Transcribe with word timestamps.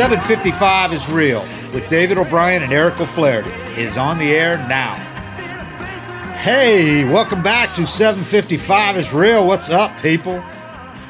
755 0.00 0.94
is 0.94 1.10
real 1.10 1.42
with 1.74 1.86
David 1.90 2.16
O'Brien 2.16 2.62
and 2.62 2.72
Eric 2.72 2.98
O'Flaherty 2.98 3.50
is 3.78 3.98
on 3.98 4.16
the 4.16 4.32
air 4.32 4.56
now. 4.66 4.94
Hey, 6.38 7.04
welcome 7.04 7.42
back 7.42 7.74
to 7.74 7.86
755 7.86 8.96
is 8.96 9.12
real. 9.12 9.46
What's 9.46 9.68
up, 9.68 9.94
people? 10.00 10.42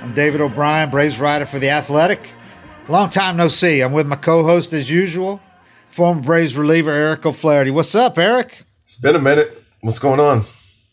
I'm 0.03 0.13
David 0.13 0.41
O'Brien, 0.41 0.91
Braves 0.91 1.21
writer 1.21 1.47
for 1.47 1.61
The 1.61 1.71
Athletic. 1.71 2.33
Long 2.89 3.11
time 3.11 3.37
no 3.37 3.47
see. 3.47 3.81
I'm 3.81 3.93
with 3.93 4.09
my 4.09 4.17
co-host 4.17 4.73
as 4.73 4.91
usual, 4.91 5.41
former 5.91 6.21
Braves 6.21 6.57
reliever 6.57 6.91
Eric 6.91 7.25
O'Flaherty. 7.25 7.71
What's 7.71 7.95
up, 7.95 8.19
Eric? 8.19 8.65
It's 8.83 8.97
been 8.97 9.15
a 9.15 9.21
minute. 9.21 9.57
What's 9.83 10.01
going 10.01 10.19
on? 10.19 10.43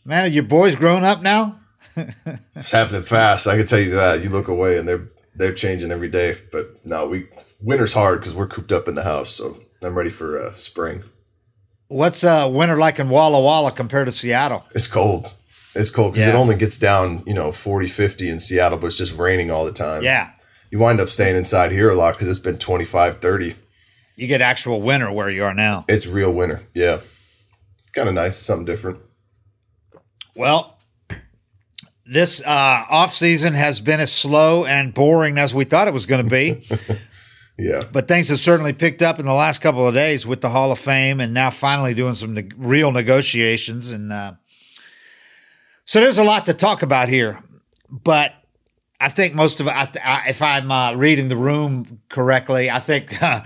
Man, 0.06 0.26
are 0.26 0.28
your 0.28 0.44
boys 0.44 0.76
grown 0.76 1.04
up 1.04 1.24
now? 1.24 1.60
it's 1.96 2.70
happening 2.70 3.02
fast. 3.02 3.48
I 3.48 3.58
can 3.58 3.66
tell 3.66 3.80
you 3.80 3.90
that. 3.90 4.22
You 4.22 4.30
look 4.30 4.50
away 4.50 4.78
and 4.78 4.88
they're 4.88 5.08
they're 5.34 5.54
changing 5.54 5.92
every 5.92 6.10
day. 6.10 6.36
But 6.52 6.86
no, 6.86 7.08
we 7.08 7.28
winter's 7.60 7.94
hard 7.94 8.20
because 8.20 8.34
we're 8.34 8.48
cooped 8.48 8.72
up 8.72 8.88
in 8.88 8.96
the 8.96 9.04
house. 9.04 9.32
So 9.32 9.58
I'm 9.82 9.98
ready 9.98 10.10
for 10.10 10.38
uh, 10.42 10.56
spring. 10.56 11.04
What's 11.90 12.24
uh, 12.24 12.50
winter 12.52 12.76
like 12.78 13.00
in 13.00 13.10
Walla 13.10 13.40
Walla 13.42 13.72
compared 13.72 14.08
to 14.08 14.12
Seattle? 14.12 14.66
It's 14.76 14.88
cold. 14.88 15.32
It's 15.76 15.90
cold 15.90 16.14
because 16.14 16.28
Yeah. 16.28 16.34
it 16.34 16.38
only 16.38 16.56
gets 16.56 16.78
down, 16.78 17.24
you 17.26 17.34
know, 17.34 17.52
40, 17.52 17.88
50 17.88 18.30
in 18.30 18.40
Seattle, 18.40 18.78
but 18.78 18.88
it's 18.88 18.98
just 18.98 19.16
raining 19.18 19.52
all 19.52 19.64
the 19.66 19.72
time. 19.72 20.04
Yeah. 20.04 20.32
You 20.72 20.80
wind 20.80 21.00
up 21.00 21.08
staying 21.10 21.38
inside 21.38 21.72
here 21.72 21.90
a 21.90 21.96
lot 21.96 22.16
because 22.16 22.28
it's 22.28 22.40
been 22.40 22.58
25, 22.58 23.20
30. 23.22 23.56
You 24.18 24.28
get 24.28 24.42
actual 24.42 24.82
winter 24.82 25.12
where 25.12 25.30
you 25.30 25.44
are 25.46 25.54
now. 25.54 25.86
It's 25.88 26.08
real 26.08 26.32
winter. 26.34 26.62
Yeah. 26.74 27.00
Kind 27.94 28.10
of 28.10 28.16
nice. 28.16 28.36
Something 28.38 28.66
different. 28.66 29.00
Well, 30.36 30.78
this 32.06 32.42
uh, 32.42 32.84
off 32.90 33.14
season 33.14 33.54
has 33.54 33.80
been 33.80 34.00
as 34.00 34.12
slow 34.12 34.66
and 34.66 34.94
boring 34.94 35.38
as 35.38 35.54
we 35.54 35.64
thought 35.64 35.88
it 35.88 35.94
was 35.94 36.06
going 36.06 36.24
to 36.24 36.30
be, 36.30 36.68
Yeah. 37.60 37.82
but 37.92 38.08
things 38.08 38.30
have 38.30 38.40
certainly 38.40 38.72
picked 38.74 39.02
up 39.02 39.20
in 39.20 39.26
the 39.26 39.34
last 39.34 39.60
couple 39.62 39.88
of 39.88 39.94
days 39.96 40.28
with 40.28 40.42
the 40.42 40.50
Hall 40.50 40.72
of 40.72 40.78
Fame 40.80 41.20
and 41.20 41.34
now 41.34 41.50
finally 41.50 41.94
doing 41.96 42.14
some 42.14 42.36
ne- 42.36 42.50
real 42.56 42.92
negotiations. 42.92 43.92
And 43.92 44.14
uh, 44.14 44.34
so 45.86 46.00
there's 46.00 46.20
a 46.20 46.24
lot 46.24 46.46
to 46.46 46.54
talk 46.54 46.84
about 46.84 47.10
here, 47.10 47.42
but 47.90 48.34
I 49.00 49.10
think 49.10 49.34
most 49.34 49.60
of 49.60 49.68
it, 49.68 49.72
I, 49.72 49.90
I, 50.04 50.30
if 50.30 50.42
I'm 50.42 50.72
uh, 50.72 50.94
reading 50.94 51.30
the 51.30 51.36
room 51.38 52.00
correctly, 52.10 52.70
I 52.70 52.80
think 52.80 53.22
uh, 53.24 53.42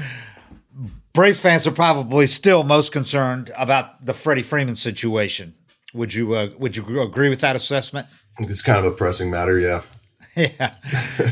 Braves 1.14 1.40
fans 1.40 1.68
are 1.68 1.72
probably 1.72 2.28
still 2.28 2.64
most 2.64 2.92
concerned 2.92 3.52
about 3.58 4.06
the 4.06 4.14
Freddie 4.14 4.44
Freeman 4.44 4.76
situation. 4.78 5.56
Would 5.94 6.14
you 6.14 6.34
uh, 6.34 6.50
would 6.58 6.78
you 6.78 7.02
agree 7.02 7.28
with 7.28 7.42
that 7.42 7.56
assessment? 7.58 8.08
It's 8.40 8.62
kind 8.62 8.80
of 8.80 8.86
a 8.86 8.92
pressing 8.96 9.30
matter. 9.32 9.60
Yeah. 9.60 9.82
Yeah. 10.38 10.76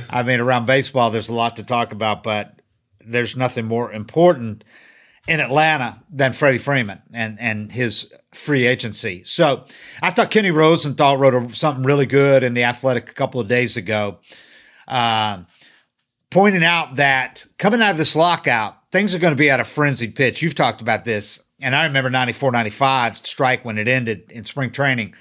I 0.10 0.24
mean, 0.24 0.42
around 0.42 0.66
baseball, 0.66 1.10
there's 1.10 1.30
a 1.30 1.34
lot 1.34 1.56
to 1.56 1.64
talk 1.64 1.94
about, 1.94 2.22
but 2.22 2.59
there's 3.10 3.36
nothing 3.36 3.66
more 3.66 3.92
important 3.92 4.64
in 5.28 5.40
Atlanta 5.40 6.02
than 6.10 6.34
Freddie 6.34 6.58
Freeman 6.58 7.02
and, 7.14 7.40
and 7.40 7.72
his 7.72 8.12
free 8.34 8.66
agency. 8.66 9.24
So 9.26 9.66
I 10.02 10.12
thought 10.12 10.32
Kenny 10.32 10.52
Rosenthal 10.52 11.18
wrote 11.18 11.54
something 11.54 11.84
really 11.84 12.06
good 12.06 12.44
in 12.44 12.54
The 12.54 12.64
Athletic 12.64 13.10
a 13.10 13.14
couple 13.14 13.40
of 13.40 13.48
days 13.48 13.78
ago, 13.78 14.20
uh, 14.88 15.44
pointing 16.32 16.64
out 16.64 16.96
that 16.96 17.46
coming 17.58 17.82
out 17.82 17.92
of 17.92 17.98
this 17.98 18.16
lockout, 18.16 18.92
things 18.92 19.14
are 19.14 19.20
going 19.20 19.34
to 19.34 19.38
be 19.38 19.50
at 19.50 19.60
a 19.60 19.66
frenzied 19.66 20.16
pitch. 20.16 20.42
You've 20.42 20.56
talked 20.56 20.82
about 20.82 21.06
this. 21.06 21.44
And 21.62 21.76
I 21.76 21.86
remember 21.86 22.10
94, 22.10 22.52
95 22.52 23.18
strike 23.18 23.66
when 23.66 23.78
it 23.78 23.88
ended 23.88 24.32
in 24.32 24.46
spring 24.46 24.72
training 24.72 25.14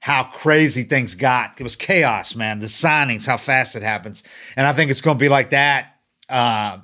how 0.00 0.24
crazy 0.24 0.82
things 0.82 1.14
got. 1.14 1.58
It 1.58 1.62
was 1.62 1.76
chaos, 1.76 2.34
man. 2.34 2.58
The 2.58 2.66
signings, 2.66 3.26
how 3.26 3.38
fast 3.38 3.74
it 3.74 3.82
happens. 3.82 4.22
And 4.54 4.66
I 4.66 4.74
think 4.74 4.90
it's 4.90 5.00
going 5.00 5.16
to 5.16 5.22
be 5.22 5.30
like 5.30 5.50
that 5.50 5.94
uh, 6.28 6.78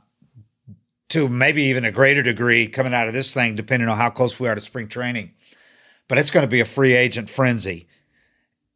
to 1.11 1.29
maybe 1.29 1.65
even 1.65 1.85
a 1.85 1.91
greater 1.93 2.23
degree 2.23 2.67
coming 2.69 2.95
out 2.95 3.07
of 3.09 3.15
this 3.15 3.33
thing, 3.35 3.55
depending 3.55 3.89
on 3.89 3.97
how 3.97 4.11
close 4.11 4.41
we 4.41 4.49
are 4.49 4.55
to 4.55 4.61
spring 4.61 4.89
training. 4.89 5.33
But 6.09 6.19
it's 6.19 6.31
going 6.31 6.45
to 6.45 6.51
be 6.51 6.61
a 6.61 6.65
free 6.65 6.95
agent 6.95 7.31
frenzy. 7.31 7.87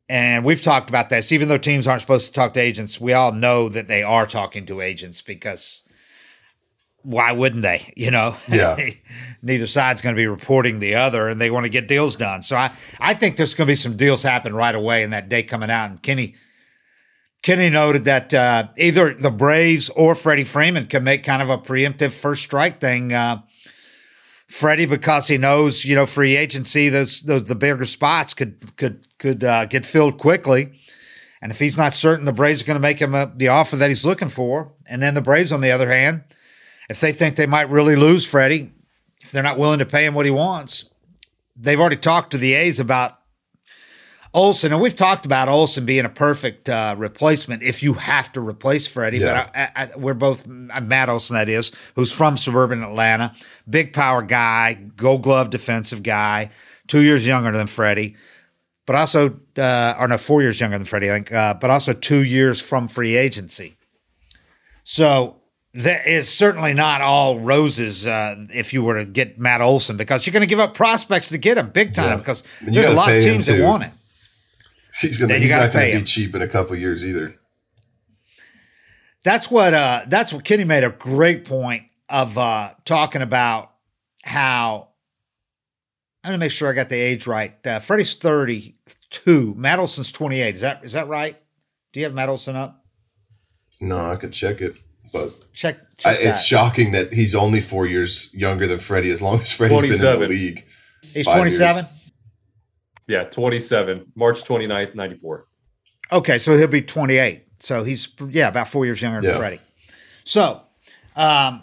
And 0.08 0.44
we've 0.44 0.60
talked 0.62 0.88
about 0.90 1.08
this. 1.08 1.32
Even 1.32 1.48
though 1.48 1.56
teams 1.58 1.86
aren't 1.86 2.02
supposed 2.02 2.26
to 2.26 2.32
talk 2.32 2.54
to 2.54 2.60
agents, 2.60 3.00
we 3.00 3.12
all 3.12 3.32
know 3.32 3.68
that 3.68 3.88
they 3.88 4.02
are 4.02 4.26
talking 4.26 4.66
to 4.66 4.80
agents 4.80 5.22
because 5.22 5.82
why 7.02 7.32
wouldn't 7.32 7.62
they? 7.62 7.92
You 7.96 8.10
know, 8.10 8.36
Yeah. 8.48 8.76
neither 9.42 9.66
side's 9.66 10.02
going 10.02 10.14
to 10.14 10.20
be 10.20 10.26
reporting 10.26 10.78
the 10.78 10.94
other, 10.96 11.28
and 11.28 11.40
they 11.40 11.50
want 11.50 11.64
to 11.64 11.70
get 11.70 11.88
deals 11.88 12.16
done. 12.16 12.42
So 12.42 12.56
I, 12.56 12.72
I 13.00 13.14
think 13.14 13.36
there's 13.36 13.54
going 13.54 13.66
to 13.66 13.70
be 13.72 13.76
some 13.76 13.96
deals 13.96 14.22
happen 14.22 14.54
right 14.54 14.74
away 14.74 15.02
in 15.02 15.10
that 15.10 15.28
day 15.28 15.42
coming 15.42 15.70
out. 15.70 15.90
And 15.90 16.02
Kenny, 16.02 16.34
Kenny 17.44 17.68
noted 17.68 18.04
that 18.04 18.32
uh, 18.32 18.68
either 18.78 19.12
the 19.12 19.30
Braves 19.30 19.90
or 19.90 20.14
Freddie 20.14 20.44
Freeman 20.44 20.86
can 20.86 21.04
make 21.04 21.24
kind 21.24 21.42
of 21.42 21.50
a 21.50 21.58
preemptive 21.58 22.12
first 22.12 22.42
strike 22.42 22.80
thing. 22.80 23.12
Uh, 23.12 23.42
Freddie, 24.48 24.86
because 24.86 25.28
he 25.28 25.36
knows, 25.36 25.84
you 25.84 25.94
know, 25.94 26.06
free 26.06 26.36
agency, 26.36 26.88
those, 26.88 27.20
those 27.20 27.44
the 27.44 27.54
bigger 27.54 27.84
spots 27.84 28.32
could 28.32 28.74
could 28.78 29.06
could 29.18 29.44
uh, 29.44 29.66
get 29.66 29.84
filled 29.84 30.16
quickly. 30.16 30.72
And 31.42 31.52
if 31.52 31.58
he's 31.58 31.76
not 31.76 31.92
certain 31.92 32.24
the 32.24 32.32
Braves 32.32 32.62
are 32.62 32.64
going 32.64 32.76
to 32.76 32.80
make 32.80 32.98
him 32.98 33.14
a, 33.14 33.30
the 33.36 33.48
offer 33.48 33.76
that 33.76 33.90
he's 33.90 34.06
looking 34.06 34.30
for, 34.30 34.72
and 34.88 35.02
then 35.02 35.12
the 35.12 35.20
Braves, 35.20 35.52
on 35.52 35.60
the 35.60 35.70
other 35.70 35.90
hand, 35.90 36.24
if 36.88 36.98
they 37.00 37.12
think 37.12 37.36
they 37.36 37.46
might 37.46 37.68
really 37.68 37.94
lose 37.94 38.26
Freddie, 38.26 38.72
if 39.20 39.32
they're 39.32 39.42
not 39.42 39.58
willing 39.58 39.80
to 39.80 39.86
pay 39.86 40.06
him 40.06 40.14
what 40.14 40.24
he 40.24 40.32
wants, 40.32 40.86
they've 41.54 41.78
already 41.78 41.96
talked 41.96 42.30
to 42.30 42.38
the 42.38 42.54
A's 42.54 42.80
about 42.80 43.18
Olson, 44.34 44.72
and 44.72 44.82
we've 44.82 44.96
talked 44.96 45.24
about 45.24 45.48
Olson 45.48 45.86
being 45.86 46.04
a 46.04 46.08
perfect 46.08 46.68
uh, 46.68 46.96
replacement 46.98 47.62
if 47.62 47.82
you 47.84 47.94
have 47.94 48.32
to 48.32 48.40
replace 48.40 48.86
Freddie. 48.86 49.18
Yeah. 49.18 49.44
But 49.46 49.56
I, 49.56 49.70
I, 49.84 49.96
we're 49.96 50.12
both 50.14 50.44
uh, 50.46 50.80
Matt 50.80 51.08
Olson, 51.08 51.34
that 51.36 51.48
is, 51.48 51.70
who's 51.94 52.12
from 52.12 52.36
suburban 52.36 52.82
Atlanta, 52.82 53.32
big 53.70 53.92
power 53.92 54.22
guy, 54.22 54.74
Gold 54.74 55.22
Glove 55.22 55.50
defensive 55.50 56.02
guy, 56.02 56.50
two 56.88 57.02
years 57.02 57.24
younger 57.24 57.52
than 57.52 57.68
Freddie, 57.68 58.16
but 58.86 58.96
also, 58.96 59.38
uh, 59.56 59.94
or 59.98 60.08
no, 60.08 60.18
four 60.18 60.42
years 60.42 60.58
younger 60.60 60.76
than 60.78 60.84
Freddie, 60.84 61.10
I 61.10 61.14
think, 61.14 61.32
uh, 61.32 61.54
but 61.54 61.70
also 61.70 61.92
two 61.92 62.24
years 62.24 62.60
from 62.60 62.88
free 62.88 63.14
agency. 63.16 63.76
So 64.82 65.36
that 65.74 66.06
is 66.06 66.28
certainly 66.28 66.74
not 66.74 67.00
all 67.00 67.38
roses 67.38 68.06
uh, 68.06 68.34
if 68.52 68.72
you 68.72 68.82
were 68.82 68.98
to 68.98 69.04
get 69.04 69.38
Matt 69.38 69.60
Olson 69.60 69.96
because 69.96 70.26
you're 70.26 70.32
going 70.32 70.42
to 70.42 70.46
give 70.48 70.60
up 70.60 70.74
prospects 70.74 71.28
to 71.28 71.38
get 71.38 71.56
him 71.56 71.70
big 71.70 71.94
time 71.94 72.10
Yeah. 72.10 72.16
because 72.16 72.42
there's 72.62 72.88
a 72.88 72.92
lot 72.92 73.12
of 73.12 73.22
teams 73.22 73.46
that 73.46 73.62
want 73.62 73.84
him. 73.84 73.92
He's 75.00 75.18
gonna. 75.18 75.28
Then 75.32 75.36
you 75.40 75.42
He's 75.44 75.50
gotta 75.52 75.66
not 75.66 75.72
going 75.72 75.84
pay 75.84 75.90
to 75.90 75.96
him. 75.96 76.02
be 76.02 76.06
cheap 76.06 76.34
in 76.34 76.42
a 76.42 76.48
couple 76.48 76.76
years 76.76 77.04
either. 77.04 77.34
That's 79.24 79.50
what 79.50 79.72
uh 79.74 80.02
that's 80.08 80.32
what 80.32 80.44
Kenny 80.44 80.64
made 80.64 80.84
a 80.84 80.90
great 80.90 81.44
point 81.44 81.84
of 82.08 82.36
uh 82.36 82.70
talking 82.84 83.22
about 83.22 83.72
how 84.22 84.88
I'm 86.22 86.28
gonna 86.30 86.38
make 86.38 86.52
sure 86.52 86.68
I 86.70 86.72
got 86.74 86.88
the 86.88 86.96
age 87.00 87.26
right. 87.26 87.54
Uh, 87.66 87.78
Freddie's 87.80 88.14
32, 88.14 89.54
Matt 89.56 89.78
Olson's 89.78 90.12
28. 90.12 90.54
Is 90.54 90.60
that 90.60 90.84
is 90.84 90.92
that 90.92 91.08
right? 91.08 91.40
Do 91.92 92.00
you 92.00 92.04
have 92.06 92.14
Matt 92.14 92.28
Olson 92.28 92.56
up? 92.56 92.84
No, 93.80 94.10
I 94.10 94.16
could 94.16 94.32
check 94.32 94.60
it, 94.60 94.76
but 95.12 95.32
Check, 95.52 95.76
check 95.98 96.18
that. 96.18 96.22
it's 96.22 96.44
shocking 96.44 96.92
that 96.92 97.12
he's 97.12 97.34
only 97.34 97.60
four 97.60 97.86
years 97.86 98.32
younger 98.34 98.66
than 98.66 98.78
Freddie. 98.78 99.10
As 99.10 99.22
long 99.22 99.40
as 99.40 99.52
Freddie's 99.52 100.00
been 100.00 100.14
in 100.14 100.20
the 100.20 100.26
league, 100.28 100.64
He's 101.12 101.26
27. 101.26 101.84
years. 101.84 101.94
27. 103.06 103.24
Yeah, 103.24 103.24
27, 103.30 104.12
March 104.14 104.42
29th, 104.44 104.94
94. 104.94 105.46
Okay, 106.12 106.38
so 106.38 106.56
he'll 106.56 106.66
be 106.66 106.82
28. 106.82 107.42
So 107.60 107.82
he's 107.84 108.08
yeah, 108.30 108.48
about 108.48 108.68
four 108.68 108.84
years 108.84 109.00
younger 109.00 109.20
than 109.20 109.30
Yeah. 109.30 109.36
Freddie. 109.38 109.60
So, 110.24 110.62
um, 111.16 111.62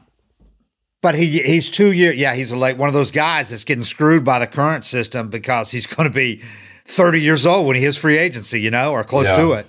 but 1.02 1.16
he 1.16 1.40
he's 1.42 1.70
two 1.72 1.92
year 1.92 2.12
yeah 2.14 2.34
he's 2.36 2.52
a 2.52 2.56
like 2.56 2.78
one 2.78 2.88
of 2.88 2.94
those 2.94 3.12
guys 3.12 3.50
that's 3.50 3.64
getting 3.64 3.84
screwed 3.84 4.24
by 4.24 4.40
the 4.40 4.48
current 4.48 4.84
system 4.86 5.30
because 5.30 5.72
he's 5.72 5.88
going 5.88 6.08
to 6.10 6.14
be 6.16 6.42
30 6.86 7.20
years 7.22 7.46
old 7.46 7.68
when 7.68 7.76
he 7.76 7.82
hits 7.84 7.98
free 7.98 8.18
agency, 8.18 8.62
you 8.62 8.72
know, 8.72 8.92
or 8.92 9.04
close 9.04 9.28
Yeah. 9.28 9.38
to 9.38 9.52
it. 9.54 9.68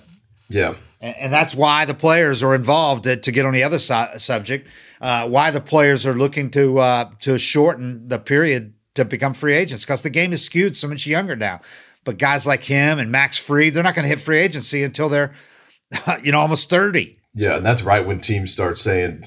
yeah, 0.49 0.73
And, 1.01 1.15
and 1.17 1.33
that's 1.33 1.55
why 1.55 1.85
the 1.85 1.93
players 1.93 2.43
are 2.43 2.53
involved 2.55 3.03
to, 3.05 3.15
to 3.17 3.31
get 3.31 3.45
on 3.45 3.53
the 3.53 3.63
other 3.63 3.79
si- 3.79 4.17
subject. 4.17 4.67
Uh, 5.01 5.27
why 5.27 5.49
the 5.51 5.61
players 5.61 6.05
are 6.05 6.13
looking 6.15 6.49
to 6.51 6.79
uh, 6.79 7.09
to 7.21 7.37
shorten 7.37 8.07
the 8.07 8.19
period 8.19 8.73
to 8.95 9.05
become 9.05 9.33
free 9.33 9.55
agents 9.55 9.83
because 9.83 10.01
the 10.03 10.09
game 10.09 10.33
is 10.33 10.43
skewed 10.43 10.75
so 10.77 10.87
much 10.87 11.05
younger 11.07 11.35
now. 11.35 11.61
But 12.05 12.17
guys 12.17 12.45
like 12.45 12.63
him 12.63 12.99
and 12.99 13.11
Max 13.11 13.37
Fried, 13.37 13.73
they're 13.73 13.83
not 13.83 13.95
going 13.95 14.03
to 14.03 14.09
hit 14.09 14.19
free 14.19 14.39
agency 14.39 14.83
until 14.83 15.09
they're, 15.09 15.33
you 16.23 16.31
know, 16.31 16.39
almost 16.39 16.69
30. 16.69 17.17
Yeah, 17.33 17.57
and 17.57 17.65
that's 17.65 17.81
right 17.81 18.05
when 18.05 18.19
teams 18.19 18.51
start 18.51 18.77
saying, 18.77 19.25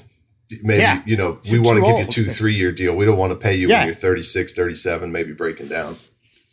maybe, 0.63 0.81
Yeah. 0.81 1.01
you 1.05 1.17
know, 1.17 1.39
we 1.49 1.59
want 1.59 1.77
to 1.77 1.81
give 1.81 1.97
you 1.97 2.03
old. 2.03 2.11
two, 2.11 2.25
three 2.25 2.53
year 2.53 2.71
deal. 2.71 2.95
We 2.95 3.05
don't 3.05 3.17
want 3.17 3.31
to 3.33 3.37
pay 3.37 3.55
you 3.55 3.67
Yeah. 3.67 3.79
when 3.79 3.87
you're 3.87 3.95
36, 3.95 4.53
37, 4.53 5.11
maybe 5.11 5.33
breaking 5.33 5.67
down. 5.67 5.97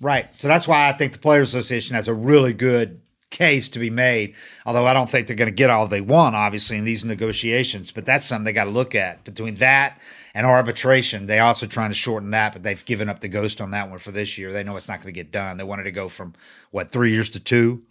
Right. 0.00 0.26
So 0.40 0.48
that's 0.48 0.66
why 0.66 0.88
I 0.88 0.92
think 0.92 1.12
the 1.12 1.18
Players 1.18 1.54
Association 1.54 1.94
has 1.94 2.08
a 2.08 2.14
really 2.14 2.52
good 2.52 3.00
case 3.30 3.68
to 3.70 3.78
be 3.78 3.90
made. 3.90 4.34
Although 4.66 4.86
I 4.86 4.94
don't 4.94 5.08
think 5.08 5.26
they're 5.26 5.36
going 5.36 5.48
to 5.50 5.54
get 5.54 5.70
all 5.70 5.86
they 5.86 6.00
want, 6.00 6.34
obviously, 6.34 6.76
in 6.78 6.84
these 6.84 7.04
negotiations. 7.04 7.90
But 7.92 8.04
that's 8.04 8.24
something 8.24 8.44
they 8.44 8.52
got 8.52 8.64
to 8.64 8.70
look 8.70 8.94
at. 8.94 9.24
Between 9.24 9.54
that 9.56 9.98
and 10.34 10.46
arbitration, 10.46 11.26
they 11.26 11.38
also 11.38 11.66
trying 11.66 11.90
to 11.90 11.94
shorten 11.94 12.30
that, 12.32 12.52
but 12.52 12.62
they've 12.62 12.84
given 12.84 13.08
up 13.08 13.20
the 13.20 13.28
ghost 13.28 13.60
on 13.60 13.70
that 13.70 13.88
one 13.88 13.98
for 13.98 14.10
this 14.10 14.36
year. 14.36 14.52
They 14.52 14.64
know 14.64 14.76
it's 14.76 14.88
not 14.88 14.98
going 14.98 15.14
to 15.14 15.18
get 15.18 15.30
done. 15.30 15.56
They 15.56 15.64
wanted 15.64 15.84
to 15.84 15.92
go 15.92 16.08
from 16.08 16.34
what 16.72 16.90
three 16.90 17.12
years 17.12 17.28
to 17.30 17.40
two, 17.40 17.84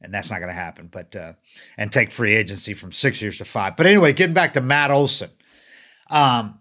and 0.00 0.14
that's 0.14 0.30
not 0.30 0.38
going 0.38 0.48
to 0.48 0.54
happen. 0.54 0.88
But 0.90 1.16
uh, 1.16 1.32
and 1.76 1.92
take 1.92 2.12
free 2.12 2.34
agency 2.34 2.74
from 2.74 2.92
six 2.92 3.20
years 3.20 3.38
to 3.38 3.44
five. 3.44 3.76
But 3.76 3.86
anyway, 3.86 4.12
getting 4.12 4.34
back 4.34 4.54
to 4.54 4.60
Matt 4.60 4.90
Olson. 4.90 5.30
Um, 6.10 6.60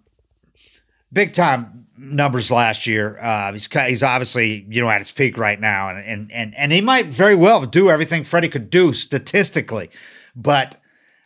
big 1.11 1.33
time 1.33 1.85
numbers 1.95 2.49
last 2.49 2.87
year. 2.87 3.17
Uh, 3.21 3.53
he's 3.53 3.67
he's 3.71 4.03
obviously 4.03 4.65
you 4.69 4.81
know 4.81 4.89
at 4.89 4.99
his 4.99 5.11
peak 5.11 5.37
right 5.37 5.59
now, 5.59 5.89
and 5.89 6.03
and 6.03 6.31
and 6.31 6.55
and 6.57 6.71
he 6.71 6.81
might 6.81 7.07
very 7.07 7.35
well 7.35 7.65
do 7.65 7.89
everything 7.89 8.23
Freddie 8.23 8.49
could 8.49 8.69
do 8.69 8.93
statistically, 8.93 9.89
but 10.35 10.77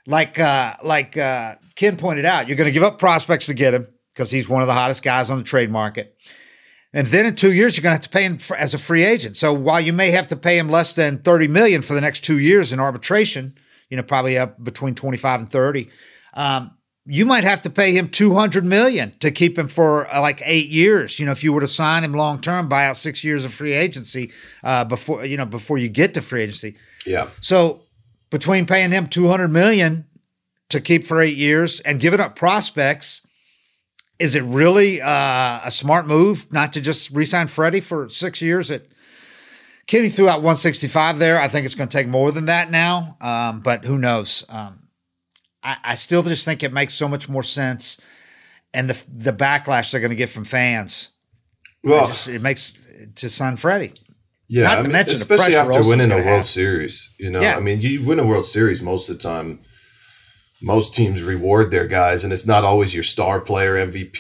like 0.07 0.39
uh, 0.39 0.75
like 0.83 1.15
uh, 1.17 1.55
Ken 1.75 1.97
pointed 1.97 2.25
out, 2.25 2.47
you're 2.47 2.57
going 2.57 2.67
to 2.67 2.71
give 2.71 2.83
up 2.83 2.97
prospects 2.97 3.45
to 3.45 3.53
get 3.53 3.73
him 3.73 3.87
because 4.13 4.31
he's 4.31 4.49
one 4.49 4.61
of 4.63 4.67
the 4.67 4.73
hottest 4.73 5.03
guys 5.03 5.29
on 5.29 5.37
the 5.37 5.43
trade 5.43 5.69
market. 5.69 6.17
And 6.93 7.05
then 7.05 7.25
in 7.25 7.35
two 7.35 7.53
years, 7.53 7.77
you're 7.77 7.83
going 7.83 7.91
to 7.91 7.97
have 7.97 8.03
to 8.03 8.09
pay 8.09 8.23
him 8.23 8.37
for, 8.39 8.55
as 8.57 8.73
a 8.73 8.79
free 8.79 9.03
agent. 9.03 9.37
So 9.37 9.53
while 9.53 9.79
you 9.79 9.93
may 9.93 10.09
have 10.11 10.25
to 10.27 10.35
pay 10.35 10.57
him 10.57 10.69
less 10.69 10.93
than 10.93 11.19
30 11.19 11.49
million 11.49 11.81
for 11.81 11.93
the 11.93 12.01
next 12.01 12.21
two 12.23 12.39
years 12.39 12.73
in 12.73 12.79
arbitration, 12.79 13.53
you 13.89 13.97
know, 13.97 14.03
probably 14.03 14.37
up 14.37 14.63
between 14.63 14.95
25 14.95 15.41
and 15.41 15.49
30, 15.49 15.89
um, 16.33 16.71
you 17.05 17.25
might 17.25 17.43
have 17.43 17.61
to 17.61 17.69
pay 17.69 17.93
him 17.93 18.09
200 18.09 18.65
million 18.65 19.11
to 19.19 19.31
keep 19.31 19.57
him 19.57 19.67
for 19.67 20.11
uh, 20.13 20.19
like 20.21 20.41
eight 20.45 20.69
years. 20.69 21.19
You 21.19 21.25
know, 21.25 21.31
if 21.31 21.43
you 21.43 21.53
were 21.53 21.61
to 21.61 21.67
sign 21.67 22.03
him 22.03 22.13
long 22.13 22.41
term, 22.41 22.67
buy 22.67 22.85
out 22.87 22.97
six 22.97 23.23
years 23.23 23.45
of 23.45 23.53
free 23.53 23.73
agency 23.73 24.31
uh, 24.63 24.83
before 24.83 25.23
you 25.23 25.37
know 25.37 25.45
before 25.45 25.77
you 25.77 25.87
get 25.87 26.13
to 26.15 26.21
free 26.21 26.41
agency. 26.41 26.75
Yeah. 27.05 27.29
So 27.39 27.83
between 28.29 28.65
paying 28.65 28.91
him 28.91 29.07
200 29.07 29.47
million 29.47 30.05
to 30.69 30.81
keep 30.81 31.05
for 31.05 31.21
eight 31.21 31.37
years 31.37 31.79
and 31.81 31.99
giving 31.99 32.19
up 32.19 32.35
prospects, 32.35 33.21
is 34.19 34.35
it 34.35 34.43
really 34.43 35.01
uh, 35.01 35.59
a 35.63 35.71
smart 35.71 36.07
move 36.07 36.51
not 36.51 36.73
to 36.73 36.81
just 36.81 37.11
resign 37.11 37.47
Freddie 37.47 37.81
for 37.81 38.09
six 38.09 38.41
years? 38.41 38.71
At 38.71 38.83
Kenny 39.85 40.09
threw 40.09 40.27
out 40.27 40.39
165 40.39 41.19
there. 41.19 41.39
I 41.39 41.47
think 41.47 41.65
it's 41.65 41.75
going 41.75 41.89
to 41.89 41.97
take 41.97 42.07
more 42.07 42.31
than 42.31 42.45
that 42.45 42.71
now, 42.71 43.17
um, 43.21 43.61
but 43.61 43.85
who 43.85 43.97
knows? 43.97 44.43
Um, 44.49 44.87
I, 45.63 45.77
I 45.83 45.95
still 45.95 46.23
just 46.23 46.45
think 46.45 46.63
it 46.63 46.73
makes 46.73 46.93
so 46.93 47.07
much 47.07 47.29
more 47.29 47.43
sense, 47.43 47.99
and 48.73 48.89
the 48.89 49.01
the 49.07 49.33
backlash 49.33 49.91
they're 49.91 50.01
going 50.01 50.09
to 50.09 50.15
get 50.15 50.29
from 50.29 50.43
fans. 50.43 51.09
Well, 51.83 52.05
it, 52.05 52.07
just, 52.07 52.27
it 52.27 52.41
makes 52.41 52.77
to 53.15 53.29
sign 53.29 53.55
Freddie. 53.55 53.93
Yeah, 54.49 54.63
Not 54.63 54.71
I 54.71 54.75
to 54.77 54.83
mean, 54.83 54.91
mention 54.93 55.15
especially 55.15 55.55
after 55.55 55.83
winning 55.87 56.11
a 56.11 56.15
World 56.15 56.27
have. 56.27 56.45
Series. 56.45 57.13
You 57.19 57.29
know, 57.29 57.41
Yeah. 57.41 57.57
I 57.57 57.59
mean, 57.59 57.81
you 57.81 58.03
win 58.03 58.19
a 58.19 58.25
World 58.25 58.45
Series 58.45 58.81
most 58.81 59.09
of 59.09 59.17
the 59.17 59.23
time. 59.23 59.59
Most 60.61 60.95
teams 60.95 61.21
reward 61.21 61.69
their 61.69 61.85
guys, 61.85 62.23
and 62.23 62.33
it's 62.33 62.47
not 62.47 62.63
always 62.63 62.93
your 62.93 63.03
star 63.03 63.39
player, 63.41 63.75
MVP, 63.75 64.19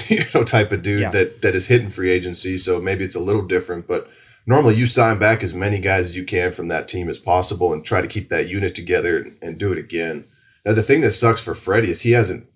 you 0.10 0.24
know, 0.34 0.44
type 0.44 0.70
of 0.72 0.82
dude 0.82 1.00
Yeah. 1.00 1.10
that 1.10 1.42
that 1.42 1.54
is 1.54 1.68
hitting 1.68 1.88
free 1.90 2.10
agency. 2.10 2.58
So 2.58 2.80
maybe 2.80 3.04
it's 3.04 3.14
a 3.14 3.20
little 3.20 3.42
different, 3.46 3.86
but 3.86 4.10
normally 4.46 4.74
you 4.74 4.86
sign 4.86 5.18
back 5.18 5.42
as 5.42 5.54
many 5.54 5.78
guys 5.80 6.06
as 6.06 6.16
you 6.16 6.24
can 6.24 6.52
from 6.52 6.68
that 6.68 6.88
team 6.88 7.08
as 7.08 7.18
possible, 7.18 7.72
and 7.72 7.82
try 7.84 8.00
to 8.02 8.08
keep 8.08 8.28
that 8.28 8.48
unit 8.48 8.74
together 8.74 9.16
and, 9.16 9.36
and 9.40 9.58
do 9.58 9.72
it 9.72 9.78
again. 9.78 10.24
Now, 10.66 10.74
the 10.74 10.82
thing 10.82 11.00
that 11.02 11.12
sucks 11.12 11.40
for 11.40 11.54
Freddie 11.54 11.90
is 11.90 12.02
he 12.02 12.10
hasn't 12.10 12.46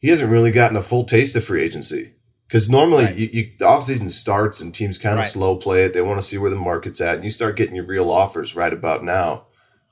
he 0.00 0.08
hasn't 0.08 0.32
really 0.32 0.50
gotten 0.50 0.76
a 0.76 0.82
full 0.82 1.04
taste 1.04 1.36
of 1.36 1.44
free 1.44 1.62
agency. 1.62 2.13
Because 2.48 2.68
normally 2.68 3.04
Right. 3.06 3.14
you, 3.16 3.30
you, 3.32 3.50
the 3.58 3.64
offseason 3.64 4.10
starts 4.10 4.60
and 4.60 4.74
teams 4.74 4.98
kind 4.98 5.14
of 5.14 5.24
Right. 5.24 5.30
slow 5.32 5.56
play 5.56 5.84
it. 5.84 5.94
They 5.94 6.02
want 6.02 6.20
to 6.20 6.26
see 6.26 6.38
where 6.38 6.50
the 6.50 6.56
market's 6.56 7.00
at, 7.00 7.16
and 7.16 7.24
you 7.24 7.30
start 7.30 7.56
getting 7.56 7.74
your 7.74 7.86
real 7.86 8.10
offers 8.10 8.54
right 8.54 8.72
about 8.72 9.02
now. 9.02 9.46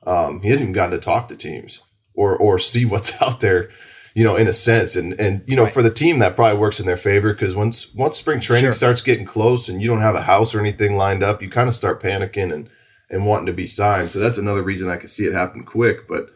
Um, 0.06 0.40
he 0.42 0.48
hasn't 0.48 0.62
even 0.62 0.72
gotten 0.72 0.92
to 0.92 0.98
talk 1.04 1.28
to 1.28 1.36
teams 1.36 1.82
or 2.14 2.36
or 2.36 2.58
see 2.58 2.84
what's 2.92 3.20
out 3.22 3.40
there, 3.40 3.70
you 4.14 4.22
know, 4.24 4.36
in 4.36 4.46
a 4.48 4.52
sense. 4.52 4.96
And 4.96 5.18
and 5.18 5.42
you 5.46 5.56
know, 5.56 5.64
Right. 5.64 5.72
for 5.72 5.82
the 5.82 5.90
team 5.90 6.18
that 6.18 6.36
probably 6.36 6.58
works 6.58 6.78
in 6.78 6.86
their 6.86 6.96
favor 6.96 7.32
because 7.32 7.54
once 7.56 7.92
once 7.94 8.18
spring 8.18 8.40
training 8.40 8.64
Sure. 8.66 8.72
starts 8.72 9.00
getting 9.00 9.24
close 9.24 9.68
and 9.68 9.80
you 9.80 9.88
don't 9.88 10.00
have 10.02 10.14
a 10.14 10.22
house 10.22 10.54
or 10.54 10.60
anything 10.60 10.96
lined 10.96 11.22
up, 11.22 11.40
you 11.42 11.48
kind 11.48 11.68
of 11.68 11.74
start 11.74 12.02
panicking 12.02 12.52
and 12.52 12.68
and 13.10 13.26
wanting 13.26 13.46
to 13.46 13.52
be 13.52 13.66
signed. 13.66 14.10
So 14.10 14.18
that's 14.18 14.38
another 14.38 14.62
reason 14.62 14.88
I 14.90 14.96
could 14.98 15.10
see 15.10 15.24
it 15.24 15.32
happen 15.32 15.64
quick, 15.64 16.06
but. 16.06 16.28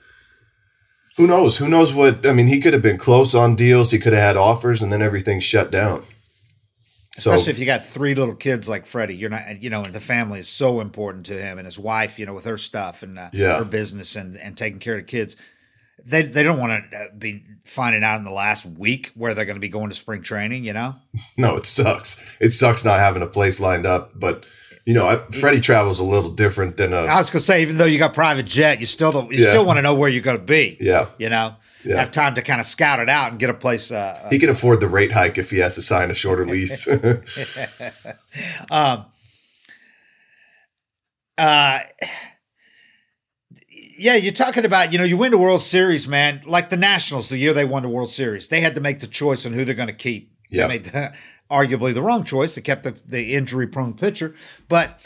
Who 1.17 1.27
knows? 1.27 1.57
Who 1.59 1.69
knows 1.69 1.95
what? 1.95 2.27
I 2.27 2.33
mean, 2.33 2.47
he 2.49 2.61
could 2.61 2.73
have 2.75 2.83
been 2.83 2.99
close 2.99 3.35
on 3.35 3.57
deals. 3.57 3.91
He 3.91 3.99
could 3.99 4.13
have 4.13 4.23
had 4.23 4.37
offers, 4.37 4.83
and 4.83 4.93
then 4.93 5.01
everything 5.03 5.41
shut 5.41 5.71
down. 5.71 6.03
So 7.19 7.33
Especially 7.33 7.53
if 7.53 7.59
you 7.59 7.65
got 7.67 7.87
three 7.87 8.15
little 8.15 8.35
kids 8.35 8.69
like 8.69 8.85
Freddie, 8.85 9.17
you're 9.17 9.31
not, 9.31 9.63
you 9.63 9.71
know, 9.71 9.83
and 9.85 9.95
the 9.95 10.01
family 10.01 10.39
is 10.39 10.49
so 10.49 10.81
important 10.81 11.25
to 11.27 11.33
him 11.33 11.57
and 11.57 11.65
his 11.65 11.79
wife, 11.79 12.19
you 12.19 12.27
know, 12.27 12.35
with 12.35 12.45
her 12.45 12.59
stuff 12.59 13.03
and 13.03 13.19
uh, 13.19 13.31
Yeah. 13.33 13.57
her 13.59 13.65
business 13.65 14.17
and, 14.17 14.37
and 14.37 14.55
taking 14.59 14.81
care 14.81 14.97
of 14.97 15.01
the 15.01 15.05
kids. 15.05 15.35
They 16.05 16.21
they 16.23 16.43
don't 16.43 16.59
want 16.61 16.91
to 16.93 16.97
uh, 16.99 17.05
be 17.17 17.43
finding 17.65 18.05
out 18.05 18.19
in 18.19 18.25
the 18.25 18.31
last 18.31 18.67
week 18.67 19.13
where 19.15 19.33
they're 19.33 19.47
going 19.47 19.57
to 19.57 19.61
be 19.61 19.71
going 19.71 19.89
to 19.89 19.97
spring 19.97 20.21
training, 20.21 20.65
you 20.65 20.75
know. 20.75 20.95
No, 21.39 21.57
it 21.57 21.65
sucks. 21.67 22.37
It 22.39 22.51
sucks 22.51 22.85
not 22.85 22.99
having 22.99 23.23
a 23.23 23.27
place 23.27 23.61
lined 23.61 23.87
up. 23.87 24.13
But 24.15 24.45
you 24.87 24.95
know, 24.95 25.07
I, 25.09 25.17
Freddie 25.33 25.61
travels 25.61 25.99
a 25.99 26.05
little 26.05 26.31
different 26.31 26.77
than 26.77 26.95
I 26.95 26.99
a 27.03 27.17
was 27.19 27.29
going 27.29 27.41
to 27.41 27.45
say, 27.45 27.61
even 27.63 27.77
though 27.77 27.85
you 27.87 27.99
got 27.99 28.15
private 28.15 28.47
jet, 28.47 28.79
you 28.81 28.87
still 28.87 29.11
don't, 29.13 29.31
you 29.33 29.43
Yeah. 29.43 29.51
still 29.51 29.65
want 29.67 29.79
to 29.79 29.83
know 29.83 29.95
where 29.95 30.09
you're 30.09 30.23
going 30.23 30.39
to 30.39 30.43
be. 30.43 30.77
yeah. 30.81 31.07
You 31.19 31.29
know, 31.29 31.57
Yeah. 31.85 31.99
have 31.99 32.13
time 32.13 32.37
to 32.37 32.43
kind 32.43 32.61
of 32.61 32.67
scout 32.67 33.01
it 33.01 33.09
out 33.09 33.33
and 33.33 33.39
get 33.41 33.51
a 33.51 33.55
place. 33.55 33.91
Uh, 33.91 34.21
uh, 34.25 34.31
He 34.31 34.39
can 34.39 34.49
afford 34.49 34.79
the 34.81 34.89
rate 34.89 35.11
hike 35.13 35.39
if 35.39 35.51
he 35.51 35.59
has 35.59 35.75
to 35.75 35.83
sign 35.83 36.11
a 36.11 36.15
shorter 36.15 36.47
lease. 36.47 36.87
um, 38.71 39.07
uh, 41.37 41.81
yeah, 43.99 44.15
you're 44.15 44.33
talking 44.33 44.65
about, 44.65 44.93
you 44.93 44.99
know, 44.99 45.05
you 45.05 45.17
win 45.17 45.33
the 45.33 45.39
World 45.39 45.63
Series, 45.63 46.07
man. 46.07 46.43
Like 46.47 46.71
the 46.71 46.77
Nationals, 46.77 47.29
the 47.29 47.39
year 47.39 47.53
they 47.53 47.65
won 47.65 47.83
the 47.83 47.89
World 47.89 48.11
Series, 48.11 48.49
they 48.49 48.61
had 48.61 48.75
to 48.77 48.81
make 48.81 49.01
the 49.01 49.07
choice 49.09 49.45
on 49.47 49.53
who 49.53 49.65
they're 49.65 49.75
going 49.75 49.89
to 49.89 49.93
keep. 49.95 50.33
Yeah. 50.51 50.63
They 50.63 50.69
made 50.69 50.85
the, 50.85 51.15
arguably 51.51 51.95
the 51.95 52.03
wrong 52.03 52.25
choice. 52.25 52.55
They 52.55 52.63
kept 52.63 52.85
the, 52.85 52.95
the 53.07 53.35
injury 53.35 53.67
prone 53.67 53.95
pitcher. 53.95 54.35
But, 54.69 54.99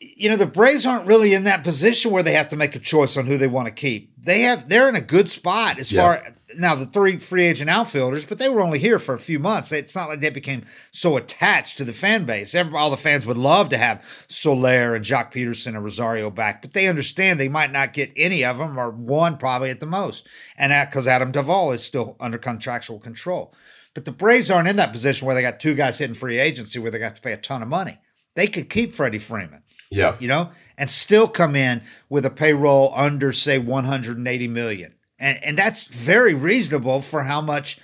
you 0.00 0.30
know, 0.30 0.36
the 0.36 0.46
Braves 0.46 0.86
aren't 0.86 1.06
really 1.06 1.34
in 1.34 1.44
that 1.44 1.64
position 1.64 2.10
where 2.10 2.22
they 2.22 2.32
have 2.32 2.48
to 2.48 2.56
make 2.56 2.74
a 2.74 2.80
choice 2.80 3.16
on 3.16 3.26
who 3.26 3.36
they 3.36 3.46
want 3.46 3.66
to 3.68 3.74
keep. 3.74 4.12
They 4.18 4.42
have, 4.42 4.68
they're 4.68 4.88
in 4.88 4.96
a 4.96 5.00
good 5.00 5.28
spot 5.28 5.78
as 5.78 5.92
Yeah. 5.92 6.02
far 6.02 6.34
now 6.56 6.74
the 6.74 6.86
three 6.86 7.16
free 7.16 7.44
agent 7.44 7.70
outfielders, 7.70 8.24
but 8.24 8.38
they 8.38 8.48
were 8.48 8.60
only 8.60 8.78
here 8.78 8.98
for 8.98 9.14
a 9.14 9.18
few 9.18 9.38
months. 9.38 9.72
It's 9.72 9.94
not 9.94 10.08
like 10.08 10.20
they 10.20 10.30
became 10.30 10.64
so 10.90 11.16
attached 11.16 11.78
to 11.78 11.84
the 11.84 11.92
fan 11.92 12.24
base. 12.24 12.54
Every, 12.54 12.76
all 12.76 12.90
the 12.90 12.96
fans 12.96 13.26
would 13.26 13.38
love 13.38 13.68
to 13.70 13.78
have 13.78 14.02
Soler 14.28 14.94
and 14.94 15.04
Joc 15.04 15.32
Pederson 15.32 15.68
and 15.68 15.84
Rosario 15.84 16.30
back, 16.30 16.62
but 16.62 16.72
they 16.72 16.88
understand 16.88 17.38
they 17.38 17.48
might 17.48 17.72
not 17.72 17.92
get 17.92 18.12
any 18.16 18.44
of 18.44 18.58
them 18.58 18.78
or 18.78 18.90
one 18.90 19.36
probably 19.36 19.70
at 19.70 19.80
the 19.80 19.86
most. 19.86 20.26
And 20.56 20.72
that 20.72 20.90
because 20.90 21.06
Adam 21.06 21.32
Duvall 21.32 21.72
is 21.72 21.82
still 21.84 22.16
under 22.20 22.38
contractual 22.38 22.98
control. 22.98 23.54
But 24.00 24.06
the 24.06 24.12
Braves 24.12 24.50
aren't 24.50 24.66
in 24.66 24.76
that 24.76 24.92
position 24.92 25.26
where 25.26 25.34
they 25.34 25.42
got 25.42 25.60
two 25.60 25.74
guys 25.74 25.98
hitting 25.98 26.14
free 26.14 26.38
agency 26.38 26.78
where 26.78 26.90
they 26.90 26.98
got 26.98 27.16
to 27.16 27.20
pay 27.20 27.32
a 27.32 27.36
ton 27.36 27.60
of 27.60 27.68
money. 27.68 27.98
They 28.34 28.46
could 28.46 28.70
keep 28.70 28.94
Freddie 28.94 29.18
Freeman 29.18 29.62
yeah. 29.90 30.16
you 30.18 30.28
know, 30.28 30.50
and 30.78 30.90
still 30.90 31.28
come 31.28 31.54
in 31.54 31.82
with 32.08 32.24
a 32.24 32.30
payroll 32.30 32.92
under 32.96 33.30
say 33.32 33.58
180 33.58 34.48
million. 34.48 34.94
And 35.18 35.42
and 35.44 35.58
that's 35.58 35.86
very 35.88 36.32
reasonable 36.32 37.02
for 37.02 37.24
how 37.24 37.42
much 37.42 37.78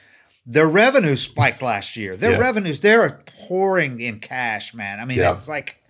their 0.46 0.66
revenue 0.66 1.16
spiked 1.16 1.60
last 1.60 1.96
year. 1.96 2.16
Their 2.16 2.32
Yeah. 2.32 2.38
revenues 2.38 2.80
they're 2.80 3.20
pouring 3.46 4.00
in 4.00 4.20
cash, 4.20 4.72
man. 4.72 5.00
I 5.00 5.04
mean, 5.04 5.18
Yeah. 5.18 5.34
it's 5.34 5.48
like 5.48 5.82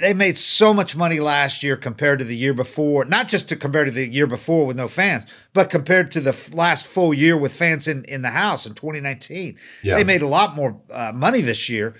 they 0.00 0.14
made 0.14 0.38
so 0.38 0.72
much 0.72 0.96
money 0.96 1.20
last 1.20 1.62
year 1.62 1.76
compared 1.76 2.18
to 2.20 2.24
the 2.24 2.36
year 2.36 2.54
before. 2.54 3.04
Not 3.04 3.28
just 3.28 3.48
to 3.50 3.56
compare 3.56 3.84
to 3.84 3.90
the 3.90 4.08
year 4.08 4.26
before 4.26 4.66
with 4.66 4.76
no 4.76 4.88
fans, 4.88 5.26
but 5.52 5.68
compared 5.68 6.10
to 6.12 6.20
the 6.20 6.30
f- 6.30 6.54
last 6.54 6.86
full 6.86 7.12
year 7.12 7.36
with 7.36 7.52
fans 7.52 7.86
in 7.86 8.04
in 8.04 8.22
the 8.22 8.30
house 8.30 8.64
in 8.64 8.74
2019. 8.74 9.58
Yeah. 9.82 9.96
They 9.96 10.04
made 10.04 10.22
a 10.22 10.28
lot 10.28 10.56
more 10.56 10.80
uh, 10.90 11.12
money 11.14 11.42
this 11.42 11.68
year. 11.68 11.94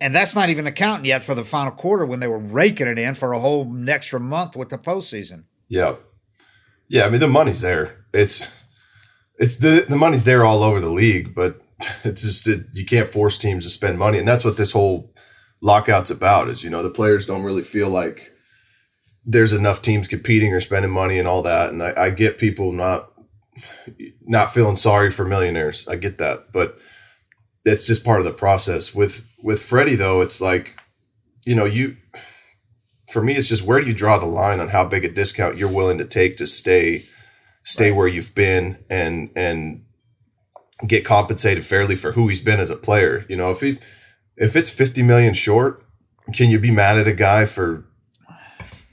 And 0.00 0.14
that's 0.14 0.34
not 0.34 0.50
even 0.50 0.66
accounting 0.66 1.06
yet 1.06 1.22
for 1.22 1.34
the 1.34 1.44
final 1.44 1.72
quarter 1.72 2.04
when 2.04 2.20
they 2.20 2.26
were 2.26 2.38
raking 2.38 2.88
it 2.88 2.98
in 2.98 3.14
for 3.14 3.32
a 3.32 3.40
whole 3.40 3.72
extra 3.88 4.20
month 4.20 4.54
with 4.54 4.68
the 4.68 4.76
postseason. 4.76 5.44
Yeah. 5.68 5.96
Yeah. 6.88 7.06
I 7.06 7.08
mean, 7.08 7.20
the 7.20 7.28
money's 7.28 7.62
there. 7.62 8.04
It's, 8.12 8.46
it's 9.38 9.56
the, 9.56 9.86
the 9.88 9.96
money's 9.96 10.24
there 10.24 10.44
all 10.44 10.62
over 10.62 10.80
the 10.80 10.90
league, 10.90 11.34
but 11.34 11.62
it's 12.04 12.22
just, 12.22 12.46
it, 12.48 12.66
you 12.74 12.84
can't 12.84 13.12
force 13.12 13.38
teams 13.38 13.64
to 13.64 13.70
spend 13.70 13.98
money. 13.98 14.18
And 14.18 14.28
that's 14.28 14.44
what 14.44 14.58
this 14.58 14.72
whole 14.72 15.14
lockout's 15.64 16.10
about 16.10 16.48
is, 16.48 16.62
you 16.62 16.68
know, 16.68 16.82
the 16.82 16.90
players 16.90 17.24
don't 17.24 17.42
really 17.42 17.62
feel 17.62 17.88
like 17.88 18.30
there's 19.24 19.54
enough 19.54 19.80
teams 19.80 20.06
competing 20.06 20.52
or 20.52 20.60
spending 20.60 20.90
money 20.90 21.18
and 21.18 21.26
all 21.26 21.40
that. 21.42 21.70
And 21.70 21.82
I, 21.82 21.94
I 21.96 22.10
get 22.10 22.36
people 22.36 22.70
not, 22.70 23.10
not 24.20 24.52
feeling 24.52 24.76
sorry 24.76 25.10
for 25.10 25.24
millionaires. 25.24 25.88
I 25.88 25.96
get 25.96 26.18
that, 26.18 26.52
but 26.52 26.78
it's 27.64 27.86
just 27.86 28.04
part 28.04 28.18
of 28.18 28.26
the 28.26 28.32
process 28.32 28.94
with, 28.94 29.26
with 29.42 29.62
Freddie 29.62 29.94
though. 29.94 30.20
It's 30.20 30.42
like, 30.42 30.78
you 31.46 31.54
know, 31.54 31.64
you 31.64 31.96
for 33.10 33.22
me, 33.22 33.36
it's 33.36 33.48
just 33.48 33.64
where 33.64 33.80
do 33.80 33.86
you 33.86 33.94
draw 33.94 34.18
the 34.18 34.26
line 34.26 34.60
on 34.60 34.68
how 34.68 34.84
big 34.84 35.04
a 35.04 35.08
discount 35.08 35.56
you're 35.56 35.68
willing 35.70 35.98
to 35.98 36.04
take 36.04 36.36
to 36.36 36.46
stay 36.46 37.06
stay 37.62 37.90
right. 37.90 37.96
where 37.96 38.08
you've 38.08 38.34
been 38.34 38.84
and 38.90 39.30
and 39.36 39.84
get 40.86 41.04
compensated 41.04 41.64
fairly 41.64 41.96
for 41.96 42.12
who 42.12 42.28
he's 42.28 42.40
been 42.40 42.60
as 42.60 42.70
a 42.70 42.76
player. 42.76 43.24
You 43.28 43.36
know, 43.36 43.50
if 43.50 43.60
he 43.60 43.78
if 44.36 44.56
it's 44.56 44.70
50 44.70 45.02
million 45.02 45.34
short, 45.34 45.82
can 46.32 46.50
you 46.50 46.58
be 46.58 46.70
mad 46.70 46.98
at 46.98 47.06
a 47.06 47.12
guy 47.12 47.46
for 47.46 47.84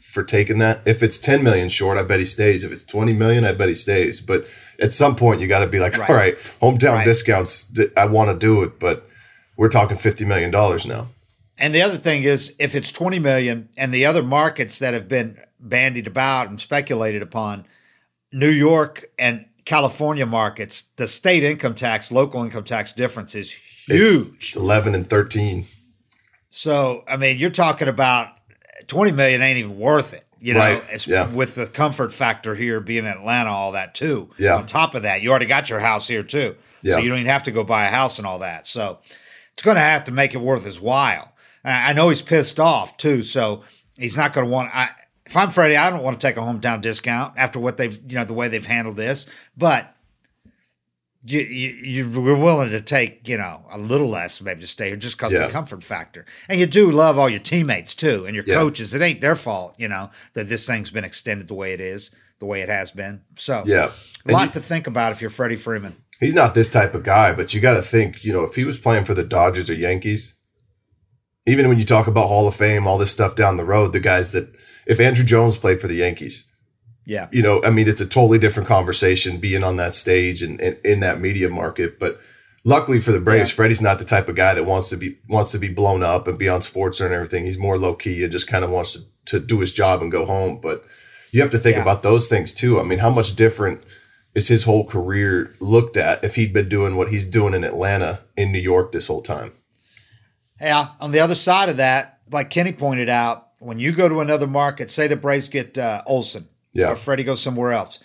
for 0.01 0.23
taking 0.23 0.59
that? 0.59 0.81
If 0.85 1.01
it's 1.01 1.17
10 1.17 1.43
million 1.43 1.69
short, 1.69 1.97
I 1.97 2.03
bet 2.03 2.19
he 2.19 2.25
stays. 2.25 2.63
If 2.63 2.71
it's 2.71 2.83
20 2.83 3.13
million, 3.13 3.45
I 3.45 3.53
bet 3.53 3.69
he 3.69 3.75
stays. 3.75 4.19
But 4.19 4.45
at 4.79 4.93
some 4.93 5.15
point 5.15 5.39
you 5.39 5.47
got 5.47 5.59
to 5.59 5.67
be 5.67 5.79
like, 5.79 5.97
right. 5.97 6.09
all 6.09 6.15
right, 6.15 6.37
hometown 6.61 6.95
right. 6.95 7.05
discounts, 7.05 7.71
I 7.95 8.05
want 8.05 8.29
to 8.29 8.37
do 8.37 8.63
it, 8.63 8.79
but 8.79 9.07
we're 9.55 9.69
talking 9.69 9.97
50 9.97 10.25
million 10.25 10.51
dollars 10.51 10.85
now. 10.85 11.07
And 11.57 11.75
the 11.75 11.81
other 11.81 11.97
thing 11.97 12.23
is 12.23 12.55
if 12.57 12.73
it's 12.73 12.91
20 12.91 13.19
million 13.19 13.69
and 13.77 13.93
the 13.93 14.05
other 14.05 14.23
markets 14.23 14.79
that 14.79 14.93
have 14.93 15.07
been 15.07 15.37
bandied 15.59 16.07
about 16.07 16.49
and 16.49 16.59
speculated 16.59 17.21
upon, 17.21 17.65
New 18.33 18.49
York 18.49 19.05
and 19.19 19.45
California 19.65 20.25
markets, 20.25 20.85
the 20.95 21.07
state 21.07 21.43
income 21.43 21.75
tax, 21.75 22.11
local 22.11 22.43
income 22.43 22.63
tax 22.63 22.91
difference 22.91 23.35
is 23.35 23.55
huge. 23.91 24.27
It's, 24.27 24.47
it's 24.49 24.55
11 24.55 24.95
and 24.95 25.09
13. 25.09 25.65
So, 26.49 27.03
I 27.07 27.17
mean, 27.17 27.37
you're 27.37 27.49
talking 27.49 27.87
about 27.87 28.29
20 28.87 29.11
million 29.11 29.41
ain't 29.41 29.59
even 29.59 29.77
worth 29.77 30.13
it, 30.13 30.25
you 30.39 30.53
know, 30.53 30.59
right. 30.59 31.07
yeah. 31.07 31.31
with 31.31 31.55
the 31.55 31.67
comfort 31.67 32.11
factor 32.11 32.55
here 32.55 32.79
being 32.79 33.05
in 33.05 33.11
Atlanta, 33.11 33.49
all 33.49 33.71
that 33.71 33.95
too. 33.95 34.29
Yeah. 34.37 34.57
On 34.57 34.65
top 34.65 34.95
of 34.95 35.03
that, 35.03 35.21
you 35.21 35.29
already 35.29 35.45
got 35.45 35.69
your 35.69 35.79
house 35.79 36.07
here 36.07 36.23
too. 36.23 36.55
Yeah. 36.81 36.93
So 36.93 36.99
you 36.99 37.09
don't 37.09 37.19
even 37.19 37.31
have 37.31 37.43
to 37.43 37.51
go 37.51 37.63
buy 37.63 37.85
a 37.85 37.89
house 37.89 38.17
and 38.17 38.27
all 38.27 38.39
that. 38.39 38.67
So 38.67 38.99
it's 39.53 39.63
going 39.63 39.75
to 39.75 39.81
have 39.81 40.05
to 40.05 40.11
make 40.11 40.33
it 40.33 40.39
worth 40.39 40.65
his 40.65 40.81
while. 40.81 41.33
I 41.63 41.93
know 41.93 42.09
he's 42.09 42.23
pissed 42.23 42.59
off 42.59 42.97
too. 42.97 43.21
So 43.21 43.63
he's 43.95 44.17
not 44.17 44.33
going 44.33 44.47
to 44.47 44.51
want, 44.51 44.75
I, 44.75 44.89
if 45.25 45.37
I'm 45.37 45.51
Freddie, 45.51 45.77
I 45.77 45.89
don't 45.89 46.03
want 46.03 46.19
to 46.19 46.27
take 46.27 46.37
a 46.37 46.41
hometown 46.41 46.81
discount 46.81 47.35
after 47.37 47.59
what 47.59 47.77
they've, 47.77 47.97
you 48.11 48.17
know, 48.17 48.25
the 48.25 48.33
way 48.33 48.47
they've 48.47 48.65
handled 48.65 48.97
this. 48.97 49.27
But 49.55 49.95
you, 51.23 51.41
you 51.41 52.09
you're 52.09 52.35
willing 52.35 52.69
to 52.71 52.81
take, 52.81 53.27
you 53.27 53.37
know, 53.37 53.63
a 53.71 53.77
little 53.77 54.09
less 54.09 54.41
maybe 54.41 54.61
to 54.61 54.67
stay 54.67 54.87
here 54.87 54.95
just 54.95 55.17
because 55.17 55.33
yeah. 55.33 55.41
of 55.41 55.47
the 55.47 55.53
comfort 55.53 55.83
factor. 55.83 56.25
And 56.49 56.59
you 56.59 56.65
do 56.65 56.91
love 56.91 57.17
all 57.17 57.29
your 57.29 57.39
teammates 57.39 57.93
too 57.93 58.25
and 58.25 58.35
your 58.35 58.45
yeah. 58.45 58.55
coaches. 58.55 58.93
It 58.93 59.01
ain't 59.01 59.21
their 59.21 59.35
fault, 59.35 59.75
you 59.77 59.87
know, 59.87 60.09
that 60.33 60.49
this 60.49 60.65
thing's 60.65 60.89
been 60.89 61.03
extended 61.03 61.47
the 61.47 61.53
way 61.53 61.73
it 61.73 61.81
is, 61.81 62.11
the 62.39 62.45
way 62.45 62.61
it 62.61 62.69
has 62.69 62.91
been. 62.91 63.21
So 63.35 63.63
yeah, 63.65 63.91
a 64.25 64.31
lot 64.31 64.53
to 64.53 64.59
think 64.59 64.87
about 64.87 65.11
if 65.11 65.21
you're 65.21 65.29
Freddie 65.29 65.55
Freeman. 65.55 65.97
He's 66.19 66.35
not 66.35 66.53
this 66.53 66.69
type 66.69 66.93
of 66.93 67.03
guy, 67.03 67.33
but 67.33 67.53
you 67.53 67.61
got 67.61 67.73
to 67.73 67.81
think, 67.81 68.23
you 68.23 68.31
know, 68.31 68.43
if 68.43 68.55
he 68.55 68.63
was 68.63 68.77
playing 68.77 69.05
for 69.05 69.15
the 69.15 69.23
Dodgers 69.23 69.71
or 69.71 69.73
Yankees, 69.73 70.35
even 71.47 71.67
when 71.67 71.79
you 71.79 71.85
talk 71.85 72.05
about 72.05 72.27
Hall 72.27 72.47
of 72.47 72.55
Fame, 72.55 72.85
all 72.85 72.99
this 72.99 73.11
stuff 73.11 73.35
down 73.35 73.57
the 73.57 73.65
road, 73.65 73.93
the 73.93 73.99
guys 73.99 74.31
that 74.31 74.55
if 74.85 74.99
Andruw 74.99 75.25
Jones 75.25 75.57
played 75.57 75.81
for 75.81 75.87
the 75.87 75.95
Yankees, 75.95 76.45
yeah, 77.05 77.27
you 77.31 77.41
know, 77.41 77.61
I 77.63 77.69
mean, 77.69 77.87
it's 77.87 78.01
a 78.01 78.05
totally 78.05 78.39
different 78.39 78.67
conversation 78.67 79.37
being 79.37 79.63
on 79.63 79.77
that 79.77 79.95
stage 79.95 80.41
and, 80.41 80.59
and 80.61 80.77
in 80.85 80.99
that 80.99 81.19
media 81.19 81.49
market. 81.49 81.99
But 81.99 82.19
luckily 82.63 82.99
for 82.99 83.11
the 83.11 83.19
Braves, 83.19 83.51
yeah. 83.51 83.55
Freddie's 83.55 83.81
not 83.81 83.99
the 83.99 84.05
type 84.05 84.29
of 84.29 84.35
guy 84.35 84.53
that 84.53 84.65
wants 84.65 84.89
to 84.89 84.97
be 84.97 85.17
wants 85.27 85.51
to 85.51 85.59
be 85.59 85.69
blown 85.69 86.03
up 86.03 86.27
and 86.27 86.37
be 86.37 86.49
on 86.49 86.61
sports 86.61 86.99
and 86.99 87.13
everything. 87.13 87.43
He's 87.43 87.57
more 87.57 87.77
low 87.77 87.95
key 87.95 88.23
and 88.23 88.31
just 88.31 88.47
kind 88.47 88.63
of 88.63 88.69
wants 88.69 88.93
to, 88.93 89.01
to 89.25 89.39
do 89.39 89.59
his 89.59 89.73
job 89.73 90.01
and 90.01 90.11
go 90.11 90.25
home. 90.25 90.59
But 90.61 90.85
you 91.31 91.41
have 91.41 91.51
to 91.51 91.57
think 91.57 91.75
yeah. 91.75 91.81
about 91.81 92.03
those 92.03 92.27
things 92.27 92.53
too. 92.53 92.79
I 92.79 92.83
mean, 92.83 92.99
how 92.99 93.09
much 93.09 93.35
different 93.35 93.83
is 94.35 94.47
his 94.47 94.63
whole 94.63 94.85
career 94.85 95.55
looked 95.59 95.97
at 95.97 96.23
if 96.23 96.35
he'd 96.35 96.53
been 96.53 96.69
doing 96.69 96.95
what 96.95 97.09
he's 97.09 97.25
doing 97.25 97.53
in 97.53 97.63
Atlanta 97.63 98.21
in 98.37 98.51
New 98.51 98.59
York 98.59 98.91
this 98.91 99.07
whole 99.07 99.21
time? 99.21 99.53
Yeah. 100.59 100.89
On 100.99 101.11
the 101.11 101.19
other 101.19 101.35
side 101.35 101.69
of 101.69 101.77
that, 101.77 102.19
like 102.31 102.49
Kenny 102.49 102.71
pointed 102.71 103.09
out, 103.09 103.47
when 103.59 103.77
you 103.77 103.91
go 103.91 104.09
to 104.09 104.21
another 104.21 104.47
market, 104.47 104.89
say 104.89 105.07
the 105.07 105.15
Braves 105.15 105.47
get 105.47 105.77
uh, 105.77 106.01
Olson, 106.07 106.47
yeah. 106.73 106.91
or 106.91 106.95
Freddie 106.95 107.23
goes 107.23 107.41
somewhere 107.41 107.71
else, 107.71 107.99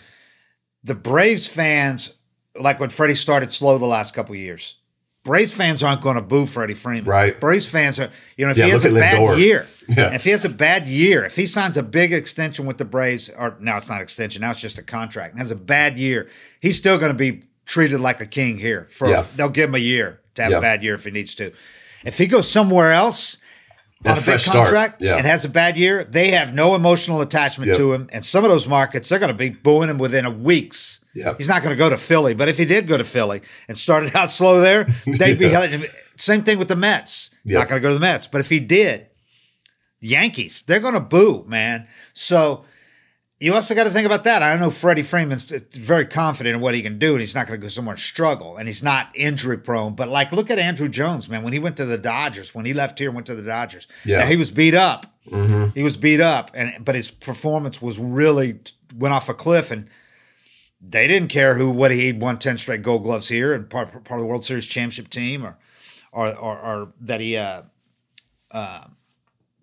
the 0.83 0.95
Braves 0.95 1.47
fans, 1.47 2.13
like 2.59 2.79
when 2.79 2.89
Freddie 2.89 3.15
started 3.15 3.53
slow 3.53 3.77
the 3.77 3.85
last 3.85 4.13
couple 4.13 4.35
years, 4.35 4.75
Braves 5.23 5.51
fans 5.51 5.83
aren't 5.83 6.01
going 6.01 6.15
to 6.15 6.21
boo 6.21 6.45
Freddie 6.45 6.73
Freeman. 6.73 7.03
Right. 7.03 7.37
Braves 7.37 7.67
fans 7.67 7.99
are, 7.99 8.09
you 8.37 8.45
know, 8.45 8.51
if 8.51 8.57
yeah, 8.57 8.65
he 8.65 8.71
has 8.71 8.85
a 8.85 8.93
bad 8.93 9.19
Lindor. 9.19 9.37
year, 9.37 9.67
yeah. 9.89 10.13
if 10.13 10.23
he 10.23 10.29
has 10.29 10.45
a 10.45 10.49
bad 10.49 10.87
year, 10.87 11.25
if 11.25 11.35
he 11.35 11.45
signs 11.45 11.75
a 11.75 11.83
big 11.83 12.13
extension 12.13 12.65
with 12.65 12.77
the 12.77 12.85
Braves, 12.85 13.29
or 13.29 13.57
now 13.59 13.75
it's 13.75 13.89
not 13.89 14.01
extension, 14.01 14.41
now 14.41 14.51
it's 14.51 14.61
just 14.61 14.77
a 14.77 14.83
contract, 14.83 15.33
and 15.33 15.41
has 15.41 15.51
a 15.51 15.55
bad 15.55 15.97
year, 15.97 16.29
he's 16.61 16.77
still 16.77 16.97
going 16.97 17.11
to 17.11 17.17
be 17.17 17.43
treated 17.65 17.99
like 17.99 18.21
a 18.21 18.25
king 18.25 18.57
here. 18.57 18.87
For 18.89 19.09
yeah. 19.09 19.25
they'll 19.35 19.49
give 19.49 19.69
him 19.69 19.75
a 19.75 19.79
year 19.79 20.21
to 20.35 20.43
have 20.43 20.53
a 20.53 20.61
bad 20.61 20.81
year 20.81 20.93
if 20.93 21.03
he 21.03 21.11
needs 21.11 21.35
to. 21.35 21.51
If 22.05 22.17
he 22.17 22.27
goes 22.27 22.49
somewhere 22.49 22.93
else 22.93 23.37
on 24.05 24.17
a 24.17 24.21
big 24.21 24.39
contract 24.39 25.01
yeah. 25.01 25.15
and 25.15 25.25
has 25.25 25.43
a 25.43 25.49
bad 25.49 25.77
year, 25.77 26.03
they 26.03 26.31
have 26.31 26.53
no 26.53 26.75
emotional 26.75 27.21
attachment 27.21 27.69
yep. 27.69 27.77
to 27.77 27.93
him. 27.93 28.09
And 28.11 28.23
some 28.23 28.43
of 28.43 28.51
those 28.51 28.67
markets, 28.67 29.09
they're 29.09 29.19
going 29.19 29.31
to 29.31 29.37
be 29.37 29.49
booing 29.49 29.89
him 29.89 29.97
within 29.97 30.25
a 30.25 30.29
weeks. 30.29 30.99
Yep. 31.15 31.37
He's 31.37 31.47
not 31.47 31.63
going 31.63 31.73
to 31.73 31.77
go 31.77 31.89
to 31.89 31.97
Philly. 31.97 32.33
But 32.33 32.47
if 32.47 32.57
he 32.57 32.65
did 32.65 32.87
go 32.87 32.97
to 32.97 33.03
Philly 33.03 33.41
and 33.67 33.77
started 33.77 34.15
out 34.15 34.29
slow 34.29 34.61
there, 34.61 34.83
they'd 35.05 35.39
be 35.39 35.49
held. 35.49 35.69
Same 36.15 36.43
thing 36.43 36.59
with 36.59 36.67
the 36.67 36.75
Mets. 36.75 37.31
Yep. 37.45 37.59
Not 37.59 37.69
going 37.69 37.81
to 37.81 37.83
go 37.83 37.89
to 37.89 37.95
the 37.95 37.99
Mets. 37.99 38.27
But 38.27 38.41
if 38.41 38.49
he 38.49 38.59
did, 38.59 39.07
Yankees, 39.99 40.61
they're 40.61 40.79
going 40.79 40.93
to 40.93 40.99
boo, 40.99 41.43
man. 41.47 41.87
So 42.13 42.65
you 43.39 43.53
also 43.53 43.75
got 43.75 43.83
to 43.83 43.91
think 43.91 44.07
about 44.07 44.23
that. 44.23 44.41
I 44.41 44.57
know 44.57 44.71
Freddie 44.71 45.03
Freeman's 45.03 45.43
very 45.73 46.05
confident 46.05 46.55
in 46.55 46.61
what 46.61 46.73
he 46.73 46.81
can 46.81 46.97
do, 46.97 47.11
and 47.11 47.19
he's 47.19 47.35
not 47.35 47.45
going 47.45 47.59
to 47.59 47.63
go 47.63 47.69
somewhere 47.69 47.93
and 47.93 48.01
struggle, 48.01 48.57
and 48.57 48.67
he's 48.67 48.81
not 48.81 49.09
injury 49.13 49.57
prone. 49.59 49.93
But 49.95 50.09
like, 50.09 50.31
look 50.31 50.49
at 50.49 50.57
Andruw 50.57 50.89
Jones, 50.89 51.29
man. 51.29 51.43
When 51.43 51.53
he 51.53 51.59
went 51.59 51.77
to 51.77 51.85
the 51.85 51.99
Dodgers, 51.99 52.55
when 52.55 52.65
he 52.65 52.73
left 52.73 52.97
here, 52.97 53.09
and 53.09 53.15
went 53.15 53.27
to 53.27 53.35
the 53.35 53.43
Dodgers. 53.43 53.85
Yeah, 54.03 54.19
now, 54.19 54.25
he 54.25 54.37
was 54.37 54.49
beat 54.49 54.73
up. 54.73 55.05
Mm-hmm. 55.29 55.69
He 55.75 55.83
was 55.83 55.95
beat 55.97 56.19
up, 56.19 56.49
and 56.55 56.83
but 56.83 56.95
his 56.95 57.11
performance 57.11 57.79
was 57.79 57.99
really 57.99 58.59
went 58.95 59.13
off 59.13 59.29
a 59.29 59.35
cliff, 59.35 59.69
and 59.69 59.87
they 60.81 61.07
didn't 61.07 61.29
care 61.29 61.55
who 61.55 61.69
what 61.69 61.91
he 61.91 62.13
won 62.13 62.39
ten 62.39 62.57
straight 62.57 62.81
Gold 62.81 63.03
Gloves 63.03 63.27
here 63.27 63.53
and 63.53 63.69
part 63.69 63.91
part 64.03 64.19
of 64.19 64.21
the 64.21 64.27
World 64.27 64.45
Series 64.45 64.65
championship 64.65 65.09
team, 65.09 65.45
or 65.45 65.57
or 66.11 66.35
or, 66.35 66.59
or 66.59 66.93
that 67.01 67.21
he 67.21 67.37
uh, 67.37 67.63
uh, 68.49 68.85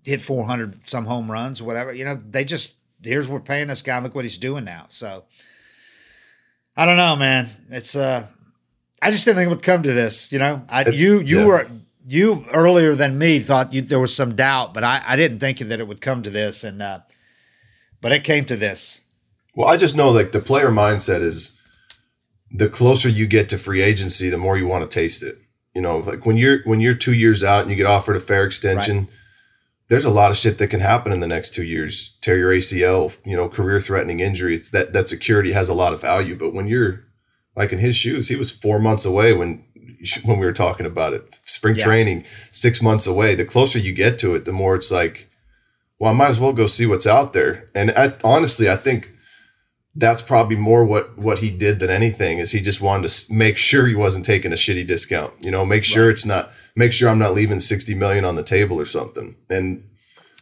hit 0.04 0.20
four 0.20 0.44
hundred 0.44 0.78
some 0.86 1.06
home 1.06 1.28
runs, 1.28 1.60
or 1.60 1.64
whatever. 1.64 1.92
You 1.92 2.04
know, 2.04 2.14
they 2.14 2.44
just 2.44 2.74
here's 3.06 3.28
what 3.28 3.34
we're 3.34 3.40
paying 3.40 3.68
this 3.68 3.82
guy. 3.82 3.98
Look 4.00 4.14
what 4.14 4.24
he's 4.24 4.38
doing 4.38 4.64
now. 4.64 4.86
So 4.88 5.24
I 6.76 6.86
don't 6.86 6.96
know, 6.96 7.16
man. 7.16 7.50
It's 7.70 7.94
uh, 7.94 8.26
I 9.00 9.10
just 9.10 9.24
didn't 9.24 9.36
think 9.36 9.46
it 9.46 9.54
would 9.54 9.62
come 9.62 9.82
to 9.82 9.92
this. 9.92 10.32
You 10.32 10.38
know, 10.38 10.62
I 10.68 10.88
you 10.88 11.20
you 11.20 11.40
yeah. 11.40 11.46
were 11.46 11.70
you 12.06 12.44
earlier 12.52 12.94
than 12.94 13.18
me 13.18 13.40
thought 13.40 13.72
you, 13.72 13.80
there 13.80 14.00
was 14.00 14.14
some 14.14 14.34
doubt, 14.34 14.74
but 14.74 14.84
I 14.84 15.02
I 15.06 15.16
didn't 15.16 15.38
think 15.38 15.58
that 15.58 15.80
it 15.80 15.88
would 15.88 16.00
come 16.00 16.22
to 16.22 16.30
this, 16.30 16.64
and 16.64 16.82
uh, 16.82 17.00
but 18.00 18.12
it 18.12 18.24
came 18.24 18.44
to 18.46 18.56
this. 18.56 19.00
Well, 19.54 19.68
I 19.68 19.76
just 19.76 19.96
know 19.96 20.10
like 20.10 20.32
the 20.32 20.40
player 20.40 20.70
mindset 20.70 21.20
is 21.20 21.58
the 22.50 22.68
closer 22.68 23.08
you 23.08 23.26
get 23.26 23.48
to 23.50 23.58
free 23.58 23.82
agency, 23.82 24.28
the 24.28 24.38
more 24.38 24.58
you 24.58 24.66
want 24.66 24.88
to 24.88 24.94
taste 24.94 25.22
it. 25.22 25.36
You 25.74 25.82
know, 25.82 25.98
like 25.98 26.26
when 26.26 26.36
you're 26.36 26.62
when 26.64 26.80
you're 26.80 26.94
two 26.94 27.14
years 27.14 27.44
out 27.44 27.62
and 27.62 27.70
you 27.70 27.76
get 27.76 27.86
offered 27.86 28.16
a 28.16 28.20
fair 28.20 28.44
extension. 28.44 28.98
Right 28.98 29.08
there's 29.88 30.04
a 30.04 30.10
lot 30.10 30.30
of 30.30 30.36
shit 30.36 30.58
that 30.58 30.68
can 30.68 30.80
happen 30.80 31.12
in 31.12 31.20
the 31.20 31.28
next 31.28 31.52
two 31.52 31.62
years. 31.62 32.16
Tear 32.20 32.38
your 32.38 32.52
ACL, 32.52 33.16
you 33.24 33.36
know, 33.36 33.48
career 33.48 33.80
threatening 33.80 34.20
injury. 34.20 34.56
It's 34.56 34.70
that 34.70 34.92
that 34.92 35.08
security 35.08 35.52
has 35.52 35.68
a 35.68 35.74
lot 35.74 35.92
of 35.92 36.00
value. 36.00 36.36
But 36.36 36.54
when 36.54 36.66
you're 36.66 37.04
like 37.54 37.72
in 37.72 37.78
his 37.78 37.96
shoes, 37.96 38.28
he 38.28 38.36
was 38.36 38.50
four 38.50 38.78
months 38.78 39.04
away 39.04 39.32
when 39.32 39.64
when 40.24 40.38
we 40.38 40.46
were 40.46 40.52
talking 40.52 40.86
about 40.86 41.12
it. 41.12 41.38
Spring 41.44 41.76
yeah. 41.76 41.84
training, 41.84 42.24
six 42.50 42.80
months 42.80 43.06
away. 43.06 43.34
The 43.34 43.44
closer 43.44 43.78
you 43.78 43.92
get 43.92 44.18
to 44.20 44.34
it, 44.34 44.44
the 44.44 44.52
more 44.52 44.74
it's 44.74 44.90
like, 44.90 45.30
well, 45.98 46.12
I 46.12 46.16
might 46.16 46.28
as 46.28 46.40
well 46.40 46.52
go 46.52 46.66
see 46.66 46.86
what's 46.86 47.06
out 47.06 47.32
there. 47.32 47.70
And 47.74 47.90
I, 47.92 48.14
honestly, 48.24 48.68
I 48.70 48.76
think 48.76 49.14
that's 49.94 50.22
probably 50.22 50.56
more 50.56 50.84
what 50.84 51.16
what 51.18 51.38
he 51.38 51.50
did 51.50 51.78
than 51.78 51.90
anything 51.90 52.38
is 52.38 52.50
he 52.50 52.60
just 52.60 52.80
wanted 52.80 53.08
to 53.08 53.32
make 53.32 53.56
sure 53.56 53.86
he 53.86 53.94
wasn't 53.94 54.24
taking 54.24 54.52
a 54.52 54.56
shitty 54.56 54.86
discount 54.86 55.32
you 55.40 55.50
know 55.50 55.64
make 55.64 55.84
sure 55.84 56.06
right. 56.06 56.12
it's 56.12 56.26
not 56.26 56.50
make 56.76 56.92
sure 56.92 57.08
i'm 57.08 57.18
not 57.18 57.34
leaving 57.34 57.60
60 57.60 57.94
million 57.94 58.24
on 58.24 58.36
the 58.36 58.42
table 58.42 58.80
or 58.80 58.84
something 58.84 59.36
and 59.48 59.88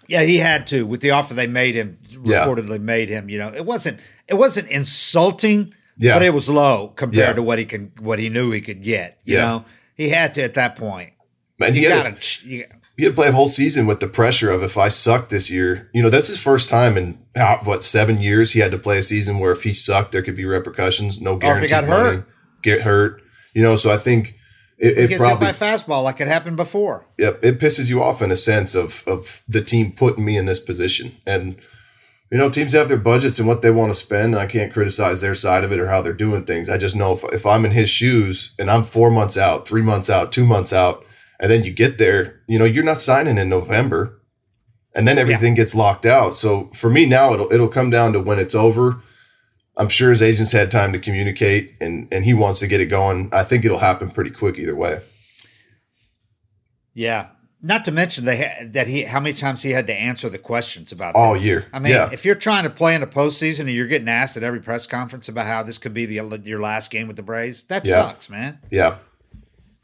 yeah 0.09 0.23
he 0.23 0.39
had 0.39 0.67
to 0.69 0.87
with 0.87 1.01
the 1.01 1.11
offer 1.11 1.35
they 1.35 1.47
made 1.47 1.75
him 1.75 1.99
reportedly 2.11 2.73
yeah. 2.73 2.79
made 2.79 3.09
him 3.09 3.29
you 3.29 3.39
know 3.39 3.53
it 3.55 3.65
wasn't 3.65 4.01
it 4.29 4.35
wasn't 4.35 4.69
insulting 4.69 5.75
yeah. 5.99 6.15
but 6.15 6.23
it 6.23 6.35
was 6.35 6.49
low 6.49 6.89
compared 6.89 7.29
yeah. 7.29 7.33
to 7.35 7.43
what 7.43 7.59
he 7.59 7.65
can 7.65 7.93
what 8.01 8.19
he 8.19 8.29
knew 8.29 8.51
he 8.51 8.61
could 8.61 8.83
get 8.83 9.19
you 9.25 9.37
yeah. 9.37 9.45
know 9.45 9.65
he 9.95 10.09
had 10.09 10.35
to 10.35 10.43
at 10.43 10.55
that 10.55 10.77
point. 10.77 11.13
and 11.61 11.77
you, 11.77 11.83
you 11.83 11.89
gotta 11.89 12.17
you, 12.45 12.65
he 12.97 13.05
had 13.05 13.13
to 13.13 13.15
play 13.15 13.29
a 13.29 13.33
whole 13.33 13.49
season 13.49 13.87
with 13.87 14.01
the 14.01 14.07
pressure 14.07 14.51
of 14.51 14.63
if 14.63 14.77
I 14.77 14.89
suck 14.89 15.29
this 15.29 15.51
year, 15.51 15.91
you 15.95 16.03
know, 16.03 16.11
that's 16.11 16.29
his 16.29 16.39
first 16.39 16.69
time 16.69 16.99
in 16.99 17.19
what 17.65 17.83
seven 17.83 18.21
years 18.21 18.53
he 18.53 18.61
had 18.61 18.71
to 18.73 18.79
play 18.79 18.99
a 18.99 19.03
season 19.03 19.39
where 19.39 19.53
if 19.53 19.63
he 19.63 19.73
sucked, 19.73 20.13
there 20.13 20.23
could 20.23 20.37
be 20.37 20.45
repercussions. 20.45 21.21
No 21.21 21.33
oh, 21.33 21.37
guarantee. 21.37 21.69
got 21.69 21.87
money, 21.87 22.17
hurt, 22.17 22.29
get 22.63 22.83
hurt. 22.83 23.23
You 23.55 23.63
know, 23.63 23.77
so 23.77 23.91
I 23.91 23.97
think 23.97 24.37
it, 24.83 24.99
it 24.99 25.09
gets 25.09 25.19
probably 25.19 25.47
hit 25.47 25.59
by 25.59 25.67
fastball 25.67 26.03
like 26.05 26.21
it 26.21 26.29
happened 26.29 26.57
before. 26.57 27.07
Yep, 27.19 27.45
it 27.45 27.59
pisses 27.59 27.89
you 27.89 28.03
off 28.03 28.21
in 28.21 28.31
a 28.31 28.37
sense 28.37 28.75
of 28.75 29.03
of 29.07 29.43
the 29.49 29.63
team 29.63 29.93
putting 29.93 30.25
me 30.25 30.37
in 30.37 30.47
this 30.47 30.61
position, 30.61 31.17
and 31.27 31.57
you 32.31 32.39
know, 32.39 32.51
teams 32.51 32.73
have 32.73 32.89
their 32.89 32.99
budgets 32.99 33.39
and 33.39 33.47
what 33.47 33.63
they 33.63 33.71
want 33.71 33.91
to 33.93 33.99
spend. 33.99 34.35
And 34.35 34.43
I 34.43 34.47
can't 34.47 34.73
criticize 34.73 35.21
their 35.21 35.35
side 35.35 35.65
of 35.65 35.73
it 35.73 35.79
or 35.81 35.89
how 35.89 36.03
they're 36.03 36.13
doing 36.15 36.45
things. 36.45 36.69
I 36.71 36.79
just 36.79 36.97
know 36.97 37.13
if 37.13 37.25
if 37.33 37.47
I'm 37.47 37.65
in 37.65 37.73
his 37.73 37.91
shoes 37.91 38.55
and 38.59 38.71
I'm 38.71 38.83
four 38.83 39.11
months 39.11 39.37
out, 39.37 39.69
three 39.69 39.83
months 39.83 40.11
out, 40.11 40.33
two 40.33 40.47
months 40.47 40.73
out 40.73 41.05
and 41.41 41.51
then 41.51 41.65
you 41.65 41.73
get 41.73 41.99
there, 41.99 42.41
you 42.47 42.57
know, 42.59 42.65
you're 42.65 42.85
not 42.85 43.01
signing 43.01 43.37
in 43.37 43.49
November. 43.49 44.21
and 44.95 45.09
then 45.09 45.19
everything 45.19 45.55
gets 45.55 45.75
locked 45.75 46.07
out. 46.07 46.35
So 46.37 46.67
for 46.75 46.89
me 46.91 47.07
now, 47.07 47.33
it'll 47.35 47.53
it'll 47.53 47.69
come 47.69 47.91
down 47.91 48.13
to 48.13 48.21
when 48.21 48.39
it's 48.39 48.55
over. 48.55 49.03
I'm 49.77 49.89
sure 49.89 50.11
his 50.11 50.21
agents 50.23 50.53
had 50.53 50.71
time 50.71 50.93
to 50.93 50.99
communicate, 50.99 51.75
and 51.81 52.07
and 52.13 52.25
he 52.25 52.35
wants 52.35 52.61
to 52.61 52.67
get 52.67 52.81
it 52.81 52.87
going. 52.87 53.31
I 53.33 53.43
think 53.45 53.65
it'll 53.65 53.79
happen 53.79 54.11
pretty 54.11 54.31
quick 54.31 54.59
either 54.59 54.77
way. 54.77 55.01
Yeah. 56.95 57.29
Not 57.65 57.85
to 57.85 57.93
mention 57.93 58.27
ha- 58.27 58.65
that 58.67 58.89
he 58.89 59.03
how 59.05 59.21
many 59.21 59.35
times 59.35 59.63
he 59.63 59.71
had 59.71 59.87
to 59.87 59.95
answer 59.95 60.29
the 60.29 60.39
questions 60.39 60.91
about 60.91 61.15
All 61.15 61.35
this. 61.35 61.45
year. 61.45 61.67
I 61.73 61.79
mean, 61.79 61.93
Yeah. 61.93 62.11
if 62.13 62.25
you're 62.25 62.35
trying 62.35 62.65
to 62.65 62.71
play 62.71 62.95
in 62.97 63.03
a 63.03 63.07
postseason 63.07 63.61
and 63.61 63.71
you're 63.71 63.87
getting 63.87 64.09
asked 64.09 64.37
at 64.37 64.43
every 64.43 64.61
press 64.61 64.85
conference 64.87 65.29
about 65.29 65.47
how 65.47 65.63
this 65.63 65.79
could 65.79 65.95
be 65.95 66.05
the 66.05 66.43
your 66.45 66.61
last 66.61 66.91
game 66.91 67.07
with 67.07 67.17
the 67.17 67.23
Braves, 67.23 67.63
that 67.65 67.87
Yeah. 67.87 67.95
sucks, 68.09 68.29
man. 68.29 68.59
Yeah, 68.71 68.97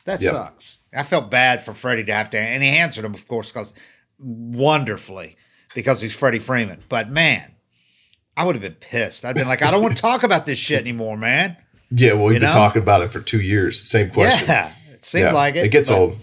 That 0.04 0.20
Yep. 0.22 0.32
sucks. 0.32 0.80
I 0.94 1.02
felt 1.02 1.30
bad 1.30 1.62
for 1.62 1.72
Freddie 1.74 2.04
to 2.04 2.12
have 2.14 2.30
to, 2.30 2.38
and 2.38 2.62
he 2.62 2.68
answered 2.70 3.04
him, 3.04 3.12
of 3.14 3.28
course, 3.28 3.52
because 3.52 3.74
wonderfully 4.18 5.36
because 5.74 6.00
he's 6.00 6.14
Freddie 6.14 6.38
Freeman. 6.38 6.82
But 6.88 7.10
man, 7.10 7.42
I 8.38 8.44
would 8.44 8.54
have 8.54 8.62
been 8.62 8.74
pissed. 8.74 9.24
I'd 9.24 9.34
been 9.34 9.48
like, 9.48 9.62
I 9.62 9.70
don't 9.72 9.82
want 9.82 9.96
to 9.96 10.00
talk 10.00 10.22
about 10.22 10.46
this 10.46 10.58
shit 10.58 10.80
anymore, 10.80 11.16
man. 11.16 11.56
yeah. 11.90 12.12
Well, 12.12 12.26
we've 12.26 12.34
You 12.34 12.40
been 12.40 12.48
know? 12.50 12.54
talking 12.54 12.80
about 12.82 13.02
it 13.02 13.08
for 13.10 13.20
two 13.20 13.40
years. 13.40 13.80
Same 13.80 14.10
question. 14.10 14.46
Yeah, 14.48 14.70
it 14.92 15.04
seemed 15.04 15.24
Yeah. 15.24 15.32
like 15.32 15.56
it. 15.56 15.66
It 15.66 15.70
gets 15.70 15.90
but- 15.90 15.98
old. 15.98 16.18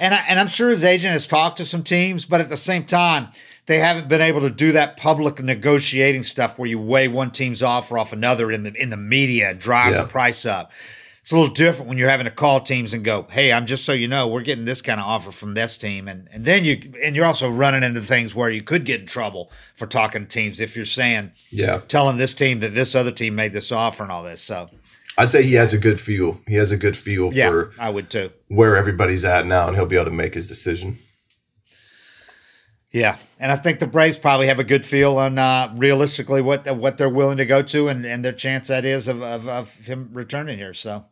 And 0.00 0.12
I, 0.14 0.24
and 0.28 0.38
I'm 0.40 0.48
sure 0.48 0.70
his 0.70 0.82
agent 0.84 1.12
has 1.12 1.26
talked 1.26 1.56
to 1.58 1.64
some 1.64 1.82
teams, 1.84 2.24
but 2.24 2.40
at 2.40 2.48
the 2.48 2.56
same 2.56 2.84
time, 2.84 3.28
they 3.66 3.78
haven't 3.78 4.08
been 4.08 4.20
able 4.20 4.40
to 4.42 4.50
do 4.50 4.72
that 4.72 4.96
public 4.96 5.40
negotiating 5.42 6.22
stuff 6.24 6.58
where 6.58 6.68
you 6.68 6.78
weigh 6.80 7.06
one 7.08 7.30
team's 7.30 7.62
offer 7.62 7.96
off 7.98 8.12
another 8.12 8.50
in 8.52 8.62
the 8.64 8.72
in 8.74 8.90
the 8.90 8.96
media 8.96 9.50
and 9.50 9.58
drive 9.58 9.92
Yeah. 9.92 10.02
the 10.02 10.08
price 10.08 10.44
up. 10.46 10.72
It's 11.24 11.32
a 11.32 11.38
little 11.38 11.54
different 11.54 11.88
when 11.88 11.96
you're 11.96 12.10
having 12.10 12.26
to 12.26 12.30
call 12.30 12.60
teams 12.60 12.92
and 12.92 13.02
go, 13.02 13.26
"Hey, 13.30 13.50
I'm 13.50 13.64
just 13.64 13.86
so 13.86 13.92
you 13.94 14.06
know, 14.08 14.28
we're 14.28 14.42
getting 14.42 14.66
this 14.66 14.82
kind 14.82 15.00
of 15.00 15.06
offer 15.06 15.30
from 15.30 15.54
this 15.54 15.78
team," 15.78 16.06
and 16.06 16.28
and 16.30 16.44
then 16.44 16.66
you 16.66 16.92
and 17.02 17.16
you're 17.16 17.24
also 17.24 17.48
running 17.48 17.82
into 17.82 18.02
things 18.02 18.34
where 18.34 18.50
you 18.50 18.60
could 18.60 18.84
get 18.84 19.00
in 19.00 19.06
trouble 19.06 19.50
for 19.74 19.86
talking 19.86 20.26
to 20.26 20.28
teams 20.28 20.60
if 20.60 20.76
you're 20.76 20.84
saying 20.84 21.32
Yeah, 21.48 21.80
telling 21.88 22.18
this 22.18 22.34
team 22.34 22.60
that 22.60 22.74
this 22.74 22.94
other 22.94 23.10
team 23.10 23.34
made 23.34 23.54
this 23.54 23.72
offer 23.72 24.02
and 24.02 24.12
all 24.12 24.22
this. 24.22 24.42
So 24.42 24.68
I'd 25.16 25.30
say 25.30 25.42
he 25.42 25.54
has 25.54 25.72
a 25.72 25.78
good 25.78 25.98
feel. 25.98 26.42
He 26.46 26.56
has 26.56 26.72
a 26.72 26.76
good 26.76 26.94
feel 26.94 27.32
yeah, 27.32 27.48
for 27.48 27.72
I 27.78 27.88
would 27.88 28.10
too. 28.10 28.30
where 28.48 28.76
everybody's 28.76 29.24
at 29.24 29.46
now, 29.46 29.66
and 29.66 29.74
he'll 29.76 29.86
be 29.86 29.96
able 29.96 30.04
to 30.04 30.10
make 30.10 30.34
his 30.34 30.46
decision. 30.46 30.98
Yeah, 32.90 33.16
and 33.40 33.50
I 33.50 33.56
think 33.56 33.78
the 33.78 33.86
Braves 33.86 34.18
probably 34.18 34.48
have 34.48 34.58
a 34.60 34.64
good 34.64 34.84
feel 34.84 35.16
on 35.16 35.38
uh, 35.38 35.72
realistically 35.78 36.42
what 36.42 36.66
what 36.76 36.98
they're 36.98 37.08
willing 37.08 37.38
to 37.38 37.46
go 37.46 37.62
to 37.62 37.88
and, 37.88 38.04
and 38.04 38.22
their 38.22 38.32
chance 38.32 38.68
that 38.68 38.84
is 38.84 39.08
of, 39.08 39.22
of, 39.22 39.48
of 39.48 39.86
him 39.86 40.10
returning 40.12 40.58
here. 40.58 40.74
So, 40.74 41.06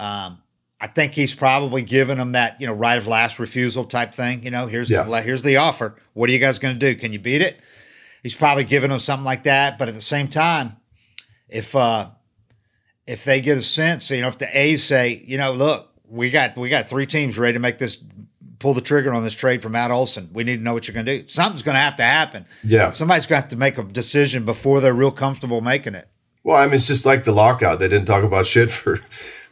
um, 0.00 0.38
I 0.80 0.86
think 0.86 1.12
he's 1.12 1.34
probably 1.34 1.82
given 1.82 2.16
them 2.18 2.32
that 2.32 2.60
you 2.60 2.66
know 2.66 2.72
right 2.72 2.96
of 2.96 3.06
last 3.06 3.38
refusal 3.38 3.84
type 3.84 4.14
thing. 4.14 4.42
You 4.44 4.50
know, 4.50 4.66
here's 4.66 4.90
Yeah. 4.90 5.02
the 5.02 5.20
here's 5.22 5.42
the 5.42 5.58
offer. 5.58 5.96
What 6.14 6.30
are 6.30 6.32
you 6.32 6.38
guys 6.38 6.58
going 6.58 6.78
to 6.78 6.92
do? 6.94 6.98
Can 6.98 7.12
you 7.12 7.18
beat 7.18 7.42
it? 7.42 7.60
He's 8.22 8.34
probably 8.34 8.64
giving 8.64 8.90
them 8.90 8.98
something 8.98 9.24
like 9.24 9.42
that. 9.44 9.76
But 9.78 9.88
at 9.88 9.94
the 9.94 10.00
same 10.00 10.28
time, 10.28 10.76
if 11.48 11.76
uh, 11.76 12.08
if 13.06 13.24
they 13.24 13.40
get 13.40 13.58
a 13.58 13.62
sense, 13.62 14.10
you 14.10 14.22
know, 14.22 14.28
if 14.28 14.38
the 14.38 14.58
A's 14.58 14.82
say, 14.84 15.22
you 15.26 15.36
know, 15.38 15.52
look, 15.52 15.90
we 16.08 16.30
got 16.30 16.56
we 16.56 16.68
got 16.70 16.88
three 16.88 17.06
teams 17.06 17.38
ready 17.38 17.52
to 17.54 17.58
make 17.60 17.78
this 17.78 17.98
pull 18.58 18.74
the 18.74 18.80
trigger 18.80 19.12
on 19.14 19.24
this 19.24 19.34
trade 19.34 19.62
for 19.62 19.68
Matt 19.70 19.90
Olson. 19.90 20.28
We 20.32 20.44
need 20.44 20.58
to 20.58 20.62
know 20.62 20.74
what 20.74 20.86
you're 20.86 20.94
going 20.94 21.06
to 21.06 21.22
do. 21.22 21.28
Something's 21.28 21.62
going 21.62 21.76
to 21.76 21.80
have 21.80 21.96
to 21.96 22.02
happen. 22.02 22.44
Yeah. 22.62 22.92
Somebody's 22.92 23.24
going 23.26 23.38
to 23.38 23.42
have 23.44 23.50
to 23.50 23.56
make 23.56 23.78
a 23.78 23.82
decision 23.82 24.44
before 24.44 24.80
they're 24.82 24.92
real 24.92 25.10
comfortable 25.12 25.62
making 25.62 25.94
it. 25.94 26.08
Well, 26.44 26.56
I 26.56 26.66
mean, 26.66 26.74
it's 26.74 26.86
just 26.86 27.06
like 27.06 27.24
the 27.24 27.32
lockout. 27.32 27.78
They 27.80 27.88
didn't 27.88 28.04
talk 28.06 28.22
about 28.22 28.44
shit 28.46 28.70
for 28.70 29.00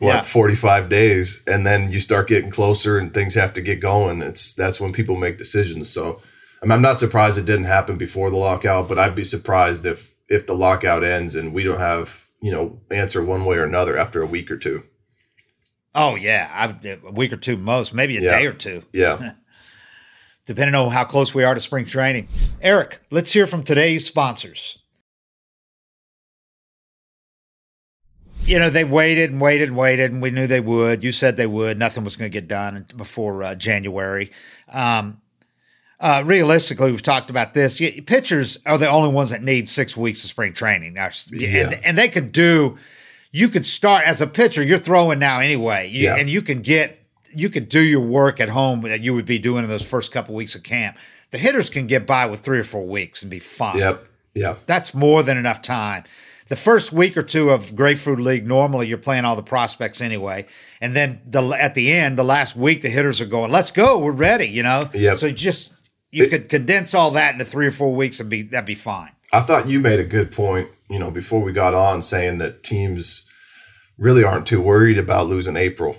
what 0.00 0.14
Yeah. 0.14 0.20
45 0.22 0.88
days, 0.88 1.42
and 1.46 1.66
then 1.66 1.90
you 1.92 2.00
start 2.00 2.28
getting 2.28 2.50
closer, 2.50 2.98
and 2.98 3.12
things 3.12 3.34
have 3.34 3.52
to 3.54 3.60
get 3.60 3.80
going. 3.80 4.22
It's 4.22 4.54
that's 4.54 4.80
when 4.80 4.92
people 4.92 5.16
make 5.16 5.38
decisions. 5.38 5.88
So, 5.90 6.20
I 6.62 6.66
mean, 6.66 6.72
I'm 6.72 6.82
not 6.82 6.98
surprised 6.98 7.38
it 7.38 7.44
didn't 7.46 7.64
happen 7.64 7.96
before 7.98 8.30
the 8.30 8.36
lockout, 8.36 8.88
but 8.88 8.98
I'd 8.98 9.14
be 9.14 9.24
surprised 9.24 9.84
if 9.86 10.12
if 10.28 10.46
the 10.46 10.54
lockout 10.54 11.02
ends 11.04 11.34
and 11.34 11.52
we 11.54 11.64
don't 11.64 11.78
have 11.80 12.26
you 12.40 12.52
know 12.52 12.80
answer 12.90 13.24
one 13.24 13.44
way 13.44 13.56
or 13.56 13.64
another 13.64 13.96
after 13.98 14.22
a 14.22 14.26
week 14.26 14.50
or 14.50 14.56
two. 14.56 14.84
Oh 15.94 16.14
yeah, 16.14 16.48
I, 16.52 16.88
a 17.06 17.10
week 17.10 17.32
or 17.32 17.36
two 17.36 17.56
most, 17.56 17.92
maybe 17.94 18.16
a 18.18 18.20
Yeah. 18.20 18.38
day 18.38 18.46
or 18.46 18.52
two, 18.52 18.84
Yeah, 18.92 19.32
depending 20.46 20.74
on 20.74 20.90
how 20.92 21.04
close 21.04 21.34
we 21.34 21.44
are 21.44 21.54
to 21.54 21.60
spring 21.60 21.86
training. 21.86 22.28
Eric, 22.60 23.00
let's 23.10 23.32
hear 23.32 23.46
from 23.46 23.62
today's 23.62 24.06
sponsors. 24.06 24.78
You 28.48 28.58
know, 28.58 28.70
they 28.70 28.84
waited 28.84 29.30
and 29.30 29.40
waited 29.40 29.68
and 29.68 29.76
waited, 29.76 30.10
and 30.10 30.22
we 30.22 30.30
knew 30.30 30.46
they 30.46 30.60
would. 30.60 31.04
You 31.04 31.12
said 31.12 31.36
they 31.36 31.46
would. 31.46 31.78
Nothing 31.78 32.02
was 32.02 32.16
going 32.16 32.30
to 32.30 32.32
get 32.32 32.48
done 32.48 32.86
before 32.96 33.42
uh, 33.42 33.54
January. 33.54 34.30
Um, 34.72 35.20
uh, 36.00 36.22
realistically, 36.24 36.90
we've 36.90 37.02
talked 37.02 37.28
about 37.28 37.52
this. 37.54 37.78
Pitchers 38.06 38.56
are 38.64 38.78
the 38.78 38.88
only 38.88 39.10
ones 39.10 39.30
that 39.30 39.42
need 39.42 39.68
six 39.68 39.96
weeks 39.96 40.24
of 40.24 40.30
spring 40.30 40.52
training, 40.54 40.94
Now, 40.94 41.10
and, 41.30 41.40
Yeah. 41.40 41.78
and 41.84 41.98
they 41.98 42.08
could 42.08 42.32
do. 42.32 42.78
You 43.32 43.48
could 43.48 43.66
start 43.66 44.04
as 44.06 44.22
a 44.22 44.26
pitcher. 44.26 44.62
You're 44.62 44.78
throwing 44.78 45.18
now 45.18 45.40
anyway, 45.40 45.88
you, 45.90 46.04
Yeah. 46.04 46.16
and 46.16 46.30
you 46.30 46.40
can 46.40 46.60
get 46.60 47.00
you 47.34 47.50
could 47.50 47.68
do 47.68 47.80
your 47.80 48.00
work 48.00 48.40
at 48.40 48.48
home 48.48 48.80
that 48.80 49.02
you 49.02 49.14
would 49.14 49.26
be 49.26 49.38
doing 49.38 49.62
in 49.62 49.68
those 49.68 49.84
first 49.84 50.10
couple 50.10 50.34
weeks 50.34 50.54
of 50.54 50.62
camp. 50.62 50.96
The 51.30 51.36
hitters 51.36 51.68
can 51.68 51.86
get 51.86 52.06
by 52.06 52.24
with 52.24 52.40
three 52.40 52.58
or 52.58 52.64
four 52.64 52.86
weeks 52.86 53.20
and 53.20 53.30
be 53.30 53.38
fine. 53.38 53.76
yep, 53.76 54.08
yeah, 54.32 54.54
That's 54.64 54.94
more 54.94 55.22
than 55.22 55.36
enough 55.36 55.60
time. 55.60 56.04
The 56.48 56.56
first 56.56 56.92
week 56.92 57.16
or 57.16 57.22
two 57.22 57.50
of 57.50 57.76
Grapefruit 57.76 58.18
League, 58.20 58.46
normally 58.46 58.86
you're 58.88 58.96
playing 58.98 59.24
all 59.26 59.36
the 59.36 59.42
prospects 59.42 60.00
anyway, 60.00 60.46
and 60.80 60.96
then 60.96 61.20
the 61.26 61.42
at 61.52 61.74
the 61.74 61.92
end, 61.92 62.16
the 62.18 62.24
last 62.24 62.56
week, 62.56 62.80
the 62.80 62.88
hitters 62.88 63.20
are 63.20 63.26
going, 63.26 63.50
"Let's 63.50 63.70
go, 63.70 63.98
we're 63.98 64.12
ready," 64.12 64.46
you 64.46 64.62
know. 64.62 64.88
Yep. 64.94 65.18
So 65.18 65.30
just 65.30 65.72
you 66.10 66.24
It- 66.24 66.30
could 66.30 66.48
condense 66.48 66.94
all 66.94 67.10
that 67.12 67.34
into 67.34 67.44
three 67.44 67.66
or 67.66 67.70
four 67.70 67.94
weeks 67.94 68.18
and 68.18 68.30
be 68.30 68.42
that'd 68.42 68.64
be 68.66 68.74
fine. 68.74 69.10
I 69.30 69.40
thought 69.40 69.68
you 69.68 69.78
made 69.78 70.00
a 70.00 70.04
good 70.04 70.30
point, 70.32 70.68
you 70.88 70.98
know, 70.98 71.10
before 71.10 71.42
we 71.42 71.52
got 71.52 71.74
on 71.74 72.00
saying 72.02 72.38
that 72.38 72.62
teams 72.62 73.26
really 73.98 74.24
aren't 74.24 74.46
too 74.46 74.62
worried 74.62 74.96
about 74.96 75.26
losing 75.26 75.56
April 75.56 75.96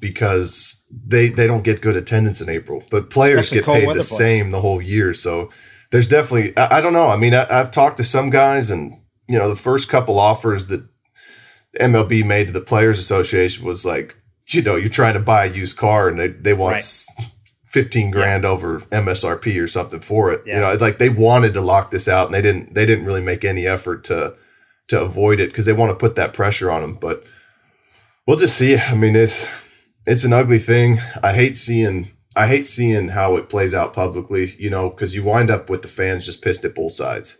because 0.00 0.84
they 1.08 1.28
they 1.28 1.46
don't 1.48 1.64
get 1.64 1.80
good 1.80 1.96
attendance 1.96 2.40
in 2.40 2.48
April, 2.48 2.84
but 2.90 3.10
players 3.10 3.50
Especially 3.50 3.58
get 3.58 3.66
paid 3.66 3.80
the 3.88 3.92
players. 3.94 4.16
same 4.16 4.50
the 4.50 4.60
whole 4.60 4.80
year. 4.80 5.12
So 5.12 5.50
there's 5.90 6.06
definitely 6.08 6.56
I, 6.56 6.78
I 6.78 6.80
don't 6.80 6.92
know. 6.92 7.08
I 7.08 7.16
mean, 7.16 7.34
I, 7.34 7.46
I've 7.50 7.70
talked 7.70 7.96
to 7.96 8.04
some 8.04 8.30
guys, 8.30 8.70
and 8.70 9.00
you 9.28 9.38
know, 9.38 9.48
the 9.48 9.56
first 9.56 9.88
couple 9.88 10.18
offers 10.18 10.66
that 10.66 10.86
MLB 11.80 12.24
made 12.24 12.46
to 12.48 12.52
the 12.52 12.60
Players 12.60 12.98
Association 12.98 13.64
was 13.64 13.84
like, 13.84 14.16
you 14.48 14.62
know, 14.62 14.76
you're 14.76 14.88
trying 14.88 15.14
to 15.14 15.20
buy 15.20 15.46
a 15.46 15.52
used 15.52 15.76
car, 15.76 16.08
and 16.08 16.18
they 16.18 16.28
they 16.28 16.54
want 16.54 16.74
Right. 16.74 17.06
fifteen 17.70 18.10
grand 18.10 18.44
over 18.44 18.80
MSRP 18.92 19.60
or 19.60 19.66
something 19.66 20.00
for 20.00 20.30
it. 20.32 20.42
Yeah. 20.46 20.54
You 20.54 20.60
know, 20.60 20.72
like 20.74 20.98
they 20.98 21.08
wanted 21.08 21.54
to 21.54 21.60
lock 21.60 21.90
this 21.90 22.08
out, 22.08 22.26
and 22.26 22.34
they 22.34 22.42
didn't. 22.42 22.74
They 22.74 22.86
didn't 22.86 23.06
really 23.06 23.20
make 23.20 23.44
any 23.44 23.66
effort 23.66 24.04
to 24.04 24.34
to 24.88 25.00
avoid 25.00 25.40
it 25.40 25.48
because 25.50 25.66
they 25.66 25.72
want 25.72 25.90
to 25.90 25.96
put 25.96 26.14
that 26.14 26.32
pressure 26.32 26.70
on 26.70 26.80
them. 26.82 26.94
But 26.94 27.24
we'll 28.26 28.36
just 28.36 28.56
see. 28.56 28.78
I 28.78 28.94
mean, 28.94 29.16
it's 29.16 29.46
it's 30.06 30.24
an 30.24 30.32
ugly 30.32 30.60
thing. 30.60 30.98
I 31.22 31.32
hate 31.32 31.56
seeing 31.56 32.10
I 32.36 32.46
hate 32.46 32.66
seeing 32.68 33.08
how 33.08 33.36
it 33.36 33.48
plays 33.48 33.74
out 33.74 33.92
publicly. 33.92 34.54
You 34.58 34.70
know, 34.70 34.88
because 34.90 35.14
you 35.14 35.24
wind 35.24 35.50
up 35.50 35.68
with 35.68 35.82
the 35.82 35.88
fans 35.88 36.24
just 36.24 36.42
pissed 36.42 36.64
at 36.64 36.74
both 36.76 36.92
sides. 36.92 37.36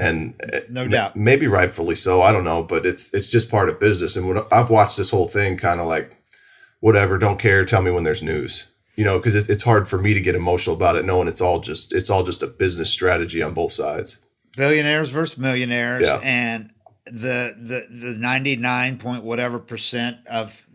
And 0.00 0.34
uh, 0.52 0.60
No 0.68 0.84
ma- 0.84 0.90
doubt. 0.90 1.16
maybe 1.16 1.46
rightfully 1.46 1.94
so. 1.94 2.22
I 2.22 2.32
don't 2.32 2.44
know, 2.44 2.62
but 2.62 2.86
it's 2.86 3.12
it's 3.14 3.28
just 3.28 3.50
part 3.50 3.68
of 3.68 3.78
business. 3.78 4.16
And 4.16 4.28
when 4.28 4.42
I've 4.50 4.70
watched 4.70 4.96
this 4.96 5.10
whole 5.10 5.28
thing, 5.28 5.56
kind 5.56 5.80
of 5.80 5.86
like, 5.86 6.16
whatever, 6.80 7.18
don't 7.18 7.38
care. 7.38 7.64
Tell 7.64 7.82
me 7.82 7.90
when 7.90 8.04
there's 8.04 8.22
news. 8.22 8.66
You 8.96 9.04
know, 9.04 9.18
because 9.18 9.34
it, 9.34 9.48
it's 9.48 9.62
hard 9.62 9.88
for 9.88 9.98
me 9.98 10.12
to 10.14 10.20
get 10.20 10.34
emotional 10.34 10.76
about 10.76 10.96
it, 10.96 11.04
knowing 11.06 11.28
it's 11.28 11.40
all 11.40 11.60
just 11.60 11.92
it's 11.92 12.10
all 12.10 12.22
just 12.22 12.42
a 12.42 12.46
business 12.46 12.90
strategy 12.90 13.42
on 13.42 13.54
both 13.54 13.72
sides. 13.72 14.18
Billionaires 14.56 15.08
versus 15.10 15.38
millionaires, 15.38 16.02
Yeah. 16.06 16.20
and 16.22 16.70
the 17.06 17.54
the 17.58 17.86
the 17.90 18.16
ninety 18.18 18.56
nine 18.56 18.98
point 18.98 19.22
whatever 19.24 19.58
percent 19.58 20.18
of 20.30 20.66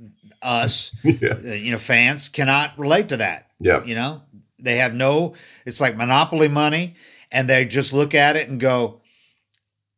us, 0.41 0.91
yeah, 1.03 1.33
uh, 1.33 1.53
you 1.53 1.71
know, 1.71 1.77
fans 1.77 2.29
cannot 2.29 2.77
relate 2.79 3.09
to 3.09 3.17
that. 3.17 3.49
yeah, 3.59 3.83
You 3.83 3.95
know, 3.95 4.21
they 4.59 4.77
have 4.77 4.93
no, 4.93 5.33
it's 5.65 5.81
like 5.81 5.95
monopoly 5.97 6.47
money, 6.47 6.95
and 7.31 7.49
they 7.49 7.65
just 7.65 7.93
look 7.93 8.15
at 8.15 8.35
it 8.35 8.47
and 8.49 8.59
go, 8.59 9.01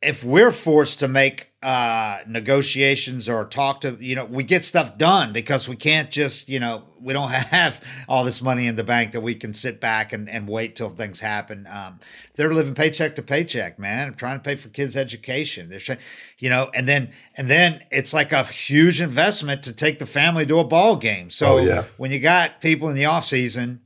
if 0.02 0.24
we're 0.24 0.52
forced 0.52 1.00
to 1.00 1.08
make 1.08 1.52
uh, 1.64 2.20
negotiations 2.28 3.28
or 3.28 3.44
talk 3.46 3.82
to, 3.82 3.98
you 4.00 4.16
know, 4.16 4.26
we 4.26 4.44
get 4.44 4.64
stuff 4.64 4.96
done 4.98 5.34
because 5.34 5.68
we 5.68 5.76
can't 5.76 6.12
just, 6.12 6.48
you 6.48 6.60
know, 6.60 6.84
we 7.02 7.14
don't 7.14 7.30
have 7.32 7.84
all 8.08 8.24
this 8.24 8.40
money 8.42 8.68
in 8.68 8.76
the 8.76 8.84
bank 8.84 9.12
that 9.12 9.22
we 9.22 9.34
can 9.34 9.56
sit 9.56 9.82
back 9.82 10.14
and, 10.14 10.30
and 10.30 10.48
wait 10.48 10.76
till 10.76 10.90
things 10.90 11.20
happen. 11.20 11.68
Um, 11.68 12.00
they're 12.36 12.54
living 12.54 12.76
paycheck 12.76 13.16
to 13.16 13.24
paycheck, 13.24 13.80
man, 13.80 14.10
I'm 14.10 14.14
trying 14.14 14.38
to 14.38 14.44
pay 14.44 14.56
for 14.56 14.70
kids' 14.70 14.96
education. 14.96 15.70
They're, 15.70 15.80
trying, 15.80 16.00
you 16.38 16.52
know, 16.52 16.70
and 16.76 16.88
then 16.88 17.10
and 17.36 17.50
then 17.50 17.84
it's 17.90 18.14
like 18.14 18.32
a 18.32 18.44
huge 18.44 19.02
investment 19.02 19.64
to 19.64 19.74
take 19.74 19.98
the 19.98 20.06
family 20.06 20.46
to 20.46 20.60
a 20.60 20.64
ball 20.64 20.96
game. 20.96 21.32
So 21.32 21.56
Oh, 21.56 21.58
yeah. 21.58 21.86
when 21.98 22.12
you 22.12 22.20
got 22.20 22.62
people 22.62 22.88
in 22.90 22.96
the 22.96 23.06
off 23.06 23.26
season 23.26 23.82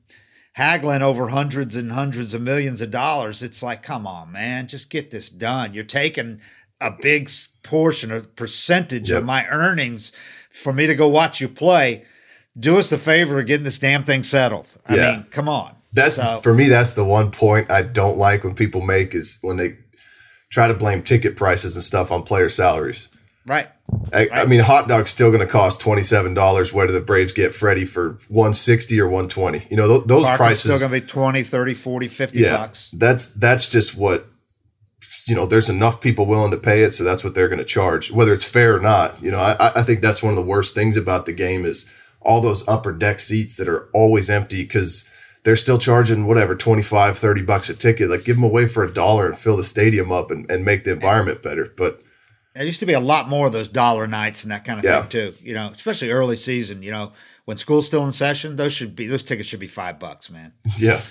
haggling 0.53 1.01
over 1.01 1.29
hundreds 1.29 1.75
and 1.75 1.91
hundreds 1.93 2.33
of 2.33 2.41
millions 2.41 2.81
of 2.81 2.91
dollars, 2.91 3.41
it's 3.41 3.63
like, 3.63 3.83
come 3.83 4.05
on, 4.05 4.31
man, 4.31 4.67
just 4.67 4.89
get 4.89 5.11
this 5.11 5.29
done. 5.29 5.73
You're 5.73 5.83
taking 5.83 6.41
a 6.79 6.91
big 6.91 7.29
portion, 7.63 8.11
a 8.11 8.21
percentage 8.21 9.09
Yep. 9.09 9.19
of 9.19 9.25
my 9.25 9.47
earnings 9.47 10.11
for 10.51 10.73
me 10.73 10.87
to 10.87 10.95
go 10.95 11.07
watch 11.07 11.39
you 11.39 11.47
play. 11.47 12.03
Do 12.59 12.77
us 12.77 12.89
the 12.89 12.97
favor 12.97 13.39
of 13.39 13.45
getting 13.45 13.63
this 13.63 13.77
damn 13.77 14.03
thing 14.03 14.23
settled. 14.23 14.67
I 14.87 14.95
Yeah. 14.95 15.11
mean, 15.11 15.25
come 15.31 15.47
on. 15.47 15.75
That's 15.93 16.15
So- 16.15 16.41
for 16.41 16.53
me. 16.53 16.67
That's 16.67 16.93
the 16.95 17.05
one 17.05 17.31
point 17.31 17.69
I 17.71 17.81
don't 17.83 18.17
like 18.17 18.43
when 18.43 18.55
people 18.55 18.81
make 18.81 19.13
is 19.15 19.37
when 19.41 19.57
they 19.57 19.75
try 20.49 20.67
to 20.67 20.73
blame 20.73 21.01
ticket 21.01 21.35
prices 21.37 21.75
and 21.75 21.83
stuff 21.85 22.11
on 22.11 22.23
player 22.23 22.49
salaries. 22.49 23.07
Right. 23.45 23.69
I, 24.13 24.29
I 24.31 24.45
mean, 24.45 24.59
hot 24.59 24.87
dog's 24.87 25.09
still 25.09 25.31
going 25.31 25.45
to 25.45 25.51
cost 25.51 25.81
twenty 25.81 26.03
seven 26.03 26.33
dollars. 26.33 26.71
Whether 26.71 26.93
the 26.93 27.01
Braves 27.01 27.33
get 27.33 27.53
Freddie 27.53 27.85
for 27.85 28.17
one 28.27 28.53
sixty 28.53 28.99
or 28.99 29.09
one 29.09 29.27
twenty, 29.27 29.65
you 29.69 29.77
know 29.77 29.87
th- 29.87 30.07
those 30.07 30.23
Parker's 30.23 30.37
prices. 30.37 30.75
still 30.75 30.89
going 30.89 31.01
to 31.01 31.05
be 31.05 31.11
20, 31.11 31.43
30, 31.43 31.73
40, 31.73 32.07
50 32.07 32.39
yeah, 32.39 32.57
bucks. 32.57 32.89
that's 32.93 33.33
that's 33.33 33.67
just 33.69 33.97
what 33.97 34.25
you 35.27 35.35
know. 35.35 35.45
There's 35.45 35.69
enough 35.69 36.01
people 36.01 36.25
willing 36.25 36.51
to 36.51 36.57
pay 36.57 36.83
it, 36.83 36.91
so 36.91 37.03
that's 37.03 37.23
what 37.23 37.35
they're 37.35 37.49
going 37.49 37.59
to 37.59 37.65
charge, 37.65 38.11
whether 38.11 38.33
it's 38.33 38.45
fair 38.45 38.75
or 38.75 38.79
not. 38.79 39.21
You 39.21 39.31
know, 39.31 39.39
I, 39.39 39.79
I 39.79 39.83
think 39.83 40.01
that's 40.01 40.21
one 40.21 40.31
of 40.31 40.37
the 40.37 40.49
worst 40.49 40.75
things 40.75 40.95
about 40.95 41.25
the 41.25 41.33
game 41.33 41.65
is 41.65 41.91
all 42.21 42.41
those 42.41 42.67
upper 42.67 42.91
deck 42.91 43.19
seats 43.19 43.57
that 43.57 43.67
are 43.67 43.89
always 43.93 44.29
empty 44.29 44.61
because 44.63 45.09
they're 45.43 45.55
still 45.55 45.79
charging 45.79 46.27
whatever 46.27 46.55
25 46.55 47.17
30 47.17 47.41
bucks 47.41 47.67
a 47.67 47.73
ticket 47.73 48.11
like 48.11 48.23
give 48.23 48.35
them 48.35 48.43
away 48.43 48.67
for 48.67 48.83
a 48.83 48.93
dollar 48.93 49.25
and 49.25 49.39
fill 49.39 49.57
the 49.57 49.63
stadium 49.63 50.11
up 50.11 50.29
and, 50.29 50.49
and 50.51 50.63
make 50.63 50.83
the 50.83 50.91
environment 50.91 51.41
better 51.41 51.73
but 51.75 51.99
There 52.55 52.65
used 52.65 52.79
to 52.81 52.85
be 52.85 52.93
a 52.93 52.99
lot 52.99 53.29
more 53.29 53.47
of 53.47 53.53
those 53.53 53.67
dollar 53.67 54.07
nights 54.07 54.43
and 54.43 54.51
that 54.51 54.65
kind 54.65 54.77
of 54.79 54.83
Yeah. 54.85 55.01
thing 55.01 55.09
too. 55.09 55.33
You 55.41 55.53
know, 55.53 55.67
especially 55.73 56.11
early 56.11 56.35
season. 56.35 56.83
You 56.83 56.91
know, 56.91 57.13
when 57.45 57.57
school's 57.57 57.85
still 57.85 58.05
in 58.05 58.13
session, 58.13 58.55
those 58.57 58.73
should 58.73 58.95
be 58.95 59.07
those 59.07 59.23
tickets 59.23 59.47
should 59.49 59.59
be 59.59 59.67
five 59.67 59.99
bucks, 59.99 60.29
man. 60.29 60.53
yeah 60.77 61.01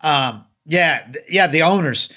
Um, 0.00 0.44
yeah, 0.66 1.06
th- 1.12 1.24
yeah. 1.28 1.46
The 1.46 1.62
owners, 1.62 2.08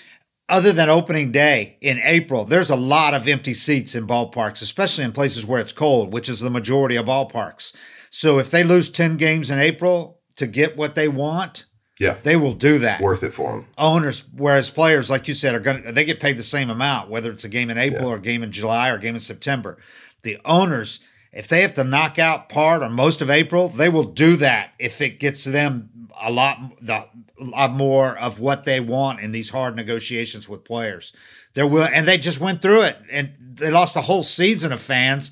other 0.50 0.72
than 0.72 0.90
opening 0.90 1.32
day 1.32 1.78
in 1.82 2.00
April, 2.04 2.46
there's 2.46 2.70
a 2.70 2.76
lot 2.76 3.14
of 3.14 3.28
empty 3.28 3.54
seats 3.54 3.96
in 3.96 4.06
ballparks, 4.08 4.62
especially 4.62 5.04
in 5.04 5.12
places 5.12 5.46
where 5.46 5.60
it's 5.60 5.74
cold, 5.74 6.14
which 6.14 6.30
is 6.30 6.40
the 6.40 6.50
majority 6.50 6.96
of 6.96 7.06
ballparks. 7.08 7.74
So 8.10 8.38
if 8.40 8.52
they 8.52 8.64
lose 8.64 8.90
ten 8.90 9.18
games 9.18 9.50
in 9.50 9.58
April 9.60 10.20
to 10.36 10.46
get 10.48 10.78
what 10.78 10.96
they 10.96 11.08
want, 11.08 11.66
yeah 12.04 12.16
they 12.24 12.36
will 12.36 12.54
do 12.54 12.78
that. 12.80 13.02
worth 13.02 13.24
it 13.24 13.34
for 13.34 13.52
them 13.52 13.68
Owners, 13.78 14.24
whereas 14.36 14.70
players, 14.70 15.10
like 15.10 15.28
you 15.28 15.34
said, 15.34 15.56
are 15.56 15.60
going 15.60 15.84
to 15.84 15.92
they 15.92 16.06
get 16.06 16.20
paid 16.20 16.38
the 16.38 16.44
same 16.44 16.70
amount, 16.70 17.10
whether 17.10 17.32
it's 17.32 17.44
a 17.44 17.50
game 17.50 17.70
in 17.70 17.78
April 17.78 18.10
or 18.10 18.18
a 18.18 18.22
game 18.22 18.44
in 18.44 18.52
July 18.52 18.90
or 18.90 18.96
a 18.96 19.00
game 19.00 19.16
in 19.16 19.22
September. 19.22 19.78
The 20.22 20.38
owners, 20.46 21.00
if 21.32 21.48
they 21.48 21.62
have 21.62 21.74
to 21.76 21.84
knock 21.84 22.20
out 22.20 22.50
part 22.50 22.82
or 22.82 22.90
most 22.90 23.22
of 23.22 23.30
April, 23.30 23.68
they 23.68 23.90
will 23.90 24.04
do 24.04 24.36
that 24.38 24.72
if 24.80 25.02
it 25.02 25.20
gets 25.20 25.44
them 25.44 25.90
a 26.22 26.32
lot 26.32 26.58
the 26.82 27.08
a 27.40 27.44
lot 27.44 27.72
more 27.72 28.18
of 28.18 28.40
what 28.40 28.66
they 28.66 28.80
want 28.80 29.20
in 29.20 29.32
these 29.32 29.50
hard 29.50 29.76
negotiations 29.76 30.48
with 30.48 30.64
players. 30.64 31.14
There 31.56 31.68
will, 31.68 31.84
and 31.84 32.08
they 32.08 32.18
just 32.18 32.40
went 32.40 32.62
through 32.62 32.84
it, 32.84 32.98
and 33.12 33.32
they 33.40 33.72
lost 33.72 33.96
a 33.96 34.02
whole 34.02 34.24
season 34.24 34.72
of 34.72 34.82
fans. 34.82 35.32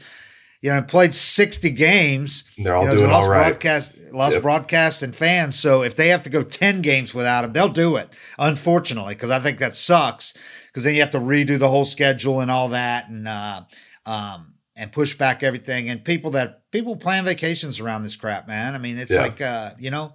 You 0.61 0.71
know, 0.71 0.81
played 0.81 1.15
sixty 1.15 1.71
games. 1.71 2.43
They're 2.57 2.75
all 2.75 2.83
you 2.83 2.89
know, 2.89 2.95
doing 2.95 3.11
all 3.11 3.29
right. 3.29 3.49
Broadcast, 3.51 3.93
lost 4.13 4.33
Yep. 4.33 4.41
broadcast 4.43 5.03
and 5.03 5.15
fans. 5.15 5.57
So 5.59 5.83
if 5.83 5.95
they 5.95 6.09
have 6.09 6.23
to 6.23 6.29
go 6.29 6.43
ten 6.43 6.81
games 6.81 7.13
without 7.13 7.43
him, 7.45 7.53
they'll 7.53 7.69
do 7.69 7.95
it. 7.95 8.09
Unfortunately, 8.39 9.13
because 9.15 9.29
I 9.29 9.39
think 9.39 9.59
that 9.59 9.75
sucks. 9.75 10.33
Because 10.67 10.83
then 10.83 10.93
you 10.93 11.01
have 11.01 11.11
to 11.11 11.19
redo 11.19 11.59
the 11.59 11.67
whole 11.69 11.83
schedule 11.85 12.39
and 12.39 12.49
all 12.49 12.69
that, 12.69 13.09
and 13.09 13.27
uh, 13.27 13.61
um, 14.05 14.53
and 14.75 14.91
push 14.91 15.13
back 15.15 15.43
everything. 15.43 15.89
And 15.89 16.03
people 16.03 16.31
that 16.31 16.69
people 16.71 16.95
plan 16.95 17.25
vacations 17.25 17.79
around 17.79 18.03
this 18.03 18.15
crap, 18.15 18.47
man. 18.47 18.73
I 18.73 18.77
mean, 18.77 18.97
it's 18.97 19.11
Yeah. 19.11 19.21
like 19.21 19.41
uh, 19.41 19.71
you 19.77 19.91
know, 19.91 20.13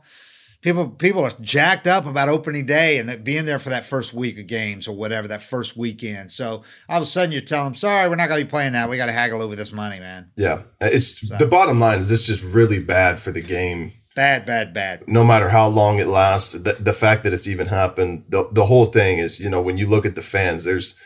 people 0.66 0.88
people 0.88 1.22
are 1.24 1.30
jacked 1.40 1.86
up 1.86 2.06
about 2.06 2.28
opening 2.28 2.66
day 2.66 2.98
and 2.98 3.08
that 3.08 3.22
being 3.22 3.44
there 3.46 3.60
for 3.60 3.70
that 3.70 3.84
first 3.84 4.12
week 4.12 4.36
of 4.36 4.48
games 4.48 4.88
or 4.88 4.96
whatever 4.96 5.28
that 5.28 5.40
first 5.42 5.76
weekend. 5.76 6.32
So 6.32 6.62
all 6.88 6.96
of 6.96 7.02
a 7.02 7.06
sudden 7.06 7.30
you 7.30 7.40
tell 7.40 7.62
them, 7.64 7.74
sorry, 7.76 8.08
we're 8.08 8.16
not 8.16 8.28
going 8.28 8.40
to 8.40 8.44
be 8.44 8.50
playing 8.50 8.72
that. 8.72 8.90
We 8.90 8.96
got 8.96 9.06
to 9.06 9.12
haggle 9.12 9.40
over 9.42 9.54
this 9.54 9.70
money, 9.72 10.00
man. 10.00 10.30
yeah 10.36 10.62
it's 10.80 11.20
the 11.38 11.46
bottom 11.46 11.78
line 11.78 12.00
is 12.00 12.08
this 12.08 12.26
just 12.26 12.42
really 12.42 12.80
bad 12.80 13.20
for 13.20 13.30
the 13.30 13.40
game 13.40 13.92
Bad, 14.16 14.46
bad, 14.46 14.72
bad. 14.74 15.04
no 15.06 15.22
matter 15.24 15.50
how 15.50 15.68
long 15.68 15.98
it 16.00 16.06
lasts, 16.06 16.54
the, 16.54 16.72
the 16.80 16.94
fact 16.94 17.22
that 17.22 17.34
it's 17.34 17.46
even 17.46 17.66
happened, 17.66 18.24
the, 18.30 18.48
the 18.50 18.64
whole 18.64 18.86
thing 18.86 19.18
is, 19.18 19.38
you 19.38 19.50
know, 19.50 19.60
when 19.60 19.76
you 19.76 19.86
look 19.86 20.06
at 20.06 20.14
the 20.14 20.22
fans, 20.22 20.64
there's, 20.64 20.96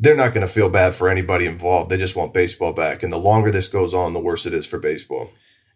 they're 0.00 0.16
not 0.16 0.34
going 0.34 0.44
to 0.46 0.52
feel 0.52 0.68
bad 0.68 0.94
for 0.96 1.08
anybody 1.08 1.46
involved. 1.46 1.88
They 1.88 1.96
just 1.96 2.16
want 2.16 2.34
baseball 2.34 2.72
back. 2.72 3.04
And 3.04 3.12
the 3.12 3.16
longer 3.16 3.52
this 3.52 3.68
goes 3.68 3.94
on, 3.94 4.12
the 4.12 4.18
worse 4.20 4.44
it 4.44 4.52
is 4.52 4.66
for 4.66 4.76
baseball. 4.78 5.30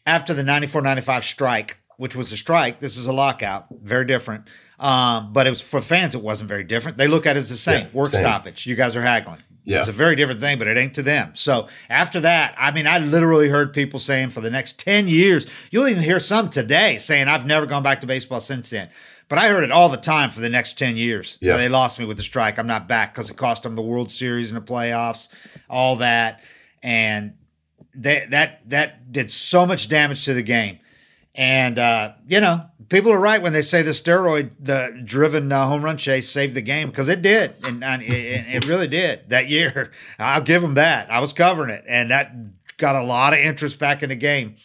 after 0.04 0.34
the 0.34 0.42
94-95 0.42 1.22
strike, 1.22 1.78
which 2.02 2.16
was 2.16 2.32
a 2.32 2.36
strike, 2.36 2.80
this 2.80 2.96
is 2.96 3.06
a 3.06 3.12
lockout, 3.12 3.66
very 3.80 4.04
different. 4.04 4.48
Um, 4.80 5.32
but 5.32 5.46
it 5.46 5.50
was 5.50 5.60
for 5.60 5.80
fans, 5.80 6.16
it 6.16 6.20
wasn't 6.20 6.48
very 6.48 6.64
different. 6.64 6.98
They 6.98 7.06
look 7.06 7.26
at 7.26 7.36
it 7.36 7.38
as 7.38 7.48
the 7.48 7.54
same 7.54 7.84
Yeah, 7.86 7.92
work 7.92 8.08
same. 8.08 8.22
stoppage. 8.22 8.66
You 8.66 8.74
guys 8.74 8.96
are 8.96 9.02
haggling. 9.02 9.38
Yeah. 9.62 9.78
It's 9.78 9.86
a 9.86 9.92
very 9.92 10.16
different 10.16 10.40
thing, 10.40 10.58
but 10.58 10.66
it 10.66 10.76
ain't 10.76 10.96
to 10.96 11.02
them. 11.02 11.30
So 11.34 11.68
after 11.88 12.18
that, 12.22 12.56
I 12.58 12.72
mean, 12.72 12.88
I 12.88 12.98
literally 12.98 13.48
heard 13.48 13.72
people 13.72 14.00
saying 14.00 14.30
for 14.30 14.40
the 14.40 14.50
next 14.50 14.80
10 14.80 15.06
years, 15.06 15.46
you'll 15.70 15.86
even 15.86 16.02
hear 16.02 16.18
some 16.18 16.50
today 16.50 16.98
saying, 16.98 17.28
I've 17.28 17.46
never 17.46 17.66
gone 17.66 17.84
back 17.84 18.00
to 18.00 18.08
baseball 18.08 18.40
since 18.40 18.70
then. 18.70 18.88
But 19.28 19.38
I 19.38 19.46
heard 19.46 19.62
it 19.62 19.70
all 19.70 19.88
the 19.88 19.96
time 19.96 20.30
for 20.30 20.40
the 20.40 20.48
next 20.48 20.76
10 20.80 20.96
years. 20.96 21.38
Yeah. 21.40 21.56
They 21.56 21.68
lost 21.68 22.00
me 22.00 22.04
with 22.04 22.16
the 22.16 22.24
strike. 22.24 22.58
I'm 22.58 22.66
not 22.66 22.88
back 22.88 23.14
because 23.14 23.30
it 23.30 23.36
cost 23.36 23.62
them 23.62 23.76
the 23.76 23.82
World 23.82 24.10
Series 24.10 24.50
and 24.50 24.60
the 24.60 24.66
playoffs, 24.72 25.28
all 25.70 25.94
that. 25.96 26.40
And 26.82 27.34
they, 27.94 28.26
that 28.30 28.68
that 28.70 29.12
did 29.12 29.30
so 29.30 29.64
much 29.66 29.88
damage 29.88 30.24
to 30.24 30.34
the 30.34 30.42
game. 30.42 30.80
And 31.34 31.78
uh, 31.78 32.12
you 32.28 32.40
know, 32.40 32.66
people 32.88 33.10
are 33.10 33.18
right 33.18 33.40
when 33.40 33.52
they 33.52 33.62
say 33.62 33.82
the 33.82 33.92
steroid, 33.92 34.50
the 34.60 35.00
driven 35.04 35.50
uh, 35.50 35.66
home 35.66 35.82
run 35.82 35.96
chase 35.96 36.28
saved 36.28 36.54
the 36.54 36.60
game 36.62 36.90
because 36.90 37.08
it 37.08 37.22
did, 37.22 37.54
and, 37.64 37.82
and 37.82 38.02
it, 38.02 38.08
it 38.10 38.68
really 38.68 38.88
did 38.88 39.30
that 39.30 39.48
year. 39.48 39.92
I'll 40.18 40.42
give 40.42 40.60
them 40.62 40.74
that. 40.74 41.10
I 41.10 41.20
was 41.20 41.32
covering 41.32 41.70
it, 41.70 41.84
and 41.88 42.10
that 42.10 42.34
got 42.76 42.96
a 42.96 43.02
lot 43.02 43.32
of 43.32 43.38
interest 43.38 43.78
back 43.78 44.02
in 44.02 44.10
the 44.10 44.16
game. 44.16 44.56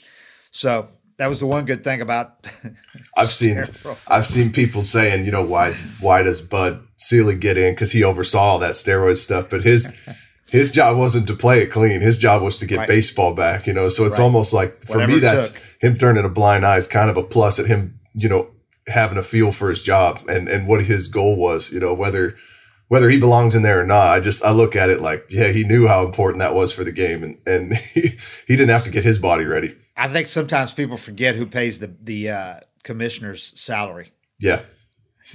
So 0.51 0.89
that 1.17 1.27
was 1.27 1.39
the 1.39 1.47
one 1.47 1.65
good 1.65 1.83
thing 1.83 2.01
about. 2.01 2.47
I've 3.17 3.29
seen, 3.29 3.63
I've 4.07 4.27
seen 4.27 4.51
people 4.51 4.83
saying, 4.83 5.25
you 5.25 5.31
know, 5.31 5.43
why, 5.43 5.73
why 5.99 6.23
does 6.23 6.41
Bud 6.41 6.85
Selig 6.95 7.39
get 7.39 7.57
in? 7.57 7.75
Cause 7.75 7.91
he 7.91 8.03
oversaw 8.03 8.41
all 8.41 8.59
that 8.59 8.73
steroid 8.73 9.17
stuff, 9.17 9.49
but 9.49 9.61
his, 9.61 9.87
his 10.49 10.71
job 10.71 10.97
wasn't 10.97 11.27
to 11.27 11.35
play 11.35 11.59
it 11.61 11.67
clean. 11.71 12.01
His 12.01 12.17
job 12.17 12.41
was 12.41 12.57
to 12.57 12.65
get 12.65 12.79
Right. 12.79 12.87
baseball 12.87 13.33
back, 13.33 13.67
you 13.67 13.73
know? 13.73 13.89
So 13.89 14.05
it's 14.05 14.17
Right. 14.17 14.23
almost 14.25 14.53
like 14.53 14.81
for 14.85 14.93
Whatever 14.93 15.11
me, 15.13 15.19
that's 15.19 15.49
took. 15.51 15.61
him 15.79 15.97
turning 15.97 16.23
a 16.25 16.29
blind 16.29 16.65
eye 16.65 16.77
is 16.77 16.87
kind 16.87 17.09
of 17.09 17.17
a 17.17 17.23
plus 17.23 17.59
at 17.59 17.65
him, 17.67 17.99
you 18.13 18.29
know, 18.29 18.49
having 18.87 19.17
a 19.17 19.23
feel 19.23 19.51
for 19.51 19.69
his 19.69 19.83
job 19.83 20.19
and, 20.29 20.47
and 20.47 20.67
what 20.67 20.83
his 20.85 21.07
goal 21.07 21.35
was, 21.35 21.69
you 21.71 21.79
know, 21.79 21.93
whether, 21.93 22.35
whether 22.87 23.09
he 23.09 23.19
belongs 23.19 23.53
in 23.55 23.63
there 23.63 23.81
or 23.81 23.85
not. 23.85 24.07
I 24.07 24.19
just, 24.21 24.43
I 24.45 24.51
look 24.51 24.75
at 24.75 24.89
it 24.89 25.01
like, 25.01 25.25
yeah, 25.29 25.47
he 25.49 25.63
knew 25.65 25.87
how 25.87 26.05
important 26.05 26.39
that 26.39 26.55
was 26.55 26.71
for 26.71 26.85
the 26.85 26.93
game 26.93 27.23
and, 27.23 27.37
and 27.45 27.75
he, 27.93 28.01
he 28.47 28.55
didn't 28.55 28.69
have 28.69 28.83
to 28.85 28.91
get 28.91 29.03
his 29.03 29.17
body 29.19 29.43
ready. 29.45 29.75
I 29.97 30.07
think 30.07 30.27
sometimes 30.27 30.71
people 30.71 30.95
forget 30.95 31.35
who 31.35 31.45
pays 31.47 31.79
the 31.79 31.91
the 32.01 32.29
uh, 32.29 32.59
commissioner's 32.83 33.51
salary. 33.59 34.11
Yeah. 34.39 34.59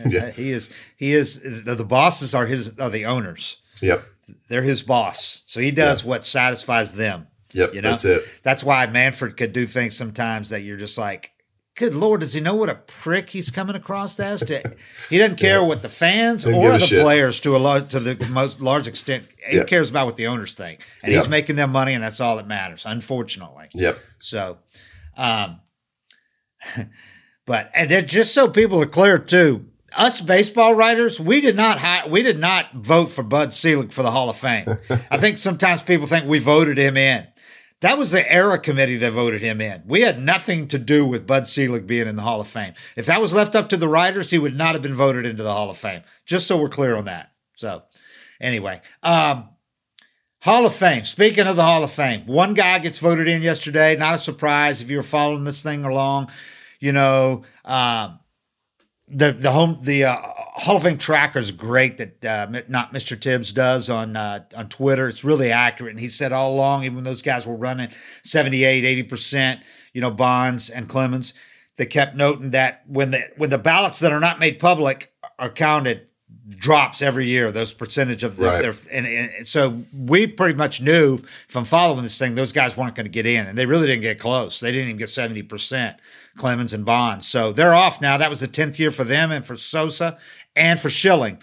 Yeah. 0.08 0.30
He 0.36 0.50
is 0.52 0.70
he 0.96 1.12
is 1.12 1.40
the, 1.64 1.74
the 1.74 1.84
bosses 1.84 2.32
are 2.34 2.46
his 2.46 2.78
are 2.78 2.88
the 2.88 3.04
owners. 3.04 3.56
Yep. 3.80 4.06
They're 4.48 4.62
his 4.62 4.82
boss, 4.82 5.42
so 5.46 5.60
he 5.60 5.70
does 5.70 6.04
what 6.04 6.26
satisfies 6.26 6.94
them. 6.94 7.26
Yep. 7.54 7.74
You 7.74 7.82
know, 7.82 7.90
That's 7.90 8.04
it. 8.06 8.22
That's 8.42 8.64
why 8.64 8.86
Manfred 8.86 9.36
could 9.36 9.52
do 9.52 9.66
things 9.66 9.96
sometimes 9.96 10.48
that 10.50 10.62
you're 10.62 10.78
just 10.78 10.96
like, 10.96 11.32
good 11.74 11.94
lord, 11.94 12.20
does 12.20 12.32
he 12.34 12.40
know 12.40 12.54
what 12.54 12.68
a 12.70 12.74
prick 12.74 13.30
he's 13.30 13.50
coming 13.50 13.76
across 13.76 14.18
as? 14.20 14.40
To 14.44 14.74
he 15.10 15.18
doesn't 15.18 15.36
care 15.36 15.62
what 15.62 15.82
the 15.82 15.88
fans 15.88 16.46
or 16.46 16.52
the 16.72 16.78
shit. 16.78 17.02
players 17.02 17.40
to 17.40 17.54
a 17.56 17.58
large, 17.58 17.88
to 17.90 18.00
the 18.00 18.26
most 18.28 18.60
large 18.60 18.86
extent. 18.86 19.26
He 19.48 19.56
Yeah. 19.58 19.64
cares 19.64 19.90
about 19.90 20.06
what 20.06 20.16
the 20.16 20.26
owners 20.28 20.52
think, 20.52 20.80
and 21.02 21.12
Yeah. 21.12 21.18
he's 21.18 21.28
making 21.28 21.56
them 21.56 21.72
money, 21.72 21.92
and 21.94 22.02
that's 22.02 22.20
all 22.20 22.36
that 22.36 22.46
matters. 22.46 22.84
Unfortunately, 22.86 23.68
Yep. 23.74 23.98
so, 24.18 24.58
um, 25.16 25.60
but 27.46 27.70
and 27.74 27.90
just 28.08 28.32
so 28.34 28.48
people 28.48 28.80
are 28.80 28.86
clear 28.86 29.18
too, 29.18 29.66
us 29.96 30.20
baseball 30.20 30.74
writers, 30.74 31.20
we 31.20 31.40
did 31.40 31.56
not 31.56 31.78
hi- 31.78 32.06
we 32.06 32.22
did 32.22 32.38
not 32.38 32.72
vote 32.74 33.06
for 33.06 33.22
Bud 33.22 33.52
Selig 33.54 33.92
for 33.92 34.02
the 34.02 34.10
Hall 34.10 34.30
of 34.30 34.36
Fame. 34.36 34.78
I 35.10 35.18
think 35.18 35.38
sometimes 35.38 35.82
people 35.82 36.06
think 36.06 36.26
we 36.26 36.38
voted 36.38 36.78
him 36.78 36.96
in. 36.96 37.26
That 37.80 37.98
was 37.98 38.12
the 38.12 38.32
era 38.32 38.60
committee 38.60 38.96
that 38.98 39.12
voted 39.12 39.40
him 39.40 39.60
in. 39.60 39.82
We 39.86 40.02
had 40.02 40.22
nothing 40.22 40.68
to 40.68 40.78
do 40.78 41.04
with 41.04 41.26
Bud 41.26 41.48
Selig 41.48 41.84
being 41.84 42.06
in 42.06 42.14
the 42.14 42.22
Hall 42.22 42.40
of 42.40 42.46
Fame. 42.46 42.74
If 42.94 43.06
that 43.06 43.20
was 43.20 43.34
left 43.34 43.56
up 43.56 43.68
to 43.70 43.76
the 43.76 43.88
writers, 43.88 44.30
he 44.30 44.38
would 44.38 44.56
not 44.56 44.74
have 44.74 44.82
been 44.82 44.94
voted 44.94 45.26
into 45.26 45.42
the 45.42 45.52
Hall 45.52 45.68
of 45.68 45.76
Fame. 45.76 46.02
Just 46.24 46.46
so 46.46 46.56
we're 46.56 46.68
clear 46.68 46.94
on 46.94 47.06
that. 47.06 47.32
So, 47.56 47.82
anyway, 48.40 48.82
um, 49.02 49.48
Hall 50.42 50.64
of 50.64 50.74
Fame. 50.74 51.02
Speaking 51.02 51.46
of 51.48 51.56
the 51.56 51.64
Hall 51.64 51.82
of 51.82 51.90
Fame, 51.90 52.24
one 52.26 52.54
guy 52.54 52.78
gets 52.78 53.00
voted 53.00 53.26
in 53.26 53.42
yesterday. 53.42 53.96
Not 53.96 54.14
a 54.14 54.18
surprise 54.18 54.80
if 54.80 54.88
you 54.88 54.96
were 54.96 55.02
following 55.02 55.42
this 55.42 55.62
thing 55.62 55.84
along. 55.84 56.30
You 56.78 56.92
know, 56.92 57.42
um, 57.64 58.20
the 59.12 59.32
the 59.32 59.50
home 59.52 59.78
the 59.82 60.04
uh, 60.04 60.16
Hall 60.54 60.76
of 60.76 60.82
Fame 60.82 60.98
tracker 60.98 61.38
is 61.38 61.50
great 61.50 61.98
that 61.98 62.24
uh, 62.24 62.62
not 62.68 62.92
Mr. 62.92 63.18
Tibbs 63.18 63.52
does 63.52 63.90
on 63.90 64.16
uh, 64.16 64.44
on 64.56 64.68
Twitter. 64.68 65.08
It's 65.08 65.24
really 65.24 65.52
accurate, 65.52 65.92
and 65.92 66.00
he 66.00 66.08
said 66.08 66.32
all 66.32 66.52
along, 66.54 66.84
even 66.84 66.96
when 66.96 67.04
those 67.04 67.22
guys 67.22 67.46
were 67.46 67.56
running 67.56 67.90
78, 68.24 68.84
80 68.84 69.02
percent, 69.04 69.60
you 69.92 70.00
know, 70.00 70.10
Bonds 70.10 70.70
and 70.70 70.88
Clemens, 70.88 71.34
they 71.76 71.86
kept 71.86 72.16
noting 72.16 72.50
that 72.50 72.82
when 72.86 73.10
the 73.10 73.28
when 73.36 73.50
the 73.50 73.58
ballots 73.58 74.00
that 74.00 74.12
are 74.12 74.20
not 74.20 74.40
made 74.40 74.58
public 74.58 75.12
are 75.38 75.50
counted, 75.50 76.06
drops 76.48 77.02
every 77.02 77.26
year. 77.26 77.52
Those 77.52 77.72
percentage 77.72 78.24
of 78.24 78.36
the, 78.36 78.46
Right. 78.46 78.62
their 78.62 78.74
and, 78.90 79.06
and 79.06 79.46
so 79.46 79.82
we 79.96 80.26
pretty 80.26 80.54
much 80.54 80.80
knew 80.80 81.18
from 81.48 81.64
following 81.64 82.02
this 82.02 82.18
thing, 82.18 82.34
those 82.34 82.52
guys 82.52 82.76
weren't 82.76 82.94
going 82.96 83.06
to 83.06 83.10
get 83.10 83.26
in, 83.26 83.46
and 83.46 83.56
they 83.56 83.66
really 83.66 83.86
didn't 83.86 84.02
get 84.02 84.18
close. 84.18 84.58
They 84.60 84.72
didn't 84.72 84.88
even 84.88 84.98
get 84.98 85.08
seventy 85.08 85.42
percent. 85.42 85.96
Clemens 86.38 86.72
and 86.72 86.84
Bonds, 86.86 87.26
so 87.28 87.52
they're 87.52 87.74
off 87.74 88.00
now. 88.00 88.16
That 88.16 88.30
was 88.30 88.40
the 88.40 88.46
tenth 88.48 88.80
year 88.80 88.90
for 88.90 89.04
them 89.04 89.30
and 89.30 89.46
for 89.46 89.56
Sosa 89.56 90.16
and 90.56 90.80
for 90.80 90.88
Schilling. 90.88 91.36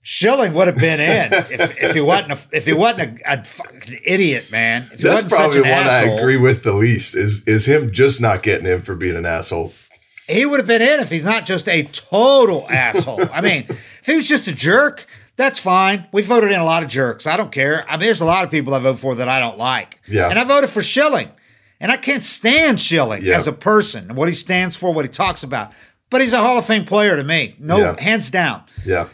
Schilling 0.00 0.54
would 0.54 0.66
have 0.68 0.76
been 0.78 1.00
in 1.00 1.32
if, 1.50 1.82
if 1.82 1.94
he 1.94 2.00
wasn't 2.00 2.32
a, 2.32 2.38
if 2.56 2.64
he 2.64 2.72
wasn't 2.72 3.20
a, 3.20 3.32
a 3.40 3.44
fucking 3.44 3.98
idiot, 4.04 4.50
man. 4.50 4.88
If 4.92 5.00
he 5.00 5.04
That's 5.04 5.24
wasn't 5.24 5.32
probably 5.32 5.56
such 5.58 5.64
the 5.64 5.70
an 5.72 5.84
one 5.84 5.86
I 5.86 6.02
agree 6.04 6.36
with 6.38 6.62
the 6.62 6.72
least 6.72 7.14
is 7.16 7.46
is 7.46 7.66
him 7.68 7.92
just 7.92 8.20
not 8.20 8.42
getting 8.42 8.66
in 8.66 8.80
for 8.82 8.94
being 8.94 9.16
an 9.16 9.26
asshole. 9.26 9.74
He 10.26 10.44
would 10.46 10.60
have 10.60 10.66
been 10.66 10.82
in 10.82 11.00
if 11.00 11.10
he's 11.10 11.24
not 11.24 11.46
just 11.46 11.68
a 11.68 11.82
total 11.84 12.66
asshole. 12.70 13.20
I 13.32 13.40
mean, 13.40 13.66
if 14.08 14.12
he 14.12 14.16
was 14.16 14.28
just 14.28 14.48
a 14.48 14.52
jerk, 14.52 15.06
that's 15.36 15.58
fine. 15.58 16.06
We 16.12 16.22
voted 16.22 16.50
in 16.50 16.58
a 16.60 16.64
lot 16.64 16.82
of 16.82 16.88
jerks. 16.88 17.26
I 17.26 17.36
don't 17.36 17.52
care. 17.52 17.82
I 17.88 17.92
mean, 17.96 18.06
there's 18.06 18.20
a 18.20 18.24
lot 18.24 18.44
of 18.44 18.50
people 18.50 18.74
I 18.74 18.78
vote 18.78 18.98
for 18.98 19.14
that 19.16 19.28
I 19.28 19.38
don't 19.38 19.58
like. 19.58 20.00
Yeah. 20.08 20.28
And 20.28 20.38
I 20.38 20.44
voted 20.44 20.70
for 20.70 20.82
Schilling. 20.82 21.30
And 21.80 21.92
I 21.92 21.96
can't 21.96 22.24
stand 22.24 22.80
Schilling 22.80 23.22
Yeah. 23.22 23.36
as 23.36 23.46
a 23.46 23.52
person 23.52 24.08
and 24.08 24.16
what 24.16 24.28
he 24.28 24.34
stands 24.34 24.74
for, 24.74 24.92
what 24.92 25.04
he 25.04 25.08
talks 25.10 25.42
about. 25.44 25.70
But 26.10 26.22
he's 26.22 26.32
a 26.32 26.38
Hall 26.38 26.58
of 26.58 26.64
Fame 26.66 26.84
player 26.86 27.16
to 27.16 27.22
me. 27.22 27.54
No, 27.60 27.76
Yeah. 27.78 28.00
hands 28.00 28.30
down. 28.30 28.62
Yeah. 28.84 29.06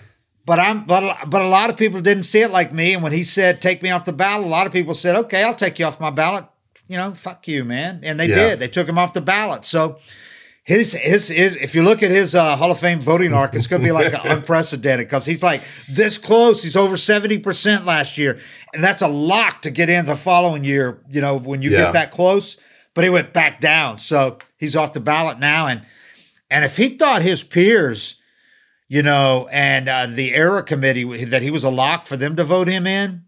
But 0.46 0.61
I'm 0.61 0.85
but 0.85 1.28
but 1.30 1.42
a 1.42 1.48
lot 1.48 1.68
of 1.70 1.76
people 1.76 2.00
didn't 2.00 2.22
see 2.24 2.40
it 2.40 2.50
like 2.50 2.72
me. 2.72 2.94
And 2.94 3.02
when 3.02 3.12
he 3.12 3.24
said 3.24 3.61
take 3.61 3.83
me 3.83 3.90
off 3.90 4.04
the 4.04 4.12
ballot, 4.12 4.46
a 4.46 4.50
lot 4.50 4.66
of 4.66 4.72
people 4.72 4.94
said, 4.94 5.16
Okay, 5.16 5.42
I'll 5.42 5.54
take 5.54 5.78
you 5.78 5.85
off 5.87 5.98
my 6.00 6.11
ballot. 6.11 6.44
You 6.87 6.96
know, 6.98 7.12
fuck 7.14 7.48
you, 7.48 7.64
man. 7.64 8.00
And 8.02 8.20
they 8.20 8.28
Yeah. 8.28 8.35
did. 8.35 8.59
They 8.61 8.68
took 8.68 8.88
him 8.88 8.98
off 8.98 9.12
the 9.14 9.20
ballot. 9.22 9.64
So 9.64 9.98
his 10.64 10.92
his 10.92 11.29
his 11.29 11.57
if 11.57 11.74
you 11.74 11.83
look 11.83 12.03
at 12.03 12.11
his 12.11 12.35
uh, 12.35 12.57
Hall 12.57 12.72
of 12.72 12.79
Fame 12.81 13.00
voting 13.00 13.33
arc, 13.35 13.55
it's 13.55 13.66
gonna 13.66 13.85
be 13.85 13.92
like 13.92 14.12
unprecedented 14.24 15.07
because 15.07 15.24
he's 15.27 15.42
like 15.42 15.62
this 15.88 16.16
close. 16.18 16.62
He's 16.62 16.77
over 16.77 16.96
70% 16.96 17.85
last 17.85 18.16
year. 18.18 18.38
And 18.72 18.83
that's 18.83 19.03
a 19.03 19.09
lock 19.09 19.62
to 19.62 19.70
get 19.70 19.88
in 19.88 20.07
the 20.07 20.16
following 20.16 20.64
year, 20.64 21.03
you 21.09 21.20
know, 21.20 21.37
when 21.38 21.61
you 21.62 21.70
Yeah. 21.70 21.85
get 21.85 21.92
that 21.92 22.11
close. 22.11 22.57
But 22.94 23.05
he 23.05 23.11
went 23.11 23.33
back 23.33 23.61
down. 23.61 23.98
So 23.98 24.38
he's 24.57 24.74
off 24.74 24.92
the 24.94 25.00
ballot 25.00 25.38
now. 25.38 25.66
And 25.66 25.83
and 26.50 26.64
if 26.64 26.77
he 26.77 26.90
thought 26.90 27.22
his 27.22 27.42
peers 27.42 28.20
you 28.87 29.03
know, 29.03 29.48
and 29.50 29.88
uh, 29.88 30.07
the 30.07 30.35
era 30.35 30.62
committee 30.62 31.24
that 31.24 31.40
he 31.40 31.50
was 31.50 31.64
a 31.64 31.70
lock 31.70 32.07
for 32.07 32.18
them 32.18 32.37
to 32.37 32.44
vote 32.44 32.68
him 32.68 32.87
in. 32.87 33.22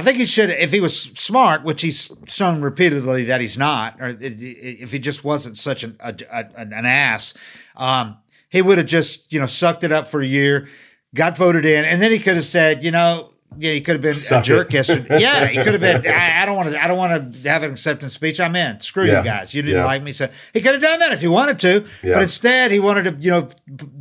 I 0.00 0.02
think 0.02 0.16
he 0.18 0.24
should, 0.24 0.50
if 0.50 0.72
he 0.72 0.80
was 0.80 1.00
smart, 1.00 1.62
which 1.62 1.82
he's 1.82 2.10
shown 2.26 2.62
repeatedly 2.62 3.24
that 3.24 3.40
he's 3.40 3.58
not, 3.58 4.00
or 4.00 4.16
if 4.20 4.90
he 4.92 4.98
just 4.98 5.24
wasn't 5.24 5.56
such 5.58 5.82
an 5.84 5.96
a, 6.00 6.14
a- 6.32 6.48
an 6.56 6.86
ass, 6.86 7.34
um, 7.76 8.16
he 8.48 8.62
would 8.62 8.78
have 8.78 8.86
just 8.86 9.32
you 9.32 9.38
know 9.38 9.46
sucked 9.46 9.84
it 9.84 9.92
up 9.92 10.08
for 10.08 10.20
a 10.20 10.26
year, 10.26 10.68
got 11.14 11.36
voted 11.36 11.64
in, 11.66 11.84
and 11.84 12.00
then 12.00 12.10
he 12.10 12.18
could 12.18 12.34
have 12.36 12.44
said, 12.44 12.82
you 12.82 12.90
know, 12.90 13.32
yeah, 13.58 13.72
he 13.72 13.80
could 13.80 13.94
have 13.96 14.02
been 14.02 14.14
Suck 14.16 14.44
a 14.44 14.46
jerk 14.46 14.68
it. 14.68 14.74
yesterday. 14.74 15.06
Yeah, 15.20 15.46
he 15.46 15.56
could 15.62 15.72
have 15.72 15.80
been. 15.80 16.06
I, 16.06 16.42
I 16.42 16.46
don't 16.46 16.54
want 16.56 16.70
to. 16.70 16.82
I 16.82 16.86
don't 16.86 16.96
want 16.98 17.34
to 17.42 17.48
have 17.50 17.64
an 17.64 17.72
acceptance 17.72 18.14
speech. 18.14 18.38
I'm 18.38 18.54
in. 18.54 18.78
Screw 18.80 19.04
Yeah. 19.06 19.18
you 19.18 19.24
guys. 19.24 19.52
You 19.54 19.62
didn't 19.62 19.78
Yeah. 19.78 19.84
like 19.86 20.02
me, 20.04 20.12
so 20.12 20.28
he 20.54 20.60
could 20.60 20.72
have 20.72 20.80
done 20.82 21.00
that 21.00 21.12
if 21.12 21.20
he 21.20 21.26
wanted 21.26 21.58
to. 21.60 21.84
Yeah. 22.02 22.14
But 22.14 22.22
instead, 22.22 22.70
he 22.70 22.78
wanted 22.78 23.04
to, 23.04 23.16
you 23.20 23.30
know, 23.32 23.48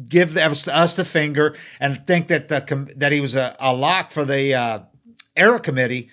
give 0.07 0.37
us, 0.37 0.67
us 0.67 0.95
the 0.95 1.03
finger 1.03 1.55
and 1.79 2.05
think 2.05 2.27
that 2.27 2.47
the 2.47 2.93
that 2.97 3.11
he 3.11 3.21
was 3.21 3.33
a, 3.35 3.55
a 3.59 3.73
lock 3.73 4.11
for 4.11 4.23
the 4.23 4.53
uh, 4.53 4.79
era 5.39 5.59
committee, 5.59 6.09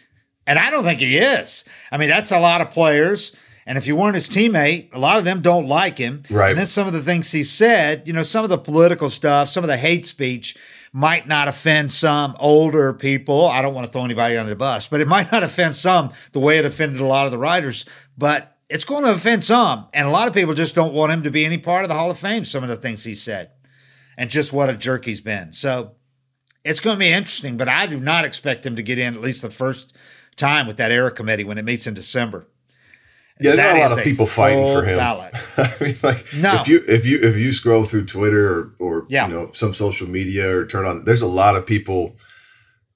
and 0.46 0.58
I 0.58 0.70
don't 0.70 0.84
think 0.84 1.00
he 1.00 1.18
is. 1.18 1.64
I 1.90 1.98
mean, 1.98 2.08
that's 2.08 2.30
a 2.30 2.40
lot 2.40 2.60
of 2.60 2.70
players. 2.70 3.32
And 3.66 3.76
if 3.76 3.86
you 3.86 3.96
weren't 3.96 4.14
his 4.14 4.28
teammate, 4.28 4.94
a 4.94 4.98
lot 4.98 5.18
of 5.18 5.24
them 5.24 5.42
don't 5.42 5.66
like 5.66 5.98
him. 5.98 6.22
Right. 6.30 6.50
And 6.50 6.58
then 6.58 6.68
some 6.68 6.86
of 6.86 6.92
the 6.92 7.02
things 7.02 7.32
he 7.32 7.42
said, 7.42 8.06
you 8.06 8.12
know, 8.12 8.22
some 8.22 8.44
of 8.44 8.50
the 8.50 8.58
political 8.58 9.10
stuff, 9.10 9.48
some 9.48 9.64
of 9.64 9.68
the 9.68 9.76
hate 9.76 10.06
speech 10.06 10.56
might 10.92 11.26
not 11.26 11.48
offend 11.48 11.92
some 11.92 12.36
older 12.38 12.94
people. 12.94 13.46
I 13.46 13.60
don't 13.62 13.74
want 13.74 13.86
to 13.86 13.92
throw 13.92 14.04
anybody 14.04 14.36
under 14.36 14.50
the 14.50 14.56
bus, 14.56 14.86
but 14.86 15.00
it 15.00 15.08
might 15.16 15.32
not 15.32 15.42
offend 15.42 15.74
some 15.74 16.12
the 16.32 16.40
way 16.40 16.58
it 16.58 16.64
offended 16.64 17.00
a 17.00 17.04
lot 17.04 17.26
of 17.26 17.32
the 17.32 17.38
writers. 17.38 17.84
But 18.16 18.56
it's 18.68 18.84
going 18.84 19.04
to 19.04 19.12
offend 19.12 19.42
some. 19.42 19.88
And 19.92 20.06
a 20.06 20.10
lot 20.10 20.28
of 20.28 20.34
people 20.34 20.54
just 20.54 20.74
don't 20.74 20.94
want 20.94 21.12
him 21.12 21.24
to 21.24 21.30
be 21.30 21.44
any 21.44 21.58
part 21.58 21.84
of 21.84 21.88
the 21.88 21.94
Hall 21.94 22.10
of 22.10 22.18
Fame, 22.18 22.44
some 22.44 22.62
of 22.62 22.68
the 22.68 22.76
things 22.76 23.02
he 23.04 23.14
said, 23.16 23.50
and 24.16 24.30
just 24.30 24.52
what 24.52 24.70
a 24.70 24.74
jerk 24.74 25.04
he's 25.04 25.20
been. 25.20 25.52
So 25.52 25.95
it's 26.66 26.80
going 26.80 26.96
to 26.96 27.00
be 27.00 27.10
interesting, 27.10 27.56
but 27.56 27.68
I 27.68 27.86
do 27.86 27.98
not 28.00 28.24
expect 28.24 28.66
him 28.66 28.76
to 28.76 28.82
get 28.82 28.98
in 28.98 29.14
at 29.14 29.20
least 29.20 29.42
the 29.42 29.50
first 29.50 29.92
time 30.36 30.66
with 30.66 30.76
that 30.76 30.90
era 30.90 31.10
committee 31.10 31.44
when 31.44 31.58
it 31.58 31.64
meets 31.64 31.86
in 31.86 31.94
December. 31.94 32.46
Yeah, 33.40 33.54
there's 33.54 33.56
That 33.56 33.72
not 33.74 33.76
a 33.86 33.88
lot 33.90 33.98
of 33.98 34.04
people 34.04 34.26
fighting 34.26 34.64
for 34.64 34.82
him. 34.82 34.98
I 35.58 35.72
mean, 35.80 35.94
like 36.02 36.24
No. 36.34 36.60
if 36.60 36.68
you 36.68 36.82
if 36.88 37.04
you 37.04 37.18
if 37.20 37.36
you 37.36 37.52
scroll 37.52 37.84
through 37.84 38.06
Twitter 38.06 38.48
or, 38.48 38.74
or 38.78 39.06
Yeah. 39.10 39.28
you 39.28 39.34
know 39.34 39.50
some 39.52 39.74
social 39.74 40.08
media 40.08 40.54
or 40.56 40.64
turn 40.66 40.86
on, 40.86 41.04
there's 41.04 41.20
a 41.22 41.28
lot 41.28 41.54
of 41.54 41.66
people 41.66 42.16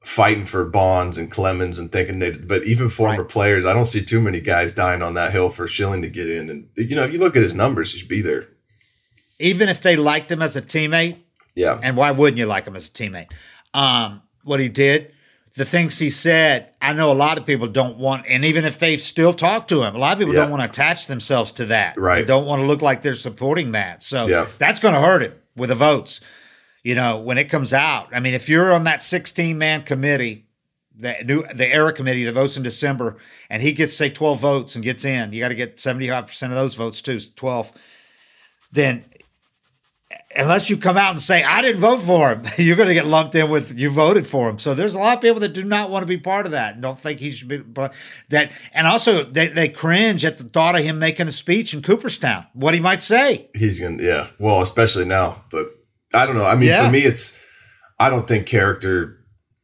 fighting 0.03 0.47
for 0.47 0.65
Bonds 0.65 1.19
and 1.19 1.31
Clemens 1.31 1.79
and 1.79 1.93
thinking 1.93 2.21
they. 2.21 2.31
But 2.31 2.65
even 2.65 2.89
former 2.89 3.19
Right. 3.23 3.29
players, 3.29 3.67
I 3.67 3.75
don't 3.75 3.85
see 3.85 4.03
too 4.03 4.21
many 4.21 4.41
guys 4.41 4.73
dying 4.73 5.03
on 5.03 5.13
that 5.15 5.33
hill 5.33 5.51
for 5.51 5.67
Schilling 5.67 6.01
to 6.03 6.09
get 6.09 6.31
in. 6.31 6.49
And 6.49 6.69
you 6.75 6.97
know, 6.97 7.05
if 7.05 7.13
you 7.13 7.19
look 7.19 7.37
at 7.37 7.43
his 7.43 7.55
numbers, 7.55 7.93
he 7.93 7.99
should 7.99 8.09
be 8.09 8.23
there. 8.23 8.49
Even 9.39 9.69
if 9.69 9.83
they 9.83 9.97
liked 9.97 10.33
him 10.33 10.41
as 10.41 10.57
a 10.57 10.63
teammate, 10.63 11.17
Yeah, 11.55 11.79
and 11.83 11.97
why 11.99 12.13
wouldn't 12.13 12.39
you 12.39 12.47
like 12.47 12.67
him 12.67 12.77
as 12.77 12.89
a 12.89 12.93
teammate? 12.93 13.29
Um, 13.75 14.23
what 14.45 14.61
he 14.61 14.69
did, 14.69 15.13
the 15.57 15.65
things 15.65 15.99
he 15.99 16.11
said, 16.11 16.71
I 16.81 16.93
know 16.93 17.13
a 17.13 17.15
lot 17.15 17.39
of 17.39 17.45
people 17.47 17.67
don't 17.69 17.99
want, 17.99 18.25
and 18.29 18.45
even 18.45 18.65
if 18.65 18.79
they 18.79 18.97
still 18.97 19.35
talk 19.35 19.69
to 19.69 19.83
him, 19.83 19.95
a 19.95 19.99
lot 19.99 20.13
of 20.13 20.19
people 20.19 20.35
Yeah. 20.35 20.43
don't 20.43 20.51
want 20.51 20.63
to 20.63 20.69
attach 20.69 21.07
themselves 21.07 21.53
to 21.53 21.67
that. 21.67 21.99
Right. 21.99 22.17
They 22.21 22.25
don't 22.25 22.47
want 22.47 22.61
to 22.61 22.67
look 22.67 22.83
like 22.83 23.03
they're 23.03 23.15
supporting 23.15 23.73
that. 23.73 24.03
So 24.03 24.27
Yeah. 24.27 24.47
that's 24.59 24.81
going 24.81 24.95
to 24.95 25.01
hurt 25.01 25.23
him 25.23 25.33
with 25.57 25.69
the 25.69 25.75
votes. 25.75 26.21
You 26.83 26.95
know, 26.95 27.19
when 27.19 27.37
it 27.37 27.45
comes 27.51 27.73
out, 27.75 28.09
I 28.13 28.21
mean, 28.21 28.33
if 28.33 28.49
you're 28.49 28.73
on 28.73 28.85
that 28.85 29.03
16 29.03 29.59
man 29.59 29.83
committee, 29.83 30.47
the 30.99 31.17
new 31.25 31.45
the 31.55 31.67
era 31.67 31.93
committee 31.93 32.25
that 32.25 32.33
votes 32.33 32.57
in 32.57 32.63
December, 32.63 33.17
and 33.51 33.63
he 33.63 33.73
gets 33.73 33.93
say 33.95 34.09
12 34.11 34.41
votes 34.41 34.75
and 34.75 34.85
gets 34.85 35.05
in, 35.05 35.33
you 35.33 35.41
got 35.41 35.49
to 35.49 35.55
get 35.55 35.81
75 35.81 36.27
percent 36.27 36.53
of 36.53 36.57
those 36.59 36.75
votes 36.75 37.03
too, 37.03 37.19
12. 37.21 37.73
Then 38.73 39.05
unless 40.37 40.71
you 40.71 40.77
come 40.77 40.97
out 40.97 41.11
and 41.11 41.21
say 41.21 41.43
I 41.43 41.61
didn't 41.63 41.81
vote 41.81 41.99
for 42.03 42.31
him, 42.31 42.43
you're 42.59 42.77
going 42.77 42.89
to 42.89 42.95
get 42.95 43.07
lumped 43.07 43.35
in 43.35 43.51
with 43.51 43.77
you 43.79 43.91
voted 43.91 44.27
for 44.27 44.49
him. 44.49 44.59
So 44.59 44.75
there's 44.75 44.95
a 44.95 44.99
lot 44.99 45.17
of 45.17 45.23
people 45.23 45.41
that 45.41 45.55
do 45.55 45.65
not 45.65 45.91
want 45.91 46.03
to 46.03 46.07
be 46.07 46.19
part 46.19 46.47
of 46.47 46.53
that 46.53 46.75
and 46.75 46.83
don't 46.83 46.99
think 46.99 47.21
he 47.21 47.33
should 47.33 47.49
be 47.49 47.63
that. 48.29 48.53
And 48.73 48.87
also 48.87 49.25
they, 49.25 49.49
they 49.49 49.69
cringe 49.69 50.25
at 50.25 50.39
the 50.39 50.45
thought 50.45 50.77
of 50.77 50.83
him 50.85 50.99
making 50.99 51.29
a 51.29 51.33
speech 51.33 51.75
in 51.75 51.83
Cooperstown, 51.83 52.47
what 52.53 52.75
he 52.75 52.81
might 52.81 53.03
say. 53.03 53.49
he's 53.55 53.81
gonna. 53.81 54.03
Yeah, 54.03 54.29
well, 54.39 54.63
especially 54.63 55.05
now. 55.05 55.45
But 55.51 55.67
I 56.15 56.27
don't 56.27 56.37
know. 56.37 56.45
I 56.47 56.55
mean, 56.55 56.69
Yeah. 56.69 56.87
for 56.87 56.93
me, 56.93 57.01
it's. 57.01 57.41
I 57.99 58.09
don't 58.09 58.27
think 58.27 58.47
character. 58.47 59.17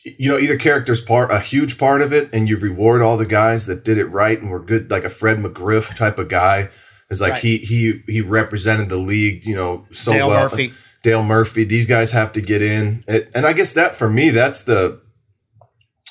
You 0.05 0.31
know, 0.31 0.39
either 0.39 0.57
character's 0.57 1.01
part 1.01 1.33
a 1.33 1.41
huge 1.41 1.79
part 1.79 2.01
of 2.01 2.13
it, 2.13 2.33
and 2.33 2.49
you 2.49 2.57
reward 2.59 3.03
all 3.03 3.17
the 3.17 3.27
guys 3.27 3.67
that 3.67 3.85
did 3.85 3.99
it 3.99 4.05
right 4.07 4.41
and 4.41 4.51
were 4.53 4.61
good, 4.63 4.89
like 4.89 5.03
a 5.05 5.11
Fred 5.11 5.39
McGriff 5.39 5.97
type 5.97 6.19
of 6.19 6.29
guy. 6.29 6.69
Is 7.11 7.21
like 7.21 7.35
Right. 7.35 7.43
he 7.43 7.57
he 7.59 8.03
he 8.09 8.21
represented 8.21 8.89
the 8.89 8.97
league, 8.97 9.45
you 9.47 9.55
know, 9.55 9.87
so 9.93 10.13
Dale 10.13 10.29
well. 10.29 10.43
Murphy. 10.45 10.73
Dale 11.03 11.23
Murphy. 11.23 11.65
These 11.65 11.87
guys 11.87 12.11
have 12.13 12.33
to 12.33 12.41
get 12.41 12.63
in, 12.63 13.05
It- 13.07 13.31
and 13.35 13.47
I 13.47 13.53
guess 13.53 13.75
that 13.75 13.95
for 13.95 14.09
me, 14.09 14.31
that's 14.31 14.63
the 14.65 15.01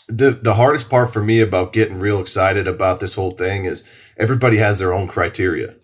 the 0.07 0.31
the 0.31 0.53
hardest 0.53 0.89
part 0.89 1.11
for 1.11 1.21
me 1.21 1.39
about 1.41 1.73
getting 1.73 1.99
real 1.99 2.19
excited 2.19 2.67
about 2.67 2.99
this 2.99 3.15
whole 3.15 3.31
thing 3.31 3.65
is 3.65 3.83
everybody 4.17 4.57
has 4.57 4.79
their 4.79 4.93
own 4.93 5.07
criteria. 5.07 5.75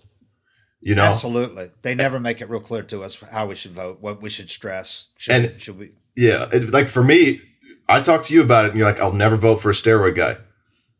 You 0.80 0.96
know, 0.96 1.04
Absolutely, 1.04 1.72
they 1.84 1.94
never 1.94 2.20
make 2.20 2.42
it 2.42 2.50
real 2.50 2.60
clear 2.62 2.84
to 2.84 3.04
us 3.04 3.16
how 3.32 3.46
we 3.48 3.56
should 3.56 3.72
vote, 3.74 3.98
what 4.02 4.22
we 4.22 4.30
should 4.30 4.50
stress. 4.50 5.06
Should, 5.18 5.34
And- 5.34 5.62
should 5.62 5.78
we? 5.78 5.92
Yeah, 6.16 6.48
it, 6.52 6.72
like 6.72 6.88
for 6.88 7.04
me, 7.04 7.40
I 7.88 8.02
talked 8.02 8.26
to 8.28 8.34
you 8.34 8.42
about 8.42 8.66
it, 8.66 8.70
and 8.72 8.78
you're 8.80 8.88
like, 8.88 9.00
"I'll 9.00 9.14
never 9.14 9.36
vote 9.36 9.58
for 9.58 9.70
a 9.70 9.74
steroid 9.74 10.16
guy," 10.16 10.38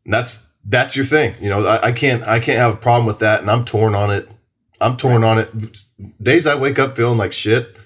and 0.04 0.12
that's 0.14 0.38
that's 0.64 0.94
your 0.96 1.04
thing. 1.04 1.34
You 1.40 1.48
know, 1.50 1.66
I, 1.66 1.88
I 1.88 1.92
can't 1.92 2.22
I 2.24 2.40
can't 2.40 2.58
have 2.58 2.72
a 2.74 2.76
problem 2.76 3.06
with 3.06 3.18
that, 3.20 3.40
and 3.40 3.50
I'm 3.50 3.64
torn 3.64 3.94
on 3.94 4.10
it. 4.12 4.28
I'm 4.80 4.96
torn 4.96 5.22
on 5.24 5.38
it. 5.38 5.50
Days 6.20 6.46
I 6.46 6.54
wake 6.56 6.78
up 6.78 6.96
feeling 6.96 7.18
like 7.18 7.32
shit. 7.32 7.76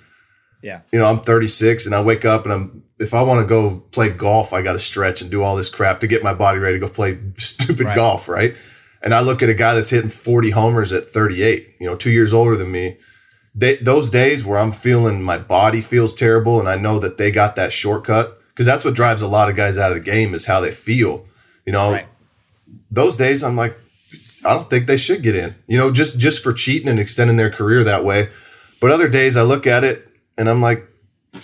Yeah, 0.62 0.80
You 0.90 0.98
know, 0.98 1.04
I'm 1.06 1.20
36, 1.20 1.86
and 1.86 1.94
I 1.94 2.00
wake 2.02 2.24
up 2.24 2.44
and 2.44 2.52
I'm 2.52 2.82
if 2.98 3.12
I 3.12 3.22
want 3.22 3.40
to 3.42 3.46
go 3.46 3.80
play 3.92 4.08
golf, 4.08 4.52
I 4.54 4.62
got 4.62 4.72
to 4.72 4.78
stretch 4.78 5.20
and 5.20 5.30
do 5.30 5.42
all 5.42 5.54
this 5.54 5.68
crap 5.68 6.00
to 6.00 6.06
get 6.06 6.22
my 6.22 6.32
body 6.32 6.58
ready 6.58 6.76
to 6.76 6.80
go 6.80 6.88
play 6.88 7.18
stupid 7.36 7.86
Right. 7.86 7.94
golf, 7.94 8.26
right? 8.28 8.56
And 9.02 9.14
I 9.14 9.20
look 9.20 9.42
at 9.42 9.48
a 9.50 9.54
guy 9.54 9.74
that's 9.74 9.90
hitting 9.90 10.08
40 10.10 10.50
homers 10.50 10.92
at 10.94 11.06
38, 11.06 11.74
you 11.78 11.86
know, 11.86 11.94
two 11.94 12.10
years 12.10 12.32
older 12.32 12.56
than 12.56 12.72
me. 12.72 12.96
They, 13.54 13.74
those 13.76 14.08
days 14.10 14.44
where 14.44 14.58
I'm 14.58 14.72
feeling 14.72 15.22
my 15.22 15.36
body 15.38 15.80
feels 15.82 16.14
terrible 16.14 16.58
and 16.58 16.68
I 16.68 16.76
know 16.76 16.98
that 16.98 17.16
they 17.18 17.30
got 17.30 17.54
that 17.56 17.72
shortcut 17.72 18.38
because 18.48 18.66
that's 18.66 18.84
what 18.84 18.94
drives 18.94 19.20
a 19.22 19.28
lot 19.28 19.48
of 19.50 19.56
guys 19.56 19.76
out 19.78 19.92
of 19.92 19.96
the 19.98 20.02
game 20.02 20.34
is 20.34 20.46
how 20.46 20.60
they 20.60 20.70
feel. 20.72 21.26
You 21.66 21.72
know, 21.74 21.92
right. 21.92 22.06
Those 22.90 23.16
days 23.16 23.42
I'm 23.42 23.56
like, 23.56 23.76
I 24.44 24.50
don't 24.54 24.68
think 24.70 24.86
they 24.86 24.96
should 24.96 25.22
get 25.22 25.34
in. 25.34 25.54
You 25.66 25.78
know, 25.78 25.90
just 25.90 26.18
just 26.18 26.42
for 26.42 26.52
cheating 26.52 26.88
and 26.88 26.98
extending 27.00 27.36
their 27.36 27.50
career 27.50 27.82
that 27.84 28.04
way. 28.04 28.28
But 28.80 28.90
other 28.90 29.08
days 29.08 29.36
I 29.36 29.42
look 29.42 29.66
at 29.66 29.84
it 29.84 30.06
and 30.38 30.48
I'm 30.48 30.60
like, 30.62 30.86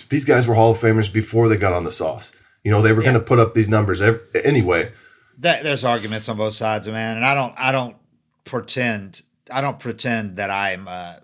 these 0.09 0.25
guys 0.25 0.47
were 0.47 0.55
Hall 0.55 0.71
of 0.71 0.77
Famers 0.77 1.11
before 1.11 1.49
they 1.49 1.57
got 1.57 1.73
on 1.73 1.83
the 1.83 1.91
sauce. 1.91 2.31
You 2.63 2.71
know, 2.71 2.81
they 2.81 2.93
were 2.93 3.01
going 3.01 3.15
to 3.15 3.19
put 3.19 3.39
up 3.39 3.53
these 3.53 3.67
numbers 3.69 4.01
anyway. 4.01 4.91
That, 5.39 5.63
there's 5.63 5.83
arguments 5.83 6.29
on 6.29 6.37
both 6.37 6.53
sides, 6.53 6.87
man, 6.87 7.17
and 7.17 7.25
I 7.25 7.33
don't, 7.33 7.53
I 7.57 7.71
don't 7.71 7.97
pretend, 8.45 9.23
I 9.51 9.61
don't 9.61 9.79
pretend 9.79 10.37
that 10.37 10.49
I'm, 10.49 10.87
uh, 10.87 11.15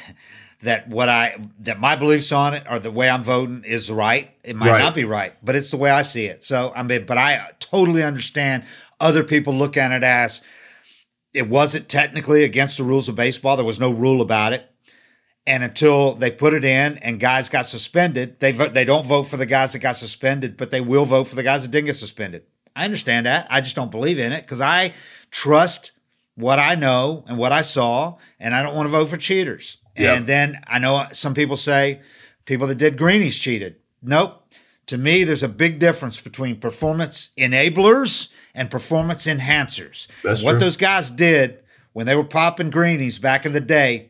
that 0.61 0.87
what 0.87 1.07
I 1.09 1.37
that 1.59 1.79
my 1.79 1.95
beliefs 1.95 2.31
on 2.31 2.53
it 2.53 2.63
or 2.69 2.79
the 2.79 2.91
way 2.91 3.09
I'm 3.09 3.23
voting 3.23 3.63
is 3.63 3.91
right. 3.91 4.31
It 4.43 4.55
might 4.55 4.71
Right. 4.71 4.79
not 4.79 4.95
be 4.95 5.03
right, 5.05 5.33
but 5.43 5.55
it's 5.55 5.69
the 5.71 5.77
way 5.77 5.91
I 5.91 6.01
see 6.01 6.25
it. 6.25 6.43
So 6.43 6.73
I 6.75 6.83
mean, 6.83 7.05
but 7.05 7.17
I 7.17 7.51
totally 7.59 8.03
understand 8.03 8.63
other 8.99 9.23
people 9.23 9.53
look 9.53 9.77
at 9.77 9.91
it 9.91 10.03
as 10.03 10.41
it 11.33 11.47
wasn't 11.49 11.89
technically 11.89 12.43
against 12.43 12.77
the 12.77 12.83
rules 12.83 13.07
of 13.07 13.15
baseball. 13.15 13.55
There 13.55 13.65
was 13.65 13.79
no 13.79 13.91
rule 13.91 14.21
about 14.21 14.53
it. 14.53 14.69
And 15.45 15.63
until 15.63 16.13
they 16.13 16.29
put 16.29 16.53
it 16.53 16.65
in 16.65 16.97
and 16.97 17.19
guys 17.19 17.47
got 17.47 17.65
suspended, 17.65 18.39
they 18.39 18.51
vote, 18.51 18.73
they 18.73 18.83
don't 18.83 19.05
vote 19.05 19.23
for 19.23 19.37
the 19.37 19.45
guys 19.45 19.73
that 19.73 19.79
got 19.79 19.95
suspended, 19.95 20.57
but 20.57 20.71
they 20.71 20.81
will 20.81 21.05
vote 21.05 21.25
for 21.25 21.35
the 21.35 21.43
guys 21.43 21.61
that 21.61 21.71
didn't 21.71 21.85
get 21.85 21.95
suspended. 21.95 22.43
I 22.75 22.83
understand 22.83 23.25
that. 23.25 23.47
I 23.49 23.61
just 23.61 23.75
don't 23.75 23.91
believe 23.91 24.19
in 24.19 24.33
it 24.33 24.41
because 24.41 24.61
I 24.61 24.93
trust 25.31 25.93
what 26.35 26.59
I 26.59 26.75
know 26.75 27.23
and 27.27 27.37
what 27.37 27.51
I 27.51 27.61
saw, 27.61 28.17
and 28.39 28.53
I 28.53 28.61
don't 28.61 28.75
want 28.75 28.87
to 28.87 28.91
vote 28.91 29.09
for 29.09 29.17
cheaters. 29.17 29.77
Yeah. 29.97 30.13
And 30.13 30.27
then 30.27 30.61
I 30.67 30.79
know 30.79 31.05
some 31.11 31.33
people 31.33 31.57
say 31.57 32.01
people 32.45 32.67
that 32.67 32.75
did 32.75 32.97
greenies 32.97 33.37
cheated. 33.37 33.77
Nope. 34.01 34.46
To 34.87 34.97
me, 34.97 35.23
there's 35.23 35.43
a 35.43 35.49
big 35.49 35.79
difference 35.79 36.19
between 36.21 36.59
performance 36.59 37.29
enablers 37.37 38.29
and 38.55 38.71
performance 38.71 39.27
enhancers. 39.27 40.07
That's 40.23 40.43
what 40.43 40.51
true. 40.51 40.59
those 40.59 40.77
guys 40.77 41.11
did 41.11 41.61
when 41.93 42.05
they 42.05 42.15
were 42.15 42.23
popping 42.23 42.69
greenies 42.69 43.19
back 43.19 43.45
in 43.45 43.53
the 43.53 43.59
day, 43.59 44.09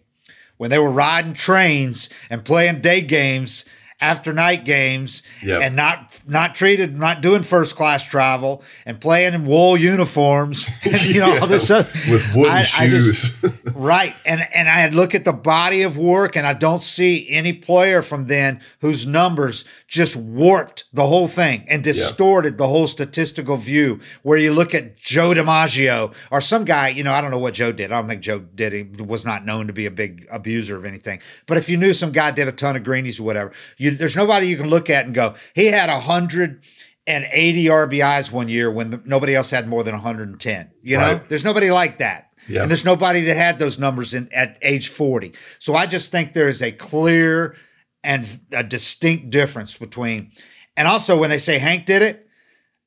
when 0.57 0.69
they 0.69 0.79
were 0.79 0.89
riding 0.89 1.33
trains 1.33 2.09
and 2.29 2.45
playing 2.45 2.81
day 2.81 3.01
games 3.01 3.65
after 3.99 4.31
night 4.31 4.63
games 4.63 5.23
Yep. 5.43 5.61
and 5.63 5.75
not 5.75 6.19
not 6.27 6.53
treated 6.55 6.97
not 6.97 7.21
doing 7.21 7.41
first 7.41 7.75
class 7.75 8.05
travel 8.05 8.63
and 8.85 9.01
playing 9.01 9.33
in 9.33 9.45
wool 9.45 9.75
uniforms 9.75 10.69
and 10.83 11.01
you 11.05 11.19
know 11.19 11.39
all 11.39 11.47
this 11.47 11.69
Yeah, 11.69 11.77
other 11.77 11.89
with 12.11 12.35
wooden 12.35 12.51
I- 12.51 12.59
I 12.77 12.87
just- 12.89 13.41
shoes. 13.41 13.53
right 13.75 14.15
and 14.25 14.47
and 14.53 14.69
i 14.69 14.87
look 14.89 15.13
at 15.15 15.23
the 15.25 15.33
body 15.33 15.81
of 15.83 15.97
work 15.97 16.35
and 16.35 16.45
i 16.47 16.53
don't 16.53 16.81
see 16.81 17.27
any 17.29 17.53
player 17.53 18.01
from 18.01 18.27
then 18.27 18.59
whose 18.81 19.05
numbers 19.07 19.65
just 19.87 20.15
warped 20.15 20.85
the 20.93 21.05
whole 21.07 21.27
thing 21.27 21.63
and 21.67 21.83
distorted 21.83 22.57
the 22.57 22.67
whole 22.67 22.87
statistical 22.87 23.55
view 23.57 23.99
where 24.23 24.37
you 24.37 24.51
look 24.51 24.73
at 24.75 24.97
joe 24.97 25.31
dimaggio 25.33 26.13
or 26.31 26.39
some 26.41 26.65
guy 26.65 26.87
you 26.89 27.03
know 27.03 27.13
i 27.13 27.21
don't 27.21 27.31
know 27.31 27.37
what 27.37 27.53
joe 27.53 27.71
did 27.71 27.91
i 27.91 27.99
don't 27.99 28.07
think 28.09 28.21
joe 28.21 28.39
did 28.39 28.73
he 28.73 28.83
was 29.03 29.25
not 29.25 29.45
known 29.45 29.67
to 29.67 29.73
be 29.73 29.85
a 29.85 29.91
big 29.91 30.27
abuser 30.31 30.75
of 30.75 30.85
anything 30.85 31.19
but 31.45 31.57
if 31.57 31.67
you 31.69 31.77
knew 31.77 31.93
some 31.93 32.11
guy 32.11 32.31
did 32.31 32.47
a 32.47 32.51
ton 32.51 32.75
of 32.75 32.83
greenies 32.83 33.19
or 33.19 33.23
whatever 33.23 33.51
you 33.77 33.86
there's 33.91 34.15
nobody 34.15 34.47
you 34.47 34.57
can 34.57 34.69
look 34.69 34.89
at 34.89 35.05
and 35.05 35.13
go 35.13 35.35
he 35.53 35.67
had 35.67 35.89
a 35.89 35.99
hundred 35.99 36.63
and 37.07 37.25
80 37.31 37.65
RBIs 37.65 38.31
one 38.31 38.49
year 38.49 38.69
when 38.69 38.89
the, 38.89 39.01
nobody 39.05 39.33
else 39.33 39.49
had 39.49 39.67
more 39.67 39.81
than 39.81 39.93
110. 39.93 40.71
You 40.83 40.97
know, 40.97 41.21
there's 41.29 41.45
nobody 41.45 41.71
like 41.71 41.99
that. 41.99 42.31
Yeah. 42.49 42.61
And 42.61 42.69
there's 42.69 42.85
nobody 42.85 43.21
that 43.21 43.35
had 43.35 43.59
those 43.59 43.79
numbers 43.79 44.13
in 44.13 44.31
at 44.33 44.57
age 44.61 44.89
40. 44.89 45.33
So 45.59 45.73
I 45.75 45.85
just 45.85 46.11
think 46.11 46.33
there 46.33 46.47
is 46.47 46.61
a 46.61 46.71
clear 46.71 47.55
and 48.03 48.27
a 48.51 48.63
distinct 48.63 49.29
difference 49.29 49.77
between, 49.77 50.31
and 50.75 50.87
also 50.87 51.17
when 51.17 51.29
they 51.29 51.39
say 51.39 51.59
Hank 51.59 51.85
did 51.85 52.01
it, 52.01 52.27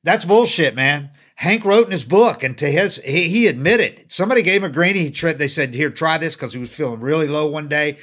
that's 0.03 0.25
bullshit, 0.25 0.75
man. 0.75 1.11
Hank 1.35 1.65
wrote 1.65 1.85
in 1.85 1.91
his 1.91 2.03
book, 2.03 2.43
and 2.43 2.55
to 2.59 2.69
his, 2.71 2.97
he, 2.97 3.27
he 3.27 3.47
admitted 3.47 4.11
somebody 4.11 4.43
gave 4.43 4.63
him 4.63 4.69
a 4.69 4.73
greenie. 4.73 4.99
He 4.99 5.11
tried, 5.11 5.39
they 5.39 5.47
said, 5.47 5.73
"Here, 5.73 5.89
try 5.89 6.19
this," 6.19 6.35
because 6.35 6.53
he 6.53 6.59
was 6.59 6.73
feeling 6.73 6.99
really 6.99 7.27
low 7.27 7.47
one 7.47 7.67
day. 7.67 7.97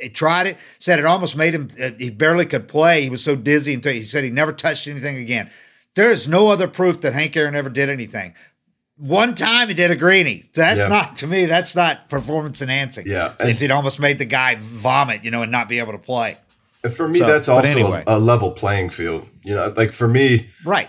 He 0.00 0.08
tried 0.08 0.46
it. 0.48 0.58
Said 0.78 0.98
it 0.98 1.04
almost 1.04 1.36
made 1.36 1.54
him. 1.54 1.68
Uh, 1.82 1.90
he 1.98 2.10
barely 2.10 2.46
could 2.46 2.68
play. 2.68 3.02
He 3.02 3.10
was 3.10 3.22
so 3.22 3.36
dizzy, 3.36 3.74
and 3.74 3.82
th- 3.82 3.94
he 3.94 4.02
said 4.02 4.24
he 4.24 4.30
never 4.30 4.52
touched 4.52 4.86
anything 4.88 5.16
again. 5.16 5.50
There 5.94 6.10
is 6.10 6.26
no 6.26 6.48
other 6.48 6.66
proof 6.66 7.00
that 7.02 7.12
Hank 7.12 7.36
Aaron 7.36 7.54
ever 7.54 7.68
did 7.70 7.88
anything. 7.88 8.34
One 8.96 9.34
time 9.34 9.68
he 9.68 9.74
did 9.74 9.90
a 9.90 9.96
greenie. 9.96 10.44
That's 10.54 10.78
Yeah. 10.80 10.88
not 10.88 11.16
to 11.18 11.26
me. 11.26 11.46
That's 11.46 11.74
not 11.74 12.08
performance 12.08 12.62
enhancing. 12.62 13.06
Yeah, 13.08 13.32
and- 13.40 13.48
if 13.50 13.62
it 13.62 13.70
almost 13.70 13.98
made 14.00 14.18
the 14.18 14.24
guy 14.24 14.56
vomit, 14.60 15.24
you 15.24 15.30
know, 15.30 15.42
and 15.42 15.50
not 15.52 15.68
be 15.68 15.78
able 15.78 15.92
to 15.92 15.98
play. 15.98 16.38
For 16.94 17.08
me, 17.08 17.18
So, 17.20 17.26
that's 17.26 17.48
also 17.48 17.66
anyway. 17.68 18.04
a, 18.06 18.16
a 18.16 18.18
level 18.18 18.50
playing 18.50 18.90
field. 18.90 19.26
You 19.42 19.54
know, 19.54 19.72
like 19.76 19.90
for 19.92 20.06
me, 20.06 20.48
Right. 20.64 20.88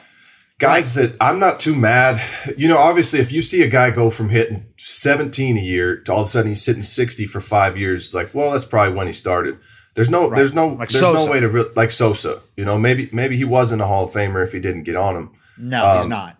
guys 0.59 0.93
that 0.95 1.15
I'm 1.21 1.39
not 1.39 1.59
too 1.59 1.73
mad. 1.75 2.19
You 2.57 2.67
know, 2.67 2.77
obviously, 2.77 3.19
if 3.21 3.31
you 3.31 3.41
see 3.41 3.61
a 3.63 3.67
guy 3.67 3.91
go 3.91 4.09
from 4.09 4.29
hitting 4.29 4.65
17 4.87 5.57
a 5.57 5.61
year 5.61 5.97
to 5.97 6.13
all 6.13 6.19
of 6.21 6.25
a 6.25 6.29
sudden 6.29 6.49
he's 6.49 6.63
sitting 6.63 6.83
60 6.83 7.25
for 7.25 7.41
five 7.41 7.75
years, 7.75 8.05
it's 8.05 8.13
like, 8.13 8.33
well, 8.35 8.51
that's 8.51 8.65
probably 8.65 8.95
when 8.95 9.07
he 9.07 9.13
started. 9.13 9.57
There's 9.95 10.09
no, 10.09 10.29
there's 10.29 10.53
no, 10.53 10.67
Like 10.67 10.89
there's 10.89 10.99
Sosa. 10.99 11.25
no 11.25 11.31
way 11.31 11.39
to 11.39 11.49
re- 11.49 11.65
like 11.75 11.89
Sosa. 11.89 12.41
You 12.55 12.65
know, 12.65 12.77
maybe 12.77 13.09
maybe 13.11 13.35
he 13.35 13.45
wasn't 13.45 13.81
a 13.81 13.85
Hall 13.87 14.05
of 14.05 14.13
Famer 14.13 14.45
if 14.45 14.51
he 14.51 14.59
didn't 14.59 14.83
get 14.83 14.95
on 14.95 15.15
him. 15.15 15.31
No, 15.57 15.93
he's 15.95 16.03
Um, 16.03 16.09
not. 16.09 16.37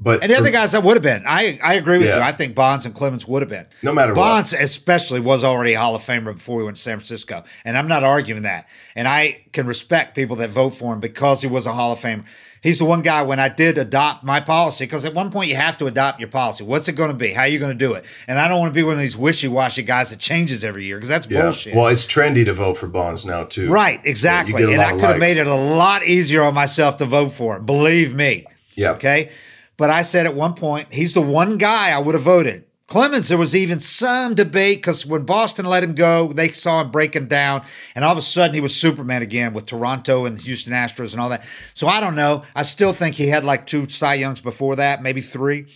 But 0.00 0.22
And 0.22 0.30
the 0.30 0.36
for- 0.36 0.40
other 0.40 0.50
guys 0.50 0.72
that 0.72 0.82
would 0.82 0.96
have 0.96 1.02
been, 1.02 1.24
I 1.26 1.58
I 1.62 1.74
agree 1.74 1.98
with 1.98 2.06
Yeah. 2.06 2.16
you. 2.16 2.22
I 2.22 2.32
think 2.32 2.54
Bonds 2.54 2.86
and 2.86 2.94
Clemens 2.94 3.26
would 3.28 3.42
have 3.42 3.48
been. 3.50 3.66
No 3.82 3.92
matter 3.92 4.14
what. 4.14 4.22
Bonds 4.22 4.52
especially 4.52 5.20
was 5.20 5.44
already 5.44 5.74
a 5.74 5.80
Hall 5.80 5.94
of 5.94 6.02
Famer 6.02 6.32
before 6.34 6.60
he 6.60 6.64
went 6.64 6.76
to 6.78 6.82
San 6.82 6.96
Francisco, 6.98 7.44
and 7.64 7.76
I'm 7.76 7.88
not 7.88 8.02
arguing 8.04 8.42
that. 8.44 8.66
And 8.96 9.06
I 9.06 9.44
can 9.52 9.66
respect 9.66 10.14
people 10.14 10.36
that 10.36 10.50
vote 10.50 10.70
for 10.70 10.92
him 10.94 11.00
because 11.00 11.42
he 11.42 11.48
was 11.48 11.66
a 11.66 11.72
Hall 11.72 11.92
of 11.92 12.00
Famer. 12.00 12.24
He's 12.62 12.78
the 12.78 12.84
one 12.84 13.02
guy 13.02 13.22
when 13.22 13.40
I 13.40 13.48
did 13.48 13.76
adopt 13.76 14.22
my 14.22 14.38
policy 14.38 14.84
because 14.84 15.04
at 15.04 15.14
one 15.14 15.32
point 15.32 15.48
you 15.48 15.56
have 15.56 15.76
to 15.78 15.86
adopt 15.86 16.20
your 16.20 16.28
policy. 16.28 16.62
What's 16.62 16.86
it 16.86 16.92
going 16.92 17.10
to 17.10 17.16
be? 17.16 17.32
How 17.32 17.42
are 17.42 17.48
you 17.48 17.58
going 17.58 17.76
to 17.76 17.86
do 17.86 17.94
it? 17.94 18.04
And 18.28 18.38
I 18.38 18.46
don't 18.46 18.60
want 18.60 18.72
to 18.72 18.74
be 18.74 18.84
one 18.84 18.94
of 18.94 19.00
these 19.00 19.16
wishy 19.16 19.48
washy 19.48 19.82
guys 19.82 20.10
that 20.10 20.20
changes 20.20 20.62
every 20.62 20.84
year 20.84 20.96
because 20.96 21.08
that's 21.08 21.26
yeah. 21.26 21.42
bullshit. 21.42 21.74
Well, 21.74 21.88
it's 21.88 22.06
trendy 22.06 22.44
to 22.44 22.54
vote 22.54 22.74
for 22.74 22.86
Bonds 22.86 23.26
now 23.26 23.44
too. 23.44 23.68
Right, 23.68 24.00
exactly. 24.04 24.62
a 24.62 24.70
and 24.70 24.80
I 24.80 24.92
could 24.92 25.00
have 25.00 25.18
made 25.18 25.38
it 25.38 25.48
a 25.48 25.54
lot 25.54 26.04
easier 26.04 26.42
on 26.42 26.54
myself 26.54 26.98
to 26.98 27.04
vote 27.04 27.32
for 27.32 27.56
him. 27.56 27.66
Believe 27.66 28.14
me. 28.14 28.46
Yeah. 28.74 28.92
Okay. 28.92 29.32
But 29.76 29.90
I 29.90 30.02
said 30.02 30.26
at 30.26 30.34
one 30.36 30.54
point, 30.54 30.92
he's 30.92 31.14
the 31.14 31.20
one 31.20 31.58
guy 31.58 31.90
I 31.90 31.98
would 31.98 32.14
have 32.14 32.22
voted. 32.22 32.64
Clemens, 32.92 33.28
there 33.28 33.38
was 33.38 33.56
even 33.56 33.80
some 33.80 34.34
debate 34.34 34.76
because 34.76 35.06
when 35.06 35.24
Boston 35.24 35.64
let 35.64 35.82
him 35.82 35.94
go, 35.94 36.30
they 36.30 36.50
saw 36.50 36.82
him 36.82 36.90
breaking 36.90 37.26
down, 37.26 37.62
and 37.94 38.04
all 38.04 38.12
of 38.12 38.18
a 38.18 38.20
sudden 38.20 38.52
he 38.52 38.60
was 38.60 38.76
Superman 38.76 39.22
again 39.22 39.54
with 39.54 39.64
Toronto 39.64 40.26
and 40.26 40.36
the 40.36 40.42
Houston 40.42 40.74
Astros 40.74 41.12
and 41.12 41.20
all 41.22 41.30
that. 41.30 41.42
So 41.72 41.86
I 41.86 42.00
don't 42.00 42.14
know. 42.14 42.42
I 42.54 42.64
still 42.64 42.92
think 42.92 43.16
he 43.16 43.28
had 43.28 43.46
like 43.46 43.64
two 43.64 43.88
Cy 43.88 44.12
Youngs 44.12 44.42
before 44.42 44.76
that, 44.76 45.00
maybe 45.00 45.22
three. 45.22 45.68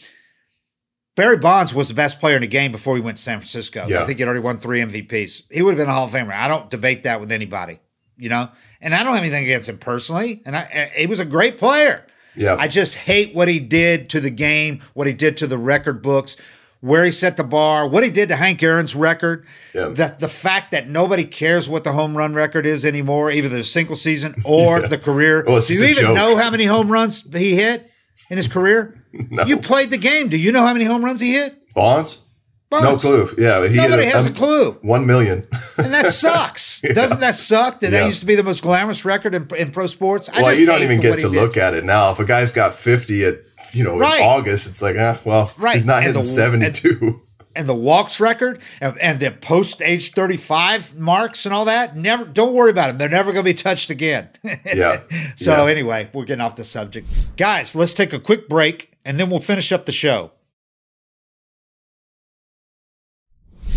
Barry 1.14 1.38
Bonds 1.38 1.72
was 1.72 1.88
the 1.88 1.94
best 1.94 2.20
player 2.20 2.36
in 2.36 2.42
the 2.42 2.48
game 2.48 2.70
before 2.70 2.96
he 2.96 3.00
went 3.00 3.16
to 3.16 3.22
San 3.22 3.38
Francisco. 3.38 3.86
Yeah. 3.88 4.02
I 4.02 4.04
think 4.04 4.18
he'd 4.18 4.26
already 4.26 4.40
won 4.40 4.58
three 4.58 4.82
MVPs. 4.82 5.44
He 5.50 5.62
would 5.62 5.70
have 5.70 5.78
been 5.78 5.88
a 5.88 5.94
Hall 5.94 6.04
of 6.04 6.10
Famer. 6.10 6.34
I 6.34 6.48
don't 6.48 6.68
debate 6.68 7.04
that 7.04 7.18
with 7.18 7.32
anybody, 7.32 7.80
you 8.18 8.28
know. 8.28 8.50
And 8.82 8.94
I 8.94 9.02
don't 9.02 9.14
have 9.14 9.22
anything 9.22 9.44
against 9.44 9.70
him 9.70 9.78
personally. 9.78 10.42
And 10.44 10.54
I, 10.54 10.68
eh, 10.70 10.88
he 10.96 11.06
was 11.06 11.18
a 11.18 11.24
great 11.24 11.56
player. 11.56 12.06
Yeah. 12.34 12.56
I 12.58 12.68
just 12.68 12.94
hate 12.94 13.34
what 13.34 13.48
he 13.48 13.58
did 13.58 14.10
to 14.10 14.20
the 14.20 14.28
game, 14.28 14.80
what 14.92 15.06
he 15.06 15.14
did 15.14 15.38
to 15.38 15.46
the 15.46 15.56
record 15.56 16.02
books, 16.02 16.36
where 16.86 17.04
he 17.04 17.10
set 17.10 17.36
the 17.36 17.44
bar, 17.44 17.86
what 17.88 18.04
he 18.04 18.10
did 18.10 18.28
to 18.28 18.36
Hank 18.36 18.62
Aaron's 18.62 18.94
record. 18.94 19.44
Yeah. 19.74 19.88
The, 19.88 20.14
the 20.18 20.28
fact 20.28 20.70
that 20.70 20.88
nobody 20.88 21.24
cares 21.24 21.68
what 21.68 21.84
the 21.84 21.92
home 21.92 22.16
run 22.16 22.32
record 22.34 22.64
is 22.66 22.84
anymore, 22.84 23.30
either 23.30 23.48
the 23.48 23.64
single 23.64 23.96
season 23.96 24.34
or 24.44 24.80
Yeah. 24.82 24.86
the 24.88 24.98
career. 24.98 25.44
Well, 25.46 25.60
Do 25.60 25.74
you 25.74 25.84
even 25.84 26.04
joke. 26.04 26.14
know 26.14 26.36
how 26.36 26.50
many 26.50 26.64
home 26.64 26.88
runs 26.90 27.22
he 27.34 27.56
hit 27.56 27.90
in 28.30 28.36
his 28.36 28.48
career? 28.48 28.94
You 29.46 29.56
played 29.56 29.88
the 29.90 29.96
game. 29.96 30.28
Do 30.28 30.36
you 30.36 30.52
know 30.52 30.66
how 30.66 30.74
many 30.74 30.84
home 30.84 31.02
runs 31.02 31.20
he 31.22 31.32
hit? 31.32 31.64
Bonds? 31.74 32.20
Bonds. 32.68 32.84
No 32.84 32.96
clue. 32.98 33.34
Yeah, 33.38 33.66
he 33.66 33.74
Nobody 33.76 34.04
hit 34.04 34.12
has 34.12 34.26
a 34.26 34.30
clue. 34.32 34.72
One 34.82 35.06
million. 35.06 35.44
And 35.78 35.94
that 35.94 36.06
sucks. 36.12 36.82
Doesn't 36.82 37.20
that 37.20 37.34
suck? 37.34 37.80
That 37.80 37.92
Yeah. 37.92 38.00
that 38.00 38.06
used 38.08 38.20
to 38.20 38.26
be 38.26 38.34
the 38.34 38.42
most 38.42 38.62
glamorous 38.62 39.04
record 39.06 39.34
in, 39.34 39.48
in 39.56 39.70
pro 39.70 39.86
sports. 39.86 40.28
I 40.28 40.42
well, 40.42 40.52
you 40.54 40.66
don't 40.66 40.82
even 40.82 41.00
get 41.00 41.18
to 41.20 41.30
did. 41.30 41.40
look 41.40 41.56
at 41.56 41.72
it 41.74 41.84
now. 41.84 42.10
If 42.10 42.18
a 42.18 42.24
guy's 42.26 42.52
got 42.52 42.74
50 42.74 43.24
at, 43.24 43.34
you 43.76 43.84
know, 43.84 43.98
Right. 43.98 44.20
in 44.20 44.26
August, 44.26 44.68
it's 44.68 44.80
like, 44.82 44.96
eh, 44.96 45.16
well, 45.24 45.52
Right. 45.58 45.74
he's 45.74 45.86
not 45.86 45.98
And 45.98 46.06
hitting 46.06 46.20
the- 46.20 46.26
72. 46.26 47.20
and 47.54 47.66
the 47.68 47.74
walks 47.74 48.20
record 48.20 48.60
and, 48.80 48.98
and 49.00 49.18
the 49.20 49.30
post 49.30 49.80
age 49.80 50.12
35 50.12 50.94
marks 50.96 51.46
and 51.46 51.54
all 51.54 51.64
that 51.64 51.96
never 51.96 52.24
don't 52.26 52.52
worry 52.52 52.70
about 52.70 52.88
them 52.88 52.98
they're 52.98 53.08
never 53.08 53.32
going 53.32 53.42
to 53.42 53.50
be 53.50 53.54
touched 53.54 53.88
again 53.88 54.28
Yeah. 54.66 55.00
so 55.36 55.64
Yeah. 55.64 55.70
anyway 55.72 56.10
we're 56.12 56.26
getting 56.26 56.42
off 56.42 56.54
the 56.56 56.64
subject 56.64 57.08
guys 57.38 57.74
let's 57.74 57.94
take 57.94 58.12
a 58.12 58.18
quick 58.18 58.46
break 58.50 58.92
and 59.06 59.18
then 59.18 59.30
we'll 59.30 59.38
finish 59.40 59.72
up 59.72 59.86
the 59.86 59.92
show 59.92 60.32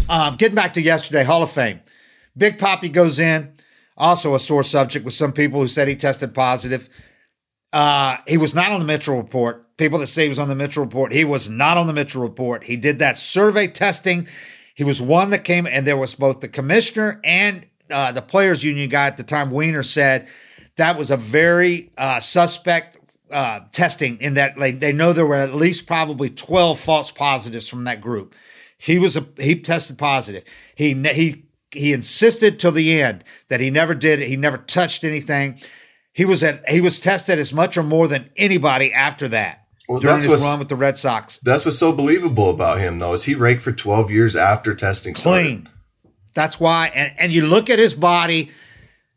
um, 0.10 0.36
getting 0.36 0.56
back 0.56 0.74
to 0.74 0.82
yesterday 0.82 1.24
hall 1.24 1.44
of 1.44 1.50
fame 1.52 1.80
Big 2.38 2.58
Papi 2.58 2.92
goes 2.92 3.18
in 3.18 3.54
also 3.98 4.36
a 4.36 4.40
sore 4.40 4.64
subject 4.64 5.06
with 5.06 5.14
some 5.14 5.32
people 5.32 5.62
who 5.62 5.68
said 5.70 5.88
he 5.88 5.96
tested 5.96 6.34
positive 6.34 6.90
uh, 7.74 8.18
he 8.28 8.38
was 8.38 8.56
not 8.56 8.72
on 8.72 8.80
the 8.80 8.86
Mitchell 8.86 9.18
report. 9.18 9.66
People 9.78 10.00
that 10.00 10.08
say 10.08 10.24
he 10.24 10.30
was 10.30 10.40
on 10.40 10.50
the 10.50 10.56
Mitchell 10.56 10.84
report, 10.84 11.14
he 11.14 11.24
was 11.24 11.50
not 11.50 11.78
on 11.78 11.88
the 11.88 11.94
Mitchell 11.94 12.22
report. 12.22 12.64
He 12.64 12.76
did 12.76 13.00
that 13.00 13.18
survey 13.18 13.68
testing. 13.68 14.28
He 14.76 14.84
was 14.84 15.02
one 15.02 15.30
that 15.30 15.44
came, 15.46 15.68
and 15.68 15.86
there 15.86 15.98
was 15.98 16.16
both 16.16 16.40
the 16.40 16.48
commissioner 16.48 17.22
and 17.24 17.66
uh, 17.90 18.12
the 18.12 18.22
players' 18.22 18.64
union 18.64 18.90
guy 18.90 19.08
at 19.08 19.18
the 19.18 19.24
time. 19.24 19.52
Weiner 19.52 19.84
said 19.84 20.28
that 20.76 20.98
was 20.98 21.12
a 21.12 21.18
very 21.18 21.92
uh, 21.98 22.20
suspect 22.20 22.98
uh, 23.32 23.62
testing 23.72 24.20
in 24.22 24.34
that 24.36 24.58
like, 24.58 24.80
they 24.80 24.94
know 24.94 25.14
there 25.14 25.26
were 25.26 25.36
at 25.36 25.54
least 25.54 25.86
probably 25.86 26.30
twelve 26.30 26.80
false 26.80 27.12
positives 27.12 27.70
from 27.70 27.84
that 27.86 28.02
group. 28.02 28.36
He 28.78 28.98
was 28.98 29.16
a 29.18 29.26
he 29.38 29.60
tested 29.60 29.98
positive. 29.98 30.44
He 30.76 30.94
he 30.94 31.46
he 31.72 31.94
insisted 31.94 32.60
till 32.60 32.72
the 32.72 33.02
end 33.02 33.24
that 33.50 33.60
he 33.60 33.70
never 33.70 33.94
did 33.94 34.20
it. 34.20 34.28
He 34.28 34.38
never 34.38 34.58
touched 34.58 35.04
anything. 35.04 35.60
He 36.20 36.26
was 36.26 36.44
at 36.44 36.68
he 36.70 36.82
was 36.82 37.00
tested 37.00 37.40
as 37.40 37.54
much 37.54 37.78
or 37.78 37.84
more 37.84 38.06
than 38.10 38.30
anybody 38.36 38.92
after 38.92 39.30
that 39.30 39.66
Well, 39.88 40.02
during 40.02 40.18
that's 40.18 40.26
his 40.30 40.44
run 40.44 40.60
with 40.60 40.68
the 40.68 40.76
Red 40.76 40.98
Sox. 40.98 41.38
That's 41.38 41.64
what's 41.64 41.78
so 41.80 41.94
believable 41.94 42.50
about 42.50 42.80
him, 42.80 43.00
though, 43.00 43.14
is 43.14 43.24
he 43.24 43.36
raked 43.36 43.62
for 43.62 43.72
12 43.72 44.12
years 44.12 44.36
after 44.36 44.76
testing 44.76 45.16
started. 45.16 45.44
Clean. 45.44 45.70
That's 46.34 46.60
why. 46.60 46.92
And, 46.94 47.14
and 47.18 47.32
you 47.32 47.46
look 47.46 47.70
at 47.70 47.80
his 47.80 47.94
body. 47.94 48.52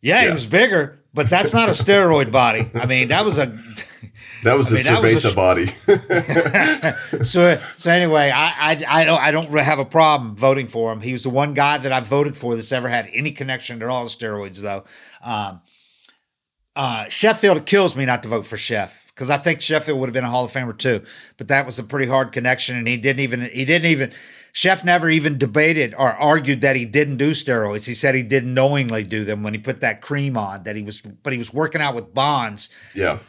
Yeah, 0.01 0.21
Yeah. 0.21 0.29
he 0.29 0.33
was 0.33 0.47
bigger, 0.47 1.01
but 1.13 1.29
that's 1.29 1.53
not 1.53 1.69
a 1.69 1.73
steroid 1.73 2.31
body. 2.31 2.71
I 2.73 2.87
mean, 2.87 3.09
that 3.09 3.25
was 3.25 3.37
a. 3.37 3.59
That 4.45 4.59
was 4.59 4.73
I 4.73 4.77
a 4.77 5.01
mean, 5.03 5.13
a 5.13 5.17
Cerveza 5.17 5.37
body. 5.37 5.67
so 7.25 7.61
so 7.77 7.91
anyway, 7.93 8.31
I, 8.35 8.73
I 8.73 8.85
I 8.89 9.05
don't 9.05 9.21
I 9.21 9.31
don't 9.31 9.53
have 9.57 9.79
a 9.79 9.85
problem 9.85 10.35
voting 10.35 10.67
for 10.67 10.93
him. 10.93 11.01
He 11.01 11.13
was 11.13 11.23
the 11.23 11.31
one 11.31 11.55
guy 11.55 11.79
that 11.79 11.93
I 11.93 12.01
voted 12.01 12.37
for 12.37 12.57
that's 12.57 12.73
ever 12.73 12.89
had 12.89 13.09
any 13.13 13.31
connection 13.31 13.81
at 13.83 13.89
all 13.89 14.09
to 14.09 14.17
steroids, 14.17 14.59
though. 14.59 14.83
Um, 15.23 15.61
uh, 16.77 17.09
Sheffield 17.09 17.67
kills 17.67 17.97
me 17.97 18.05
not 18.05 18.23
to 18.23 18.29
vote 18.29 18.47
for 18.47 18.57
Sheff 18.57 18.93
because 19.07 19.31
I 19.31 19.37
think 19.37 19.61
Sheffield 19.61 19.99
would 19.99 20.07
have 20.07 20.15
been 20.15 20.25
a 20.25 20.31
Hall 20.31 20.45
of 20.45 20.53
Famer 20.53 20.77
too. 20.77 21.03
But 21.37 21.49
that 21.49 21.67
was 21.67 21.79
a 21.79 21.85
pretty 21.85 22.07
hard 22.07 22.33
connection, 22.33 22.77
and 22.77 22.89
he 22.89 22.97
didn't 22.97 23.21
even 23.21 23.43
he 23.43 23.65
didn't 23.65 23.91
even 23.91 24.13
Sheff 24.55 24.85
never 24.85 25.09
even 25.09 25.39
debated 25.39 25.95
or 25.97 26.13
argued 26.13 26.61
that 26.61 26.77
he 26.77 26.85
didn't 26.85 27.17
do 27.17 27.33
steroids. 27.33 27.87
He 27.87 27.95
said 27.95 28.15
he 28.15 28.23
didn't 28.23 28.53
knowingly 28.53 29.03
do 29.03 29.25
them 29.25 29.43
when 29.43 29.55
he 29.55 29.59
put 29.59 29.81
that 29.81 30.03
cream 30.03 30.37
on. 30.37 30.65
That 30.65 30.77
he 30.77 30.83
was, 30.83 31.01
but 31.01 31.33
he 31.33 31.39
was 31.39 31.53
working 31.53 31.81
out 31.81 31.95
with 31.95 32.15
Bonds. 32.15 32.69
yeah. 32.95 33.19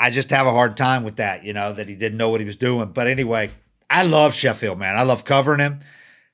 I 0.00 0.10
just 0.10 0.30
have 0.30 0.46
a 0.46 0.52
hard 0.52 0.76
time 0.76 1.02
with 1.02 1.16
that, 1.16 1.44
you 1.44 1.52
know, 1.52 1.72
that 1.72 1.88
he 1.88 1.96
didn't 1.96 2.18
know 2.18 2.28
what 2.28 2.40
he 2.40 2.44
was 2.44 2.54
doing. 2.54 2.90
But 2.92 3.08
anyway, 3.08 3.50
I 3.90 4.04
love 4.04 4.32
Sheffield, 4.32 4.78
man. 4.78 4.96
I 4.96 5.02
love 5.02 5.24
covering 5.24 5.58
him. 5.58 5.80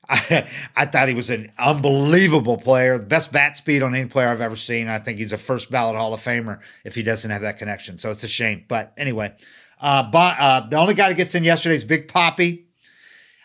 I, 0.09 0.47
I 0.75 0.85
thought 0.85 1.07
he 1.07 1.13
was 1.13 1.29
an 1.29 1.51
unbelievable 1.57 2.57
player, 2.57 2.97
the 2.97 3.05
best 3.05 3.31
bat 3.31 3.57
speed 3.57 3.81
on 3.81 3.95
any 3.95 4.07
player 4.07 4.29
I've 4.29 4.41
ever 4.41 4.55
seen. 4.55 4.87
I 4.87 4.99
think 4.99 5.19
he's 5.19 5.33
a 5.33 5.37
first 5.37 5.71
ballot 5.71 5.95
Hall 5.95 6.13
of 6.13 6.21
Famer 6.21 6.59
if 6.83 6.95
he 6.95 7.03
doesn't 7.03 7.29
have 7.31 7.41
that 7.41 7.57
connection. 7.57 7.97
So 7.97 8.11
it's 8.11 8.23
a 8.23 8.27
shame. 8.27 8.65
But 8.67 8.93
anyway, 8.97 9.33
uh, 9.79 10.09
Bon- 10.09 10.35
uh, 10.39 10.67
the 10.67 10.77
only 10.77 10.93
guy 10.93 11.09
that 11.09 11.15
gets 11.15 11.35
in 11.35 11.43
yesterday 11.43 11.75
is 11.75 11.83
Big 11.83 12.07
Papi. 12.07 12.63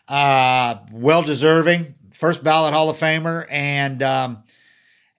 Uh, 0.08 0.78
well 0.90 1.22
deserving, 1.22 1.94
first 2.12 2.42
ballot 2.42 2.74
Hall 2.74 2.90
of 2.90 2.98
Famer, 2.98 3.46
and 3.48 4.02
um, 4.02 4.42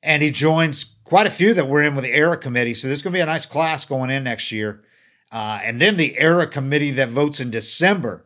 and 0.04 0.22
he 0.22 0.32
joins 0.32 0.96
quite 1.06 1.28
a 1.28 1.32
few 1.32 1.54
that 1.54 1.68
were 1.68 1.82
in 1.82 1.96
with 1.96 2.04
the 2.04 2.14
era 2.14 2.38
committee. 2.38 2.74
So 2.74 2.88
there's 2.88 3.02
going 3.02 3.14
to 3.14 3.18
be 3.18 3.22
a 3.22 3.26
nice 3.26 3.46
class 3.46 3.86
going 3.86 4.10
in 4.10 4.24
next 4.24 4.52
year. 4.52 4.84
Uh, 5.32 5.62
and 5.64 5.80
then 5.80 5.96
the 5.96 6.18
era 6.18 6.46
committee 6.46 6.92
that 6.92 7.10
votes 7.10 7.40
in 7.40 7.52
December. 7.52 8.26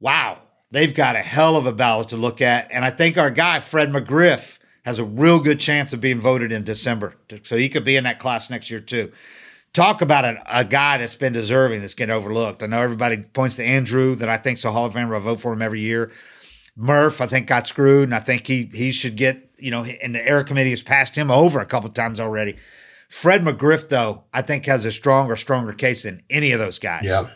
Wow, 0.00 0.42
they've 0.70 0.94
got 0.94 1.16
a 1.16 1.20
hell 1.20 1.56
of 1.56 1.66
a 1.66 1.72
ballot 1.72 2.08
to 2.10 2.16
look 2.16 2.40
at. 2.40 2.70
And 2.70 2.84
I 2.84 2.90
think 2.90 3.16
our 3.18 3.30
guy, 3.30 3.60
Fred 3.60 3.90
McGriff, 3.90 4.58
has 4.84 4.98
a 4.98 5.04
real 5.04 5.38
good 5.38 5.60
chance 5.60 5.92
of 5.92 6.00
being 6.00 6.20
voted 6.20 6.50
in 6.52 6.64
December. 6.64 7.14
So 7.42 7.56
he 7.56 7.68
could 7.68 7.84
be 7.84 7.96
in 7.96 8.04
that 8.04 8.18
class 8.18 8.48
next 8.50 8.70
year, 8.70 8.80
too. 8.80 9.12
Talk 9.74 10.00
about 10.00 10.24
a, 10.24 10.42
a 10.46 10.64
guy 10.64 10.96
that's 10.98 11.14
been 11.14 11.34
deserving 11.34 11.82
that's 11.82 11.94
getting 11.94 12.14
overlooked. 12.14 12.62
I 12.62 12.66
know 12.66 12.80
everybody 12.80 13.18
points 13.18 13.56
to 13.56 13.64
Andruw, 13.64 14.16
that 14.18 14.28
I 14.28 14.38
think's 14.38 14.64
a 14.64 14.72
Hall 14.72 14.86
of 14.86 14.94
Famer. 14.94 15.14
I 15.16 15.18
vote 15.20 15.40
for 15.40 15.52
him 15.52 15.60
every 15.62 15.80
year. 15.80 16.10
Murph, 16.74 17.20
I 17.20 17.26
think, 17.26 17.46
got 17.48 17.66
screwed, 17.66 18.04
and 18.04 18.14
I 18.14 18.20
think 18.20 18.46
he 18.46 18.70
he 18.72 18.92
should 18.92 19.16
get, 19.16 19.50
you 19.58 19.70
know, 19.70 19.84
and 19.84 20.14
the 20.14 20.26
era 20.26 20.44
committee 20.44 20.70
has 20.70 20.82
passed 20.82 21.16
him 21.16 21.30
over 21.30 21.60
a 21.60 21.66
couple 21.66 21.90
times 21.90 22.18
already. 22.20 22.56
Fred 23.10 23.42
McGriff, 23.44 23.88
though, 23.88 24.24
I 24.32 24.42
think 24.42 24.64
has 24.66 24.84
a 24.84 24.92
stronger, 24.92 25.34
stronger 25.36 25.72
case 25.72 26.04
than 26.04 26.22
any 26.30 26.52
of 26.52 26.60
those 26.60 26.78
guys. 26.78 27.02
Yeah. 27.04 27.28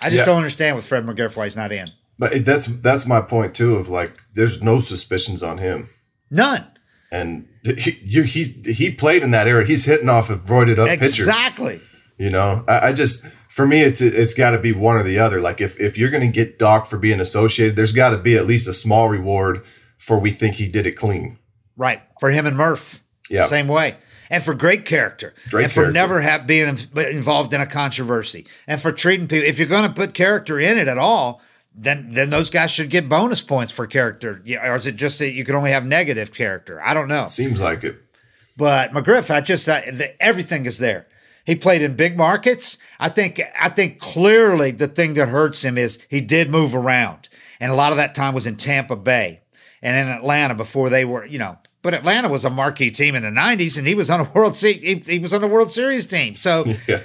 I 0.00 0.08
just 0.10 0.20
Yeah. 0.20 0.24
don't 0.26 0.38
understand 0.38 0.76
with 0.76 0.86
Fred 0.86 1.04
McGriff 1.06 1.36
why 1.36 1.44
he's 1.44 1.56
not 1.56 1.72
in. 1.72 1.88
But 2.18 2.32
it- 2.32 2.44
that's 2.44 2.66
that's 2.66 3.06
my 3.06 3.20
point 3.20 3.54
too. 3.54 3.76
Of 3.76 3.88
like, 3.88 4.12
there's 4.34 4.62
no 4.62 4.80
suspicions 4.80 5.42
on 5.42 5.58
him, 5.58 5.88
None. 6.30 6.66
and 7.12 7.46
he 7.62 7.92
you, 8.02 8.22
he's 8.22 8.66
he 8.66 8.90
played 8.90 9.22
in 9.22 9.30
that 9.32 9.46
era. 9.46 9.64
He's 9.64 9.84
hitting 9.84 10.08
off 10.08 10.30
of 10.30 10.40
roided 10.46 10.78
up 10.78 10.88
pitchers. 10.98 11.26
Exactly. 11.28 11.80
You 12.18 12.30
know, 12.30 12.64
I, 12.66 12.88
I 12.88 12.92
just 12.92 13.24
for 13.48 13.66
me, 13.66 13.80
it's 13.82 14.00
it's 14.00 14.34
got 14.34 14.50
to 14.50 14.58
be 14.58 14.72
one 14.72 14.96
or 14.96 15.02
the 15.04 15.18
other. 15.20 15.40
Like 15.40 15.60
if 15.60 15.78
if 15.80 15.96
you're 15.96 16.10
going 16.10 16.26
to 16.26 16.32
get 16.32 16.58
Doc 16.58 16.86
for 16.86 16.98
being 16.98 17.20
associated, 17.20 17.76
there's 17.76 17.92
got 17.92 18.10
to 18.10 18.18
be 18.18 18.36
at 18.36 18.46
least 18.46 18.66
a 18.66 18.72
small 18.72 19.08
reward 19.08 19.62
for 19.96 20.18
we 20.18 20.30
think 20.30 20.56
he 20.56 20.66
did 20.68 20.86
it 20.86 20.92
clean. 20.92 21.38
Right. 21.76 22.02
For 22.18 22.30
him 22.30 22.46
and 22.46 22.56
Murph. 22.56 23.04
Yeah. 23.30 23.46
Same 23.46 23.68
way. 23.68 23.96
And 24.30 24.42
for 24.42 24.52
great 24.52 24.84
character. 24.84 25.32
Great 25.50 25.64
and 25.64 25.72
for 25.72 25.82
character. 25.82 25.92
never 25.92 26.20
have 26.20 26.46
being 26.46 26.76
involved 26.96 27.52
in 27.54 27.60
a 27.60 27.66
controversy. 27.66 28.46
And 28.66 28.80
for 28.80 28.90
treating 28.92 29.28
people 29.28 29.46
if 29.48 29.58
you're 29.58 29.68
going 29.68 29.86
to 29.88 29.94
put 29.94 30.12
character 30.14 30.58
in 30.58 30.76
it 30.78 30.88
at 30.88 30.98
all, 30.98 31.40
then 31.80 32.10
then 32.10 32.30
those 32.30 32.50
guys 32.50 32.70
should 32.70 32.90
get 32.90 33.08
bonus 33.08 33.40
points 33.40 33.72
for 33.72 33.86
character. 33.86 34.42
Yeah, 34.44 34.68
or 34.68 34.74
is 34.76 34.86
it 34.86 34.96
just 34.96 35.18
that 35.20 35.30
you 35.30 35.44
can 35.44 35.54
only 35.54 35.70
have 35.70 35.84
negative 35.86 36.32
character? 36.32 36.82
I 36.82 36.92
don't 36.92 37.08
know. 37.08 37.26
Seems 37.26 37.60
like 37.60 37.84
it. 37.84 37.96
But 38.56 38.92
McGriff, 38.92 39.30
I 39.32 39.40
just 39.40 39.68
I, 39.68 39.88
the, 39.90 40.20
everything 40.22 40.66
is 40.66 40.78
there. 40.78 41.06
He 41.44 41.54
played 41.54 41.80
in 41.80 41.94
big 41.94 42.16
markets. 42.16 42.76
I 42.98 43.08
think 43.08 43.40
I 43.58 43.68
think 43.68 44.00
clearly 44.00 44.72
the 44.72 44.88
thing 44.88 45.14
that 45.14 45.28
hurts 45.28 45.62
him 45.64 45.78
is 45.78 45.98
he 46.10 46.20
did 46.20 46.50
move 46.50 46.74
around, 46.74 47.28
and 47.60 47.70
a 47.70 47.76
lot 47.76 47.92
of 47.92 47.96
that 47.98 48.14
time 48.14 48.34
was 48.34 48.46
in 48.46 48.56
Tampa 48.56 48.96
Bay 48.96 49.40
and 49.80 49.96
in 49.96 50.12
Atlanta 50.14 50.54
before 50.54 50.90
they 50.90 51.04
were, 51.04 51.24
you 51.24 51.38
know. 51.38 51.56
But 51.80 51.94
Atlanta 51.94 52.28
was 52.28 52.44
a 52.44 52.50
marquee 52.50 52.90
team 52.90 53.14
in 53.14 53.22
the 53.22 53.28
'90s, 53.30 53.78
and 53.78 53.86
he 53.86 53.94
was 53.94 54.10
on 54.10 54.20
a 54.20 54.24
World 54.34 54.56
Se- 54.56 54.80
he, 54.80 54.96
he 54.96 55.18
was 55.20 55.32
on 55.32 55.40
the 55.40 55.46
World 55.46 55.70
Series 55.70 56.06
team. 56.06 56.34
So 56.34 56.64
Yeah. 56.88 57.00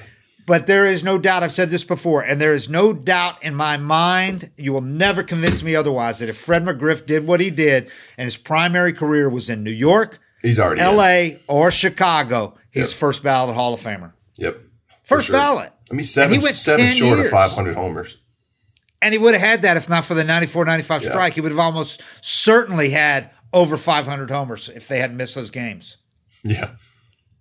But 0.46 0.68
there 0.68 0.86
is 0.86 1.04
no 1.04 1.18
doubt, 1.18 1.44
I've 1.44 1.54
said 1.54 1.70
this 1.70 1.84
before, 1.84 2.22
and 2.22 2.42
there 2.42 2.54
is 2.54 2.70
no 2.70 2.94
doubt 2.94 3.42
in 3.44 3.56
my 3.56 3.78
mind, 3.78 4.52
you 4.58 4.74
will 4.74 4.82
never 4.82 5.24
convince 5.24 5.64
me 5.64 5.76
otherwise, 5.76 6.20
that 6.20 6.30
if 6.30 6.38
Fred 6.38 6.64
McGriff 6.66 7.06
did 7.06 7.26
what 7.28 7.40
he 7.40 7.50
did 7.50 7.90
and 8.18 8.26
his 8.26 8.38
primary 8.38 8.94
career 8.94 9.30
was 9.30 9.50
in 9.50 9.64
New 9.64 9.72
York, 9.72 10.20
He's 10.42 10.60
already 10.60 10.82
in. 10.82 10.88
LA, 10.96 11.38
or 11.48 11.72
Chicago, 11.72 12.58
he's 12.72 12.90
Yep. 12.92 12.98
first 13.00 13.24
ballot 13.24 13.56
Hall 13.56 13.74
of 13.74 13.80
Famer. 13.82 14.12
Yep. 14.38 14.58
First 15.04 15.32
ballot. 15.32 15.72
I 15.92 15.96
mean, 15.96 16.04
seven, 16.04 16.34
he 16.40 16.44
went 16.44 16.58
seven 16.58 16.88
short 16.90 17.18
years. 17.18 17.26
of 17.28 17.32
500 17.32 17.76
homers. 17.76 18.18
And 19.02 19.14
he 19.14 19.18
would 19.20 19.34
have 19.34 19.42
had 19.42 19.62
that 19.64 19.78
if 19.78 19.88
not 19.90 20.06
for 20.06 20.14
the 20.14 20.24
94 20.24 20.66
95 20.66 21.04
Yeah. 21.04 21.10
strike. 21.10 21.34
He 21.34 21.42
would 21.42 21.52
have 21.52 21.60
almost 21.60 22.02
certainly 22.22 22.90
had 22.90 23.30
over 23.52 23.78
500 23.78 24.32
homers 24.32 24.70
if 24.74 24.88
they 24.88 25.00
hadn't 25.00 25.18
missed 25.18 25.36
those 25.36 25.52
games. 25.52 25.98
Yeah, 26.44 26.72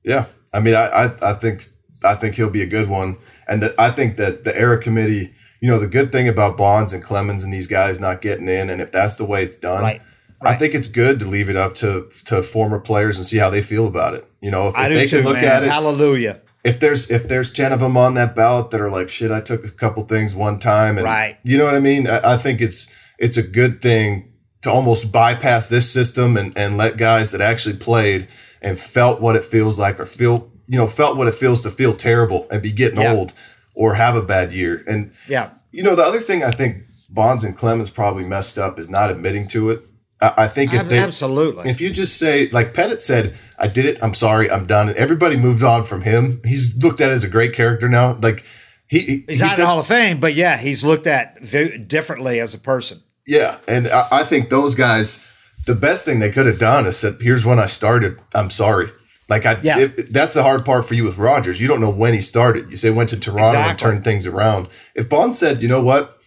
yeah. 0.04 0.26
I 0.52 0.60
mean, 0.60 0.74
I, 0.74 0.86
I, 0.86 1.30
I 1.30 1.34
think, 1.34 1.66
I 2.04 2.14
think 2.14 2.34
he'll 2.36 2.50
be 2.50 2.62
a 2.62 2.66
good 2.66 2.88
one, 2.88 3.16
and 3.48 3.62
that 3.62 3.74
I 3.78 3.90
think 3.90 4.16
that 4.16 4.44
the 4.44 4.56
era 4.58 4.78
committee. 4.80 5.32
You 5.60 5.70
know, 5.70 5.78
the 5.78 5.86
good 5.86 6.10
thing 6.10 6.26
about 6.26 6.56
Bonds 6.56 6.92
and 6.92 7.00
Clemens 7.00 7.44
and 7.44 7.52
these 7.52 7.68
guys 7.68 8.00
not 8.00 8.20
getting 8.20 8.48
in, 8.48 8.68
and 8.68 8.82
if 8.82 8.90
that's 8.90 9.14
the 9.14 9.24
way 9.24 9.44
it's 9.44 9.56
done, 9.56 9.80
Right, 9.84 10.02
I 10.40 10.54
think 10.56 10.74
it's 10.74 10.88
good 10.88 11.20
to 11.20 11.24
leave 11.26 11.48
it 11.48 11.54
up 11.54 11.74
to 11.76 12.08
to 12.24 12.42
former 12.42 12.80
players 12.80 13.16
and 13.16 13.24
see 13.24 13.36
how 13.38 13.48
they 13.48 13.62
feel 13.62 13.86
about 13.86 14.14
it. 14.14 14.24
You 14.40 14.50
know, 14.50 14.66
if, 14.66 14.74
if 14.76 14.88
they 14.88 15.06
too, 15.06 15.16
can 15.18 15.24
look 15.24 15.34
man. 15.36 15.44
at 15.44 15.62
it, 15.62 15.68
Hallelujah. 15.70 16.40
if 16.64 16.80
there's 16.80 17.12
if 17.12 17.28
there's 17.28 17.52
ten 17.52 17.72
of 17.72 17.78
them 17.78 17.96
on 17.96 18.14
that 18.14 18.34
ballot 18.34 18.70
that 18.70 18.80
are 18.80 18.90
like, 18.90 19.08
shit, 19.08 19.30
I 19.30 19.40
took 19.40 19.64
a 19.64 19.70
couple 19.70 20.02
things 20.04 20.34
one 20.34 20.58
time, 20.58 20.98
and 20.98 21.04
Right. 21.04 21.38
you 21.44 21.56
know 21.58 21.64
what 21.64 21.76
I 21.76 21.80
mean. 21.80 22.08
I, 22.08 22.32
I 22.34 22.36
think 22.38 22.60
it's 22.60 22.92
it's 23.20 23.36
a 23.36 23.42
good 23.44 23.80
thing 23.80 24.32
to 24.62 24.70
almost 24.72 25.12
bypass 25.12 25.68
this 25.68 25.88
system 25.92 26.36
and 26.36 26.58
and 26.58 26.76
let 26.76 26.96
guys 26.96 27.30
that 27.30 27.40
actually 27.40 27.76
played 27.76 28.26
and 28.60 28.76
felt 28.76 29.20
what 29.20 29.36
it 29.36 29.44
feels 29.44 29.78
like, 29.78 30.00
or 30.00 30.06
feel 30.06 30.50
you 30.68 30.78
know 30.78 30.86
felt 30.86 31.16
what 31.16 31.28
it 31.28 31.34
feels 31.34 31.62
to 31.62 31.70
feel 31.70 31.94
terrible 31.94 32.46
and 32.50 32.62
be 32.62 32.72
getting 32.72 33.00
Yeah. 33.00 33.12
old 33.12 33.32
or 33.74 33.94
have 33.94 34.14
a 34.16 34.22
bad 34.22 34.52
year. 34.52 34.82
And 34.86 35.12
Yeah. 35.28 35.50
you 35.70 35.82
know 35.82 35.94
the 35.94 36.04
other 36.04 36.20
thing 36.20 36.42
I 36.44 36.50
think 36.50 36.84
Bonds 37.08 37.44
and 37.44 37.56
Clemens 37.56 37.90
probably 37.90 38.24
messed 38.24 38.58
up 38.58 38.78
is 38.78 38.88
not 38.88 39.10
admitting 39.10 39.46
to 39.48 39.70
it. 39.70 39.80
I, 40.20 40.32
I 40.44 40.48
think 40.48 40.72
if 40.72 40.80
Ab- 40.82 40.88
they 40.88 40.98
Absolutely. 40.98 41.68
if 41.68 41.80
you 41.80 41.90
just 41.90 42.16
say, 42.18 42.48
like 42.50 42.72
Pettitte 42.74 43.00
said, 43.00 43.34
I 43.58 43.68
did 43.68 43.84
it, 43.86 43.98
I'm 44.02 44.14
sorry, 44.14 44.50
I'm 44.50 44.66
done, 44.66 44.88
and 44.88 44.96
everybody 44.96 45.36
moved 45.36 45.62
on 45.62 45.84
from 45.84 46.02
him, 46.02 46.40
he's 46.44 46.76
looked 46.82 47.00
at 47.00 47.10
as 47.10 47.24
a 47.24 47.28
great 47.28 47.52
character 47.54 47.88
now. 47.88 48.14
Like 48.20 48.44
he, 48.86 49.00
he 49.00 49.24
He's 49.28 49.36
he 49.40 49.42
not 49.46 49.54
in 49.58 49.60
the 49.60 49.66
Hall 49.66 49.78
of 49.80 49.86
Fame, 49.86 50.20
but 50.20 50.34
yeah, 50.34 50.56
he's 50.58 50.84
looked 50.84 51.06
at 51.06 51.40
very 51.42 51.76
differently 51.78 52.40
as 52.40 52.54
a 52.54 52.58
person. 52.58 53.02
yeah, 53.26 53.56
and 53.68 53.88
I, 53.88 54.06
I 54.12 54.24
think 54.24 54.48
those 54.50 54.74
guys, 54.74 55.26
the 55.66 55.74
best 55.74 56.04
thing 56.04 56.18
they 56.20 56.30
could 56.30 56.46
have 56.46 56.58
done 56.58 56.86
is 56.86 56.96
said, 56.96 57.16
"Here's 57.20 57.44
when 57.44 57.58
I 57.58 57.66
started. 57.66 58.18
I'm 58.34 58.50
sorry." 58.50 58.88
Like 59.32 59.46
I, 59.46 59.56
Yeah. 59.62 59.78
it- 59.78 60.12
that's 60.12 60.34
the 60.34 60.42
hard 60.42 60.64
part 60.64 60.86
for 60.86 60.92
you 60.94 61.04
with 61.04 61.16
Rogers. 61.16 61.58
You 61.60 61.66
don't 61.68 61.80
know 61.80 61.88
when 61.90 62.12
he 62.12 62.20
started. 62.20 62.70
You 62.70 62.76
say 62.76 62.90
went 62.90 63.08
to 63.10 63.16
Toronto 63.18 63.58
and 63.60 63.78
turned 63.78 64.04
things 64.04 64.26
around. 64.26 64.68
If 64.94 65.08
Bond 65.08 65.34
said, 65.34 65.62
"You 65.62 65.68
know 65.68 65.80
what? 65.80 66.18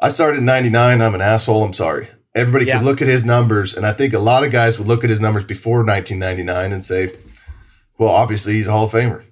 I 0.00 0.08
started 0.10 0.38
in 0.38 0.44
'99. 0.44 1.00
I'm 1.00 1.14
an 1.14 1.22
asshole. 1.22 1.64
I'm 1.64 1.72
sorry." 1.72 2.08
Everybody 2.34 2.66
Yeah. 2.66 2.76
could 2.78 2.84
look 2.84 3.00
at 3.02 3.08
his 3.08 3.24
numbers, 3.24 3.74
and 3.76 3.84
I 3.86 3.92
think 3.92 4.12
a 4.14 4.18
lot 4.18 4.44
of 4.44 4.52
guys 4.52 4.78
would 4.78 4.86
look 4.86 5.02
at 5.04 5.10
his 5.10 5.20
numbers 5.20 5.44
before 5.44 5.82
1999 5.82 6.72
and 6.72 6.84
say, 6.84 7.12
"Well, 7.98 8.10
obviously 8.10 8.52
he's 8.52 8.66
a 8.68 8.72
Hall 8.72 8.84
of 8.84 8.92
Famer." 8.92 9.22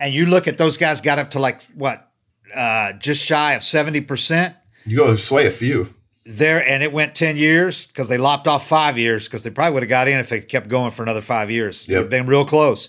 And 0.00 0.12
you 0.14 0.24
look 0.26 0.48
at 0.48 0.56
those 0.58 0.76
guys 0.78 1.00
got 1.02 1.18
up 1.18 1.30
to 1.32 1.38
like 1.38 1.60
what, 1.74 2.08
uh, 2.56 2.94
just 2.94 3.22
shy 3.24 3.52
of 3.52 3.62
seventy 3.62 4.00
percent 4.00 4.54
You 4.86 4.96
go 4.96 5.14
sway 5.16 5.46
a 5.46 5.50
few. 5.50 5.90
There, 6.24 6.66
and 6.66 6.82
it 6.82 6.92
went 6.92 7.14
ten 7.14 7.36
years 7.36 7.86
because 7.86 8.08
they 8.08 8.18
lopped 8.18 8.46
off 8.46 8.66
five 8.66 8.98
years 8.98 9.26
because 9.26 9.42
they 9.42 9.50
probably 9.50 9.74
would 9.74 9.82
have 9.82 9.90
got 9.90 10.08
in 10.08 10.18
if 10.18 10.28
they 10.28 10.40
kept 10.40 10.68
going 10.68 10.90
for 10.90 11.02
another 11.02 11.20
five 11.20 11.50
years. 11.50 11.88
Yep. 11.88 12.00
They've 12.02 12.10
been 12.10 12.26
real 12.26 12.44
close. 12.44 12.88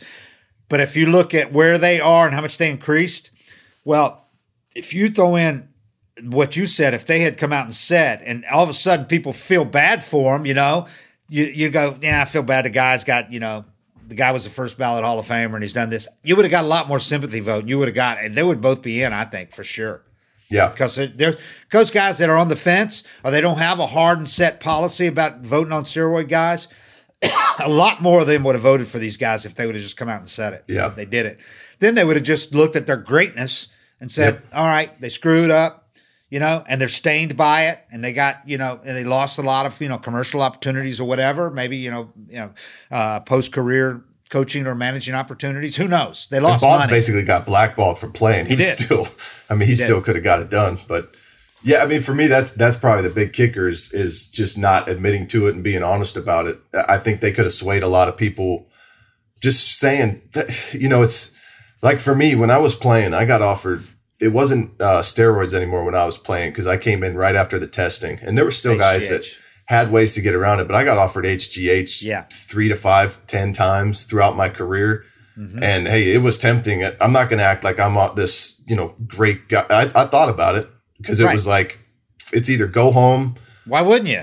But 0.69 0.79
if 0.79 0.95
you 0.95 1.07
look 1.07 1.33
at 1.33 1.51
where 1.51 1.77
they 1.77 1.99
are 1.99 2.25
and 2.25 2.33
how 2.33 2.41
much 2.41 2.57
they 2.57 2.69
increased, 2.69 3.31
well, 3.83 4.27
if 4.73 4.93
you 4.93 5.09
throw 5.09 5.35
in 5.35 5.69
what 6.21 6.55
you 6.55 6.65
said, 6.65 6.93
if 6.93 7.05
they 7.05 7.19
had 7.19 7.37
come 7.37 7.51
out 7.51 7.65
and 7.65 7.75
said, 7.75 8.21
and 8.23 8.45
all 8.45 8.63
of 8.63 8.69
a 8.69 8.73
sudden 8.73 9.05
people 9.05 9.33
feel 9.33 9.65
bad 9.65 10.03
for 10.03 10.37
them, 10.37 10.45
you 10.45 10.53
know, 10.53 10.87
you 11.27 11.45
you 11.45 11.69
go, 11.69 11.97
yeah, 12.01 12.21
I 12.21 12.25
feel 12.25 12.43
bad. 12.43 12.65
The 12.65 12.69
guy's 12.69 13.03
got, 13.03 13.31
you 13.31 13.39
know, 13.39 13.65
the 14.07 14.15
guy 14.15 14.31
was 14.31 14.43
the 14.43 14.49
first 14.49 14.77
ballot 14.77 15.03
Hall 15.03 15.19
of 15.19 15.25
Famer 15.25 15.53
and 15.55 15.63
he's 15.63 15.73
done 15.73 15.89
this. 15.89 16.07
You 16.23 16.35
would 16.35 16.45
have 16.45 16.51
got 16.51 16.65
a 16.65 16.67
lot 16.67 16.87
more 16.87 16.99
sympathy 16.99 17.39
vote. 17.39 17.67
You 17.67 17.79
would 17.79 17.87
have 17.87 17.95
got, 17.95 18.19
and 18.19 18.35
they 18.35 18.43
would 18.43 18.61
both 18.61 18.81
be 18.81 19.01
in, 19.01 19.13
I 19.13 19.25
think, 19.25 19.53
for 19.53 19.63
sure. 19.63 20.03
Yeah. 20.49 20.69
because 20.69 20.95
there- 20.95 21.07
there's 21.07 21.35
those 21.71 21.91
guys 21.91 22.17
that 22.19 22.29
are 22.29 22.37
on 22.37 22.47
the 22.49 22.55
fence 22.55 23.03
or 23.23 23.31
they 23.31 23.41
don't 23.41 23.57
have 23.57 23.79
a 23.79 23.87
hard 23.87 24.17
and 24.19 24.29
set 24.29 24.59
policy 24.59 25.07
about 25.07 25.41
voting 25.41 25.73
on 25.73 25.83
steroid 25.85 26.29
guys. 26.29 26.67
a 27.59 27.69
lot 27.69 28.01
more 28.01 28.21
of 28.21 28.27
them 28.27 28.43
would 28.43 28.55
have 28.55 28.61
voted 28.61 28.87
for 28.87 28.99
these 28.99 29.17
guys 29.17 29.45
if 29.45 29.55
they 29.55 29.65
would 29.65 29.75
have 29.75 29.83
just 29.83 29.97
come 29.97 30.09
out 30.09 30.19
and 30.19 30.29
said 30.29 30.53
it. 30.53 30.63
Yeah. 30.67 30.89
they 30.89 31.05
did 31.05 31.25
it. 31.25 31.39
Then 31.79 31.95
they 31.95 32.03
would 32.03 32.15
have 32.17 32.25
just 32.25 32.53
looked 32.53 32.75
at 32.75 32.85
their 32.85 32.97
greatness 32.97 33.69
and 33.99 34.11
said, 34.11 34.41
"All 34.53 34.67
right, 34.67 34.99
they 35.01 35.09
screwed 35.09 35.49
up." 35.51 35.79
You 36.29 36.39
know, 36.39 36.63
and 36.67 36.81
they're 36.81 36.87
stained 36.89 37.37
by 37.37 37.67
it, 37.67 37.79
and 37.91 38.03
they 38.03 38.11
got 38.11 38.41
you 38.47 38.57
know, 38.57 38.79
and 38.83 38.97
they 38.97 39.03
lost 39.03 39.37
a 39.37 39.41
lot 39.43 39.65
of 39.65 39.79
you 39.81 39.87
know 39.87 39.97
commercial 39.97 40.41
opportunities 40.41 40.99
or 40.99 41.07
whatever. 41.07 41.49
Maybe 41.51 41.77
you 41.77 41.91
know, 41.91 42.11
you 42.27 42.37
know, 42.37 42.49
uh, 42.91 43.19
post 43.21 43.51
career 43.51 44.01
coaching 44.29 44.65
or 44.67 44.75
managing 44.75 45.13
opportunities. 45.15 45.75
Who 45.75 45.87
knows? 45.87 46.27
They 46.29 46.37
And 46.37 46.45
lost 46.45 46.61
Bonds 46.61 46.83
money. 46.83 46.91
basically 46.91 47.23
got 47.23 47.45
blackballed 47.45 47.99
for 47.99 48.07
playing. 48.09 48.45
He, 48.45 48.51
He 48.51 48.55
did. 48.57 48.79
still, 48.79 49.07
I 49.49 49.55
mean, 49.55 49.67
he, 49.67 49.75
still 49.75 50.01
could 50.01 50.15
have 50.15 50.23
got 50.23 50.39
it 50.39 50.49
done. 50.49 50.79
But 50.87 51.15
yeah, 51.63 51.79
I 51.83 51.85
mean, 51.85 52.01
for 52.01 52.13
me, 52.13 52.27
that's 52.27 52.51
that's 52.51 52.75
probably 52.75 53.07
the 53.07 53.13
big 53.13 53.33
kicker 53.33 53.67
is 53.67 53.93
is 53.93 54.27
just 54.27 54.57
not 54.57 54.89
admitting 54.89 55.27
to 55.27 55.47
it 55.47 55.55
and 55.55 55.63
being 55.63 55.83
honest 55.83 56.17
about 56.17 56.47
it. 56.47 56.59
I 56.73 56.97
think 56.97 57.21
they 57.21 57.31
could 57.31 57.45
have 57.45 57.53
swayed 57.53 57.83
a 57.83 57.87
lot 57.87 58.07
of 58.09 58.17
people 58.17 58.67
just 59.41 59.77
saying 59.79 60.21
that, 60.33 60.73
you 60.73 60.89
know, 60.89 61.01
it's 61.01 61.37
like 61.81 61.99
for 61.99 62.15
me 62.15 62.35
when 62.35 62.49
I 62.49 62.57
was 62.57 62.75
playing, 62.75 63.13
I 63.13 63.25
got 63.25 63.41
offered. 63.41 63.83
It 64.19 64.29
wasn't 64.29 64.79
uh, 64.79 65.01
steroids 65.01 65.53
anymore 65.53 65.83
when 65.83 65.95
I 65.95 66.05
was 66.05 66.17
playing 66.17 66.51
because 66.51 66.65
I 66.67 66.77
came 66.77 67.03
in 67.03 67.17
right 67.17 67.35
after 67.35 67.59
the 67.59 67.67
testing, 67.67 68.19
and 68.21 68.37
there 68.37 68.45
were 68.45 68.51
still 68.51 68.77
guys 68.77 69.09
that. 69.09 69.25
Had 69.65 69.91
ways 69.91 70.13
to 70.13 70.21
get 70.21 70.35
around 70.35 70.59
it. 70.59 70.67
But 70.67 70.75
I 70.75 70.83
got 70.83 70.97
offered 70.97 71.25
HGH 71.25 72.01
Yeah. 72.01 72.23
three 72.31 72.67
to 72.69 72.75
five, 72.75 73.17
ten 73.27 73.53
times 73.53 74.03
throughout 74.05 74.35
my 74.35 74.49
career. 74.49 75.03
Mm-hmm. 75.37 75.63
And 75.63 75.87
hey, 75.87 76.13
it 76.13 76.21
was 76.21 76.37
tempting. 76.37 76.83
I'm 77.01 77.11
not 77.13 77.29
going 77.29 77.39
to 77.39 77.45
act 77.45 77.63
like 77.63 77.79
I'm 77.79 77.97
uh, 77.97 78.09
this, 78.13 78.61
you 78.67 78.75
know, 78.75 78.93
great 79.07 79.47
guy. 79.49 79.65
I, 79.69 79.81
I 80.03 80.05
thought 80.05 80.29
about 80.29 80.55
it 80.55 80.67
because 80.97 81.19
it 81.19 81.25
Right. 81.25 81.33
was 81.33 81.47
like, 81.47 81.79
it's 82.31 82.49
either 82.49 82.67
go 82.67 82.91
home. 82.91 83.35
Why 83.65 83.81
wouldn't 83.81 84.09
you? 84.09 84.21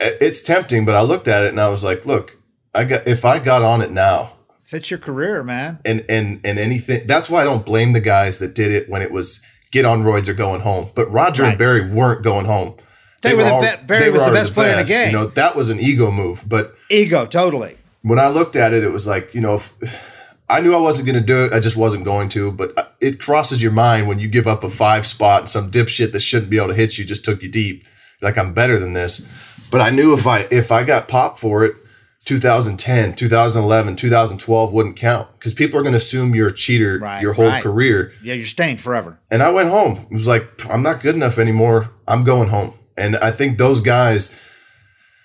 It's 0.00 0.42
tempting, 0.42 0.84
but 0.84 0.94
I 0.94 1.02
looked 1.02 1.28
at 1.28 1.44
it 1.44 1.48
and 1.50 1.60
I 1.60 1.68
was 1.68 1.84
like, 1.84 2.06
look, 2.06 2.36
I 2.74 2.84
got 2.84 3.06
if 3.06 3.24
I 3.24 3.38
got 3.38 3.62
on 3.62 3.82
it 3.82 3.90
now, 3.90 4.32
Fits 4.64 4.90
your 4.90 4.98
career, 4.98 5.42
man. 5.42 5.78
and 5.84 6.04
and 6.08 6.40
and 6.44 6.58
anything. 6.58 7.06
That's 7.06 7.28
why 7.28 7.40
I 7.42 7.44
don't 7.44 7.66
blame 7.66 7.92
the 7.92 8.00
guys 8.00 8.38
that 8.38 8.54
did 8.54 8.72
it 8.72 8.88
when 8.88 9.02
it 9.02 9.10
was 9.12 9.40
get 9.72 9.84
on 9.84 10.02
roids 10.04 10.28
or 10.28 10.34
going 10.34 10.60
home. 10.62 10.90
But 10.94 11.10
Roger 11.10 11.42
Right. 11.42 11.50
and 11.50 11.58
Barry 11.58 11.88
weren't 11.88 12.22
going 12.24 12.46
home. 12.46 12.76
They 13.22 13.34
were 13.34 13.42
the 13.44 13.78
be- 13.80 13.86
Barry 13.86 14.10
was 14.10 14.24
the 14.24 14.32
best 14.32 14.54
player 14.54 14.72
in 14.72 14.78
the 14.78 14.84
game. 14.84 15.06
You 15.08 15.12
know 15.12 15.26
that 15.26 15.54
was 15.56 15.70
an 15.70 15.78
ego 15.80 16.10
move, 16.10 16.44
but 16.46 16.74
Ego, 16.90 17.26
totally. 17.26 17.76
when 18.02 18.18
I 18.18 18.28
looked 18.28 18.56
at 18.56 18.72
it, 18.72 18.82
it 18.82 18.88
was 18.90 19.06
like, 19.06 19.34
you 19.34 19.40
know, 19.40 19.54
if, 19.56 19.74
I 20.48 20.60
knew 20.60 20.74
I 20.74 20.78
wasn't 20.78 21.06
going 21.06 21.18
to 21.20 21.24
do 21.24 21.44
it. 21.44 21.52
I 21.52 21.60
just 21.60 21.76
wasn't 21.76 22.04
going 22.04 22.28
to. 22.30 22.50
But 22.50 22.76
uh, 22.76 22.82
it 23.00 23.20
crosses 23.20 23.62
your 23.62 23.70
mind 23.70 24.08
when 24.08 24.18
you 24.18 24.26
give 24.26 24.48
up 24.48 24.64
a 24.64 24.70
five 24.70 25.06
spot 25.06 25.42
and 25.42 25.48
some 25.48 25.70
dipshit 25.70 26.10
that 26.10 26.20
shouldn't 26.20 26.50
be 26.50 26.56
able 26.56 26.68
to 26.68 26.74
hit 26.74 26.98
you 26.98 27.04
just 27.04 27.24
took 27.24 27.40
you 27.42 27.48
deep. 27.48 27.84
Like 28.20 28.36
I'm 28.36 28.52
better 28.52 28.76
than 28.78 28.92
this. 28.94 29.20
But 29.70 29.80
I 29.80 29.90
knew 29.90 30.12
if 30.12 30.26
I 30.26 30.48
if 30.50 30.72
I 30.72 30.82
got 30.82 31.06
popped 31.06 31.38
for 31.38 31.64
it, 31.64 31.76
2010, 32.24 33.14
2011, 33.14 33.96
2012 33.96 34.72
wouldn't 34.72 34.96
count 34.96 35.28
because 35.32 35.52
people 35.54 35.78
are 35.78 35.82
going 35.82 35.92
to 35.92 35.98
assume 35.98 36.34
you're 36.34 36.48
a 36.48 36.52
cheater 36.54 36.98
Right, 36.98 37.22
your 37.22 37.32
whole 37.32 37.46
right. 37.48 37.62
career. 37.62 38.12
Yeah, 38.22 38.34
you're 38.34 38.44
stained 38.46 38.80
forever. 38.80 39.18
And 39.30 39.42
I 39.42 39.50
went 39.50 39.68
home. 39.70 40.06
It 40.10 40.14
was 40.14 40.26
like, 40.26 40.48
I'm 40.68 40.82
not 40.82 41.00
good 41.00 41.14
enough 41.14 41.38
anymore. 41.38 41.90
I'm 42.08 42.24
going 42.24 42.48
home. 42.48 42.74
And 43.00 43.16
I 43.16 43.30
think 43.30 43.58
those 43.58 43.80
guys, 43.80 44.38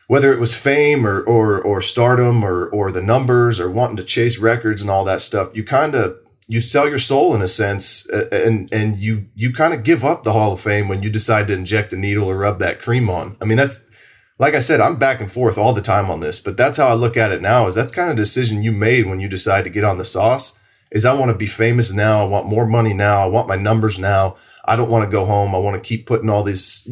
whether 0.07 0.31
it 0.33 0.39
was 0.39 0.55
fame 0.55 1.05
or 1.05 1.21
or 1.21 1.61
or 1.61 1.81
stardom 1.81 2.43
or 2.43 2.67
or 2.67 2.91
the 2.91 3.01
numbers 3.01 3.59
or 3.59 3.69
wanting 3.69 3.97
to 3.97 4.03
chase 4.03 4.39
records 4.39 4.81
and 4.81 4.89
all 4.89 5.03
that 5.05 5.21
stuff, 5.21 5.55
you 5.55 5.63
kind 5.63 5.95
of 5.95 6.17
you 6.47 6.61
sell 6.61 6.87
your 6.87 6.99
soul 6.99 7.33
in 7.35 7.41
a 7.41 7.47
sense, 7.47 8.07
and 8.31 8.71
and 8.71 8.97
you 8.97 9.27
you 9.35 9.51
kind 9.51 9.73
of 9.73 9.83
give 9.83 10.03
up 10.03 10.23
the 10.23 10.33
Hall 10.33 10.53
of 10.53 10.61
Fame 10.61 10.87
when 10.87 11.01
you 11.01 11.09
decide 11.09 11.47
to 11.47 11.53
inject 11.53 11.93
a 11.93 11.97
needle 11.97 12.29
or 12.29 12.37
rub 12.37 12.59
that 12.59 12.81
cream 12.81 13.09
on. 13.09 13.35
I 13.41 13.45
mean, 13.45 13.57
that's 13.57 13.89
like 14.37 14.53
I 14.53 14.59
said, 14.59 14.81
I'm 14.81 14.97
back 14.97 15.19
and 15.21 15.31
forth 15.31 15.57
all 15.57 15.73
the 15.73 15.81
time 15.81 16.09
on 16.09 16.19
this, 16.19 16.39
but 16.39 16.57
that's 16.57 16.77
how 16.77 16.87
I 16.87 16.93
look 16.93 17.17
at 17.17 17.31
it 17.31 17.41
now. 17.41 17.67
Is 17.67 17.75
that's 17.75 17.91
kind 17.91 18.11
of 18.11 18.17
decision 18.17 18.63
you 18.63 18.71
made 18.71 19.07
when 19.07 19.19
you 19.19 19.27
decide 19.27 19.63
to 19.63 19.69
get 19.69 19.83
on 19.83 19.97
the 19.97 20.05
sauce. 20.05 20.59
Is 20.91 21.05
I 21.05 21.13
want 21.13 21.31
to 21.31 21.37
be 21.37 21.47
famous 21.47 21.91
now. 21.91 22.21
I 22.21 22.27
want 22.27 22.45
more 22.47 22.67
money 22.67 22.93
now. 22.93 23.23
I 23.23 23.25
want 23.25 23.47
my 23.47 23.55
numbers 23.55 23.97
now. 23.97 24.35
I 24.63 24.75
don't 24.75 24.89
want 24.89 25.03
to 25.03 25.11
go 25.11 25.25
home. 25.25 25.55
I 25.55 25.57
want 25.57 25.81
to 25.81 25.87
keep 25.87 26.05
putting 26.05 26.29
all 26.29 26.43
these 26.43 26.87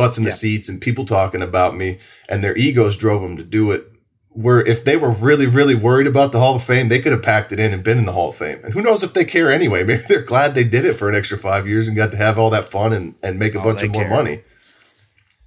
butts 0.00 0.18
in 0.18 0.24
the 0.24 0.30
Yeah. 0.30 0.34
seats 0.36 0.68
and 0.68 0.80
people 0.80 1.04
talking 1.04 1.42
about 1.42 1.76
me, 1.76 1.98
and 2.28 2.42
their 2.42 2.56
egos 2.56 2.96
drove 2.96 3.22
them 3.22 3.36
to 3.36 3.42
do 3.44 3.70
it. 3.70 3.84
Where 4.32 4.60
if 4.64 4.84
they 4.84 4.96
were 4.96 5.10
really, 5.10 5.46
really 5.46 5.74
worried 5.74 6.06
about 6.06 6.30
the 6.32 6.38
Hall 6.38 6.54
of 6.54 6.62
Fame, 6.62 6.88
they 6.88 7.00
could 7.00 7.10
have 7.12 7.22
packed 7.22 7.50
it 7.52 7.58
in 7.60 7.72
and 7.74 7.82
been 7.82 7.98
in 7.98 8.06
the 8.06 8.12
Hall 8.12 8.30
of 8.30 8.36
Fame. 8.36 8.60
And 8.62 8.72
who 8.72 8.80
knows 8.80 9.02
if 9.02 9.12
they 9.12 9.24
care 9.24 9.50
anyway? 9.50 9.82
Maybe 9.88 10.02
they're 10.08 10.22
glad 10.22 10.54
they 10.54 10.64
did 10.64 10.84
it 10.84 10.94
for 10.94 11.08
an 11.08 11.16
extra 11.16 11.36
five 11.36 11.66
years 11.68 11.88
and 11.88 11.96
got 11.96 12.12
to 12.12 12.16
have 12.16 12.38
all 12.38 12.48
that 12.50 12.68
fun 12.70 12.92
and, 12.92 13.14
and 13.22 13.38
make 13.38 13.54
a 13.56 13.60
Oh, 13.60 13.64
bunch 13.64 13.82
of 13.82 13.90
more 13.90 14.08
money. 14.08 14.42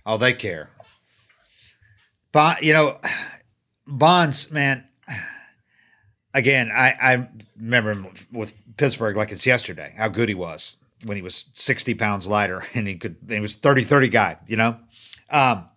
Oh, 0.05 0.17
they 0.17 0.33
care. 0.33 0.69
Bond, 2.33 2.57
you 2.61 2.73
know, 2.73 2.99
Bonds, 3.87 4.51
man. 4.51 4.83
Again, 6.33 6.69
I, 6.73 6.93
I 7.01 7.27
remember 7.57 7.91
him 7.91 8.07
with 8.31 8.53
Pittsburgh 8.77 9.15
like 9.15 9.31
it's 9.31 9.45
yesterday, 9.45 9.93
how 9.97 10.07
good 10.09 10.29
he 10.29 10.35
was 10.35 10.75
when 11.03 11.17
he 11.17 11.23
was 11.23 11.45
60 11.53 11.93
pounds 11.95 12.27
lighter 12.27 12.63
and 12.73 12.87
he 12.87 12.95
could, 12.95 13.17
he 13.27 13.39
was 13.39 13.55
30 13.55 13.83
30 13.83 14.09
guy, 14.09 14.37
you 14.47 14.57
know? 14.57 14.77
Um, 15.29 15.69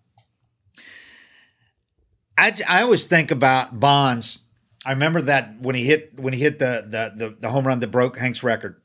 I, 2.39 2.53
I 2.69 2.83
always 2.83 3.05
think 3.05 3.31
about 3.31 3.81
Bonds. 3.81 4.41
I 4.85 4.91
remember 4.91 5.23
that 5.23 5.61
when 5.61 5.75
he 5.75 5.85
hit 5.85 6.21
when 6.21 6.33
he 6.33 6.41
hit 6.41 6.59
the 6.59 6.85
the 6.87 7.27
the, 7.29 7.37
the 7.41 7.51
home 7.51 7.67
run 7.67 7.81
that 7.81 7.89
broke 7.89 8.19
Hank's 8.19 8.43
record. 8.43 8.81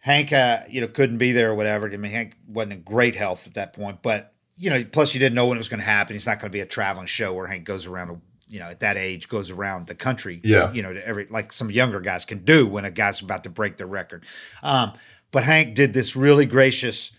Hank, 0.00 0.32
uh, 0.32 0.58
you 0.68 0.80
know, 0.80 0.88
couldn't 0.88 1.18
be 1.18 1.30
there 1.30 1.52
or 1.52 1.54
whatever. 1.54 1.88
I 1.90 1.96
mean, 1.96 2.10
Hank 2.10 2.34
wasn't 2.48 2.72
in 2.72 2.82
great 2.82 3.14
health 3.14 3.46
at 3.46 3.54
that 3.54 3.72
point, 3.72 4.02
but 4.02 4.34
you 4.56 4.68
know, 4.68 4.84
plus 4.84 5.14
you 5.14 5.20
didn't 5.20 5.36
know 5.36 5.46
when 5.46 5.56
it 5.56 5.60
was 5.60 5.68
going 5.68 5.80
to 5.80 5.86
happen. 5.86 6.16
It's 6.16 6.26
not 6.26 6.40
going 6.40 6.50
to 6.50 6.52
be 6.52 6.60
a 6.60 6.66
traveling 6.66 7.06
show 7.06 7.32
where 7.32 7.46
Hank 7.46 7.64
goes 7.64 7.86
around, 7.86 8.20
you 8.48 8.58
know, 8.58 8.66
at 8.66 8.80
that 8.80 8.96
age 8.96 9.28
goes 9.28 9.52
around 9.52 9.86
the 9.86 9.94
country. 9.94 10.40
Yeah. 10.42 10.72
you 10.72 10.82
know, 10.82 10.92
to 10.92 11.06
every 11.06 11.28
like 11.30 11.52
some 11.52 11.70
younger 11.70 12.00
guys 12.00 12.24
can 12.24 12.44
do 12.44 12.66
when 12.66 12.84
a 12.84 12.90
guy's 12.90 13.20
about 13.22 13.44
to 13.44 13.50
break 13.50 13.76
their 13.76 13.86
record. 13.86 14.24
Um, 14.62 14.92
but 15.32 15.44
Hank 15.44 15.74
did 15.74 15.92
this 15.92 16.14
really 16.14 16.46
gracious 16.46 17.10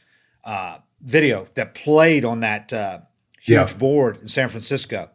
uh, 0.46 0.78
video 1.02 1.48
that 1.56 1.74
played 1.76 2.24
on 2.26 2.40
that 2.42 2.72
uh, 2.72 3.00
huge 3.42 3.72
Yeah. 3.72 3.78
board 3.78 4.18
in 4.22 4.28
San 4.30 4.48
Francisco, 4.50 5.10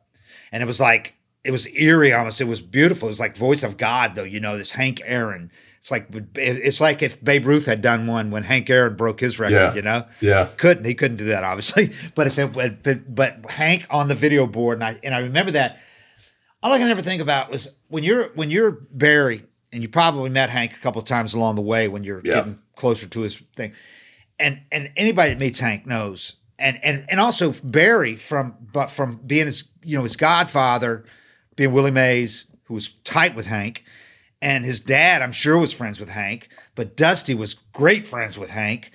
and 0.52 0.62
it 0.62 0.66
was 0.66 0.80
like 0.80 1.14
it 1.44 1.50
was 1.52 1.66
eerie 1.74 2.12
almost. 2.12 2.40
It 2.40 2.44
was 2.44 2.60
beautiful. 2.60 3.08
It 3.08 3.12
was 3.12 3.20
like 3.20 3.36
voice 3.36 3.62
of 3.62 3.76
God, 3.78 4.14
though. 4.14 4.24
You 4.24 4.40
know, 4.40 4.58
this 4.58 4.72
Hank 4.72 5.00
Aaron. 5.04 5.50
It's 5.78 5.90
like 5.92 6.08
it's 6.34 6.80
like 6.80 7.02
if 7.02 7.22
Babe 7.24 7.46
Ruth 7.46 7.64
had 7.64 7.80
done 7.80 8.06
one 8.08 8.30
when 8.32 8.42
Hank 8.42 8.68
Aaron 8.68 8.96
broke 8.96 9.20
his 9.20 9.38
record. 9.38 9.54
Yeah. 9.54 9.74
You 9.74 9.82
know, 9.82 10.06
Yeah. 10.20 10.48
couldn't 10.56 10.84
he 10.84 10.94
couldn't 10.94 11.18
do 11.18 11.26
that 11.26 11.44
obviously. 11.44 11.92
But 12.16 12.26
if 12.26 12.38
it 12.38 12.52
but, 12.82 13.14
but 13.14 13.48
Hank 13.50 13.86
on 13.88 14.08
the 14.08 14.16
video 14.16 14.46
board, 14.48 14.78
and 14.78 14.84
I 14.84 14.98
and 15.04 15.14
I 15.14 15.20
remember 15.20 15.52
that. 15.52 15.78
All 16.60 16.72
I 16.72 16.78
can 16.80 16.88
ever 16.88 17.02
think 17.02 17.22
about 17.22 17.50
was 17.52 17.68
when 17.86 18.02
you're 18.02 18.30
when 18.34 18.50
you're 18.50 18.72
Barry, 18.90 19.44
and 19.72 19.80
you 19.80 19.88
probably 19.88 20.28
met 20.30 20.50
Hank 20.50 20.72
a 20.74 20.78
couple 20.80 21.00
of 21.00 21.06
times 21.06 21.32
along 21.32 21.54
the 21.54 21.62
way 21.62 21.86
when 21.86 22.02
you're 22.02 22.20
Yeah. 22.24 22.34
getting 22.34 22.58
closer 22.78 23.06
to 23.06 23.20
his 23.20 23.36
thing 23.56 23.74
and 24.38 24.60
and 24.70 24.90
anybody 24.96 25.30
that 25.30 25.38
meets 25.40 25.60
Hank 25.60 25.86
knows, 25.86 26.34
and 26.58 26.82
and 26.82 27.04
and 27.08 27.20
also 27.20 27.52
Barry 27.64 28.16
from 28.16 28.54
but 28.60 28.90
from 28.90 29.20
being 29.26 29.46
his 29.46 29.70
you 29.82 29.96
know 29.96 30.02
his 30.02 30.16
godfather, 30.16 31.04
being 31.56 31.72
Willie 31.72 31.90
Mays, 31.90 32.46
who 32.64 32.74
was 32.74 32.88
tight 33.04 33.34
with 33.34 33.46
Hank, 33.46 33.84
and 34.40 34.64
his 34.64 34.80
dad 34.80 35.22
I'm 35.22 35.32
sure 35.32 35.58
was 35.58 35.72
friends 35.72 36.00
with 36.00 36.10
Hank, 36.10 36.48
but 36.74 36.96
Dusty 36.96 37.34
was 37.34 37.54
great 37.72 38.06
friends 38.06 38.38
with 38.38 38.50
Hank. 38.50 38.92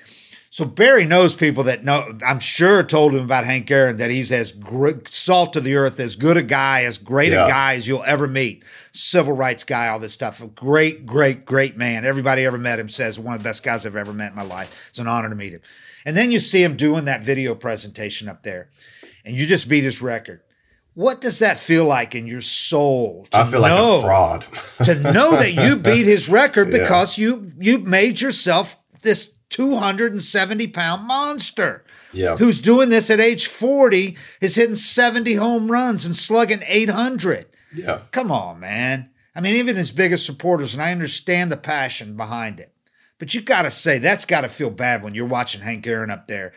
So 0.54 0.66
Barry 0.66 1.04
knows 1.06 1.34
people 1.34 1.64
that 1.64 1.84
know. 1.84 2.16
I'm 2.24 2.38
sure 2.40 2.84
told 2.84 3.16
him 3.16 3.24
about 3.24 3.44
Hank 3.44 3.72
Aaron 3.72 3.98
that 3.98 4.12
he's 4.12 4.32
as 4.32 4.52
gr- 4.52 4.92
salt 5.10 5.54
to 5.54 5.60
the 5.60 5.74
earth, 5.74 6.00
as 6.00 6.16
good 6.16 6.38
a 6.38 6.44
guy, 6.44 6.84
as 6.84 7.00
great 7.00 7.32
Yeah. 7.34 7.46
a 7.48 7.50
guy 7.50 7.74
as 7.74 7.88
you'll 7.88 8.04
ever 8.06 8.28
meet. 8.28 8.64
Civil 8.92 9.34
rights 9.34 9.64
guy, 9.64 9.88
all 9.88 9.98
this 9.98 10.14
stuff. 10.14 10.44
A 10.44 10.46
great, 10.46 11.08
great, 11.08 11.44
great 11.44 11.76
man. 11.76 12.06
Everybody 12.06 12.46
ever 12.46 12.60
met 12.60 12.80
him 12.80 12.88
says 12.88 13.18
one 13.18 13.34
of 13.34 13.40
the 13.42 13.50
best 13.50 13.64
guys 13.64 13.84
I've 13.84 13.96
ever 13.96 14.14
met 14.14 14.30
in 14.30 14.36
my 14.36 14.44
life. 14.44 14.70
It's 14.90 15.00
an 15.00 15.08
honor 15.08 15.28
to 15.28 15.36
meet 15.36 15.54
him. 15.54 15.62
And 16.06 16.16
then 16.16 16.30
you 16.30 16.38
see 16.38 16.62
him 16.64 16.76
doing 16.78 17.06
that 17.06 17.24
video 17.24 17.56
presentation 17.56 18.30
up 18.30 18.44
there, 18.44 18.70
and 19.26 19.36
you 19.36 19.48
just 19.48 19.68
beat 19.68 19.84
his 19.84 20.04
record. 20.04 20.42
What 20.94 21.20
does 21.20 21.40
that 21.40 21.58
feel 21.58 21.86
like 21.86 22.14
in 22.14 22.28
your 22.28 22.42
soul? 22.42 23.26
to 23.32 23.40
I 23.40 23.46
feel 23.46 23.62
like 23.62 23.72
know- 23.72 23.98
a 23.98 24.02
fraud. 24.04 24.46
to 24.84 24.94
know 25.00 25.32
that 25.32 25.54
you 25.56 25.78
beat 25.78 26.06
his 26.06 26.30
record 26.30 26.68
Yeah. 26.72 26.78
because 26.78 27.18
you 27.18 27.54
you 27.60 27.80
made 27.80 28.22
yourself 28.22 28.78
this 29.02 29.36
270 29.54 30.68
pound 30.68 31.04
monster 31.08 31.84
Yeah. 32.12 32.36
who's 32.38 32.60
doing 32.60 32.90
this 32.90 33.10
at 33.10 33.20
age 33.20 33.46
40 33.48 34.18
is 34.42 34.56
hitting 34.56 34.76
70 34.76 35.36
home 35.36 35.72
runs 35.72 36.06
and 36.06 36.16
slugging 36.16 36.64
800 36.66 37.46
yeah. 37.76 38.00
come 38.12 38.32
on 38.32 38.60
man 38.60 39.12
i 39.36 39.42
mean 39.42 39.56
even 39.56 39.76
his 39.76 39.92
biggest 39.92 40.26
supporters 40.26 40.74
and 40.74 40.82
i 40.82 40.92
understand 40.92 41.52
the 41.52 41.58
passion 41.58 42.18
behind 42.18 42.60
it 42.60 42.74
but 43.20 43.34
you 43.34 43.42
gotta 43.42 43.70
say 43.72 44.00
that's 44.00 44.26
gotta 44.26 44.50
feel 44.50 44.70
bad 44.72 45.04
when 45.04 45.14
you're 45.14 45.26
watching 45.26 45.62
hank 45.62 45.86
aaron 45.86 46.10
up 46.10 46.28
there 46.28 46.52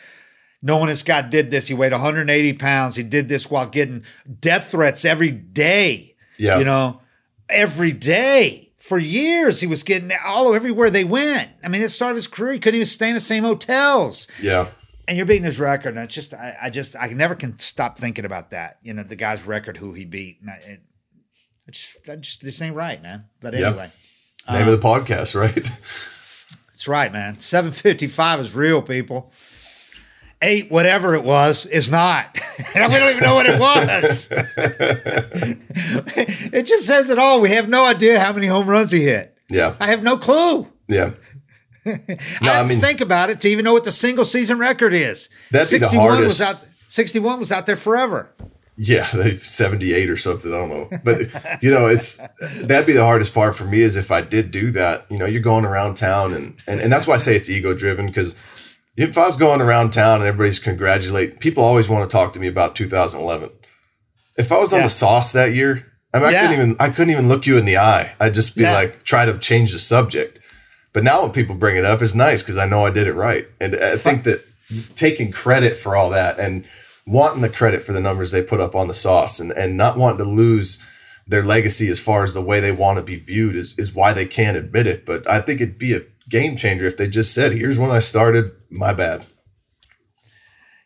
knowing 0.63 0.89
this 0.89 1.03
guy 1.03 1.21
did 1.21 1.51
this 1.51 1.69
he 1.69 1.75
weighed 1.75 1.93
180 1.93 2.53
pounds 2.55 2.97
he 2.97 3.03
did 3.03 3.29
this 3.29 3.51
while 3.51 3.67
getting 3.69 4.03
death 4.41 4.71
threats 4.71 5.05
every 5.05 5.31
day 5.31 6.15
Yeah. 6.39 6.59
you 6.59 6.65
know, 6.65 7.01
every 7.49 7.93
day 7.93 8.66
for 8.87 8.99
years 8.99 9.61
he 9.61 9.67
was 9.67 9.83
getting 9.83 10.13
all 10.25 10.47
over 10.47 10.55
everywhere 10.55 10.91
they 10.91 11.05
went. 11.05 11.51
I 11.65 11.69
mean, 11.69 11.83
it 11.83 11.89
started 11.89 12.17
his 12.17 12.29
career. 12.29 12.53
He 12.53 12.59
couldn't 12.61 12.77
even 12.77 12.87
stay 12.87 13.09
in 13.09 13.15
the 13.15 13.21
same 13.21 13.43
hotels. 13.43 14.29
Yeah. 14.41 14.69
And 15.09 15.17
you're 15.17 15.27
beating 15.27 15.45
his 15.45 15.59
record. 15.59 15.97
And 15.97 16.05
it's 16.05 16.15
just, 16.15 16.33
I, 16.35 16.57
I 16.63 16.71
just, 16.71 16.95
I 16.95 17.07
never 17.09 17.35
can 17.35 17.59
stop 17.59 17.99
thinking 17.99 18.25
about 18.25 18.51
that. 18.51 18.79
You 18.83 18.95
know, 18.95 19.03
the 19.03 19.17
guy's 19.17 19.45
record, 19.45 19.77
who 19.77 19.93
he 19.93 20.05
beat. 20.05 20.41
And 20.41 20.51
I, 20.51 20.55
it, 20.55 20.81
it's 21.67 21.99
that 22.07 22.21
just, 22.21 22.43
this 22.43 22.63
ain't 22.63 22.77
right, 22.77 23.03
man. 23.03 23.25
But 23.41 23.55
anyway, 23.55 23.91
Name 24.49 24.69
of 24.69 24.81
the 24.81 24.89
um, 24.89 25.03
podcast, 25.03 25.35
right? 25.41 25.71
that's 26.69 26.87
right, 26.87 27.13
man. 27.13 27.41
755 27.41 28.41
is 28.41 28.55
real, 28.55 28.83
people. 28.83 29.33
Eight, 30.43 30.71
whatever 30.71 31.15
it 31.15 31.25
was, 31.25 31.65
is 31.67 31.91
not. 31.91 32.39
and 32.75 32.93
we 32.93 32.99
don't 32.99 33.11
even 33.11 33.23
know 33.23 33.35
what 33.35 33.47
it 33.47 33.59
was. 33.59 34.29
it 36.53 36.67
just 36.67 36.87
says 36.87 37.09
it 37.11 37.19
all. 37.19 37.41
We 37.41 37.51
have 37.51 37.69
no 37.69 37.85
idea 37.87 38.21
how 38.21 38.33
many 38.33 38.47
home 38.47 38.69
runs 38.69 38.91
he 38.91 39.03
hit. 39.03 39.37
yeah. 39.49 39.75
I 39.81 39.87
have 39.87 40.03
no 40.03 40.17
clue. 40.17 40.69
Yeah. 40.89 41.13
No, 41.87 41.95
I 42.51 42.55
have 42.55 42.67
I 42.67 42.69
mean, 42.69 42.81
to 42.81 42.85
think 42.85 43.01
about 43.01 43.31
it 43.31 43.41
to 43.43 43.49
even 43.49 43.65
know 43.65 43.73
what 43.73 43.85
the 43.85 43.93
single 43.93 44.25
season 44.25 44.59
record 44.59 44.93
is. 44.93 45.29
That'd 45.53 45.67
the 45.67 45.87
61 45.87 46.09
hardest. 46.09 46.25
was 46.25 46.41
out 46.43 46.61
61 46.89 47.39
was 47.39 47.53
out 47.53 47.67
there 47.67 47.77
forever. 47.77 48.35
Yeah, 48.77 49.09
they 49.15 49.37
78 49.37 50.11
or 50.11 50.17
something. 50.17 50.53
I 50.53 50.57
don't 50.57 50.69
know. 50.69 50.99
But 51.05 51.63
you 51.63 51.71
know, 51.71 51.87
it's 51.87 52.21
that'd 52.63 52.89
be 52.89 52.93
the 52.93 53.05
hardest 53.05 53.33
part 53.33 53.55
for 53.55 53.65
me 53.67 53.83
is 53.83 53.95
if 53.97 54.11
I 54.11 54.21
did 54.21 54.51
do 54.51 54.73
that, 54.73 55.09
you 55.11 55.17
know, 55.17 55.27
you're 55.27 55.41
going 55.41 55.65
around 55.65 55.95
town 55.95 56.35
and 56.35 56.57
and, 56.67 56.81
and 56.81 56.91
that's 56.93 57.07
why 57.07 57.15
I 57.15 57.19
say 57.19 57.37
it's 57.37 57.49
ego 57.49 57.73
driven 57.73 58.07
because 58.07 58.35
if 58.97 59.19
I 59.19 59.27
was 59.27 59.37
going 59.37 59.61
around 59.61 59.93
town 59.93 60.21
and 60.21 60.29
everybody's 60.29 60.59
congratulate 60.59 61.41
people 61.41 61.63
always 61.65 61.89
want 61.89 62.09
to 62.09 62.13
talk 62.15 62.33
to 62.35 62.41
me 62.41 62.47
about 62.47 62.75
2011. 62.75 63.51
If 64.39 64.53
I 64.53 64.59
was 64.59 64.73
on 64.73 64.81
Yeah. 64.81 64.87
the 64.87 64.91
sauce 64.91 65.33
that 65.33 65.55
year, 65.55 65.87
I 66.15 66.19
mean, 66.19 66.29
I 66.29 66.33
couldn't 66.41 66.53
even 66.53 66.77
I 66.81 66.89
couldn't 66.91 67.11
even 67.11 67.29
look 67.29 67.47
you 67.47 67.57
in 67.59 67.65
the 67.67 67.79
eye. 67.79 68.13
I'd 68.21 68.35
just 68.35 68.57
be 68.57 68.63
Yeah. 68.63 68.73
like 68.75 69.03
try 69.03 69.25
to 69.25 69.39
change 69.39 69.73
the 69.73 69.79
subject. 69.79 70.41
But 70.93 71.05
now 71.05 71.23
when 71.23 71.31
people 71.33 71.55
bring 71.55 71.77
it 71.77 71.85
up, 71.85 72.01
it's 72.01 72.15
nice 72.15 72.43
because 72.43 72.57
I 72.59 72.65
know 72.67 72.87
I 72.87 72.91
did 72.91 73.07
it 73.07 73.13
right. 73.15 73.47
And 73.61 73.75
I 73.77 73.97
think 73.99 74.25
that 74.25 74.45
taking 74.95 75.31
credit 75.31 75.77
for 75.77 75.95
all 75.95 76.11
that 76.11 76.39
and 76.39 76.65
wanting 77.07 77.43
the 77.43 77.49
credit 77.49 77.83
for 77.83 77.93
the 77.93 78.01
numbers 78.01 78.31
they 78.33 78.43
put 78.43 78.61
up 78.61 78.75
on 78.75 78.89
the 78.89 78.95
sauce 78.95 79.39
and, 79.39 79.53
and 79.53 79.77
not 79.77 79.97
wanting 79.97 80.19
to 80.19 80.25
lose 80.25 80.79
their 81.29 81.43
legacy 81.43 81.89
as 81.89 82.01
far 82.01 82.23
as 82.23 82.35
the 82.35 82.41
way 82.41 82.61
they 82.61 82.73
want 82.73 82.99
to 82.99 83.05
be 83.05 83.17
viewed 83.17 83.55
is, 83.57 83.75
is 83.79 83.95
why 83.95 84.13
they 84.13 84.25
can't 84.25 84.57
admit 84.57 84.87
it. 84.87 85.05
But 85.05 85.29
I 85.29 85.41
think 85.41 85.61
it'd 85.61 85.79
be 85.79 85.93
a 85.95 86.03
game 86.31 86.57
changer 86.57 86.87
if 86.87 86.97
they 86.97 87.09
just 87.09 87.35
said, 87.35 87.53
here's 87.53 87.79
when 87.79 87.91
I 87.91 87.99
started, 88.01 88.51
my 88.71 88.93
bad. 88.93 89.25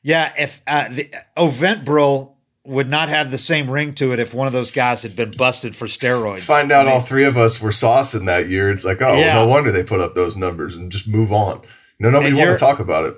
Yeah, 0.02 0.32
if 0.38 0.60
uh, 0.66 0.88
the 0.88 1.10
O'Ventbrel 1.36 2.34
would 2.64 2.88
not 2.88 3.08
have 3.08 3.30
the 3.30 3.38
same 3.38 3.70
ring 3.70 3.94
to 3.94 4.12
it 4.12 4.18
if 4.20 4.32
one 4.34 4.46
of 4.46 4.52
those 4.52 4.70
guys 4.70 5.02
had 5.02 5.16
been 5.16 5.30
busted 5.32 5.74
for 5.74 5.86
steroids. 5.86 6.40
Find 6.40 6.70
out 6.70 6.86
all 6.86 7.00
three 7.00 7.24
of 7.24 7.36
us 7.36 7.60
were 7.60 7.70
saucing 7.70 8.26
that 8.26 8.48
year. 8.48 8.70
It's 8.70 8.84
like, 8.84 9.00
oh, 9.02 9.18
Yeah. 9.18 9.34
no 9.34 9.46
wonder 9.46 9.72
they 9.72 9.82
put 9.82 10.00
up 10.00 10.14
those 10.14 10.36
numbers 10.36 10.74
and 10.74 10.92
just 10.92 11.08
move 11.08 11.32
on. 11.32 11.62
No, 11.98 12.10
nobody 12.10 12.34
want 12.34 12.50
to 12.50 12.56
talk 12.56 12.78
about 12.78 13.06
it. 13.06 13.14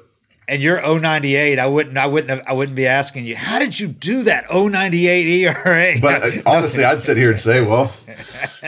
And 0.53 0.61
you're 0.61 0.83
098, 0.83 1.59
I 1.59 1.67
wouldn't 1.67 1.97
I 1.97 2.05
wouldn't 2.05 2.29
have, 2.29 2.43
I 2.47 2.53
wouldn't 2.53 2.77
be 2.77 2.87
asking 2.87 3.25
you, 3.25 3.35
how 3.35 3.59
did 3.59 3.81
you 3.81 3.89
do 3.89 4.25
that 4.25 4.51
098 4.53 5.27
ERA? 5.27 5.95
But 6.03 6.23
uh, 6.23 6.43
honestly, 6.47 6.85
I'd 6.85 7.01
sit 7.01 7.17
here 7.17 7.31
and 7.31 7.41
say, 7.41 7.65
well, 7.65 7.91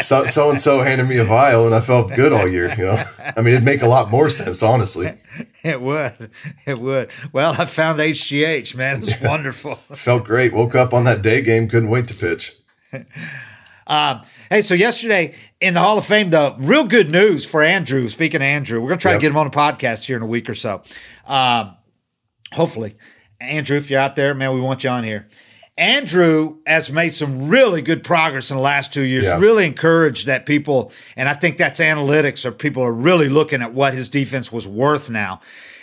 so 0.01 0.25
so 0.25 0.49
and 0.49 0.59
so 0.59 0.81
handed 0.81 1.07
me 1.07 1.19
a 1.19 1.25
vial, 1.25 1.67
and 1.67 1.75
I 1.75 1.83
felt 1.83 2.15
good 2.15 2.33
all 2.33 2.49
year. 2.49 2.71
You 2.71 2.85
know, 2.85 3.03
I 3.37 3.43
mean, 3.43 3.53
it'd 3.53 3.65
make 3.65 3.83
a 3.83 3.87
lot 3.87 4.11
more 4.11 4.31
sense, 4.31 4.63
honestly. 4.63 5.13
it 5.63 5.83
would. 5.83 6.31
It 6.65 6.81
would. 6.81 7.11
Well, 7.35 7.55
I 7.59 7.67
found 7.67 7.99
HGH, 8.01 8.75
man. 8.75 9.03
it 9.03 9.09
It's 9.11 9.21
wonderful. 9.21 9.75
Felt 9.93 10.25
great. 10.25 10.55
Woke 10.55 10.75
up 10.75 10.95
on 10.95 11.05
that 11.05 11.21
day 11.21 11.43
game, 11.43 11.69
couldn't 11.69 11.91
wait 11.91 12.09
to 12.09 12.15
pitch. 12.15 12.57
Um, 13.87 14.23
hey, 14.49 14.63
so 14.63 14.73
yesterday 14.73 15.35
in 15.61 15.75
the 15.75 15.81
Hall 15.81 15.99
of 15.99 16.07
Fame, 16.07 16.31
though, 16.31 16.57
real 16.59 16.85
good 16.85 17.11
news 17.11 17.45
for 17.45 17.61
Andruw. 17.61 18.09
Speaking 18.11 18.41
of 18.41 18.47
Andruw, 18.47 18.81
we're 18.81 18.89
going 18.89 18.99
to 18.99 19.03
try 19.03 19.13
Yep. 19.13 19.21
to 19.21 19.23
get 19.23 19.31
him 19.31 19.37
on 19.37 19.47
a 19.47 19.51
podcast 19.51 20.05
here 20.05 20.17
in 20.17 20.23
a 20.23 20.27
week 20.27 20.49
or 20.49 20.55
so. 20.55 20.83
Um, 21.27 21.77
hopefully. 22.53 22.97
Andruw, 23.41 23.77
if 23.77 23.91
you're 23.91 24.01
out 24.01 24.17
there, 24.17 24.35
man, 24.35 24.55
we 24.55 24.61
want 24.61 24.85
you 24.85 24.91
on 24.91 25.05
here. 25.05 25.29
Andruw 25.79 26.59
has 26.67 26.91
made 26.91 27.15
some 27.15 27.49
really 27.49 27.83
good 27.83 28.05
progress 28.05 28.51
in 28.51 28.57
the 28.57 28.63
last 28.63 28.93
two 28.93 29.03
years. 29.03 29.25
Yeah. 29.25 29.39
Really 29.41 29.67
encouraged 29.67 30.27
that 30.27 30.47
people, 30.47 30.93
and 31.17 31.29
I 31.29 31.35
think 31.35 31.57
that's 31.59 31.81
analytics, 31.81 32.45
or 32.45 32.53
people 32.53 32.83
are 32.85 32.93
really 32.93 33.29
looking 33.29 33.61
at 33.61 33.75
what 33.75 33.93
his 33.93 34.09
defense 34.09 34.53
was 34.53 34.69
worth 34.69 35.11
now. 35.11 35.41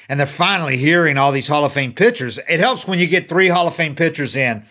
And 0.08 0.20
they're 0.20 0.28
finally 0.28 0.78
hearing 0.78 1.18
all 1.18 1.32
these 1.32 1.48
Hall 1.48 1.66
of 1.66 1.74
Fame 1.74 1.94
pitchers. 1.94 2.40
It 2.50 2.60
helps 2.60 2.88
when 2.88 3.00
you 3.00 3.08
get 3.08 3.28
three 3.28 3.50
Hall 3.50 3.68
of 3.68 3.76
Fame 3.76 3.96
pitchers 3.96 4.36
in. 4.36 4.64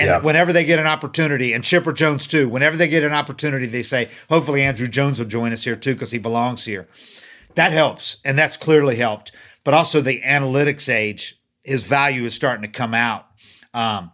And 0.00 0.06
Yeah. 0.06 0.20
whenever 0.20 0.52
they 0.52 0.64
get 0.64 0.78
an 0.78 0.86
opportunity, 0.86 1.52
and 1.52 1.64
Chipper 1.64 1.92
Jones 1.92 2.28
too, 2.28 2.48
whenever 2.48 2.76
they 2.76 2.86
get 2.86 3.02
an 3.02 3.12
opportunity, 3.12 3.66
they 3.66 3.82
say, 3.82 4.08
hopefully 4.28 4.60
Andruw 4.60 4.88
Jones 4.88 5.18
will 5.18 5.26
join 5.26 5.52
us 5.52 5.64
here 5.64 5.74
too 5.74 5.94
because 5.94 6.12
he 6.12 6.18
belongs 6.18 6.66
here. 6.66 6.86
That 7.56 7.72
helps, 7.72 8.18
and 8.24 8.38
that's 8.38 8.56
clearly 8.56 8.94
helped. 8.94 9.32
But 9.68 9.74
also 9.74 10.00
the 10.00 10.22
analytics 10.22 10.88
age, 10.88 11.38
his 11.62 11.84
value 11.84 12.22
is 12.24 12.32
starting 12.32 12.62
to 12.62 12.68
come 12.68 12.94
out. 12.94 13.26
Um, 13.74 14.12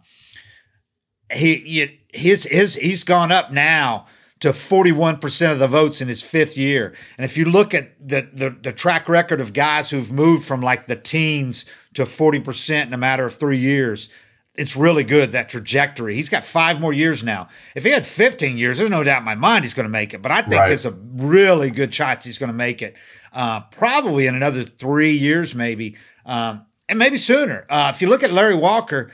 he 1.31 1.61
you, 1.65 1.89
his 2.09 2.43
his 2.43 2.75
he's 2.75 3.05
gone 3.05 3.31
up 3.31 3.53
now 3.53 4.05
to 4.41 4.49
41% 4.49 5.53
of 5.53 5.59
the 5.59 5.69
votes 5.69 6.01
in 6.01 6.09
his 6.09 6.21
fifth 6.21 6.57
year. 6.57 6.93
And 7.17 7.23
if 7.23 7.37
you 7.37 7.45
look 7.45 7.73
at 7.73 8.05
the, 8.05 8.27
the 8.33 8.49
the 8.49 8.73
track 8.73 9.07
record 9.07 9.39
of 9.39 9.53
guys 9.53 9.89
who've 9.91 10.11
moved 10.11 10.43
from 10.43 10.59
like 10.59 10.87
the 10.87 10.97
teens 10.97 11.63
to 11.93 12.03
40% 12.03 12.87
in 12.87 12.93
a 12.93 12.97
matter 12.97 13.25
of 13.25 13.33
3 13.35 13.57
years, 13.57 14.09
it's 14.55 14.75
really 14.75 15.05
good 15.05 15.31
that 15.31 15.47
trajectory. 15.47 16.15
He's 16.15 16.27
got 16.27 16.43
5 16.43 16.81
more 16.81 16.91
years 16.91 17.23
now. 17.23 17.47
If 17.75 17.85
he 17.85 17.91
had 17.91 18.05
15 18.05 18.57
years, 18.57 18.77
there's 18.77 18.89
no 18.89 19.05
doubt 19.05 19.19
in 19.19 19.25
my 19.25 19.35
mind 19.35 19.63
he's 19.63 19.73
going 19.73 19.85
to 19.85 19.89
make 19.89 20.13
it, 20.13 20.21
but 20.21 20.33
I 20.33 20.41
think 20.41 20.55
Right. 20.55 20.73
it's 20.73 20.83
a 20.83 20.91
really 20.91 21.71
good 21.71 21.93
shot 21.93 22.25
he's 22.25 22.37
going 22.37 22.51
to 22.51 22.53
make 22.53 22.81
it. 22.81 22.97
Uh, 23.35 23.59
probably 23.69 24.25
in 24.25 24.33
another 24.33 24.63
3 24.63 25.11
years 25.11 25.53
maybe. 25.53 25.95
Um, 26.25 26.65
and 26.89 26.97
maybe 26.97 27.17
sooner. 27.17 27.65
Uh, 27.69 27.91
if 27.93 28.01
you 28.01 28.07
look 28.07 28.23
at 28.23 28.31
Larry 28.31 28.55
Walker, 28.55 29.11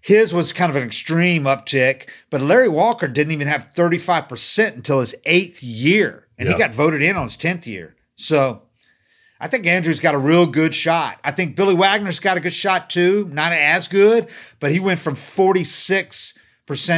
his 0.00 0.34
was 0.34 0.52
kind 0.52 0.68
of 0.68 0.76
an 0.76 0.82
extreme 0.82 1.44
uptick, 1.44 2.08
but 2.28 2.42
Larry 2.42 2.68
Walker 2.68 3.08
didn't 3.08 3.32
even 3.32 3.48
have 3.48 3.70
35% 3.74 4.74
until 4.74 5.00
his 5.00 5.14
eighth 5.24 5.62
year, 5.62 6.26
and 6.38 6.46
he 6.46 6.54
got 6.58 6.74
voted 6.74 7.02
in 7.02 7.16
on 7.16 7.22
his 7.22 7.38
10th 7.38 7.66
year. 7.66 7.96
So 8.16 8.62
I 9.40 9.48
think 9.48 9.64
Andruw's 9.64 10.00
got 10.00 10.14
a 10.14 10.18
real 10.18 10.46
good 10.46 10.74
shot. 10.74 11.18
I 11.24 11.30
think 11.30 11.56
Billy 11.56 11.74
Wagner's 11.74 12.20
got 12.20 12.36
a 12.36 12.40
good 12.40 12.52
shot 12.52 12.90
too, 12.90 13.30
not 13.32 13.52
as 13.52 13.88
good, 13.88 14.28
but 14.60 14.72
he 14.72 14.80
went 14.80 15.00
from 15.00 15.14
46% 15.14 16.34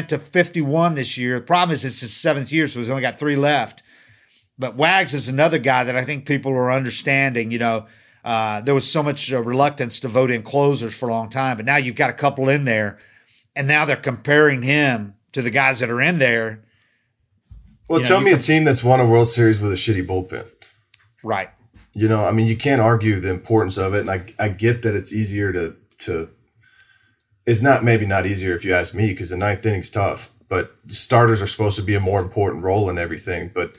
to 0.09 0.19
51 0.19 0.95
this 0.97 1.17
year. 1.17 1.39
The 1.39 1.45
problem 1.45 1.75
is 1.75 1.85
it's 1.85 2.01
his 2.01 2.13
seventh 2.15 2.51
year, 2.51 2.67
so 2.67 2.81
he's 2.81 2.91
only 2.91 3.03
got 3.03 3.19
three 3.19 3.37
left. 3.37 3.83
But 4.59 4.77
Wags 4.77 5.15
is 5.15 5.29
another 5.29 5.59
guy 5.59 5.85
that 5.85 5.97
I 5.97 6.05
think 6.05 6.27
people 6.27 6.53
are 6.53 6.73
understanding. 6.73 7.51
You 7.51 7.59
know, 7.59 7.87
uh, 8.25 8.61
there 8.63 8.75
was 8.75 8.91
so 8.91 9.03
much 9.03 9.33
uh, 9.33 9.43
reluctance 9.43 10.01
to 10.01 10.09
vote 10.09 10.31
in 10.31 10.43
closers 10.43 10.97
for 10.97 11.09
a 11.09 11.13
long 11.13 11.31
time, 11.31 11.57
but 11.57 11.67
now 11.67 11.77
you've 11.77 11.97
got 11.97 12.11
a 12.11 12.15
couple 12.15 12.49
in 12.49 12.65
there, 12.65 12.99
and 13.55 13.69
now 13.69 13.85
they're 13.85 13.97
comparing 13.97 14.63
him 14.63 15.15
to 15.33 15.43
the 15.43 15.51
guys 15.51 15.81
that 15.81 15.91
are 15.91 16.01
in 16.01 16.19
there. 16.19 16.63
Well, 17.89 18.01
You 18.01 18.05
know, 18.05 18.09
tell 18.09 18.21
me 18.21 18.33
a 18.33 18.39
team 18.39 18.65
that's 18.65 18.83
won 18.83 19.01
a 19.01 19.07
World 19.07 19.29
Series 19.29 19.61
with 19.61 19.73
a 19.73 19.77
shitty 19.77 20.07
bullpen. 20.07 20.51
Right. 21.23 21.51
You 21.95 22.09
know, 22.09 22.27
I 22.27 22.31
mean, 22.31 22.47
you 22.47 22.57
can't 22.57 22.81
argue 22.81 23.21
the 23.21 23.31
importance 23.31 23.77
of 23.79 23.95
it, 23.95 24.01
and 24.01 24.11
I 24.11 24.25
I 24.39 24.49
get 24.49 24.83
that 24.83 24.95
it's 24.95 25.13
easier 25.13 25.53
to 25.53 25.77
to. 25.99 26.31
It's 27.47 27.63
not 27.63 27.85
maybe 27.85 28.07
not 28.07 28.27
easier 28.27 28.55
if 28.55 28.65
you 28.65 28.75
ask 28.75 28.93
me 28.93 29.11
because 29.11 29.31
the 29.31 29.37
ninth 29.37 29.65
inning's 29.65 29.89
tough, 29.89 30.31
but 30.49 30.75
starters 30.89 31.41
are 31.41 31.47
supposed 31.47 31.77
to 31.77 31.83
be 31.83 31.95
a 31.95 32.01
more 32.01 32.21
important 32.21 32.65
role 32.65 32.91
in 32.91 32.99
everything. 32.99 33.53
But 33.55 33.77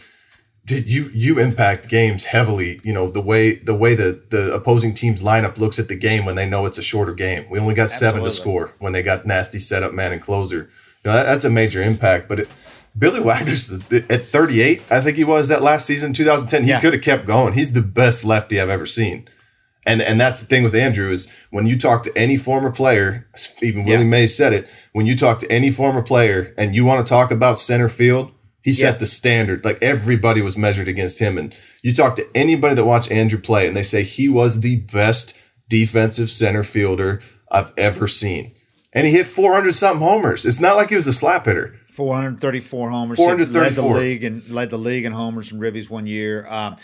did 0.68 0.88
you 0.90 1.10
you 1.14 1.40
impact 1.40 1.88
games 1.90 2.26
heavily? 2.26 2.80
You 2.84 2.94
know 2.94 3.10
the 3.10 3.22
way 3.22 3.56
the 3.56 3.74
way 3.74 3.96
the 3.96 4.22
the 4.30 4.54
opposing 4.54 4.94
team's 4.94 5.22
lineup 5.24 5.58
looks 5.58 5.80
at 5.80 5.88
the 5.88 5.96
game 5.96 6.26
when 6.26 6.36
they 6.36 6.48
know 6.48 6.66
it's 6.66 6.78
a 6.78 6.84
shorter 6.84 7.14
game. 7.14 7.46
We 7.50 7.58
only 7.58 7.74
got 7.74 7.90
seven 7.90 8.24
to 8.24 8.30
score 8.32 8.72
when 8.80 8.92
they 8.94 9.02
got 9.02 9.26
nasty 9.26 9.60
setup 9.60 9.94
man 9.94 10.12
and 10.12 10.22
closer. 10.22 10.70
You 11.04 11.12
know 11.12 11.14
that, 11.14 11.24
that's 11.24 11.46
a 11.46 11.50
major 11.50 11.82
impact, 11.82 12.28
but 12.30 12.40
it. 12.42 12.50
Billy 13.00 13.20
Wagner's 13.20 13.72
at 13.92 14.26
38, 14.26 14.82
I 14.90 15.02
think 15.02 15.18
he 15.18 15.24
was 15.24 15.50
that 15.50 15.62
last 15.62 15.86
season, 15.86 16.14
2010. 16.14 16.64
He 16.64 16.70
Yeah. 16.70 16.80
could 16.82 16.94
have 16.94 17.04
kept 17.04 17.28
going. 17.28 17.54
He's 17.54 17.74
the 17.74 17.84
best 17.84 18.26
lefty 18.26 18.60
I've 18.60 18.72
ever 18.72 18.88
seen. 18.88 19.28
And 19.86 20.02
and 20.02 20.20
that's 20.20 20.40
the 20.42 20.48
thing 20.48 20.64
with 20.64 20.74
Andruw 20.74 21.12
is 21.12 21.28
when 21.52 21.68
you 21.68 21.78
talk 21.78 22.02
to 22.04 22.18
any 22.18 22.38
former 22.38 22.72
player, 22.72 23.28
even 23.62 23.86
Willie 23.86 24.04
Yeah. 24.04 24.10
Mays 24.10 24.36
said 24.36 24.52
it, 24.52 24.68
when 24.94 25.06
you 25.06 25.16
talk 25.16 25.38
to 25.40 25.52
any 25.52 25.70
former 25.70 26.02
player 26.02 26.54
and 26.58 26.76
you 26.76 26.84
want 26.86 27.06
to 27.06 27.10
talk 27.10 27.30
about 27.32 27.60
center 27.60 27.88
field, 27.88 28.32
he 28.68 28.74
set 28.74 28.96
Yeah. 28.96 28.98
the 29.00 29.06
standard. 29.06 29.64
Like 29.64 29.82
everybody 29.82 30.42
was 30.42 30.58
measured 30.58 30.90
against 30.90 31.20
him. 31.20 31.38
And 31.38 31.56
you 31.84 31.94
talk 31.94 32.18
to 32.18 32.28
anybody 32.36 32.76
that 32.76 32.84
watched 32.86 33.10
Andruw 33.10 33.42
play 33.42 33.66
and 33.66 33.78
they 33.78 33.82
say 33.84 34.04
he 34.04 34.28
was 34.28 34.60
the 34.60 34.76
best 34.78 35.34
defensive 35.70 36.30
center 36.30 36.64
fielder 36.64 37.22
I've 37.50 37.72
ever 37.78 38.08
seen. 38.08 38.54
And 38.92 39.08
he 39.08 39.14
hit 39.14 39.26
400 39.26 39.74
something 39.74 40.06
homers. 40.06 40.46
It's 40.46 40.60
not 40.60 40.76
like 40.76 40.90
he 40.90 40.96
was 40.98 41.08
a 41.08 41.14
slap 41.14 41.46
hitter. 41.46 41.80
434 41.92 42.90
homers. 42.90 43.18
434. 43.18 43.62
Led 43.62 43.76
434. 43.76 43.94
the 43.94 44.00
league 44.02 44.24
and 44.26 44.50
led 44.50 44.70
the 44.70 44.78
league 44.78 45.06
in 45.06 45.14
homers 45.14 45.52
and 45.54 45.62
ribbies 45.62 45.90
one 45.90 46.06
year. 46.06 46.46
Um, 46.50 46.76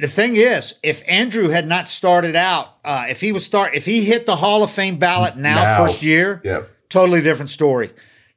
the 0.00 0.08
thing 0.08 0.34
is, 0.34 0.74
if 0.82 1.06
Andruw 1.06 1.50
had 1.52 1.68
not 1.68 1.86
started 1.86 2.34
out, 2.34 2.70
uh, 2.84 3.06
if 3.08 3.20
he 3.20 3.30
was 3.30 3.44
start, 3.44 3.76
if 3.76 3.84
he 3.84 4.04
hit 4.04 4.26
the 4.26 4.34
Hall 4.36 4.64
of 4.64 4.70
Fame 4.72 4.98
ballot 4.98 5.36
now, 5.36 5.62
Now. 5.62 5.76
first 5.86 6.02
year, 6.02 6.40
Yeah. 6.44 6.62
totally 6.88 7.20
different 7.22 7.50
story. 7.50 7.90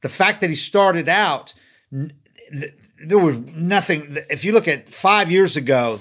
The 0.03 0.09
fact 0.09 0.41
that 0.41 0.51
he 0.51 0.55
started 0.55 1.09
out, 1.09 1.55
there 3.05 3.19
was 3.19 3.37
nothing. 3.37 4.17
If 4.29 4.43
you 4.45 4.51
look 4.51 4.67
at 4.67 4.89
five 4.89 5.31
years 5.31 5.55
ago, 5.55 5.99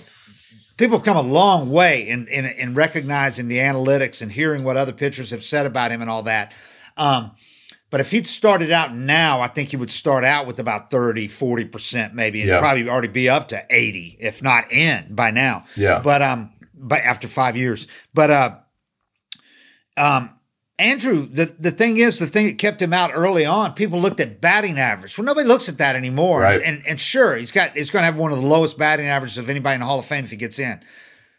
people 0.76 0.98
have 0.98 1.04
come 1.04 1.16
a 1.16 1.22
long 1.22 1.70
way 1.70 2.08
in, 2.08 2.26
in 2.28 2.44
in 2.46 2.74
recognizing 2.74 3.48
the 3.48 3.58
analytics 3.58 4.22
and 4.22 4.30
hearing 4.32 4.64
what 4.64 4.76
other 4.76 4.92
pitchers 4.92 5.30
have 5.30 5.44
said 5.44 5.66
about 5.66 5.90
him 5.92 6.00
and 6.00 6.10
all 6.10 6.22
that. 6.24 6.52
Um, 6.96 7.32
but 7.90 8.00
if 8.00 8.10
he'd 8.10 8.26
started 8.26 8.70
out 8.70 8.94
now, 8.94 9.40
I 9.40 9.46
think 9.48 9.68
he 9.68 9.76
would 9.76 9.90
start 9.92 10.24
out 10.24 10.46
with 10.46 10.58
about 10.58 10.90
30, 10.90 11.28
40% 11.28 12.14
maybe, 12.14 12.40
and 12.40 12.48
Yeah. 12.50 12.58
probably 12.58 12.88
already 12.88 13.08
be 13.08 13.28
up 13.28 13.48
to 13.48 13.64
80, 13.70 14.16
if 14.18 14.42
not 14.42 14.72
in 14.72 15.14
by 15.14 15.30
now. 15.30 15.66
Yeah. 15.76 16.00
But 16.02 16.20
um, 16.20 16.52
but 16.74 17.00
after 17.02 17.28
five 17.28 17.56
years. 17.56 17.86
But 18.12 18.30
uh 18.30 18.56
um 19.96 20.30
Andruw, 20.78 21.32
the, 21.32 21.54
the 21.58 21.70
thing 21.70 21.96
is, 21.96 22.18
the 22.18 22.26
thing 22.26 22.46
that 22.46 22.58
kept 22.58 22.82
him 22.82 22.92
out 22.92 23.10
early 23.14 23.46
on, 23.46 23.72
people 23.72 23.98
looked 23.98 24.20
at 24.20 24.42
batting 24.42 24.78
average. 24.78 25.16
Well, 25.16 25.24
nobody 25.24 25.48
looks 25.48 25.70
at 25.70 25.78
that 25.78 25.96
anymore. 25.96 26.42
Right. 26.42 26.60
And 26.62 26.86
and 26.86 27.00
sure, 27.00 27.34
he's 27.34 27.50
got 27.50 27.76
he's 27.76 27.90
going 27.90 28.02
to 28.02 28.06
have 28.06 28.16
one 28.16 28.30
of 28.30 28.38
the 28.38 28.46
lowest 28.46 28.78
batting 28.78 29.06
averages 29.06 29.38
of 29.38 29.48
anybody 29.48 29.74
in 29.74 29.80
the 29.80 29.86
Hall 29.86 29.98
of 29.98 30.04
Fame 30.04 30.24
if 30.24 30.30
he 30.30 30.36
gets 30.36 30.58
in. 30.58 30.80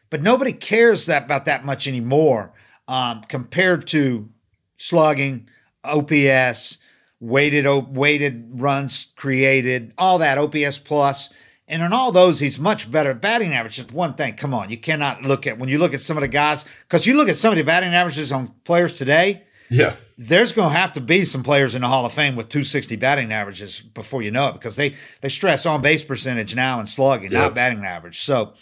But 0.10 0.24
nobody 0.24 0.54
cares 0.54 1.06
that 1.06 1.26
about 1.26 1.46
that 1.46 1.66
much 1.66 1.88
anymore 1.88 2.52
um, 2.88 3.22
compared 3.28 3.86
to 3.88 4.30
slugging, 4.78 5.50
OPS, 5.84 6.80
weighted 7.20 7.96
weighted 7.96 8.50
runs 8.54 9.08
created, 9.16 9.94
all 10.00 10.18
that 10.18 10.40
OPS 10.40 10.80
plus. 10.80 11.32
And 11.70 11.82
in 11.84 11.92
all 11.92 12.12
those, 12.14 12.40
he's 12.40 12.58
much 12.58 12.90
better. 12.90 13.14
Batting 13.14 13.54
average 13.54 13.78
is 13.80 13.88
one 13.92 14.14
thing. 14.14 14.36
Come 14.36 14.54
on, 14.54 14.70
you 14.70 14.78
cannot 14.78 15.24
look 15.24 15.46
at 15.46 15.58
when 15.60 15.68
you 15.70 15.80
look 15.80 15.94
at 15.94 16.00
some 16.02 16.16
of 16.16 16.22
the 16.22 16.28
guys 16.30 16.64
because 16.88 17.06
you 17.06 17.16
look 17.18 17.28
at 17.28 17.36
some 17.36 17.52
of 17.52 17.58
the 17.58 17.64
batting 17.64 17.94
averages 17.94 18.32
on 18.32 18.48
players 18.64 18.94
today. 18.94 19.44
Yeah. 19.70 19.96
There's 20.18 20.54
going 20.54 20.70
to 20.72 20.78
have 20.78 20.94
to 20.94 21.02
be 21.02 21.26
some 21.26 21.44
players 21.44 21.76
in 21.76 21.82
the 21.82 21.90
Hall 21.90 22.06
of 22.06 22.14
Fame 22.14 22.38
with 22.38 22.48
260 22.48 22.96
batting 22.96 23.34
averages 23.34 23.82
before 23.82 24.22
you 24.22 24.32
know 24.32 24.48
it 24.48 24.54
because 24.54 24.78
they 24.78 24.96
they 25.22 25.28
stress 25.30 25.66
on 25.66 25.82
base 25.82 26.04
percentage 26.06 26.56
now 26.56 26.80
and 26.80 26.88
slugging, 26.88 27.32
Yeah. 27.34 27.40
not 27.42 27.54
batting 27.56 27.84
average. 27.86 28.22
So 28.22 28.54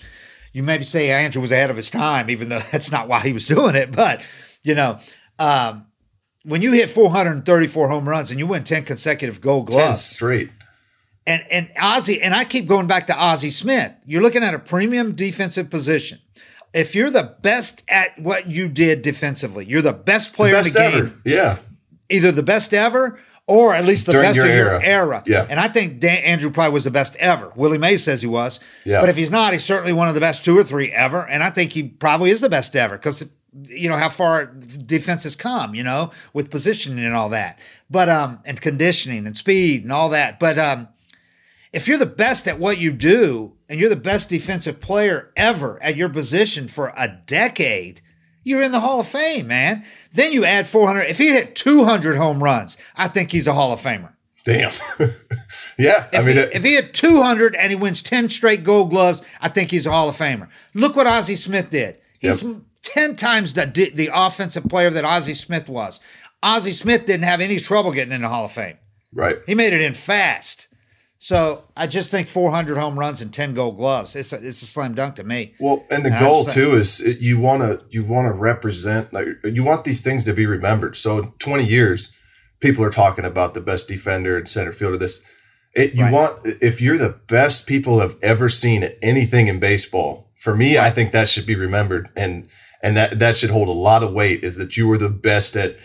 you 0.51 0.63
maybe 0.63 0.83
say 0.83 1.09
Andruw 1.09 1.41
was 1.41 1.51
ahead 1.51 1.69
of 1.69 1.77
his 1.77 1.91
time, 1.91 2.29
even 2.31 2.49
though 2.49 2.59
that's 2.71 2.91
not 2.91 3.07
why 3.07 3.19
he 3.19 3.33
was 3.33 3.45
doing 3.45 3.75
it. 3.75 3.91
But 3.91 4.23
you 4.63 4.73
know, 4.73 4.97
um, 5.37 5.85
when 6.43 6.63
you 6.63 6.71
hit 6.71 6.89
434 6.89 7.87
home 7.87 8.09
runs 8.09 8.31
and 8.31 8.39
you 8.39 8.47
win 8.47 8.63
10 8.63 8.83
consecutive 8.85 9.41
Gold 9.41 9.67
Gloves, 9.67 9.85
10 9.87 9.95
straight. 10.15 10.49
And 11.27 11.43
and 11.51 11.71
Ozzie, 11.79 12.21
and 12.21 12.33
I 12.35 12.43
keep 12.43 12.67
going 12.67 12.87
back 12.87 13.07
to 13.07 13.15
Ozzie 13.17 13.49
Smith. 13.49 13.93
You're 14.05 14.21
looking 14.21 14.43
at 14.43 14.53
a 14.53 14.59
premium 14.59 15.13
defensive 15.15 15.69
position. 15.69 16.19
If 16.73 16.93
you're 16.93 17.09
the 17.09 17.35
best 17.41 17.83
at 17.87 18.17
what 18.19 18.47
you 18.51 18.67
did 18.67 19.01
defensively, 19.01 19.65
you're 19.65 19.81
the 19.81 19.93
best 19.93 20.33
player 20.33 20.53
Best 20.53 20.75
in 20.75 20.83
the 20.83 20.89
game 20.91 20.99
ever. 21.07 21.21
Yeah. 21.23 21.57
either 22.09 22.31
the 22.31 22.43
best 22.43 22.73
ever 22.73 23.19
or 23.47 23.73
at 23.73 23.85
least 23.85 24.07
the 24.07 24.11
During 24.11 24.25
best 24.29 24.37
your 24.37 24.45
of 24.47 24.51
your 24.53 24.69
era. 24.71 24.81
era. 24.83 25.23
Yeah. 25.25 25.47
And 25.49 25.59
I 25.59 25.67
think 25.67 25.99
Dan, 25.99 26.39
Andruw 26.39 26.53
probably 26.53 26.73
was 26.73 26.83
the 26.83 26.91
best 26.91 27.15
ever. 27.15 27.51
Willie 27.55 27.77
Mays 27.77 28.03
says 28.03 28.21
he 28.21 28.27
was. 28.27 28.59
Yeah. 28.83 28.99
But 29.01 29.09
if 29.09 29.15
he's 29.15 29.31
not, 29.31 29.53
he's 29.53 29.63
certainly 29.63 29.93
one 29.93 30.07
of 30.09 30.15
the 30.15 30.19
best 30.19 30.43
two 30.43 30.57
or 30.57 30.63
three 30.63 30.91
ever. 30.91 31.25
And 31.27 31.41
I 31.43 31.49
think 31.49 31.71
he 31.71 31.83
probably 31.83 32.31
is 32.31 32.41
the 32.41 32.49
best 32.49 32.75
ever 32.75 32.97
because, 32.97 33.23
you 33.67 33.87
know, 33.87 33.95
how 33.97 34.09
far 34.09 34.45
defense 34.47 35.23
has 35.23 35.35
come, 35.35 35.75
you 35.75 35.83
know, 35.83 36.11
with 36.33 36.49
positioning 36.51 37.05
and 37.05 37.15
all 37.15 37.29
that. 37.29 37.59
But, 37.89 38.09
um, 38.09 38.39
and 38.45 38.59
conditioning 38.59 39.25
and 39.27 39.37
speed 39.37 39.83
and 39.83 39.91
all 39.93 40.09
that. 40.09 40.39
But, 40.39 40.57
um, 40.57 40.87
if 41.75 41.87
you're 41.87 41.97
the 41.97 42.05
best 42.05 42.47
at 42.47 42.57
what 42.59 42.77
you 42.79 42.91
do 42.91 43.53
and 43.69 43.79
you're 43.79 43.89
the 43.89 43.95
best 43.95 44.29
defensive 44.29 44.79
player 44.81 45.31
ever 45.35 45.81
at 45.83 45.95
your 45.95 46.09
position 46.09 46.67
for 46.67 46.93
a 46.97 47.07
decade, 47.25 48.01
you're 48.43 48.61
in 48.61 48.71
the 48.71 48.79
Hall 48.79 48.99
of 48.99 49.07
Fame, 49.07 49.47
man. 49.47 49.83
Then 50.13 50.31
you 50.31 50.45
add 50.45 50.67
400. 50.67 51.01
If 51.01 51.17
he 51.17 51.29
hit 51.33 51.55
200 51.55 52.17
home 52.17 52.43
runs, 52.43 52.77
I 52.95 53.07
think 53.07 53.31
he's 53.31 53.47
a 53.47 53.53
Hall 53.53 53.71
of 53.73 53.81
Famer. 53.81 54.13
Damn. 54.45 54.71
yeah. 55.77 56.07
I 56.13 56.17
If, 56.19 56.25
mean, 56.25 56.35
he, 56.35 56.41
it- 56.41 56.53
if 56.53 56.63
he 56.63 56.75
hit 56.75 56.93
200 56.93 57.55
and 57.55 57.71
he 57.71 57.75
wins 57.75 58.01
10 58.03 58.29
straight 58.29 58.63
gold 58.63 58.89
gloves, 58.91 59.21
I 59.41 59.49
think 59.49 59.71
he's 59.71 59.85
a 59.85 59.91
Hall 59.91 60.09
of 60.09 60.15
Famer. 60.17 60.47
Look 60.73 60.95
what 60.95 61.07
Ozzie 61.07 61.35
Smith 61.35 61.69
did. 61.69 61.97
He's 62.19 62.43
Yep. 62.43 62.57
10 62.83 63.15
times 63.15 63.53
the, 63.53 63.65
the 63.95 64.09
offensive 64.13 64.65
player 64.65 64.91
that 64.91 65.03
Ozzie 65.03 65.33
Smith 65.33 65.67
was. 65.67 65.99
Ozzie 66.43 66.71
Smith 66.73 67.05
didn't 67.07 67.23
have 67.23 67.41
any 67.41 67.57
trouble 67.59 67.91
getting 67.91 68.13
in 68.13 68.21
the 68.21 68.29
Hall 68.29 68.45
of 68.45 68.51
Fame. 68.51 68.77
right. 69.11 69.37
He 69.47 69.55
made 69.55 69.73
it 69.73 69.81
in 69.81 69.95
fast. 69.95 70.67
So 71.17 71.63
I 71.75 71.87
just 71.87 72.11
think 72.11 72.27
400 72.27 72.77
home 72.77 72.99
runs 72.99 73.21
and 73.21 73.33
10 73.33 73.53
gold 73.53 73.77
gloves. 73.77 74.15
It's 74.15 74.33
a, 74.33 74.35
it's 74.35 74.61
a 74.61 74.65
slam 74.67 74.93
dunk 74.93 75.15
to 75.15 75.23
me. 75.23 75.53
Well, 75.59 75.85
and 75.89 76.05
the 76.05 76.11
And 76.11 76.19
goal 76.19 76.45
too 76.45 76.73
is 76.75 76.99
you 77.19 77.39
want 77.39 77.61
to 77.63 77.81
you 77.89 78.03
want 78.03 78.27
to 78.27 78.33
represent 78.33 79.13
like 79.13 79.27
you 79.43 79.63
want 79.63 79.85
these 79.85 80.01
things 80.01 80.23
to 80.25 80.33
be 80.33 80.45
remembered. 80.45 80.95
So 80.95 81.17
in 81.19 81.31
20 81.39 81.63
years, 81.63 82.09
people 82.59 82.83
are 82.83 82.89
talking 82.91 83.25
about 83.25 83.53
the 83.53 83.61
best 83.61 83.87
defender 83.87 84.37
and 84.37 84.47
center 84.47 84.71
fielder. 84.71 84.97
This 84.97 85.23
it, 85.75 85.93
you 85.93 86.03
Right. 86.03 86.13
want 86.13 86.39
if 86.61 86.79
you're 86.81 86.97
the 86.97 87.17
best 87.27 87.67
people 87.67 87.99
have 88.01 88.15
ever 88.21 88.47
seen 88.49 88.83
at 88.83 88.97
anything 89.01 89.47
in 89.47 89.59
baseball. 89.59 90.29
For 90.35 90.55
me, 90.55 90.77
I 90.77 90.91
think 90.91 91.11
that 91.11 91.27
should 91.27 91.45
be 91.47 91.55
remembered, 91.55 92.09
and 92.15 92.47
and 92.83 92.95
that 92.97 93.17
that 93.19 93.35
should 93.35 93.49
hold 93.49 93.67
a 93.67 93.71
lot 93.71 94.03
of 94.03 94.13
weight. 94.13 94.43
Is 94.43 94.57
that 94.57 94.77
you 94.77 94.87
were 94.87 94.97
the 94.97 95.09
best 95.09 95.55
at 95.55 95.75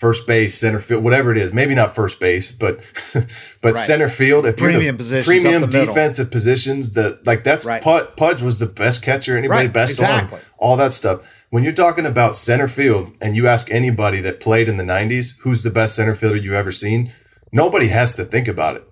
first 0.00 0.26
base, 0.26 0.54
center 0.58 0.80
field, 0.80 1.04
whatever 1.04 1.30
it 1.30 1.36
is. 1.36 1.52
Maybe 1.52 1.74
not 1.74 1.94
first 1.94 2.18
base, 2.18 2.50
but 2.52 2.80
but 3.60 3.74
Right. 3.74 3.76
center 3.76 4.08
field. 4.08 4.46
If 4.46 4.58
you're 4.58 4.70
Premium 4.70 4.96
the 4.96 4.98
positions, 5.02 5.26
premium 5.26 5.60
the 5.60 5.66
middle. 5.66 5.86
defensive 5.94 6.30
positions, 6.30 6.94
that 6.94 7.26
like 7.26 7.44
that's 7.44 7.64
Right. 7.66 7.82
Pud, 7.82 8.16
Pudge 8.16 8.40
was 8.42 8.58
the 8.58 8.66
best 8.66 9.02
catcher. 9.02 9.36
Anybody 9.36 9.66
Right, 9.66 9.72
best 9.72 9.92
exactly. 9.92 10.38
arm, 10.38 10.44
all 10.58 10.76
that 10.78 10.92
stuff. 10.92 11.18
When 11.50 11.62
you're 11.64 11.72
talking 11.72 12.06
about 12.06 12.34
center 12.34 12.68
field, 12.68 13.12
and 13.20 13.36
you 13.36 13.46
ask 13.48 13.70
anybody 13.70 14.20
that 14.22 14.40
played 14.40 14.68
in 14.68 14.76
the 14.78 14.84
'90s 14.84 15.34
who's 15.42 15.62
the 15.62 15.70
best 15.70 15.94
center 15.96 16.14
fielder 16.14 16.36
you've 16.36 16.54
ever 16.54 16.72
seen, 16.72 17.12
nobody 17.52 17.88
has 17.88 18.14
to 18.16 18.24
think 18.24 18.48
about 18.48 18.76
it. 18.76 18.84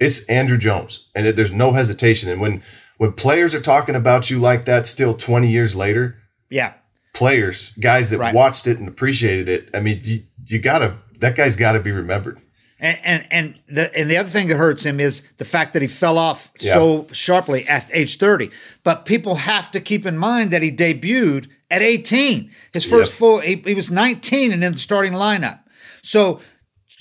It's 0.00 0.24
Andruw 0.26 0.58
Jones, 0.58 1.08
and 1.14 1.26
it, 1.26 1.36
there's 1.36 1.52
no 1.52 1.72
hesitation. 1.72 2.30
And 2.30 2.40
when 2.40 2.62
when 2.98 3.12
players 3.12 3.54
are 3.54 3.60
talking 3.60 3.94
about 3.94 4.30
you 4.30 4.38
like 4.38 4.64
that, 4.64 4.86
still 4.86 5.12
20 5.14 5.48
years 5.48 5.76
later, 5.76 6.16
Yeah. 6.50 6.72
Players, 7.16 7.72
guys 7.80 8.10
that 8.10 8.18
Right. 8.18 8.34
watched 8.34 8.66
it 8.66 8.78
and 8.78 8.88
appreciated 8.88 9.48
it, 9.48 9.70
I 9.74 9.80
mean, 9.80 10.00
you, 10.04 10.20
you 10.46 10.58
gotta 10.58 10.94
that 11.20 11.34
guy's 11.34 11.56
got 11.56 11.72
to 11.72 11.80
be 11.80 11.90
remembered. 11.92 12.40
And 12.78 12.98
and 13.04 13.26
and 13.30 13.54
the 13.68 13.98
and 13.98 14.10
the 14.10 14.18
other 14.18 14.28
thing 14.28 14.48
that 14.48 14.56
hurts 14.56 14.84
him 14.84 15.00
is 15.00 15.22
the 15.38 15.46
fact 15.46 15.72
that 15.72 15.80
he 15.80 15.88
fell 15.88 16.18
off 16.18 16.52
Yeah. 16.60 16.74
so 16.74 17.06
sharply 17.12 17.66
at 17.66 17.88
age 17.94 18.18
30. 18.18 18.50
But 18.84 19.06
people 19.06 19.36
have 19.36 19.70
to 19.70 19.80
keep 19.80 20.04
in 20.04 20.18
mind 20.18 20.50
that 20.50 20.62
he 20.62 20.70
debuted 20.70 21.46
at 21.70 21.80
18. 21.82 22.50
His 22.74 22.84
first 22.84 23.12
Yep. 23.12 23.18
full 23.18 23.40
he, 23.40 23.56
he 23.66 23.74
was 23.74 23.90
19 23.90 24.52
and 24.52 24.62
in 24.62 24.72
the 24.74 24.78
starting 24.78 25.14
lineup. 25.14 25.60
So 26.02 26.40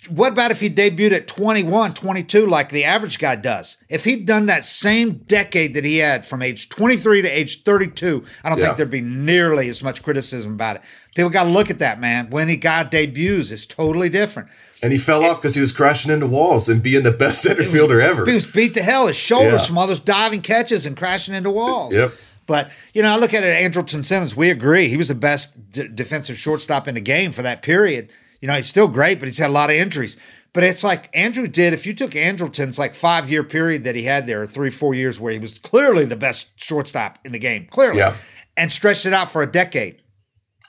what 0.10 0.32
about 0.34 0.52
if 0.52 0.60
he 0.60 0.70
debuted 0.70 1.12
at 1.12 1.28
21, 1.28 1.94
22 1.94 2.46
like 2.46 2.70
the 2.70 2.84
average 2.84 3.20
guy 3.20 3.36
does? 3.36 3.78
If 3.90 4.04
he'd 4.06 4.26
done 4.26 4.46
that 4.48 4.66
same 4.66 5.20
decade 5.28 5.74
that 5.74 5.84
he 5.86 5.98
had 5.98 6.26
from 6.26 6.42
age 6.42 6.70
23 6.70 7.22
to 7.24 7.28
age 7.28 7.64
32, 7.64 8.24
I 8.44 8.50
don't 8.50 8.58
Yeah. 8.60 8.66
think 8.66 8.78
there'd 8.78 8.90
be 8.90 9.02
nearly 9.02 9.70
as 9.70 9.82
much 9.84 10.04
criticism 10.04 10.54
about 10.54 10.78
it. 10.78 10.82
People 11.16 11.30
got 11.30 11.44
to 11.44 11.50
look 11.50 11.70
at 11.70 11.80
that, 11.80 12.00
man. 12.00 12.30
When 12.30 12.50
he 12.50 12.58
got 12.58 12.92
debuts, 12.92 13.52
it's 13.52 13.66
totally 13.66 14.10
different. 14.10 14.50
And 14.84 14.92
he 14.92 15.00
fell 15.00 15.24
off 15.24 15.42
because 15.42 15.56
he 15.56 15.62
was 15.62 15.72
crashing 15.72 16.12
into 16.12 16.28
walls 16.28 16.68
and 16.70 16.84
being 16.84 17.04
the 17.04 17.12
best 17.12 17.42
center 17.42 17.64
fielder 17.64 18.02
ever. 18.02 18.26
He 18.26 18.34
was 18.34 18.46
beat 18.46 18.74
to 18.76 18.84
hell. 18.84 19.08
His 19.08 19.16
shoulders 19.16 19.62
Yeah. 19.62 19.68
from 19.68 19.78
all 19.78 19.88
those 19.88 20.00
diving 20.00 20.42
catches 20.42 20.86
and 20.86 20.96
crashing 20.98 21.34
into 21.34 21.50
walls. 21.50 21.94
Yep. 21.94 22.14
But 22.48 22.70
you 22.94 23.02
know, 23.02 23.12
I 23.12 23.18
look 23.18 23.34
at 23.34 23.44
it. 23.44 23.56
Andrelton 23.72 24.06
Simmons. 24.06 24.36
We 24.36 24.52
agree 24.52 24.88
he 24.88 24.98
was 24.98 25.08
the 25.08 25.16
best 25.16 25.72
d- 25.72 25.88
defensive 25.94 26.38
shortstop 26.38 26.88
in 26.88 26.94
the 26.94 27.02
game 27.02 27.32
for 27.32 27.42
that 27.42 27.62
period. 27.64 28.10
You 28.46 28.52
know, 28.52 28.58
he's 28.58 28.68
still 28.68 28.88
great, 28.88 29.18
but 29.20 29.28
he's 29.28 29.40
had 29.40 29.50
a 29.50 29.54
lot 29.54 29.72
of 29.72 29.76
injuries. 29.76 30.18
But 30.54 30.64
it's 30.64 30.84
like 30.84 31.12
Andruw 31.14 31.52
did. 31.52 31.74
If 31.74 31.88
you 31.88 31.96
took 31.96 32.12
Andrelton's 32.12 32.78
like 32.78 32.94
five 32.94 33.28
year 33.28 33.44
period 33.44 33.84
that 33.86 33.96
he 33.96 34.04
had 34.04 34.28
there, 34.28 34.46
three 34.46 34.70
four 34.70 34.94
years 34.94 35.20
where 35.20 35.34
he 35.34 35.40
was 35.40 35.58
clearly 35.58 36.06
the 36.06 36.16
best 36.16 36.50
shortstop 36.58 37.18
in 37.26 37.32
the 37.32 37.40
game, 37.40 37.66
clearly, 37.72 37.98
Yeah. 37.98 38.14
and 38.56 38.72
stretched 38.72 39.08
it 39.08 39.14
out 39.14 39.32
for 39.32 39.42
a 39.42 39.52
decade. 39.52 40.04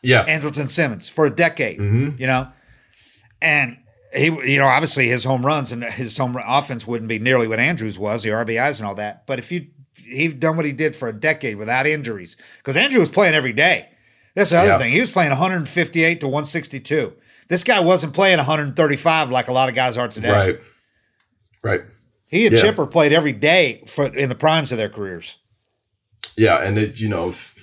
Yeah. 0.02 0.24
Andrelton 0.24 0.70
Simmons 0.70 1.10
for 1.10 1.26
a 1.26 1.30
decade. 1.30 1.78
Mm-hmm. 1.78 2.18
You 2.18 2.26
know, 2.26 2.48
and 3.42 3.76
he, 4.14 4.24
you 4.52 4.58
know, 4.58 4.68
obviously 4.68 5.08
his 5.08 5.24
home 5.24 5.44
runs 5.44 5.70
and 5.70 5.84
his 5.84 6.16
home 6.16 6.34
offense 6.48 6.86
wouldn't 6.86 7.10
be 7.10 7.18
nearly 7.18 7.46
what 7.46 7.58
Andruw's 7.58 7.98
was, 7.98 8.22
the 8.22 8.30
RBIs 8.30 8.78
and 8.78 8.88
all 8.88 8.94
that. 8.94 9.26
But 9.26 9.38
if 9.38 9.52
you 9.52 9.66
he'd 9.96 10.40
done 10.40 10.56
what 10.56 10.64
he 10.64 10.72
did 10.72 10.96
for 10.96 11.08
a 11.08 11.12
decade 11.12 11.58
without 11.58 11.86
injuries, 11.86 12.38
because 12.56 12.74
Andruw 12.74 13.00
was 13.00 13.10
playing 13.10 13.34
every 13.34 13.52
day. 13.52 13.90
That's 14.34 14.48
the 14.50 14.58
other 14.60 14.68
Yeah. 14.68 14.78
thing. 14.78 14.92
He 14.92 15.00
was 15.00 15.10
playing 15.10 15.30
158 15.32 16.20
to 16.20 16.26
162. 16.28 17.12
This 17.48 17.62
guy 17.64 17.80
wasn't 17.80 18.12
playing 18.12 18.38
135 18.38 19.30
like 19.30 19.48
a 19.48 19.52
lot 19.52 19.68
of 19.68 19.74
guys 19.74 19.96
are 19.96 20.08
today. 20.08 20.30
Right. 20.30 20.60
Right. 21.62 21.82
He 22.28 22.46
and 22.46 22.54
Yeah. 22.56 22.62
Chipper 22.62 22.86
played 22.86 23.12
every 23.12 23.32
day 23.32 23.82
for 23.86 24.06
in 24.06 24.28
the 24.28 24.34
primes 24.34 24.72
of 24.72 24.78
their 24.78 24.88
careers. 24.88 25.36
Yeah. 26.36 26.56
And 26.62 26.76
it, 26.78 26.98
you 26.98 27.08
know, 27.08 27.30
if- 27.30 27.54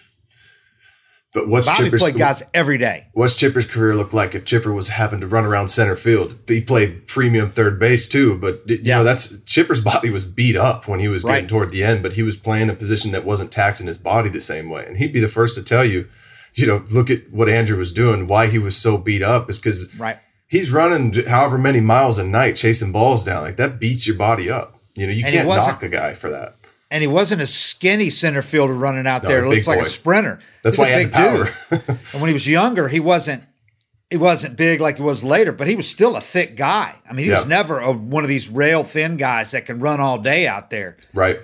but 1.34 1.47
what's 1.47 1.65
Bobby 1.65 1.86
Chipper's 1.86 2.01
played 2.01 2.15
guys 2.15 2.43
every 2.53 2.77
day. 2.77 3.07
what's 3.13 3.36
Chipper's 3.36 3.65
career 3.65 3.95
look 3.95 4.13
like 4.13 4.36
if 4.36 4.45
Chipper 4.45 4.71
was 4.71 4.89
having 4.89 5.19
to 5.21 5.27
run 5.27 5.45
around 5.45 5.69
center 5.69 5.95
field? 5.95 6.38
He 6.47 6.61
played 6.61 7.07
premium 7.07 7.49
third 7.49 7.79
base 7.79 8.07
too, 8.07 8.38
but 8.38 8.61
you 8.67 8.79
Yeah. 8.84 8.97
know 8.99 9.03
that's 9.03 9.39
Chipper's 9.43 9.79
body 9.81 10.11
was 10.11 10.25
beat 10.25 10.55
up 10.55 10.88
when 10.88 10.99
he 10.99 11.07
was 11.07 11.23
getting 11.23 11.47
toward 11.47 11.71
the 11.71 11.84
end, 11.84 12.03
but 12.03 12.13
he 12.13 12.21
was 12.23 12.36
playing 12.36 12.69
a 12.69 12.73
position 12.75 13.11
that 13.13 13.25
wasn't 13.25 13.51
taxing 13.51 13.88
his 13.88 13.97
body 13.97 14.29
the 14.29 14.41
same 14.41 14.69
way. 14.69 14.86
And 14.86 14.97
he'd 14.97 15.11
be 15.11 15.19
the 15.19 15.27
first 15.27 15.55
to 15.55 15.63
tell 15.63 15.84
you, 15.84 16.07
you 16.53 16.67
know, 16.67 16.83
look 16.91 17.09
at 17.09 17.31
what 17.31 17.47
Andruw 17.47 17.77
was 17.77 17.91
doing, 17.91 18.27
why 18.27 18.47
he 18.47 18.59
was 18.59 18.75
so 18.75 18.97
beat 18.97 19.21
up 19.23 19.49
is 19.49 19.59
because 19.59 19.95
Right. 19.97 20.17
he's 20.47 20.71
running 20.71 21.13
however 21.27 21.57
many 21.57 21.79
miles 21.79 22.19
a 22.19 22.23
night 22.23 22.55
chasing 22.55 22.91
balls 22.91 23.23
down. 23.25 23.43
Like 23.43 23.57
that 23.57 23.79
beats 23.79 24.05
your 24.07 24.15
body 24.17 24.49
up. 24.49 24.79
You 24.95 25.07
know, 25.07 25.13
you 25.13 25.23
And 25.25 25.33
can't 25.33 25.47
knock 25.47 25.81
a 25.83 25.89
guy 25.89 26.13
for 26.13 26.29
that. 26.29 26.55
and 26.91 27.01
he 27.01 27.07
wasn't 27.07 27.41
a 27.41 27.47
skinny 27.47 28.11
center 28.11 28.43
fielder 28.43 28.73
running 28.75 29.07
out 29.07 29.23
No, 29.23 29.29
there. 29.29 29.43
It 29.43 29.49
looks 29.49 29.67
like 29.67 29.79
a 29.81 29.85
sprinter. 29.89 30.39
That's 30.63 30.77
why 30.77 30.87
he 30.87 30.91
had 31.01 31.11
the 31.11 31.15
power. 31.15 31.49
and 32.13 32.21
when 32.21 32.27
he 32.29 32.33
was 32.33 32.47
younger, 32.47 32.87
he 32.87 32.99
wasn't 32.99 33.43
he 34.11 34.17
wasn't 34.17 34.55
big 34.55 34.79
like 34.79 34.97
he 34.97 35.01
was 35.01 35.23
later, 35.23 35.51
but 35.51 35.67
he 35.67 35.75
was 35.75 35.89
still 35.89 36.15
a 36.15 36.21
thick 36.21 36.55
guy. 36.55 36.93
I 37.09 37.13
mean, 37.13 37.25
he 37.25 37.31
was 37.31 37.47
never 37.47 37.79
a, 37.79 37.91
one 37.91 38.23
of 38.23 38.29
these 38.29 38.47
rail 38.47 38.83
thin 38.83 39.17
guys 39.17 39.49
that 39.51 39.65
can 39.65 39.79
run 39.79 39.99
all 39.99 40.19
day 40.19 40.45
out 40.47 40.69
there. 40.69 40.97
right. 41.15 41.39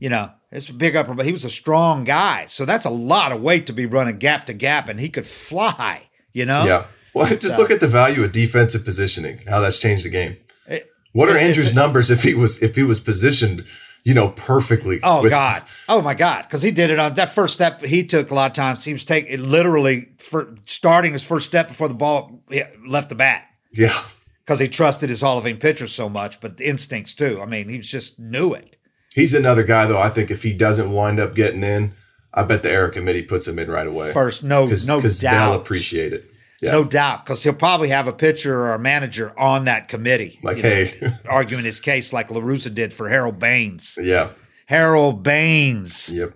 You 0.00 0.08
know, 0.10 0.30
it's 0.50 0.68
a 0.68 0.74
big 0.74 0.96
upper, 0.96 1.14
but 1.14 1.26
he 1.26 1.32
was 1.32 1.44
a 1.44 1.50
strong 1.50 2.04
guy. 2.04 2.46
So 2.46 2.64
that's 2.64 2.84
a 2.84 2.90
lot 2.90 3.32
of 3.32 3.40
weight 3.42 3.66
to 3.66 3.72
be 3.72 3.86
running 3.86 4.18
gap 4.18 4.46
to 4.46 4.52
gap, 4.54 4.88
and 4.88 4.98
he 5.00 5.08
could 5.08 5.26
fly. 5.26 6.02
You 6.32 6.44
know, 6.46 6.64
Yeah. 6.64 6.84
Well, 7.14 7.26
just 7.36 7.54
uh, 7.54 7.58
look 7.58 7.70
at 7.70 7.80
the 7.80 7.88
value 7.88 8.22
of 8.22 8.32
defensive 8.32 8.84
positioning, 8.84 9.40
how 9.48 9.60
that's 9.60 9.78
changed 9.78 10.04
the 10.04 10.10
game. 10.10 10.36
It- 10.68 10.90
What 11.12 11.28
are 11.28 11.36
it- 11.36 11.42
Andruw's 11.56 11.74
numbers 11.74 12.10
if 12.10 12.22
he 12.22 12.34
was 12.34 12.62
if 12.62 12.76
he 12.76 12.82
was 12.82 13.00
positioned, 13.00 13.64
you 14.04 14.14
know, 14.14 14.28
perfectly? 14.28 15.00
Oh 15.02 15.22
with- 15.22 15.30
God! 15.32 15.62
Oh 15.88 16.00
my 16.02 16.14
God! 16.14 16.42
Because 16.42 16.62
he 16.62 16.70
did 16.70 16.90
it 16.90 16.98
on 16.98 17.14
that 17.14 17.34
first 17.34 17.54
step 17.54 17.82
he 17.84 18.04
took 18.04 18.30
a 18.30 18.34
lot 18.34 18.50
of 18.50 18.54
times. 18.54 18.84
He 18.84 18.92
was 18.92 19.04
taking 19.04 19.42
literally 19.42 20.08
for 20.18 20.54
starting 20.66 21.12
his 21.14 21.24
first 21.24 21.46
step 21.46 21.68
before 21.68 21.88
the 21.88 21.94
ball 21.94 22.40
left 22.86 23.08
the 23.08 23.14
bat. 23.14 23.44
Yeah. 23.72 23.98
because 24.44 24.60
he 24.60 24.68
trusted 24.68 25.10
his 25.10 25.20
Hall 25.20 25.36
of 25.36 25.44
Fame 25.44 25.58
pitcher 25.58 25.86
so 25.86 26.08
much, 26.08 26.40
but 26.40 26.56
the 26.56 26.66
instincts 26.68 27.12
too. 27.14 27.38
I 27.42 27.46
mean, 27.46 27.68
he 27.68 27.78
just 27.78 28.18
knew 28.18 28.54
it. 28.54 28.76
He's 29.14 29.34
another 29.34 29.62
guy 29.62 29.86
though. 29.86 30.00
I 30.00 30.08
think 30.10 30.30
if 30.30 30.42
he 30.42 30.52
doesn't 30.52 30.92
wind 30.92 31.18
up 31.18 31.34
getting 31.34 31.62
in, 31.62 31.92
I 32.32 32.42
bet 32.44 32.62
the 32.62 32.70
era 32.70 32.90
committee 32.90 33.22
puts 33.22 33.48
him 33.48 33.58
in 33.58 33.70
right 33.70 33.86
away. 33.86 34.12
First, 34.12 34.42
no, 34.44 34.66
because 34.66 34.86
no 34.86 35.00
they'll 35.00 35.10
doubt, 35.32 35.60
appreciate 35.60 36.12
it. 36.12 36.26
Yeah. 36.60 36.72
no 36.72 36.82
doubt, 36.84 37.24
because 37.24 37.42
he'll 37.44 37.52
probably 37.52 37.88
have 37.90 38.08
a 38.08 38.12
pitcher 38.12 38.52
or 38.60 38.74
a 38.74 38.78
manager 38.80 39.32
on 39.38 39.66
that 39.66 39.86
committee, 39.86 40.40
Like, 40.42 40.56
you 40.56 40.62
know, 40.64 41.12
arguing 41.28 41.64
his 41.64 41.78
case 41.78 42.12
like 42.12 42.32
La 42.32 42.40
Russa 42.40 42.74
did 42.74 42.92
for 42.92 43.08
Harold 43.08 43.38
Baines. 43.38 43.96
Yeah. 44.02 44.30
Harold 44.66 45.22
Baines, 45.22 46.12
Yep. 46.12 46.34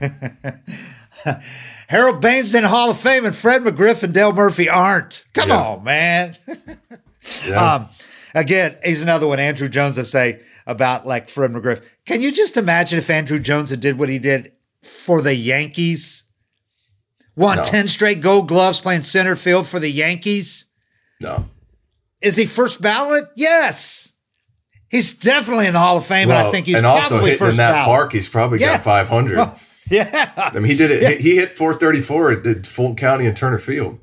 Harold 1.88 2.20
Baines 2.20 2.54
in 2.54 2.64
Hall 2.64 2.90
of 2.90 2.98
Fame, 2.98 3.24
and 3.24 3.34
Fred 3.34 3.62
McGriff 3.62 4.02
and 4.02 4.12
Dale 4.12 4.32
Murphy 4.32 4.68
aren't. 4.68 5.24
Come 5.34 5.48
Yeah. 5.50 5.62
on, 5.62 5.84
man. 5.84 6.36
Yeah. 7.46 7.74
Um, 7.76 7.88
again, 8.34 8.76
he's 8.84 9.00
another 9.02 9.26
one. 9.26 9.38
Andruw 9.38 9.70
Jones, 9.70 9.98
I 9.98 10.02
say 10.02 10.40
about 10.66 11.06
like 11.06 11.30
Fred 11.30 11.52
McGriff. 11.52 11.80
Can 12.06 12.20
you 12.20 12.30
just 12.32 12.56
imagine 12.56 12.98
if 12.98 13.08
Andruw 13.08 13.40
Jones 13.42 13.70
had 13.70 13.80
did 13.80 13.98
what 13.98 14.08
he 14.08 14.18
did 14.18 14.52
for 14.82 15.22
the 15.22 15.34
Yankees? 15.34 16.24
Won 17.36 17.56
No. 17.58 17.62
10 17.64 17.88
straight 17.88 18.20
gold 18.20 18.46
gloves 18.48 18.78
playing 18.80 19.02
center 19.02 19.34
field 19.36 19.66
for 19.66 19.80
the 19.80 19.90
Yankees? 19.90 20.66
no. 21.20 21.48
Is 22.22 22.36
he 22.36 22.46
first 22.46 22.80
ballot? 22.80 23.24
Yes. 23.36 24.12
He's 24.88 25.12
definitely 25.14 25.66
in 25.66 25.74
the 25.74 25.78
Hall 25.78 25.98
of 25.98 26.06
Fame, 26.06 26.30
and 26.30 26.38
I 26.38 26.50
think 26.50 26.64
he's 26.64 26.76
and 26.76 26.86
also 26.86 27.16
probably 27.16 27.32
hitting 27.32 27.44
in 27.44 27.48
first 27.50 27.56
that 27.58 27.72
ballot. 27.72 27.84
park, 27.86 28.12
he's 28.12 28.28
probably 28.30 28.60
Yeah. 28.60 28.76
got 28.76 28.84
500. 28.84 29.50
Yeah. 29.90 30.30
I 30.34 30.54
mean, 30.54 30.64
he 30.70 30.76
did 30.78 30.90
it. 30.90 31.20
He 31.20 31.36
hit 31.36 31.50
434 31.50 32.30
at, 32.32 32.46
at 32.46 32.66
Fulton 32.66 32.96
County 32.96 33.26
and 33.26 33.36
Turner 33.36 33.58
Field. 33.58 33.98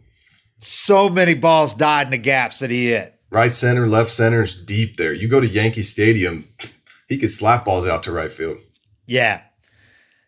So 0.59 1.09
many 1.09 1.33
balls 1.33 1.73
died 1.73 2.05
in 2.05 2.11
the 2.11 2.19
gaps 2.19 2.59
that 2.59 2.69
he 2.69 2.89
hit. 2.89 3.15
Right 3.31 3.51
center, 3.51 3.87
left 3.87 4.11
center 4.11 4.43
is 4.43 4.53
deep 4.53 4.97
there. 4.97 5.11
You 5.11 5.27
go 5.27 5.39
to 5.39 5.47
Yankee 5.47 5.81
Stadium, 5.81 6.47
he 7.11 7.17
could 7.17 7.29
slap 7.29 7.65
balls 7.65 7.85
out 7.85 8.03
to 8.03 8.11
right 8.13 8.31
field. 8.31 8.57
Yeah. 9.05 9.41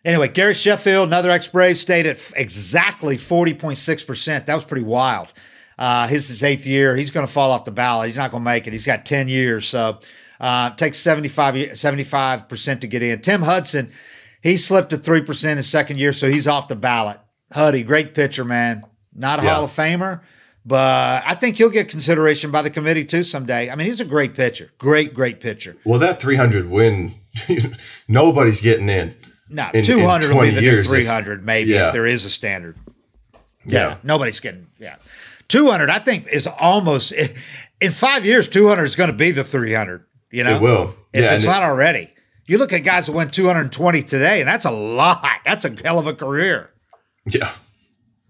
Anyway, 0.04 0.28
Gary 0.28 0.54
Sheffield, 0.54 1.08
another 1.08 1.30
ex 1.32 1.48
Brave, 1.48 1.78
stayed 1.78 2.06
at 2.06 2.18
f- 2.18 2.34
exactly 2.36 3.16
40.6%. 3.16 4.46
That 4.46 4.54
was 4.56 4.66
pretty 4.66 4.86
wild. 4.86 5.32
Uh, 5.80 6.08
his 6.08 6.30
is 6.30 6.44
eighth 6.44 6.66
year. 6.66 6.96
He's 6.98 7.10
going 7.10 7.26
to 7.26 7.32
fall 7.32 7.52
off 7.52 7.64
the 7.64 7.72
ballot. 7.72 8.08
He's 8.08 8.18
not 8.18 8.30
going 8.32 8.42
to 8.44 8.46
make 8.46 8.68
it. 8.68 8.74
He's 8.74 8.86
got 8.86 9.06
10 9.06 9.30
years. 9.30 9.66
So 9.66 10.00
uh, 10.42 10.72
it 10.74 10.78
takes 10.78 10.98
75, 11.00 11.56
ye- 11.56 11.68
75% 11.70 12.82
to 12.82 12.88
get 12.88 13.02
in. 13.02 13.22
Tim 13.22 13.44
Hudson, 13.44 13.92
he 14.42 14.58
slipped 14.58 14.90
to 14.90 14.98
3% 14.98 15.56
his 15.56 15.70
second 15.70 16.00
year, 16.00 16.12
so 16.12 16.30
he's 16.30 16.48
off 16.48 16.68
the 16.68 16.76
ballot. 16.76 17.20
Huddy, 17.54 17.84
great 17.84 18.14
pitcher, 18.14 18.44
man. 18.44 18.84
Not 19.16 19.40
a 19.40 19.44
Yeah. 19.46 19.54
Hall 19.56 19.64
of 19.64 19.72
Famer, 19.72 20.20
but 20.66 21.24
I 21.26 21.36
think 21.36 21.58
he'll 21.58 21.70
get 21.70 21.90
consideration 21.90 22.52
by 22.52 22.62
the 22.62 22.70
committee 22.70 23.06
too 23.06 23.24
someday. 23.24 23.70
I 23.70 23.76
mean, 23.76 23.88
he's 23.88 24.00
a 24.00 24.06
great 24.06 24.34
pitcher. 24.36 24.72
Great, 24.78 25.14
great 25.14 25.40
pitcher. 25.40 25.76
Well, 25.86 26.00
that 26.00 26.20
300 26.22 26.70
win, 26.70 27.16
nobody's 28.08 28.62
getting 28.62 28.90
in. 28.90 29.16
No, 29.50 29.70
in- 29.74 29.80
in 29.80 29.86
200 29.86 30.28
will 30.30 30.34
be 30.36 30.38
20 30.40 30.50
the 30.56 30.62
new 30.62 30.68
years 30.68 30.86
if- 30.88 30.92
300, 30.94 31.46
maybe, 31.46 31.72
Yeah. 31.72 31.88
if 31.88 31.94
there 31.94 32.06
is 32.06 32.26
a 32.26 32.30
standard. 32.30 32.78
Yeah, 33.66 33.90
Yeah. 33.90 33.98
nobody's 34.04 34.40
getting, 34.40 34.68
yeah. 34.80 34.96
200, 35.48 35.90
I 35.90 36.00
think, 36.00 36.28
is 36.32 36.48
almost, 36.48 37.14
in 37.82 37.92
five 37.92 38.26
years, 38.26 38.48
200 38.48 38.84
is 38.86 38.96
going 38.96 39.10
to 39.10 39.16
be 39.16 39.32
the 39.32 39.44
300, 39.44 40.04
you 40.32 40.44
know? 40.44 40.56
It 40.56 40.62
will. 40.62 40.96
If 41.14 41.24
Yeah, 41.24 41.34
it's 41.36 41.44
and 41.46 41.52
it- 41.52 41.60
not 41.60 41.64
already. 41.64 42.10
You 42.46 42.58
look 42.58 42.74
at 42.74 42.80
guys 42.80 43.08
who 43.08 43.14
went 43.14 43.34
220 43.34 44.04
today, 44.04 44.42
and 44.42 44.48
that's 44.50 44.66
a 44.66 44.72
lot. 44.72 45.24
That's 45.46 45.64
a 45.64 45.74
hell 45.84 45.98
of 46.00 46.08
a 46.08 46.14
career. 46.14 46.72
Yeah. 47.26 47.52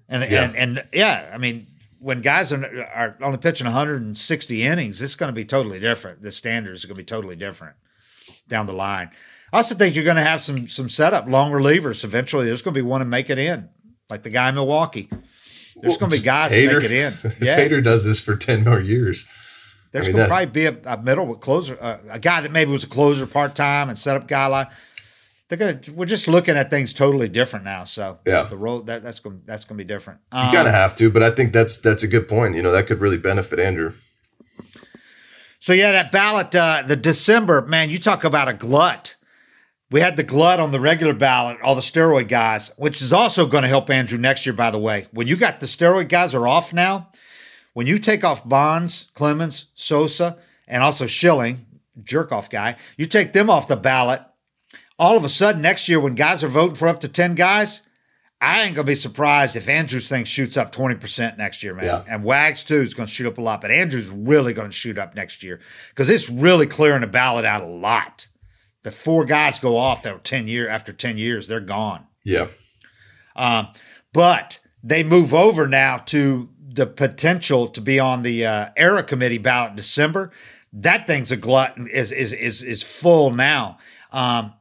And, 0.10 0.30
Yeah. 0.32 0.44
and, 0.44 0.56
and 0.56 0.84
yeah, 0.94 1.32
I 1.34 1.38
mean, 1.38 1.66
when 2.04 2.22
guys 2.22 2.52
are, 2.52 2.64
are 2.94 3.18
only 3.22 3.38
pitching 3.38 3.66
160 3.66 4.64
innings, 4.64 5.02
it's 5.02 5.16
going 5.16 5.30
to 5.30 5.34
be 5.34 5.46
totally 5.46 5.80
different. 5.80 6.22
The 6.22 6.32
standards 6.32 6.84
are 6.84 6.88
going 6.88 6.98
to 6.98 7.02
be 7.02 7.06
totally 7.06 7.38
different 7.38 7.78
down 8.48 8.66
the 8.66 8.74
line. 8.74 9.10
I 9.54 9.58
also 9.58 9.74
think 9.74 9.96
you're 9.96 10.04
going 10.04 10.18
to 10.18 10.24
have 10.24 10.42
some 10.42 10.68
some 10.68 10.90
setup 10.90 11.30
long 11.30 11.52
relievers. 11.52 12.04
Eventually, 12.04 12.46
there's 12.46 12.62
going 12.62 12.74
to 12.74 12.78
be 12.78 12.86
one 12.86 13.00
to 13.00 13.06
make 13.06 13.30
it 13.30 13.40
in, 13.40 13.70
like 14.10 14.24
the 14.24 14.30
guy 14.30 14.50
in 14.50 14.56
Milwaukee. 14.56 15.10
There's 15.82 15.98
going 15.98 16.12
to 16.12 16.18
be 16.18 16.24
guys 16.24 16.52
that 16.52 16.74
make 16.74 16.84
it 16.84 16.92
in. 16.92 17.14
if 17.24 17.42
Yeah, 17.42 17.58
Hader 17.58 17.84
does 17.84 18.04
this 18.04 18.20
for 18.20 18.36
10 18.36 18.64
more 18.64 18.82
years. 18.82 19.26
there's 19.92 20.06
I 20.06 20.08
mean, 20.10 20.16
going 20.18 20.26
to 20.26 20.30
probably 20.30 20.46
be 20.48 20.66
a, 20.66 20.78
a 20.86 21.02
middle 21.02 21.26
with 21.26 21.40
closer, 21.40 21.78
uh, 21.80 22.00
a 22.10 22.20
guy 22.20 22.42
that 22.42 22.52
maybe 22.52 22.72
was 22.72 22.84
a 22.84 22.88
closer 22.88 23.26
part 23.26 23.56
time 23.56 23.90
and 23.90 23.98
setup 23.98 24.28
guy 24.28 24.48
like. 24.48 24.70
They're 25.56 25.74
gonna. 25.74 25.96
We're 25.96 26.08
just 26.08 26.28
looking 26.28 26.58
at 26.58 26.72
things 26.72 26.94
totally 26.94 27.30
different 27.30 27.64
now. 27.64 27.84
So 27.84 28.18
Yeah. 28.26 28.44
the 28.44 28.58
role 28.58 28.82
that 28.82 29.04
that's 29.04 29.20
going 29.20 29.42
that's 29.46 29.66
going 29.66 29.78
to 29.78 29.84
be 29.84 29.88
different. 29.88 30.20
You 30.34 30.40
Um, 30.40 30.52
kind 30.52 30.68
of 30.68 30.74
have 30.74 30.96
to, 30.96 31.12
but 31.12 31.22
I 31.22 31.30
think 31.30 31.54
that's 31.54 31.78
that's 31.78 32.02
a 32.02 32.08
good 32.08 32.28
point. 32.28 32.56
You 32.56 32.64
know, 32.64 32.72
that 32.72 32.88
could 32.88 33.00
really 33.00 33.18
benefit 33.18 33.60
Andruw. 33.60 33.94
So 35.60 35.72
yeah, 35.74 35.92
that 35.92 36.12
ballot, 36.12 36.56
uh, 36.56 36.82
the 36.88 36.96
December 36.96 37.62
man, 37.62 37.92
you 37.92 38.00
talk 38.00 38.24
about 38.24 38.48
a 38.48 38.54
glut. 38.54 39.16
We 39.92 40.00
had 40.02 40.18
the 40.18 40.24
glut 40.24 40.60
on 40.60 40.72
the 40.72 40.80
regular 40.80 41.14
ballot, 41.14 41.60
all 41.62 41.76
the 41.76 41.82
steroid 41.82 42.28
guys, 42.30 42.72
which 42.78 43.00
is 43.00 43.14
also 43.14 43.46
going 43.46 43.62
to 43.62 43.68
help 43.70 43.90
Andruw 43.90 44.20
next 44.20 44.48
year. 44.48 44.54
By 44.54 44.72
the 44.72 44.80
way, 44.80 45.06
when 45.12 45.28
you 45.28 45.36
got 45.36 45.60
the 45.60 45.68
steroid 45.68 46.10
guys 46.10 46.34
are 46.34 46.48
off 46.48 46.74
now, 46.74 47.10
when 47.74 47.86
you 47.86 48.00
take 48.00 48.24
off 48.24 48.44
Bonds, 48.44 49.12
Clemens, 49.14 49.68
Sosa, 49.76 50.38
and 50.68 50.82
also 50.82 51.06
Schilling, 51.06 51.68
jerk 52.04 52.32
off 52.32 52.50
guy, 52.50 52.76
you 52.98 53.06
take 53.06 53.34
them 53.34 53.52
off 53.52 53.68
the 53.68 53.76
ballot. 53.78 54.22
All 55.00 55.18
of 55.18 55.26
a 55.26 55.30
sudden, 55.30 55.62
next 55.62 55.90
year, 55.90 56.00
when 56.00 56.16
guys 56.16 56.44
are 56.44 56.48
voting 56.48 56.76
for 56.76 56.88
up 56.88 57.02
to 57.02 57.08
ten 57.08 57.36
guys, 57.36 57.82
I 58.40 58.64
ain't 58.64 58.76
gonna 58.76 58.86
be 58.86 58.96
surprised 58.96 59.56
if 59.56 59.68
Andruw's 59.68 60.10
thing 60.10 60.26
shoots 60.26 60.58
up 60.58 60.72
twenty 60.72 60.96
percent 60.96 61.38
next 61.38 61.64
year, 61.64 61.74
man. 61.74 61.86
Yeah. 61.86 62.04
And 62.08 62.24
Wags 62.24 62.64
too 62.64 62.82
is 62.82 62.94
gonna 62.94 63.08
shoot 63.08 63.28
up 63.28 63.38
a 63.38 63.42
lot, 63.42 63.62
but 63.62 63.72
Andruw's 63.72 64.10
really 64.10 64.54
gonna 64.54 64.72
shoot 64.72 64.98
up 64.98 65.16
next 65.16 65.44
year 65.44 65.60
because 65.90 66.10
it's 66.10 66.30
really 66.30 66.68
clearing 66.68 67.02
the 67.02 67.08
ballot 67.08 67.46
out 67.46 67.62
a 67.62 67.68
lot. 67.68 68.28
The 68.84 68.92
four 68.92 69.24
guys 69.24 69.60
go 69.60 69.78
off 69.78 70.04
that 70.04 70.14
were 70.14 70.20
ten 70.20 70.48
year 70.48 70.68
after 70.68 70.92
ten 70.92 71.18
years, 71.18 71.48
they're 71.48 71.62
gone. 71.62 72.06
Yeah. 72.24 72.48
Um, 73.36 73.70
but 74.12 74.60
they 74.84 75.04
move 75.04 75.34
over 75.34 75.68
now 75.68 75.98
to 75.98 76.50
the 76.60 76.86
potential 76.86 77.68
to 77.70 77.82
be 77.82 78.00
on 78.00 78.24
the 78.24 78.46
uh, 78.46 78.70
era 78.76 79.04
committee 79.04 79.38
ballot 79.38 79.72
in 79.72 79.76
December. 79.78 80.32
That 80.74 81.08
thing's 81.08 81.32
a 81.32 81.38
glutton 81.38 81.88
is 81.88 82.12
is 82.12 82.34
is 82.34 82.62
is 82.62 82.84
full 82.84 83.32
now. 83.32 83.78
Um, 84.12 84.54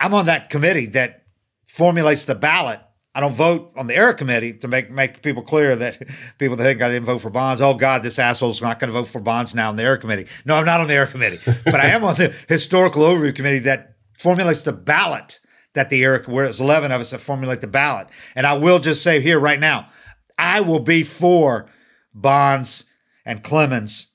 I'm 0.00 0.14
on 0.14 0.26
that 0.26 0.50
committee 0.50 0.86
that 0.86 1.24
formulates 1.64 2.24
the 2.24 2.34
ballot. 2.34 2.80
I 3.14 3.20
don't 3.20 3.34
vote 3.34 3.72
on 3.76 3.86
the 3.86 3.96
era 3.96 4.14
committee 4.14 4.52
to 4.54 4.68
make 4.68 4.90
make 4.90 5.20
people 5.22 5.42
clear 5.42 5.76
that 5.76 5.98
people 6.38 6.56
that 6.56 6.64
think 6.64 6.80
I 6.80 6.88
didn't 6.88 7.06
vote 7.06 7.18
for 7.18 7.30
Bonds. 7.30 7.60
Oh 7.60 7.74
God, 7.74 8.02
this 8.02 8.18
asshole's 8.18 8.62
not 8.62 8.80
going 8.80 8.88
to 8.88 8.98
vote 8.98 9.08
for 9.08 9.20
Bonds 9.20 9.54
now 9.54 9.68
on 9.68 9.76
the 9.76 9.82
era 9.82 9.98
committee. 9.98 10.26
No, 10.44 10.56
I'm 10.56 10.64
not 10.64 10.80
on 10.80 10.88
the 10.88 10.94
era 10.94 11.06
committee, 11.06 11.38
but 11.64 11.74
I 11.74 11.88
am 11.88 12.04
on 12.04 12.14
the 12.16 12.34
historical 12.48 13.02
overview 13.02 13.34
committee 13.34 13.58
that 13.60 13.96
formulates 14.16 14.62
the 14.62 14.72
ballot 14.72 15.40
that 15.74 15.90
the 15.90 16.02
era 16.02 16.22
where 16.26 16.44
it's 16.44 16.60
11 16.60 16.90
of 16.90 17.00
us 17.00 17.10
that 17.10 17.20
formulate 17.20 17.60
the 17.60 17.66
ballot. 17.66 18.08
And 18.34 18.46
I 18.46 18.54
will 18.54 18.80
just 18.80 19.02
say 19.02 19.20
here 19.20 19.38
right 19.38 19.60
now, 19.60 19.88
I 20.38 20.60
will 20.60 20.80
be 20.80 21.02
for 21.02 21.68
Bonds 22.14 22.84
and 23.24 23.42
Clemens 23.42 24.08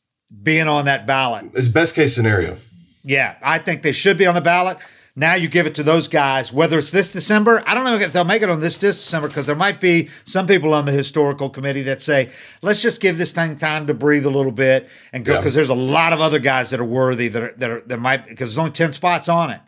being 0.43 0.67
on 0.67 0.85
that 0.85 1.05
ballot. 1.05 1.51
It's 1.53 1.67
best 1.67 1.95
case 1.95 2.15
scenario. 2.15 2.57
Yeah, 3.03 3.35
I 3.41 3.59
think 3.59 3.83
they 3.83 3.91
should 3.91 4.17
be 4.17 4.25
on 4.25 4.35
the 4.35 4.41
ballot. 4.41 4.77
Now 5.17 5.35
you 5.35 5.47
give 5.47 5.65
it 5.65 5.75
to 5.75 5.83
those 5.83 6.09
guys, 6.09 6.51
whether 6.51 6.77
it's 6.77 6.91
this 6.91 7.09
December. 7.09 7.63
I 7.65 7.73
don't 7.73 7.85
know 7.85 7.95
if 7.95 8.11
they'll 8.11 8.25
make 8.25 8.41
it 8.41 8.49
on 8.49 8.59
this 8.59 8.77
December 8.77 9.29
because 9.29 9.45
there 9.45 9.55
might 9.55 9.79
be 9.79 10.09
some 10.25 10.45
people 10.45 10.73
on 10.73 10.85
the 10.85 10.91
historical 10.91 11.49
committee 11.49 11.83
that 11.83 12.01
say, 12.01 12.31
let's 12.61 12.81
just 12.81 12.99
give 12.99 13.17
this 13.17 13.31
thing 13.31 13.57
time 13.57 13.87
to 13.87 13.93
breathe 13.93 14.25
a 14.25 14.29
little 14.29 14.51
bit 14.51 14.89
and 15.13 15.23
go 15.23 15.33
Yeah. 15.33 15.39
because 15.39 15.53
there's 15.53 15.69
a 15.69 15.73
lot 15.73 16.11
of 16.11 16.19
other 16.19 16.39
guys 16.39 16.69
that 16.71 16.81
are 16.81 16.85
worthy 16.85 17.29
that 17.29 17.41
are, 17.41 17.53
that 17.57 17.69
are 17.69 17.81
that 17.87 17.97
might 17.99 18.27
because 18.27 18.49
there's 18.49 18.57
only 18.57 18.71
10 18.71 18.91
spots 18.91 19.29
on 19.29 19.51
it. 19.51 19.61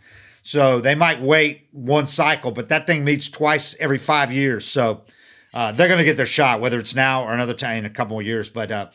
So 0.43 0.81
they 0.81 0.95
might 0.95 1.21
wait 1.21 1.67
one 1.71 2.07
cycle, 2.07 2.51
but 2.51 2.67
that 2.69 2.85
thing 2.85 3.05
meets 3.05 3.29
twice 3.29 3.73
every 3.79 3.97
five 3.97 4.31
years. 4.33 4.65
So 4.65 5.03
uh, 5.53 5.71
they're 5.71 5.87
going 5.87 5.97
to 5.99 6.05
get 6.05 6.17
their 6.17 6.25
shot, 6.25 6.59
whether 6.59 6.77
it's 6.79 6.93
now 6.95 7.23
or 7.23 7.33
another 7.33 7.53
time 7.53 7.79
in 7.79 7.85
a 7.85 7.89
couple 7.89 8.15
more 8.15 8.21
years. 8.21 8.49
But 8.49 8.69
uh, 8.71 8.87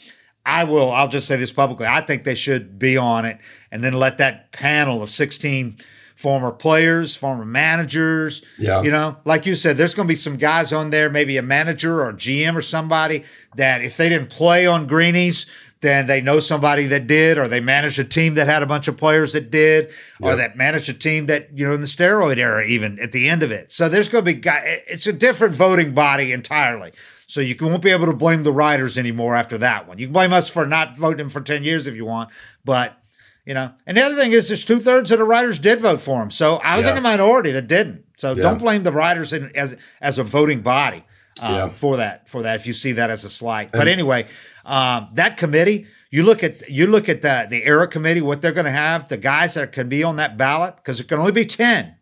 I 0.44 0.64
will. 0.64 0.90
I'll 0.90 1.08
just 1.08 1.26
say 1.26 1.36
this 1.36 1.52
publicly. 1.52 1.86
I 1.86 2.02
think 2.02 2.24
they 2.24 2.34
should 2.34 2.78
be 2.78 2.96
on 2.98 3.24
it, 3.24 3.38
and 3.70 3.82
then 3.82 3.94
let 3.94 4.18
that 4.18 4.52
panel 4.52 5.02
of 5.02 5.10
sixteen 5.10 5.76
former 6.22 6.52
players, 6.52 7.16
former 7.16 7.44
managers. 7.44 8.44
Yeah. 8.56 8.80
You 8.82 8.92
know, 8.92 9.16
like 9.24 9.44
you 9.44 9.56
said, 9.56 9.76
there's 9.76 9.92
going 9.92 10.06
to 10.06 10.12
be 10.12 10.16
some 10.16 10.36
guys 10.36 10.72
on 10.72 10.90
there, 10.90 11.10
maybe 11.10 11.36
a 11.36 11.42
manager 11.42 12.00
or 12.00 12.12
GM 12.12 12.54
or 12.54 12.62
somebody 12.62 13.24
that 13.56 13.82
if 13.82 13.96
they 13.96 14.08
didn't 14.08 14.30
play 14.30 14.64
on 14.64 14.86
greenies, 14.86 15.46
then 15.80 16.06
they 16.06 16.20
know 16.20 16.38
somebody 16.38 16.86
that 16.86 17.08
did, 17.08 17.38
or 17.38 17.48
they 17.48 17.58
managed 17.58 17.98
a 17.98 18.04
team 18.04 18.34
that 18.34 18.46
had 18.46 18.62
a 18.62 18.66
bunch 18.66 18.86
of 18.86 18.96
players 18.96 19.32
that 19.32 19.50
did, 19.50 19.86
or 20.20 20.30
Yep. 20.30 20.38
that 20.38 20.56
managed 20.56 20.88
a 20.88 20.92
team 20.92 21.26
that, 21.26 21.48
you 21.58 21.66
know, 21.66 21.74
in 21.74 21.80
the 21.80 21.88
steroid 21.88 22.36
era, 22.36 22.64
even 22.64 23.00
at 23.00 23.10
the 23.10 23.28
end 23.28 23.42
of 23.42 23.50
it. 23.50 23.72
So 23.72 23.88
there's 23.88 24.08
going 24.08 24.24
to 24.24 24.32
be 24.32 24.38
guy. 24.40 24.60
It's 24.86 25.08
a 25.08 25.12
different 25.12 25.54
voting 25.56 25.92
body 25.92 26.30
entirely. 26.30 26.92
So 27.26 27.40
you 27.40 27.56
won't 27.60 27.82
be 27.82 27.90
able 27.90 28.06
to 28.06 28.12
blame 28.12 28.44
the 28.44 28.52
writers 28.52 28.96
anymore 28.96 29.34
after 29.34 29.58
that 29.58 29.88
one. 29.88 29.98
You 29.98 30.06
can 30.06 30.12
blame 30.12 30.32
us 30.32 30.48
for 30.48 30.66
not 30.66 30.96
voting 30.96 31.28
for 31.28 31.40
10 31.40 31.64
years 31.64 31.88
if 31.88 31.96
you 31.96 32.04
want, 32.04 32.30
but 32.64 33.01
you 33.44 33.54
know, 33.54 33.72
and 33.86 33.96
the 33.96 34.02
other 34.02 34.14
thing 34.14 34.32
is 34.32 34.48
there's 34.48 34.64
two 34.64 34.78
thirds 34.78 35.10
of 35.10 35.18
the 35.18 35.24
writers 35.24 35.58
did 35.58 35.80
vote 35.80 36.00
for 36.00 36.22
him. 36.22 36.30
So 36.30 36.56
I 36.56 36.76
was 36.76 36.84
in 36.86 36.90
Yeah. 36.90 36.94
the 36.96 37.00
minority 37.02 37.50
that 37.52 37.66
didn't. 37.66 38.04
So 38.16 38.34
Yeah. 38.34 38.42
don't 38.42 38.58
blame 38.58 38.82
the 38.84 38.92
writers 38.92 39.32
in, 39.32 39.50
as, 39.56 39.76
as 40.00 40.18
a 40.18 40.22
voting 40.24 40.60
body 40.60 41.04
um, 41.40 41.54
Yeah. 41.54 41.68
for 41.70 41.96
that, 41.96 42.28
for 42.28 42.42
that, 42.42 42.56
if 42.60 42.66
you 42.66 42.72
see 42.74 42.92
that 42.92 43.10
as 43.10 43.24
a 43.24 43.28
slight. 43.30 43.72
But 43.72 43.88
anyway, 43.88 44.26
um, 44.64 45.08
that 45.14 45.36
committee, 45.36 45.86
you 46.10 46.22
look 46.22 46.44
at 46.44 46.68
you 46.70 46.86
look 46.86 47.08
at 47.08 47.22
the 47.22 47.46
the 47.48 47.64
era 47.64 47.88
committee, 47.88 48.20
what 48.20 48.40
they're 48.42 48.52
going 48.52 48.66
to 48.66 48.70
have, 48.70 49.08
the 49.08 49.16
guys 49.16 49.54
that 49.54 49.72
can 49.72 49.88
be 49.88 50.04
on 50.04 50.16
that 50.16 50.36
ballot, 50.36 50.76
because 50.76 51.00
it 51.00 51.08
can 51.08 51.18
only 51.18 51.32
be 51.32 51.46
ten. 51.46 51.96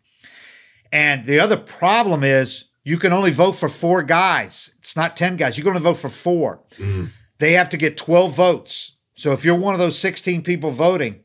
And 0.91 1.25
the 1.25 1.39
other 1.39 1.57
problem 1.57 2.23
is 2.23 2.65
you 2.83 2.97
can 2.97 3.13
only 3.13 3.31
vote 3.31 3.53
for 3.53 3.69
four 3.69 4.03
guys. 4.03 4.71
It's 4.79 4.95
not 4.97 5.15
ten 5.15 5.37
guys. 5.37 5.57
You're 5.57 5.63
going 5.63 5.77
to 5.77 5.81
vote 5.81 5.95
for 5.97 6.09
four. 6.09 6.59
They 7.39 7.53
have 7.53 7.69
to 7.69 7.77
get 7.77 7.95
twelve 7.97 8.35
votes. 8.35 8.97
So 9.15 9.31
if 9.31 9.45
you're 9.45 9.55
one 9.55 9.73
of 9.73 9.79
those 9.79 9.97
sixteen 9.97 10.41
people 10.43 10.71
voting, 10.71 11.20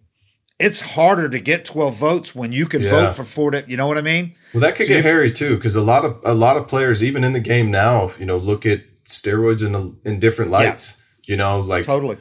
it's 0.58 0.80
harder 0.80 1.28
to 1.28 1.38
get 1.38 1.64
twelve 1.64 1.96
votes 1.96 2.34
when 2.34 2.52
you 2.52 2.66
can 2.66 2.82
Yeah. 2.82 2.90
vote 2.90 3.16
for 3.16 3.24
four. 3.24 3.50
To, 3.50 3.64
you 3.68 3.76
know 3.76 3.86
what 3.86 3.98
I 3.98 4.02
mean? 4.02 4.34
Well, 4.54 4.60
that 4.62 4.76
could 4.76 4.88
get 4.88 5.04
hairy 5.04 5.30
too, 5.30 5.56
because 5.56 5.76
a 5.76 5.82
lot 5.82 6.04
of 6.04 6.18
a 6.24 6.34
lot 6.34 6.56
of 6.56 6.66
players, 6.68 7.02
even 7.04 7.24
in 7.24 7.32
the 7.32 7.40
game 7.40 7.70
now, 7.70 8.12
you 8.18 8.24
know, 8.26 8.36
look 8.38 8.64
at 8.66 8.82
steroids 9.04 9.64
in 9.64 9.74
a, 9.74 10.08
in 10.08 10.18
different 10.18 10.50
lights. 10.50 10.96
You 11.26 11.36
know, 11.36 11.60
like 11.60 11.86
Totally. 11.86 12.18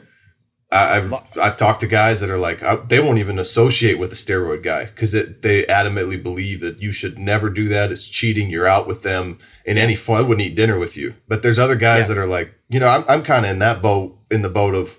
I, 0.72 0.96
I've 0.98 1.14
I've 1.40 1.56
talked 1.56 1.80
to 1.82 1.86
guys 1.86 2.20
that 2.20 2.28
are 2.30 2.38
like 2.38 2.60
I, 2.62 2.74
they 2.76 2.98
won't 2.98 3.18
even 3.18 3.38
associate 3.38 3.98
with 4.00 4.10
a 4.12 4.16
steroid 4.16 4.64
guy 4.64 4.86
because 4.86 5.12
they 5.12 5.62
adamantly 5.62 6.20
believe 6.20 6.60
that 6.60 6.82
you 6.82 6.90
should 6.90 7.16
never 7.18 7.48
do 7.48 7.68
that. 7.68 7.92
It's 7.92 8.08
cheating. 8.08 8.50
You're 8.50 8.66
out 8.66 8.88
with 8.88 9.02
them 9.04 9.38
in 9.64 9.78
any 9.78 9.94
form. 9.94 10.18
I 10.18 10.22
wouldn't 10.22 10.44
eat 10.46 10.56
dinner 10.56 10.76
with 10.78 10.96
you. 10.96 11.14
But 11.28 11.42
there's 11.44 11.58
other 11.60 11.76
guys 11.76 12.08
Yeah. 12.08 12.16
that 12.16 12.20
are 12.20 12.26
like, 12.26 12.52
you 12.68 12.80
know, 12.80 12.88
I'm 12.88 13.04
I'm 13.08 13.22
kind 13.22 13.44
of 13.44 13.52
in 13.52 13.60
that 13.60 13.80
boat 13.80 14.18
in 14.30 14.42
the 14.42 14.48
boat 14.50 14.74
of 14.74 14.98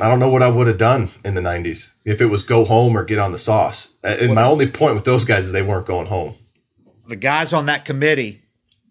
I 0.00 0.08
don't 0.08 0.18
know 0.18 0.28
what 0.28 0.42
I 0.42 0.48
would 0.48 0.66
have 0.66 0.78
done 0.78 1.10
in 1.24 1.34
the 1.34 1.40
90s 1.40 1.92
if 2.04 2.20
it 2.20 2.26
was 2.26 2.42
go 2.42 2.64
home 2.64 2.96
or 2.96 3.04
get 3.04 3.18
on 3.18 3.32
the 3.32 3.38
sauce. 3.38 3.88
And 4.02 4.34
my 4.34 4.42
only 4.44 4.66
point 4.66 4.94
with 4.94 5.04
those 5.04 5.24
guys 5.24 5.46
is 5.46 5.52
they 5.52 5.62
weren't 5.62 5.86
going 5.86 6.06
home. 6.06 6.34
The 7.06 7.16
guys 7.16 7.52
on 7.52 7.66
that 7.66 7.84
committee, 7.84 8.42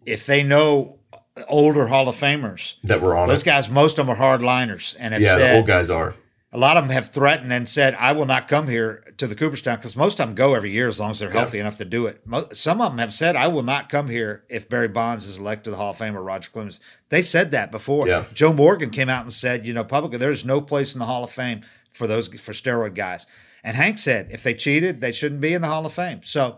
if 0.06 0.26
they 0.26 0.44
know 0.44 1.00
older 1.48 1.88
Hall 1.88 2.08
of 2.08 2.16
Famers, 2.16 2.76
That 2.84 3.02
were 3.02 3.16
on 3.18 3.28
those 3.30 3.42
it. 3.42 3.46
guys, 3.46 3.70
most 3.70 3.98
of 3.98 4.06
them 4.06 4.16
are 4.16 4.38
hardliners, 4.40 4.96
and 5.00 5.14
have 5.14 5.24
Yeah, 5.24 5.38
the 5.38 5.56
old 5.56 5.68
guys 5.68 5.90
are. 5.90 6.14
A 6.54 6.58
lot 6.58 6.76
of 6.76 6.84
them 6.84 6.92
have 6.92 7.08
threatened 7.10 7.54
and 7.54 7.68
said, 7.70 7.96
"I 7.98 8.12
will 8.12 8.26
not 8.26 8.48
come 8.48 8.68
here 8.68 9.04
to 9.18 9.26
the 9.28 9.36
Cooperstown 9.36 9.78
because 9.78 9.96
most 9.96 10.20
of 10.20 10.28
them 10.28 10.36
go 10.36 10.54
every 10.54 10.72
year 10.72 10.88
as 10.88 11.00
long 11.00 11.12
as 11.12 11.20
they're 11.20 11.30
healthy 11.30 11.60
enough 11.60 11.78
to 11.78 11.86
do 11.86 12.08
it." 12.08 12.22
Mo- 12.26 12.50
Some 12.52 12.82
of 12.82 12.92
them 12.92 12.98
have 13.00 13.14
said, 13.14 13.36
"I 13.36 13.48
will 13.48 13.64
not 13.64 13.88
come 13.90 14.10
here 14.10 14.44
if 14.50 14.68
Barry 14.68 14.88
Bonds 14.90 15.26
is 15.28 15.38
elected 15.38 15.66
to 15.66 15.70
the 15.72 15.78
Hall 15.78 15.92
of 15.92 15.98
Fame 15.98 16.18
or 16.18 16.22
Roger 16.24 16.50
Clemens." 16.52 16.80
They 17.10 17.22
said 17.22 17.52
that 17.52 17.72
before. 17.72 18.08
Yeah. 18.08 18.26
Joe 18.34 18.52
Morgan 18.54 18.90
came 18.90 19.08
out 19.10 19.24
and 19.24 19.32
said, 19.34 19.66
"You 19.66 19.74
know, 19.74 19.84
publicly, 19.84 20.18
there's 20.18 20.44
no 20.44 20.60
place 20.62 20.94
in 20.94 21.00
the 21.00 21.06
Hall 21.06 21.24
of 21.24 21.30
Fame 21.32 21.62
for 21.94 22.06
those 22.08 22.28
for 22.28 22.52
steroid 22.54 22.96
guys." 22.96 23.28
And 23.64 23.78
Hank 23.78 23.98
said, 24.00 24.28
"If 24.32 24.44
they 24.44 24.54
cheated, 24.54 25.00
they 25.02 25.12
shouldn't 25.12 25.40
be 25.42 25.54
in 25.54 25.62
the 25.62 25.68
Hall 25.70 25.86
of 25.86 25.94
Fame." 25.94 26.20
So 26.24 26.58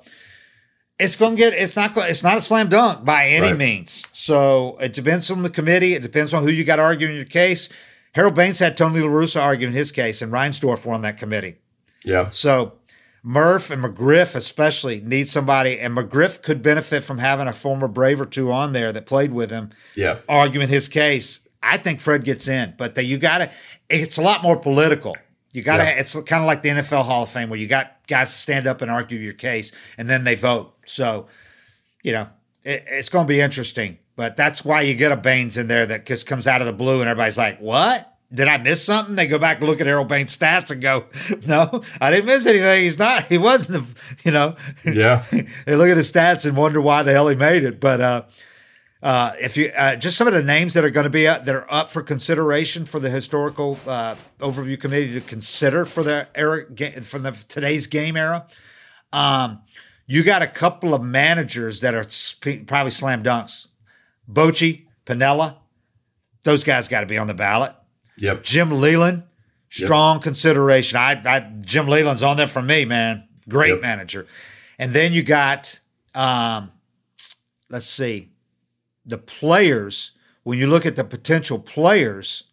it's 1.00 1.16
going 1.16 1.36
to 1.36 1.38
get 1.38 1.54
it's 1.54 1.76
not 1.76 1.91
it's 1.98 2.24
not 2.24 2.38
a 2.38 2.41
slam 2.41 2.70
dunk 2.70 3.04
by 3.06 3.28
any 3.28 3.48
Right. 3.50 3.58
means. 3.58 4.06
So 4.12 4.78
it 4.82 4.94
depends 4.94 5.30
on 5.30 5.41
the 5.44 5.50
committee. 5.50 5.94
It 5.94 6.02
depends 6.02 6.34
on 6.34 6.44
who 6.44 6.50
you 6.50 6.64
got 6.64 6.80
arguing 6.80 7.16
your 7.16 7.26
case. 7.26 7.70
Harold 8.14 8.36
Baines 8.36 8.59
had 8.59 8.78
Tony 8.78 8.99
La 9.01 9.07
Russa 9.07 9.41
arguing 9.41 9.74
his 9.74 9.91
case, 9.91 10.22
and 10.22 10.32
Reinsdorf 10.32 10.86
were 10.86 10.93
on 10.93 11.01
that 11.01 11.18
committee. 11.18 11.55
Yeah. 12.05 12.30
So 12.30 12.74
Murph 13.24 13.72
and 13.72 13.84
McGriff 13.84 14.36
especially 14.36 14.99
need 15.01 15.30
somebody, 15.30 15.80
and 15.80 15.95
McGriff 15.95 16.41
could 16.41 16.61
benefit 16.61 17.03
from 17.03 17.18
having 17.20 17.47
a 17.47 17.53
former 17.53 17.88
Brave 17.88 18.20
or 18.22 18.26
two 18.26 18.51
on 18.51 18.74
there 18.74 18.91
that 18.91 19.05
played 19.05 19.32
with 19.32 19.49
him 19.49 19.72
Yeah. 19.95 20.18
arguing 20.30 20.68
his 20.70 20.88
case. 20.88 21.39
I 21.61 21.78
think 21.78 22.01
Fred 22.01 22.24
gets 22.26 22.47
in, 22.47 22.74
but 22.78 22.95
the, 22.95 23.03
you 23.03 23.18
got 23.18 23.38
to. 23.39 23.51
It's 23.89 24.18
a 24.18 24.22
lot 24.22 24.43
more 24.43 24.57
political. 24.57 25.16
You 25.53 25.61
got 25.61 25.78
to. 25.78 25.84
Yeah. 25.84 25.89
It's 25.91 26.14
kind 26.14 26.43
of 26.43 26.47
like 26.47 26.61
the 26.61 26.70
NFL 26.70 27.05
Hall 27.05 27.24
of 27.24 27.30
Fame, 27.30 27.49
where 27.49 27.59
you 27.59 27.68
got 27.68 28.05
guys 28.07 28.32
to 28.32 28.38
stand 28.38 28.68
up 28.68 28.82
and 28.82 28.91
argue 28.91 29.18
your 29.18 29.34
case, 29.34 29.72
and 29.97 30.09
then 30.09 30.24
they 30.26 30.36
vote. 30.36 30.74
So, 30.86 31.28
you 32.01 32.11
know, 32.11 32.28
it, 32.66 32.84
it's 32.88 33.07
going 33.07 33.26
to 33.26 33.28
be 33.30 33.39
interesting. 33.39 33.97
But 34.16 34.36
that's 34.36 34.64
why 34.64 34.82
you 34.82 34.93
get 34.93 35.11
a 35.11 35.18
Baines 35.18 35.57
in 35.57 35.68
there 35.68 35.86
that 35.88 36.05
just 36.05 36.28
comes 36.28 36.45
out 36.47 36.61
of 36.61 36.68
the 36.68 36.74
blue, 36.74 37.01
and 37.01 37.09
everybody's 37.09 37.38
like, 37.38 37.59
"What? 37.59 38.09
Did 38.34 38.47
I 38.47 38.57
miss 38.57 38.84
something?" 38.84 39.16
They 39.16 39.26
go 39.28 39.39
back 39.39 39.59
and 39.59 39.68
look 39.68 39.82
at 39.82 39.88
Harold 39.88 40.07
Baines' 40.07 40.38
stats 40.38 40.70
and 40.70 40.82
go, 40.82 41.05
"No, 41.47 41.82
I 41.99 42.11
didn't 42.11 42.28
miss 42.28 42.45
anything. 42.45 42.84
He's 42.84 42.99
not. 42.99 43.26
He 43.26 43.38
wasn't. 43.39 43.70
The, 43.70 43.86
you 44.24 44.32
know." 44.32 44.55
Yeah. 44.86 45.24
they 45.66 45.76
look 45.76 45.89
at 45.89 45.97
his 45.97 46.11
stats 46.11 46.45
and 46.45 46.55
wonder 46.55 46.80
why 46.80 47.01
the 47.03 47.11
hell 47.11 47.28
he 47.28 47.36
made 47.36 47.64
it. 47.64 47.80
But 47.80 48.01
uh, 48.01 48.24
uh, 49.01 49.34
if 49.41 49.57
you 49.57 49.72
uh, 49.76 49.95
just 49.95 50.16
some 50.16 50.28
of 50.28 50.34
the 50.34 50.43
names 50.43 50.74
that 50.76 50.84
are 50.86 50.89
going 50.91 51.05
to 51.05 51.09
be 51.09 51.28
up, 51.28 51.45
that 51.45 51.55
are 51.55 51.72
up 51.74 51.89
for 51.89 52.03
consideration 52.03 52.86
for 52.86 52.99
the 52.99 53.09
historical 53.09 53.80
uh, 53.88 54.16
overview 54.39 54.80
committee 54.80 55.14
to 55.14 55.22
consider 55.22 55.86
for 55.86 56.03
the 56.03 56.28
era 56.36 56.66
from 57.01 57.24
the 57.24 57.32
today's 57.47 57.88
game 57.88 58.16
era. 58.16 58.45
Um, 59.11 59.61
you 60.05 60.24
got 60.24 60.41
a 60.41 60.47
couple 60.47 60.93
of 60.93 61.01
managers 61.01 61.82
that 61.82 61.93
are 61.95 62.07
sp- 62.07 62.68
probably 62.68 62.91
slam 62.91 63.24
dunks. 63.24 63.68
Bochy, 64.32 64.86
Piniella, 65.05 65.57
those 66.43 66.63
guys 66.63 66.88
got 66.88 67.01
to 67.01 67.05
be 67.07 67.17
on 67.17 67.28
the 67.28 67.34
ballot. 67.34 67.74
Yep. 68.17 68.43
Jim 68.43 68.71
Leyland, 68.71 69.24
strong 69.69 70.19
consideration. 70.19 70.97
I, 70.97 71.21
I 71.26 71.39
Jim 71.61 71.88
Leyland's 71.88 72.24
on 72.24 72.38
there 72.38 72.47
for 72.47 72.61
me, 72.61 72.86
man. 72.86 73.28
Great 73.49 73.71
Yep. 73.71 73.82
manager. 73.82 74.28
And 74.80 74.93
then 74.93 75.13
you 75.13 75.24
got 75.24 75.80
um 76.15 76.71
let's 77.69 77.88
see, 77.88 78.30
the 79.05 79.17
players, 79.17 80.11
when 80.43 80.59
you 80.59 80.67
look 80.67 80.86
at 80.86 80.95
the 80.95 81.03
potential 81.03 81.57
players, 81.59 82.43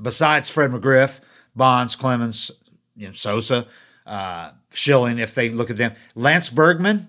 besides 0.00 0.48
Fred 0.48 0.70
McGriff, 0.70 1.20
Bonds, 1.54 1.94
Clemens, 1.94 2.50
you 2.96 3.06
know, 3.06 3.12
Sosa, 3.12 3.66
uh, 4.06 4.52
Schilling, 4.72 5.18
if 5.18 5.34
they 5.34 5.50
look 5.50 5.68
at 5.70 5.76
them, 5.76 5.92
Lance 6.14 6.48
Berkman, 6.48 7.08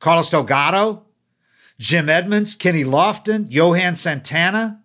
Carlos 0.00 0.28
Delgado, 0.28 1.04
Jim 1.78 2.08
Edmonds, 2.08 2.54
Kenny 2.54 2.84
Lofton, 2.84 3.46
Johan 3.50 3.94
Santana, 3.96 4.80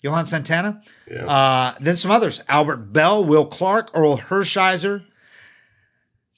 Johan 0.00 0.26
Santana, 0.26 0.80
Yeah. 1.10 1.24
uh, 1.26 1.74
then 1.80 1.96
some 1.96 2.10
others: 2.10 2.42
Albert 2.48 2.92
Belle, 2.92 3.24
Will 3.24 3.46
Clark, 3.46 3.92
Orel 3.92 4.18
Hershiser. 4.20 5.04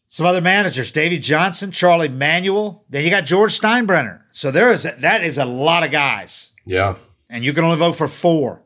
Some 0.09 0.27
other 0.27 0.41
managers: 0.41 0.91
Davey 0.91 1.19
Johnson, 1.19 1.71
Charlie 1.71 2.09
Manuel. 2.09 2.85
Then 2.89 3.05
you 3.05 3.11
got 3.11 3.25
George 3.27 3.59
Steinbrenner. 3.59 4.21
So 4.33 4.51
there 4.51 4.71
is 4.71 4.83
that 4.85 5.23
is 5.23 5.39
a 5.39 5.45
lot 5.45 5.85
of 5.85 5.91
guys, 5.91 6.51
Yeah. 6.65 6.95
and 7.29 7.45
you 7.45 7.53
can 7.53 7.65
only 7.65 7.77
vote 7.77 7.93
for 7.93 8.09
four. 8.09 8.63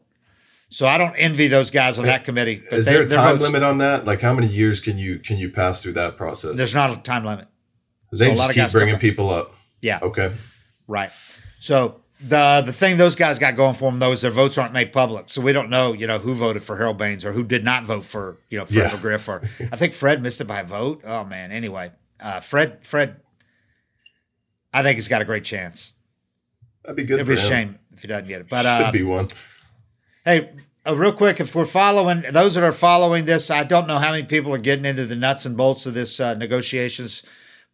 So 0.70 0.87
I 0.87 0.99
don't 0.99 1.14
envy 1.16 1.47
those 1.49 1.70
guys 1.70 1.99
on 1.99 2.05
that 2.07 2.25
committee. 2.25 2.62
but 2.68 2.81
Is 2.81 2.87
they- 2.87 2.93
there 2.95 3.03
a 3.03 3.07
time 3.09 3.39
limit 3.39 3.62
on 3.62 3.79
that? 3.79 4.05
Like, 4.07 4.20
how 4.20 4.33
many 4.35 4.49
years 4.49 4.81
can 4.81 4.99
you 4.99 5.18
can 5.18 5.37
you 5.39 5.49
pass 5.51 5.83
through 5.83 5.93
that 5.95 6.16
process? 6.16 6.57
There's 6.57 6.75
not 6.75 6.91
a 6.91 6.97
time 6.97 7.25
limit. 7.25 7.47
they 8.12 8.27
so 8.27 8.33
a 8.33 8.37
just 8.37 8.53
keep 8.53 8.70
bringing 8.72 8.99
people 8.99 9.31
up. 9.31 9.53
Yeah. 9.81 9.99
Okay. 10.03 10.33
Right. 10.87 11.11
So 11.61 12.01
the 12.20 12.62
the 12.64 12.72
thing 12.72 12.97
those 12.97 13.16
guys 13.16 13.39
got 13.39 13.57
going 13.57 13.74
for 13.74 13.91
them 13.91 13.99
though 14.01 14.12
is 14.12 14.20
their 14.20 14.30
votes 14.30 14.57
aren't 14.59 14.72
made 14.72 14.93
public, 14.93 15.28
so 15.28 15.41
we 15.41 15.53
don't 15.53 15.70
know 15.70 15.93
you 15.93 16.07
know 16.07 16.18
who 16.18 16.35
voted 16.35 16.62
for 16.62 16.76
Harold 16.76 16.97
Baines 16.99 17.24
or 17.24 17.32
who 17.32 17.43
did 17.43 17.64
not 17.64 17.85
vote 17.85 18.05
for 18.05 18.37
you 18.51 18.59
know 18.59 18.66
Fred 18.66 18.91
Yeah. 18.93 18.99
McGriff 18.99 19.28
or 19.28 19.43
I 19.72 19.76
think 19.76 19.95
Fred 19.95 20.22
missed 20.22 20.41
it 20.41 20.45
by 20.47 20.61
a 20.61 20.64
vote. 20.64 21.03
Oh 21.05 21.24
man. 21.24 21.53
Anyway, 21.53 21.93
uh, 22.20 22.41
Fred 22.41 22.85
Fred, 22.85 23.16
I 24.72 24.82
think 24.82 24.97
he's 24.97 25.09
got 25.09 25.22
a 25.22 25.24
great 25.24 25.45
chance. 25.45 25.93
That'd 26.82 26.97
be 26.97 27.05
good. 27.05 27.14
It'd 27.14 27.26
be 27.26 27.35
a 27.35 27.37
him. 27.41 27.49
shame 27.49 27.78
if 27.95 28.03
he 28.03 28.09
doesn't 28.09 28.28
get 28.28 28.41
it. 28.43 28.49
But 28.49 28.62
Should 28.62 28.87
uh, 28.87 28.93
be 28.93 29.03
one. 29.03 29.28
Hey, 30.24 30.51
uh, 30.87 30.97
real 30.97 31.12
quick, 31.12 31.41
if 31.41 31.55
we're 31.55 31.64
following 31.64 32.24
those 32.30 32.55
that 32.55 32.64
are 32.64 32.72
following 32.72 33.24
this, 33.24 33.51
I 33.51 33.64
don't 33.64 33.87
know 33.87 33.99
how 33.99 34.11
many 34.11 34.24
people 34.24 34.53
are 34.53 34.59
getting 34.59 34.85
into 34.85 35.07
the 35.07 35.16
nuts 35.16 35.47
and 35.47 35.57
bolts 35.57 35.87
of 35.87 35.95
this 35.95 36.20
uh, 36.20 36.35
negotiations, 36.35 37.22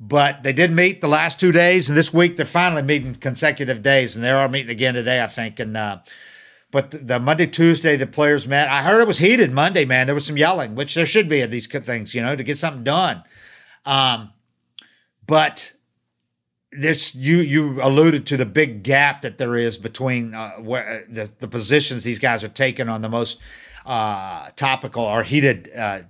but 0.00 0.42
they 0.42 0.54
did 0.54 0.72
meet 0.72 1.02
the 1.02 1.08
last 1.08 1.38
two 1.38 1.52
days, 1.52 1.90
and 1.90 1.98
this 1.98 2.12
week 2.12 2.36
they're 2.36 2.46
finally 2.46 2.80
meeting 2.80 3.14
consecutive 3.14 3.82
days, 3.82 4.16
and 4.16 4.24
they 4.24 4.30
are 4.30 4.48
meeting 4.48 4.70
again 4.70 4.94
today, 4.94 5.22
I 5.22 5.26
think. 5.26 5.60
And 5.60 5.76
uh, 5.76 5.98
but 6.70 7.06
the, 7.06 7.20
Monday, 7.20 7.46
Tuesday, 7.46 7.96
the 7.96 8.06
players 8.06 8.46
met. 8.46 8.68
I 8.68 8.82
heard 8.82 9.02
it 9.02 9.06
was 9.06 9.18
heated 9.18 9.52
Monday, 9.52 9.84
man. 9.84 10.06
There 10.06 10.14
was 10.14 10.24
some 10.24 10.38
yelling, 10.38 10.74
which 10.74 10.94
there 10.94 11.04
should 11.04 11.28
be 11.28 11.42
at 11.42 11.50
these 11.50 11.66
things, 11.66 12.14
you 12.14 12.22
know, 12.22 12.34
to 12.34 12.42
get 12.42 12.56
something 12.56 12.82
done. 12.82 13.24
Um, 13.84 14.32
but 15.26 15.74
this 16.72 17.14
you 17.14 17.38
you 17.38 17.82
alluded 17.82 18.26
to 18.26 18.36
the 18.38 18.46
big 18.46 18.82
gap 18.82 19.22
that 19.22 19.36
there 19.36 19.54
is 19.54 19.76
between 19.76 20.34
uh, 20.34 20.52
where 20.52 21.04
the, 21.08 21.30
the 21.40 21.48
positions 21.48 22.04
these 22.04 22.18
guys 22.18 22.42
are 22.42 22.48
taking 22.48 22.88
on 22.88 23.02
the 23.02 23.08
most 23.08 23.38
uh, 23.84 24.48
topical 24.56 25.02
or 25.02 25.24
heated 25.24 25.70
uh, 25.76 26.02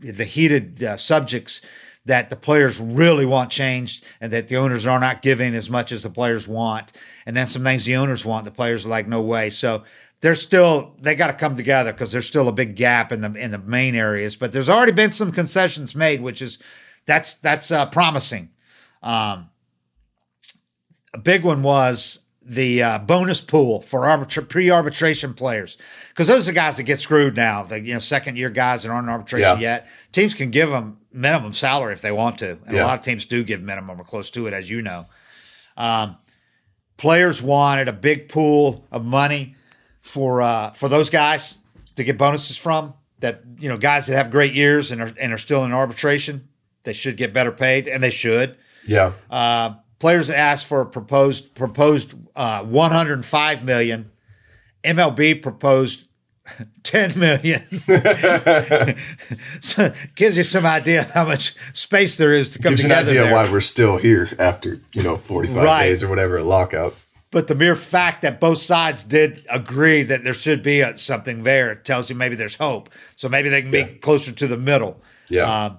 the 0.00 0.24
heated 0.24 0.82
uh, 0.82 0.96
subjects 0.96 1.62
that 2.06 2.28
the 2.30 2.36
players 2.36 2.80
really 2.80 3.24
want 3.26 3.50
changed 3.50 4.04
and 4.20 4.32
that 4.32 4.48
the 4.48 4.56
owners 4.56 4.86
are 4.86 5.00
not 5.00 5.22
giving 5.22 5.54
as 5.54 5.70
much 5.70 5.90
as 5.92 6.02
the 6.02 6.10
players 6.10 6.46
want 6.46 6.92
and 7.26 7.36
then 7.36 7.46
some 7.46 7.64
things 7.64 7.84
the 7.84 7.96
owners 7.96 8.24
want 8.24 8.44
the 8.44 8.50
players 8.50 8.84
are 8.84 8.90
like 8.90 9.08
no 9.08 9.20
way 9.22 9.48
so 9.50 9.82
they're 10.20 10.34
still 10.34 10.94
they 11.00 11.14
got 11.14 11.28
to 11.28 11.32
come 11.32 11.56
together 11.56 11.92
because 11.92 12.12
there's 12.12 12.26
still 12.26 12.48
a 12.48 12.52
big 12.52 12.76
gap 12.76 13.10
in 13.12 13.20
the 13.22 13.32
in 13.34 13.50
the 13.50 13.58
main 13.58 13.94
areas 13.94 14.36
but 14.36 14.52
there's 14.52 14.68
already 14.68 14.92
been 14.92 15.12
some 15.12 15.32
concessions 15.32 15.94
made 15.94 16.20
which 16.20 16.42
is 16.42 16.58
that's 17.06 17.34
that's 17.34 17.70
uh, 17.70 17.86
promising 17.86 18.50
um, 19.02 19.48
a 21.12 21.18
big 21.18 21.44
one 21.44 21.62
was 21.62 22.20
the 22.46 22.82
uh, 22.82 22.98
bonus 22.98 23.40
pool 23.40 23.80
for 23.80 24.00
arbitra- 24.02 24.46
pre-arbitration 24.48 25.32
players 25.32 25.78
because 26.10 26.28
those 26.28 26.46
are 26.46 26.52
the 26.52 26.54
guys 26.54 26.76
that 26.76 26.82
get 26.82 27.00
screwed 27.00 27.34
now. 27.36 27.62
The 27.62 27.80
you 27.80 27.94
know 27.94 28.00
second 28.00 28.36
year 28.36 28.50
guys 28.50 28.82
that 28.82 28.90
aren't 28.90 29.08
arbitration 29.08 29.60
Yeah. 29.60 29.76
yet. 29.76 29.86
Teams 30.12 30.34
can 30.34 30.50
give 30.50 30.68
them 30.68 30.98
minimum 31.14 31.52
salary 31.52 31.92
if 31.92 32.02
they 32.02 32.12
want 32.12 32.38
to, 32.38 32.58
and 32.66 32.76
a 32.76 32.84
lot 32.84 32.98
of 32.98 33.04
teams 33.04 33.24
do 33.24 33.44
give 33.44 33.62
minimum 33.62 34.00
or 34.00 34.04
close 34.04 34.30
to 34.30 34.46
it, 34.46 34.52
as 34.52 34.68
you 34.68 34.82
know. 34.82 35.06
Um, 35.76 36.16
players 36.96 37.40
wanted 37.40 37.88
a 37.88 37.92
big 37.92 38.28
pool 38.28 38.84
of 38.90 39.04
money 39.04 39.56
for 40.00 40.42
uh, 40.42 40.70
for 40.70 40.88
those 40.88 41.10
guys 41.10 41.58
to 41.96 42.04
get 42.04 42.18
bonuses 42.18 42.56
from. 42.56 42.94
That 43.20 43.42
you 43.58 43.68
know 43.68 43.78
guys 43.78 44.06
that 44.06 44.16
have 44.16 44.30
great 44.30 44.52
years 44.52 44.90
and 44.90 45.00
are 45.00 45.12
and 45.18 45.32
are 45.32 45.38
still 45.38 45.64
in 45.64 45.72
arbitration, 45.72 46.48
they 46.82 46.92
should 46.92 47.16
get 47.16 47.32
better 47.32 47.52
paid, 47.52 47.88
and 47.88 48.02
they 48.02 48.10
should. 48.10 48.56
Yeah. 48.86 49.12
Uh, 49.30 49.76
players 49.98 50.28
asked 50.28 50.66
for 50.66 50.82
a 50.82 50.86
proposed 50.86 51.54
proposed 51.54 52.14
uh, 52.36 52.64
105 52.64 53.64
million. 53.64 54.10
MLB 54.82 55.40
proposed 55.40 56.04
10 56.84 57.18
million. 57.18 57.62
so 59.60 59.92
gives 60.14 60.36
you 60.36 60.42
some 60.42 60.66
idea 60.66 61.02
of 61.02 61.10
how 61.10 61.24
much 61.24 61.54
space 61.72 62.16
there 62.16 62.32
is 62.32 62.50
to 62.50 62.58
come 62.58 62.72
Gives 62.72 62.82
you 62.82 62.86
an 62.86 62.90
together. 62.90 63.10
idea 63.10 63.22
there. 63.24 63.32
why 63.32 63.50
we're 63.50 63.60
still 63.60 63.96
here 63.96 64.28
after, 64.38 64.80
you 64.92 65.02
know, 65.02 65.16
45 65.16 65.56
Right. 65.62 65.86
days 65.86 66.02
or 66.02 66.08
whatever 66.08 66.38
at 66.38 66.44
lockout. 66.44 66.94
But 67.30 67.48
the 67.48 67.54
mere 67.56 67.74
fact 67.74 68.22
that 68.22 68.38
both 68.38 68.58
sides 68.58 69.02
did 69.02 69.44
agree 69.50 70.02
that 70.04 70.22
there 70.22 70.34
should 70.34 70.62
be 70.62 70.80
a, 70.80 70.96
something 70.96 71.42
there 71.42 71.74
tells 71.74 72.08
you 72.08 72.14
maybe 72.14 72.36
there's 72.36 72.54
hope. 72.56 72.90
So 73.16 73.28
maybe 73.28 73.48
they 73.48 73.62
can 73.62 73.72
be 73.72 73.78
Yeah. 73.78 73.88
closer 74.00 74.30
to 74.30 74.46
the 74.46 74.56
middle. 74.56 75.02
Yeah. 75.28 75.64
Um, 75.64 75.78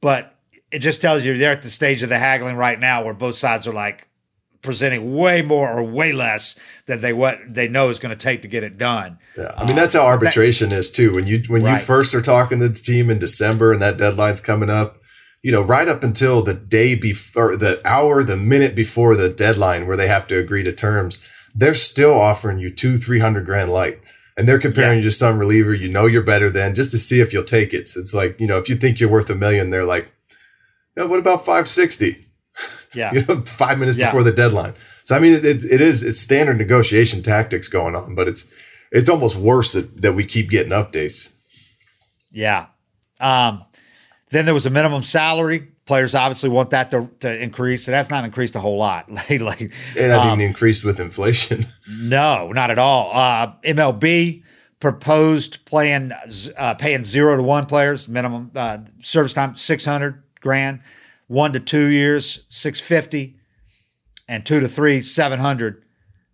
but 0.00 0.34
it 0.70 0.78
just 0.78 1.02
tells 1.02 1.24
you 1.26 1.36
they're 1.36 1.52
at 1.52 1.62
the 1.62 1.68
stage 1.70 2.02
of 2.02 2.08
the 2.08 2.18
haggling 2.18 2.56
right 2.56 2.78
now 2.80 3.02
where 3.04 3.12
both 3.14 3.34
sides 3.34 3.66
are 3.66 3.72
like 3.74 4.07
presenting 4.62 5.14
way 5.14 5.40
more 5.42 5.70
or 5.70 5.82
way 5.82 6.12
less 6.12 6.56
than 6.86 7.00
they 7.00 7.12
what 7.12 7.38
they 7.46 7.68
know 7.68 7.88
is 7.90 7.98
going 7.98 8.16
to 8.16 8.22
take 8.22 8.42
to 8.42 8.48
get 8.48 8.62
it 8.64 8.76
done. 8.78 9.18
Yeah, 9.36 9.52
I 9.56 9.66
mean 9.66 9.76
that's 9.76 9.94
how 9.94 10.02
um, 10.02 10.08
arbitration 10.08 10.72
is 10.72 10.90
too. 10.90 11.12
When 11.14 11.26
you 11.26 11.42
when 11.48 11.62
Right. 11.62 11.78
you 11.78 11.84
first 11.84 12.14
are 12.14 12.22
talking 12.22 12.58
to 12.60 12.68
the 12.68 12.74
team 12.74 13.10
in 13.10 13.18
December 13.18 13.72
and 13.72 13.80
that 13.82 13.96
deadline's 13.98 14.40
coming 14.40 14.68
up, 14.70 14.98
you 15.42 15.52
know, 15.52 15.62
right 15.62 15.86
up 15.88 16.02
until 16.02 16.42
the 16.42 16.54
day 16.54 16.94
before, 16.96 17.56
the 17.56 17.80
hour, 17.84 18.24
the 18.24 18.36
minute 18.36 18.74
before 18.74 19.14
the 19.14 19.28
deadline 19.28 19.86
where 19.86 19.96
they 19.96 20.08
have 20.08 20.26
to 20.28 20.38
agree 20.38 20.64
to 20.64 20.72
terms, 20.72 21.24
they're 21.54 21.74
still 21.74 22.18
offering 22.18 22.58
you 22.58 22.70
two, 22.70 22.96
three 22.96 23.20
hundred 23.20 23.46
grand 23.46 23.70
light, 23.70 24.00
and 24.36 24.48
they're 24.48 24.58
comparing 24.58 24.98
you 24.98 25.04
to 25.04 25.10
some 25.12 25.38
reliever 25.38 25.72
you 25.72 25.88
know 25.88 26.06
you're 26.06 26.22
better 26.22 26.50
than 26.50 26.74
just 26.74 26.90
to 26.90 26.98
see 26.98 27.20
if 27.20 27.32
you'll 27.32 27.44
take 27.44 27.72
it. 27.72 27.86
So 27.86 28.00
it's 28.00 28.14
like 28.14 28.38
you 28.40 28.46
know, 28.48 28.58
if 28.58 28.68
you 28.68 28.74
think 28.76 28.98
you're 28.98 29.08
worth 29.08 29.30
a 29.30 29.34
million, 29.36 29.70
they're 29.70 29.84
like, 29.84 30.10
yeah, 30.96 31.04
what 31.04 31.20
about 31.20 31.44
five 31.44 31.68
sixty? 31.68 32.24
Yeah. 32.94 33.12
you 33.14 33.24
know, 33.26 33.40
five 33.42 33.78
minutes 33.78 33.96
Yeah. 33.96 34.06
before 34.06 34.22
the 34.22 34.32
deadline. 34.32 34.74
So 35.04 35.16
I 35.16 35.18
mean, 35.18 35.34
it, 35.34 35.44
it, 35.44 35.64
it 35.64 35.80
is 35.80 36.02
it's 36.02 36.20
standard 36.20 36.58
negotiation 36.58 37.22
tactics 37.22 37.68
going 37.68 37.94
on, 37.94 38.14
but 38.14 38.28
it's 38.28 38.52
it's 38.90 39.08
almost 39.08 39.36
worse 39.36 39.72
that, 39.72 40.02
that 40.02 40.14
we 40.14 40.24
keep 40.24 40.50
getting 40.50 40.72
updates. 40.72 41.34
Yeah. 42.30 42.66
Um, 43.20 43.64
then 44.30 44.44
there 44.44 44.54
was 44.54 44.66
a 44.66 44.70
minimum 44.70 45.02
salary. 45.02 45.68
Players 45.86 46.14
obviously 46.14 46.50
want 46.50 46.70
that 46.70 46.90
to, 46.90 47.08
to 47.20 47.42
increase. 47.42 47.88
It 47.88 47.92
that's 47.92 48.10
not 48.10 48.24
increased 48.24 48.54
a 48.54 48.60
whole 48.60 48.76
lot. 48.76 49.10
like, 49.30 49.40
like 49.40 49.72
And 49.96 50.12
I 50.12 50.30
um, 50.30 50.40
increased 50.40 50.84
with 50.84 51.00
inflation. 51.00 51.64
no, 51.90 52.52
not 52.52 52.70
at 52.70 52.78
all. 52.78 53.10
Uh, 53.12 53.52
MLB 53.64 54.42
proposed 54.80 55.64
playing 55.64 56.12
uh, 56.56 56.74
paying 56.74 57.04
zero 57.04 57.36
to 57.36 57.42
one 57.42 57.64
players 57.66 58.08
minimum 58.08 58.50
uh, 58.54 58.78
service 59.00 59.32
time 59.32 59.56
six 59.56 59.84
hundred 59.84 60.22
grand, 60.40 60.80
one 61.28 61.52
to 61.52 61.60
two 61.60 61.86
years 61.86 62.44
six 62.50 62.80
fifty, 62.80 63.36
and 64.26 64.44
two 64.44 64.60
to 64.60 64.68
three 64.68 65.00
seven 65.00 65.38
hundred. 65.38 65.84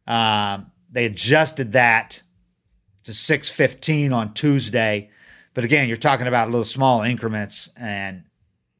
Um, 0.06 0.72
they 0.90 1.04
adjusted 1.04 1.72
that 1.72 2.22
to 3.04 3.12
six 3.12 3.50
fifteen 3.50 4.12
on 4.12 4.32
Tuesday, 4.32 5.10
but 5.52 5.64
again, 5.64 5.88
you're 5.88 5.96
talking 5.96 6.26
about 6.26 6.48
little 6.48 6.64
small 6.64 7.02
increments, 7.02 7.68
and 7.76 8.24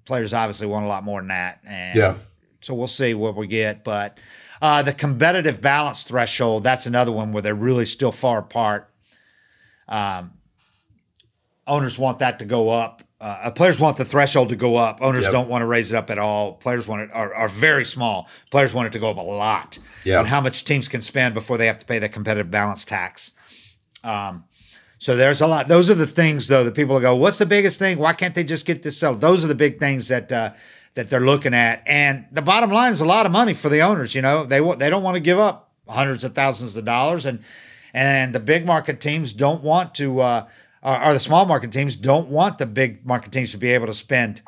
players 0.04 0.32
obviously 0.32 0.66
want 0.66 0.84
a 0.84 0.88
lot 0.88 1.04
more 1.04 1.20
than 1.20 1.28
that. 1.28 1.60
And 1.66 1.98
yeah. 1.98 2.14
so 2.60 2.74
we'll 2.74 2.88
see 2.88 3.14
what 3.14 3.36
we 3.36 3.46
get. 3.46 3.84
But 3.84 4.18
uh, 4.60 4.82
the 4.82 4.92
competitive 4.92 5.60
balance 5.60 6.02
threshold, 6.02 6.62
that's 6.62 6.86
another 6.86 7.12
one 7.12 7.32
where 7.32 7.42
they're 7.42 7.54
really 7.54 7.86
still 7.86 8.12
far 8.12 8.38
apart. 8.38 8.90
Um, 9.88 10.32
owners 11.66 11.98
want 11.98 12.18
that 12.20 12.38
to 12.40 12.44
go 12.44 12.70
up. 12.70 13.02
Uh, 13.20 13.50
players 13.52 13.80
want 13.80 13.96
the 13.96 14.04
threshold 14.04 14.48
to 14.50 14.56
go 14.56 14.76
up. 14.76 14.98
Owners 15.00 15.24
Yep. 15.24 15.32
don't 15.32 15.48
want 15.48 15.62
to 15.62 15.66
raise 15.66 15.90
it 15.92 15.96
up 15.96 16.10
at 16.10 16.18
all. 16.18 16.54
Players 16.54 16.86
want 16.86 17.02
it 17.02 17.10
are, 17.14 17.32
are 17.34 17.48
very 17.48 17.84
small. 17.84 18.28
Players 18.50 18.74
want 18.74 18.86
it 18.88 18.92
to 18.92 18.98
go 18.98 19.10
up 19.10 19.16
a 19.16 19.20
lot. 19.22 19.78
Yeah. 20.04 20.18
And 20.18 20.28
how 20.28 20.40
much 20.40 20.64
teams 20.64 20.88
can 20.88 21.00
spend 21.00 21.32
before 21.32 21.56
they 21.56 21.66
have 21.66 21.78
to 21.78 21.86
pay 21.86 21.98
the 21.98 22.08
competitive 22.08 22.50
balance 22.50 22.84
tax. 22.84 23.32
Um, 24.02 24.44
so 24.98 25.16
there's 25.16 25.40
a 25.40 25.46
lot. 25.46 25.68
Those 25.68 25.90
are 25.90 25.94
the 25.94 26.06
things, 26.06 26.48
though, 26.48 26.64
that 26.64 26.74
people 26.74 26.98
go, 27.00 27.14
"What's 27.14 27.38
the 27.38 27.46
biggest 27.46 27.78
thing? 27.78 27.98
Why 27.98 28.12
can't 28.14 28.34
they 28.34 28.44
just 28.44 28.66
get 28.66 28.82
this 28.82 28.98
settled?" 28.98 29.20
Those 29.20 29.44
are 29.44 29.48
the 29.48 29.54
big 29.54 29.78
things 29.78 30.08
that 30.08 30.30
uh, 30.32 30.52
that 30.94 31.08
they're 31.10 31.20
looking 31.20 31.54
at. 31.54 31.82
And 31.86 32.26
the 32.32 32.42
bottom 32.42 32.70
line 32.70 32.92
is 32.92 33.00
a 33.00 33.04
lot 33.06 33.26
of 33.26 33.32
money 33.32 33.54
for 33.54 33.68
the 33.68 33.80
owners. 33.80 34.14
You 34.14 34.22
know, 34.22 34.44
they 34.44 34.60
they 34.76 34.90
don't 34.90 35.02
want 35.02 35.14
to 35.16 35.20
give 35.20 35.38
up 35.38 35.72
hundreds 35.88 36.24
of 36.24 36.34
thousands 36.34 36.76
of 36.76 36.84
dollars, 36.84 37.26
and 37.26 37.40
and 37.92 38.34
the 38.34 38.40
big 38.40 38.64
market 38.66 39.00
teams 39.00 39.32
don't 39.34 39.62
want 39.62 39.94
to, 39.96 40.20
uh, 40.20 40.46
or 40.84 41.12
the 41.14 41.20
small 41.20 41.46
market 41.46 41.72
teams 41.72 41.96
don't 41.96 42.28
want 42.28 42.58
the 42.58 42.66
big 42.66 43.04
market 43.06 43.32
teams 43.32 43.50
to 43.52 43.56
be 43.58 43.70
able 43.70 43.86
to 43.86 43.94
spend 43.94 44.42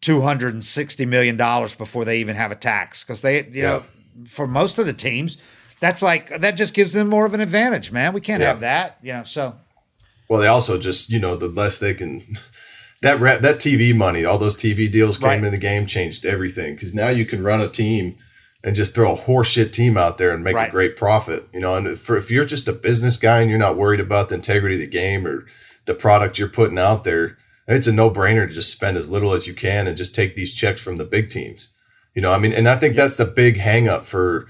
two 0.00 0.20
hundred 0.22 0.52
and 0.54 0.64
sixty 0.64 1.06
million 1.06 1.36
dollars 1.36 1.74
before 1.74 2.04
they 2.04 2.18
even 2.18 2.36
have 2.36 2.50
a 2.50 2.56
tax 2.56 3.04
because 3.04 3.22
they, 3.22 3.44
you 3.46 3.62
know, 3.62 3.82
for 4.28 4.46
most 4.46 4.78
of 4.78 4.86
the 4.86 4.92
teams. 4.92 5.38
That's 5.80 6.02
like 6.02 6.40
that 6.40 6.56
just 6.58 6.74
gives 6.74 6.92
them 6.92 7.08
more 7.08 7.24
of 7.24 7.32
an 7.32 7.40
advantage, 7.40 7.90
man. 7.90 8.12
We 8.12 8.20
can't 8.20 8.42
Yeah. 8.42 8.48
have 8.48 8.60
that, 8.60 8.98
you 9.02 9.12
know. 9.14 9.24
So 9.24 9.56
Well, 10.28 10.40
they 10.40 10.46
also 10.46 10.78
just, 10.78 11.10
you 11.10 11.18
know, 11.18 11.36
the 11.36 11.48
less 11.48 11.78
they 11.78 11.94
can, 11.94 12.22
that 13.02 13.18
that 13.20 13.56
TV 13.60 13.94
money, 13.94 14.24
all 14.24 14.36
those 14.38 14.56
TV 14.56 14.90
deals 14.92 15.16
came 15.16 15.28
Right. 15.28 15.44
in 15.44 15.52
the 15.52 15.58
game, 15.58 15.86
changed 15.86 16.26
everything. 16.26 16.74
Because 16.74 16.94
now 16.94 17.08
you 17.08 17.24
can 17.24 17.42
run 17.42 17.60
a 17.62 17.68
team 17.68 18.16
and 18.62 18.74
just 18.76 18.94
throw 18.94 19.14
a 19.14 19.18
horseshit 19.18 19.72
team 19.72 19.96
out 19.96 20.18
there 20.18 20.30
and 20.32 20.44
make 20.44 20.54
Right. 20.54 20.68
a 20.68 20.72
great 20.72 20.96
profit. 20.96 21.48
You 21.52 21.60
know, 21.60 21.76
and 21.76 21.98
for 21.98 22.16
if 22.16 22.30
you're 22.30 22.44
just 22.44 22.68
a 22.68 22.72
business 22.72 23.16
guy 23.16 23.40
and 23.40 23.48
you're 23.50 23.58
not 23.58 23.76
worried 23.76 24.00
about 24.00 24.28
the 24.28 24.34
integrity 24.34 24.74
of 24.76 24.80
the 24.82 24.86
game 24.86 25.26
or 25.26 25.46
the 25.86 25.94
product 25.94 26.38
you're 26.38 26.48
putting 26.48 26.78
out 26.78 27.04
there, 27.04 27.38
it's 27.66 27.86
a 27.86 27.92
no 27.92 28.10
brainer 28.10 28.48
to 28.48 28.54
just 28.54 28.72
spend 28.72 28.96
as 28.96 29.08
little 29.08 29.32
as 29.32 29.46
you 29.46 29.54
can 29.54 29.86
and 29.86 29.96
just 29.96 30.14
take 30.14 30.34
these 30.36 30.52
checks 30.54 30.82
from 30.82 30.98
the 30.98 31.04
big 31.04 31.30
teams. 31.30 31.68
You 32.14 32.22
know, 32.22 32.32
I 32.32 32.38
mean, 32.38 32.52
and 32.52 32.68
I 32.68 32.76
think 32.76 32.96
that's 32.96 33.16
the 33.16 33.24
big 33.24 33.56
hang 33.58 33.88
up 33.88 34.04
for 34.04 34.46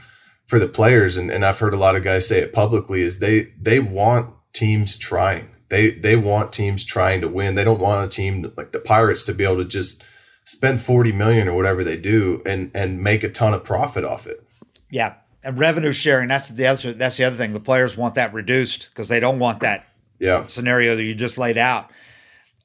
for 0.46 0.58
the 0.58 0.66
players, 0.66 1.16
and, 1.16 1.30
and 1.30 1.44
I've 1.44 1.60
heard 1.60 1.74
a 1.74 1.78
lot 1.78 1.94
of 1.94 2.02
guys 2.02 2.26
say 2.26 2.40
it 2.40 2.52
publicly, 2.52 3.02
is 3.02 3.18
they 3.20 3.48
they 3.60 3.78
want 3.78 4.34
teams 4.52 4.98
trying. 4.98 5.50
They 5.68 5.90
they 5.90 6.16
want 6.16 6.52
teams 6.52 6.84
trying 6.84 7.20
to 7.20 7.28
win. 7.28 7.54
They 7.54 7.62
don't 7.62 7.80
want 7.80 8.06
a 8.06 8.08
team 8.08 8.52
like 8.56 8.72
the 8.72 8.80
Pirates 8.80 9.24
to 9.26 9.34
be 9.34 9.44
able 9.44 9.58
to 9.58 9.64
just 9.64 10.02
spend 10.50 10.80
40 10.80 11.12
million 11.12 11.48
or 11.48 11.54
whatever 11.54 11.84
they 11.84 11.96
do 11.96 12.42
and 12.44 12.70
and 12.74 13.00
make 13.02 13.22
a 13.22 13.28
ton 13.28 13.54
of 13.54 13.62
profit 13.64 14.04
off 14.04 14.26
it. 14.26 14.42
yeah, 14.90 15.14
and 15.44 15.58
revenue 15.58 15.92
sharing. 15.92 16.28
That's 16.28 16.48
the 16.48 16.66
other. 16.66 16.92
That's 16.92 17.16
the 17.16 17.24
other 17.24 17.36
thing. 17.36 17.52
The 17.52 17.60
players 17.60 17.96
want 17.96 18.14
that 18.16 18.34
reduced 18.34 18.90
because 18.90 19.08
they 19.08 19.20
don't 19.20 19.38
want 19.38 19.60
that 19.60 19.86
Yeah. 20.18 20.46
scenario 20.48 20.96
that 20.96 21.02
you 21.04 21.14
just 21.14 21.38
laid 21.38 21.56
out. 21.56 21.90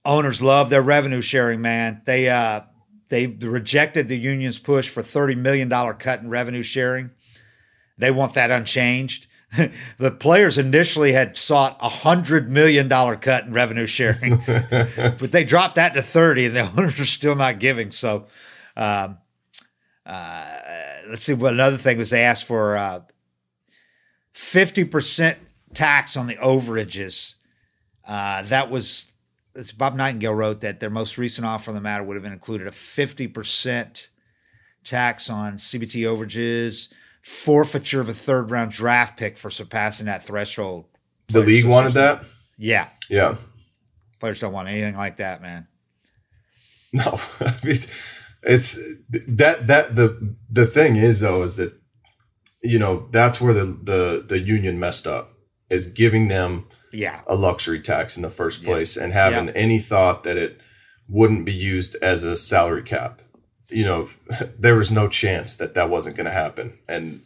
Owners 0.04 0.42
love 0.42 0.70
their 0.70 0.82
revenue 0.82 1.22
sharing, 1.22 1.62
man. 1.62 2.02
They 2.06 2.28
uh 2.30 2.62
they 3.10 3.28
rejected 3.28 4.08
the 4.08 4.18
union's 4.18 4.58
push 4.60 4.90
for 4.90 5.02
thirty 5.04 5.36
million 5.36 5.70
dollar 5.70 5.94
cut 5.94 6.20
in 6.22 6.30
revenue 6.30 6.64
sharing. 6.64 7.12
They 7.98 8.12
want 8.12 8.34
that 8.34 8.52
unchanged. 8.52 9.28
the 9.98 10.12
players 10.12 10.58
initially 10.58 11.12
had 11.12 11.38
sought 11.38 11.78
a 11.80 11.90
hundred 11.90 12.50
million 12.50 12.88
dollar 12.88 13.16
cut 13.16 13.46
in 13.46 13.54
revenue 13.54 13.86
sharing, 13.86 14.42
but 14.48 15.32
they 15.32 15.44
dropped 15.44 15.76
that 15.76 15.94
to 15.94 16.02
thirty, 16.02 16.46
and 16.46 16.56
the 16.56 16.70
owners 16.72 17.00
are 17.00 17.06
still 17.06 17.36
not 17.36 17.60
giving. 17.60 17.92
So, 17.92 18.28
um, 18.76 19.18
uh, 20.06 20.46
let's 21.08 21.24
see. 21.24 21.34
What 21.34 21.54
another 21.54 21.78
thing 21.78 21.98
was 21.98 22.10
they 22.10 22.24
asked 22.24 22.46
for 22.46 22.78
uh, 22.78 23.02
fifty 24.34 24.84
percent 24.84 25.38
tax 25.74 26.16
on 26.18 26.28
the 26.28 26.36
overages. 26.36 27.36
Uh, 28.08 28.44
that 28.44 28.70
was 28.70 29.12
as 29.56 29.72
Bob 29.72 29.96
Nightingale 29.96 30.36
wrote 30.36 30.62
that 30.62 30.80
their 30.80 30.90
most 30.90 31.18
recent 31.18 31.46
offer 31.46 31.72
on 31.72 31.76
the 31.76 31.82
matter 31.82 32.04
would 32.04 32.16
have 32.16 32.24
been 32.24 32.34
included 32.34 32.68
a 32.68 32.72
fifty 32.72 33.28
percent 33.28 34.10
tax 34.84 35.30
on 35.30 35.58
CBT 35.58 36.02
overages, 36.02 36.90
forfeiture 37.26 38.00
of 38.00 38.08
a 38.08 38.14
third 38.14 38.52
round 38.52 38.72
draft 38.72 39.18
pick 39.18 39.36
for 39.38 39.50
surpassing 39.50 40.06
that 40.06 40.24
threshold. 40.24 40.86
The 41.30 41.40
league 41.42 41.66
wanted 41.66 41.94
that. 41.94 42.24
Yeah, 42.58 42.90
Yeah. 43.10 43.36
players 44.20 44.40
don't 44.40 44.54
want 44.54 44.70
anything 44.70 44.96
like 44.96 45.18
that, 45.18 45.42
man. 45.42 45.68
No, 46.94 47.20
I 47.42 47.54
mean, 47.64 47.78
it's 48.44 48.80
that 49.28 49.68
that 49.68 49.96
the 49.96 50.36
the 50.50 50.66
thing 50.68 50.96
is 50.96 51.20
though 51.20 51.44
is 51.44 51.58
that 51.58 51.74
you 52.64 52.80
know 52.80 53.10
that's 53.12 53.42
where 53.42 53.54
the 53.54 53.66
the 53.66 54.24
the 54.26 54.40
union 54.40 54.80
messed 54.80 55.06
up 55.08 55.32
is 55.70 55.88
giving 55.88 56.30
them 56.30 56.68
Yeah, 56.94 57.20
a 57.28 57.36
luxury 57.36 57.82
tax 57.82 58.16
in 58.16 58.22
the 58.22 58.30
first 58.30 58.62
Yeah. 58.62 58.68
place 58.68 58.96
and 58.96 59.12
having 59.12 59.48
Yeah. 59.48 59.54
any 59.56 59.80
thought 59.80 60.24
that 60.24 60.38
it 60.38 60.62
wouldn't 61.10 61.44
be 61.44 61.54
used 61.54 61.98
as 62.02 62.24
a 62.24 62.38
salary 62.38 62.84
cap. 62.84 63.22
You 63.70 63.86
know, 63.86 64.10
there 64.60 64.76
was 64.76 64.92
no 64.92 65.08
chance 65.08 65.56
that 65.58 65.74
that 65.74 65.90
wasn't 65.90 66.16
going 66.16 66.26
to 66.26 66.32
happen, 66.32 66.78
and 66.88 67.22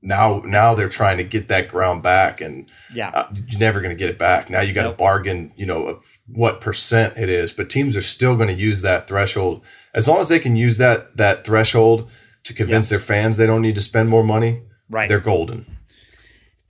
now 0.00 0.42
now 0.44 0.74
they're 0.74 0.88
trying 0.88 1.18
to 1.18 1.24
get 1.24 1.48
that 1.48 1.68
ground 1.68 2.02
back 2.02 2.40
and 2.40 2.70
yeah, 2.94 3.10
uh, 3.10 3.28
you're 3.48 3.58
never 3.58 3.80
going 3.80 3.94
to 3.94 3.98
get 3.98 4.10
it 4.10 4.18
back. 4.18 4.48
Now 4.48 4.60
you 4.60 4.72
got 4.72 4.84
to 4.84 4.88
Nope. 4.90 4.98
bargain, 4.98 5.52
you 5.56 5.66
know, 5.66 5.86
of 5.86 6.18
what 6.28 6.60
percent 6.60 7.16
it 7.16 7.28
is, 7.28 7.52
but 7.52 7.68
teams 7.68 7.96
are 7.96 8.02
still 8.02 8.36
going 8.36 8.48
to 8.48 8.54
use 8.54 8.82
that 8.82 9.08
threshold 9.08 9.64
as 9.94 10.06
long 10.06 10.20
as 10.20 10.28
they 10.28 10.38
can 10.38 10.56
use 10.56 10.78
that 10.78 11.16
that 11.16 11.44
threshold 11.44 12.10
to 12.44 12.54
convince 12.54 12.88
their 12.88 13.00
fans 13.00 13.36
they 13.36 13.46
don't 13.46 13.62
need 13.62 13.74
to 13.74 13.80
spend 13.80 14.08
more 14.08 14.24
money. 14.24 14.62
right. 14.88 15.08
They're 15.08 15.20
golden. 15.20 15.66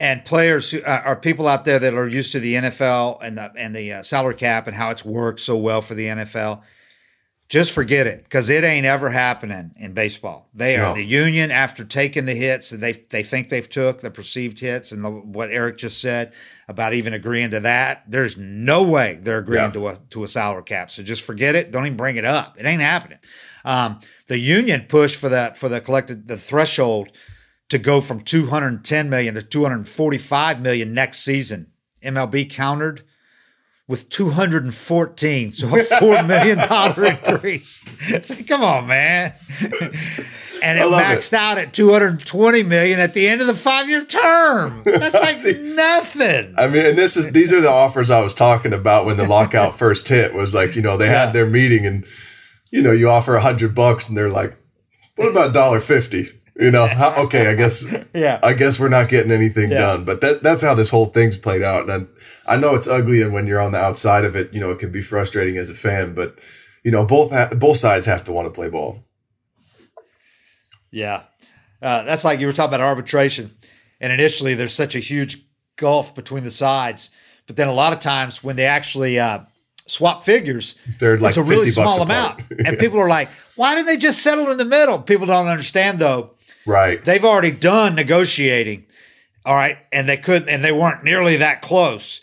and 0.00 0.24
players 0.24 0.70
who 0.70 0.80
uh, 0.82 1.02
are 1.04 1.16
people 1.16 1.46
out 1.48 1.64
there 1.64 1.78
that 1.78 1.94
are 1.94 2.08
used 2.08 2.32
to 2.32 2.40
the 2.40 2.54
NFL 2.54 3.18
and 3.22 3.36
the 3.36 3.52
and 3.56 3.76
the 3.76 3.92
uh, 3.92 4.02
salary 4.02 4.34
cap 4.34 4.66
and 4.66 4.76
how 4.76 4.90
it's 4.90 5.04
worked 5.04 5.40
so 5.40 5.56
well 5.56 5.82
for 5.82 5.94
the 5.94 6.06
NFL. 6.06 6.62
Just 7.48 7.72
forget 7.72 8.06
it 8.06 8.24
because 8.24 8.50
it 8.50 8.62
ain't 8.62 8.84
ever 8.84 9.08
happening 9.08 9.70
in 9.78 9.94
baseball. 9.94 10.50
They 10.52 10.76
are 10.76 10.88
No. 10.88 10.94
the 10.94 11.02
union 11.02 11.50
after 11.50 11.82
taking 11.82 12.26
the 12.26 12.34
hits 12.34 12.68
that 12.68 12.82
they 12.82 12.92
they 12.92 13.22
think 13.22 13.48
they've 13.48 13.68
took 13.68 14.02
the 14.02 14.10
perceived 14.10 14.60
hits 14.60 14.92
and 14.92 15.02
the, 15.02 15.08
what 15.10 15.50
Eric 15.50 15.78
just 15.78 15.98
said 16.02 16.34
about 16.68 16.92
even 16.92 17.14
agreeing 17.14 17.50
to 17.52 17.60
that. 17.60 18.02
There's 18.06 18.36
no 18.36 18.82
way 18.82 19.18
they're 19.22 19.38
agreeing 19.38 19.64
Yeah. 19.64 19.70
to 19.72 19.88
a 19.88 19.98
to 20.10 20.24
a 20.24 20.28
salary 20.28 20.64
cap. 20.64 20.90
So 20.90 21.02
just 21.02 21.22
forget 21.22 21.54
it. 21.54 21.72
Don't 21.72 21.86
even 21.86 21.96
bring 21.96 22.16
it 22.16 22.26
up. 22.26 22.56
It 22.60 22.66
ain't 22.66 22.82
happening. 22.82 23.18
Um, 23.64 24.00
the 24.26 24.38
union 24.38 24.84
pushed 24.86 25.16
for 25.16 25.30
that 25.30 25.56
for 25.56 25.70
the 25.70 25.80
collected 25.80 26.28
the 26.28 26.36
threshold 26.36 27.08
to 27.70 27.78
go 27.78 28.02
from 28.02 28.20
210 28.20 29.08
million 29.08 29.34
to 29.36 29.42
245 29.42 30.60
million 30.60 30.92
next 30.92 31.20
season. 31.20 31.68
MLB 32.04 32.50
countered 32.50 33.04
with 33.88 34.08
214, 34.10 35.52
so 35.54 35.66
a 35.74 35.82
four 35.82 36.22
million 36.24 36.58
dollar 36.58 37.04
increase. 37.06 37.82
It's 38.00 38.30
like, 38.30 38.46
come 38.46 38.62
on, 38.62 38.86
man. 38.86 39.32
And 40.62 40.78
it 40.78 40.82
maxed 40.82 41.32
it. 41.32 41.34
out 41.34 41.56
at 41.58 41.72
220 41.72 42.62
million 42.64 43.00
at 43.00 43.14
the 43.14 43.26
end 43.28 43.40
of 43.40 43.46
the 43.46 43.54
five 43.54 43.88
year 43.88 44.04
term. 44.04 44.82
That's 44.84 45.14
like 45.14 45.38
See, 45.40 45.74
nothing. 45.74 46.54
I 46.58 46.66
mean, 46.66 46.84
and 46.86 46.98
this 46.98 47.16
is 47.16 47.32
these 47.32 47.52
are 47.52 47.60
the 47.60 47.70
offers 47.70 48.10
I 48.10 48.20
was 48.20 48.34
talking 48.34 48.72
about 48.72 49.06
when 49.06 49.16
the 49.16 49.26
lockout 49.26 49.74
first 49.78 50.06
hit. 50.08 50.34
Was 50.34 50.54
like, 50.54 50.76
you 50.76 50.82
know, 50.82 50.96
they 50.96 51.06
Yeah. 51.06 51.26
had 51.26 51.32
their 51.32 51.46
meeting 51.46 51.86
and 51.86 52.04
you 52.70 52.82
know, 52.82 52.92
you 52.92 53.08
offer 53.08 53.34
a 53.36 53.40
hundred 53.40 53.74
bucks 53.74 54.08
and 54.08 54.16
they're 54.16 54.28
like, 54.28 54.54
what 55.16 55.30
about 55.30 55.54
dollar 55.54 55.80
fifty? 55.80 56.28
You 56.60 56.72
know, 56.72 56.86
how, 56.88 57.14
okay, 57.24 57.46
I 57.48 57.54
guess 57.54 57.86
Yeah. 58.12 58.40
I 58.42 58.52
guess 58.52 58.78
we're 58.80 58.88
not 58.88 59.08
getting 59.08 59.30
anything 59.32 59.70
Yeah. 59.70 59.78
done. 59.78 60.04
But 60.04 60.20
that 60.22 60.42
that's 60.42 60.62
how 60.62 60.74
this 60.74 60.90
whole 60.90 61.06
thing's 61.06 61.36
played 61.36 61.62
out. 61.62 61.88
And 61.88 61.92
I, 61.92 62.06
I 62.48 62.56
know 62.56 62.74
it's 62.74 62.88
ugly, 62.88 63.22
and 63.22 63.32
when 63.32 63.46
you're 63.46 63.60
on 63.60 63.72
the 63.72 63.78
outside 63.78 64.24
of 64.24 64.34
it, 64.34 64.52
you 64.52 64.60
know, 64.60 64.70
it 64.70 64.78
can 64.78 64.90
be 64.90 65.02
frustrating 65.02 65.56
as 65.56 65.70
a 65.70 65.74
fan. 65.74 66.14
But 66.14 66.38
you 66.82 66.90
know, 66.90 67.04
both 67.04 67.30
ha- 67.30 67.54
both 67.54 67.76
sides 67.76 68.06
have 68.06 68.24
to 68.24 68.32
want 68.32 68.46
to 68.46 68.50
play 68.50 68.68
ball. 68.68 69.04
Yeah. 70.90 71.24
Uh, 71.80 72.02
that's 72.02 72.24
like 72.24 72.40
you 72.40 72.46
were 72.46 72.52
talking 72.52 72.74
about 72.74 72.80
arbitration. 72.80 73.54
And 74.00 74.12
initially, 74.12 74.54
there's 74.54 74.72
such 74.72 74.94
a 74.94 75.00
huge 75.00 75.42
gulf 75.76 76.14
between 76.14 76.44
the 76.44 76.50
sides. 76.50 77.10
But 77.46 77.56
then 77.56 77.68
a 77.68 77.72
lot 77.72 77.92
of 77.92 78.00
times 78.00 78.42
when 78.44 78.56
they 78.56 78.66
actually 78.66 79.18
uh, 79.18 79.40
swap 79.86 80.24
figures, 80.24 80.76
They're 80.98 81.18
like 81.18 81.30
it's 81.30 81.36
a 81.36 81.42
really 81.42 81.70
small 81.70 82.00
amount. 82.02 82.42
And 82.64 82.78
people 82.80 82.98
are 83.00 83.08
like, 83.08 83.30
why 83.56 83.74
didn't 83.74 83.86
they 83.86 83.96
just 83.96 84.22
settle 84.22 84.50
in 84.50 84.58
the 84.58 84.64
middle? 84.64 85.00
People 85.00 85.26
don't 85.26 85.46
understand, 85.46 85.98
though. 85.98 86.34
Right. 86.66 87.02
They've 87.02 87.24
already 87.24 87.50
done 87.50 87.94
negotiating. 87.94 88.86
All 89.44 89.54
right. 89.54 89.78
And 89.92 90.08
they 90.08 90.16
couldn't, 90.16 90.48
and 90.48 90.64
they 90.64 90.72
weren't 90.72 91.04
nearly 91.04 91.36
that 91.36 91.62
close. 91.62 92.20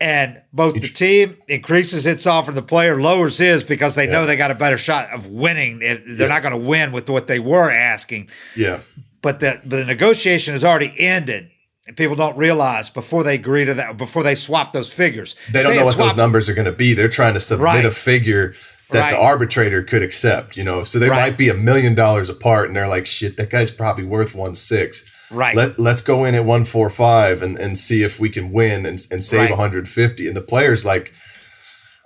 And 0.00 0.40
both 0.52 0.74
the 0.74 0.80
team 0.80 1.36
increases 1.48 2.06
its 2.06 2.24
offer, 2.24 2.52
the 2.52 2.62
player 2.62 3.00
lowers 3.00 3.38
his 3.38 3.64
because 3.64 3.96
they 3.96 4.06
know 4.06 4.26
they 4.26 4.36
got 4.36 4.52
a 4.52 4.54
better 4.54 4.78
shot 4.78 5.10
of 5.12 5.26
winning. 5.26 5.80
They're 5.80 6.28
not 6.28 6.42
going 6.42 6.52
to 6.52 6.56
win 6.68 6.92
with 6.92 7.10
what 7.10 7.26
they 7.26 7.40
were 7.40 7.68
asking 7.70 8.28
Yeah. 8.54 8.78
but 9.22 9.40
the 9.40 9.60
the 9.64 9.84
negotiation 9.84 10.52
has 10.54 10.62
already 10.62 10.94
ended. 10.98 11.50
And 11.88 11.96
people 11.96 12.14
don't 12.16 12.36
realize 12.36 12.90
before 12.90 13.24
they 13.24 13.34
agree 13.34 13.64
to 13.64 13.72
that, 13.74 13.96
before 13.96 14.22
they 14.22 14.34
swap 14.34 14.72
those 14.72 14.92
figures. 14.92 15.34
They 15.50 15.60
If 15.60 15.66
don't 15.66 15.76
know 15.76 15.84
what 15.86 15.96
those 15.96 16.16
numbers 16.18 16.48
are 16.48 16.54
going 16.54 16.66
to 16.66 16.72
be. 16.72 16.92
They're 16.92 17.08
trying 17.08 17.32
to 17.34 17.40
submit 17.40 17.64
Right. 17.64 17.84
a 17.84 17.90
figure 17.90 18.54
that 18.90 19.10
the 19.10 19.18
arbitrator 19.18 19.82
could 19.82 20.02
accept, 20.02 20.56
you 20.56 20.62
know. 20.64 20.84
So 20.84 20.98
they 20.98 21.08
Right. 21.08 21.22
might 21.30 21.38
be 21.38 21.48
a 21.48 21.54
million 21.54 21.94
dollars 21.94 22.28
apart 22.28 22.68
and 22.68 22.76
they're 22.76 22.86
like, 22.86 23.06
shit, 23.06 23.36
that 23.38 23.48
guy's 23.50 23.70
probably 23.70 24.04
worth 24.04 24.34
one 24.34 24.54
six. 24.54 25.02
Right. 25.30 25.54
Let 25.54 25.78
let's 25.78 26.02
go 26.02 26.24
in 26.24 26.34
at 26.34 26.44
one 26.44 26.64
four 26.64 26.88
five 26.90 27.42
and, 27.42 27.58
and 27.58 27.76
see 27.76 28.02
if 28.02 28.18
we 28.18 28.30
can 28.30 28.50
win 28.50 28.86
and, 28.86 28.98
and 29.10 29.22
save 29.22 29.40
Right. 29.40 29.50
150. 29.50 30.26
And 30.26 30.36
the 30.36 30.40
player's 30.40 30.86
like, 30.86 31.12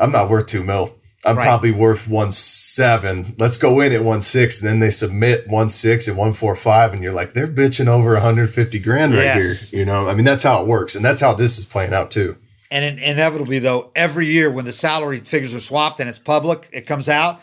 I'm 0.01 0.11
not 0.12 0.28
worth 0.28 0.47
two 0.47 0.62
mil. 0.62 0.99
I'm 1.24 1.36
Right. 1.36 1.44
probably 1.47 1.70
worth 1.70 2.09
one 2.09 2.32
seven. 2.32 3.35
Let's 3.39 3.57
go 3.57 3.81
in 3.81 3.93
at 3.93 4.03
one 4.03 4.23
six. 4.23 4.61
And 4.61 4.69
then 4.69 4.81
they 4.81 4.90
submit 4.90 5.47
one 5.49 5.70
six 5.70 6.09
and 6.09 6.16
one 6.16 6.32
four 6.32 6.57
five. 6.57 6.93
And 6.93 7.03
you're 7.03 7.12
like, 7.12 7.32
they're 7.32 7.47
bitching 7.47 7.86
over 7.86 8.12
150 8.15 8.78
grand 8.81 9.12
right 9.15 9.23
Yes. 9.24 9.70
here. 9.70 9.81
You 9.81 9.86
know, 9.86 10.09
I 10.09 10.15
mean, 10.15 10.24
that's 10.24 10.43
how 10.43 10.61
it 10.62 10.66
works. 10.66 10.94
And 10.97 11.05
that's 11.05 11.20
how 11.20 11.32
this 11.35 11.59
is 11.59 11.65
playing 11.65 11.94
out 11.94 12.11
too. 12.11 12.36
And 12.73 12.85
in, 12.85 12.99
inevitably, 12.99 13.59
though, 13.61 13.90
every 13.94 14.27
year 14.27 14.51
when 14.51 14.65
the 14.65 14.73
salary 14.73 15.20
figures 15.20 15.55
are 15.55 15.61
swapped 15.61 16.01
and 16.01 16.09
it's 16.09 16.19
public, 16.19 16.69
it 16.73 16.86
comes 16.86 17.09
out. 17.09 17.40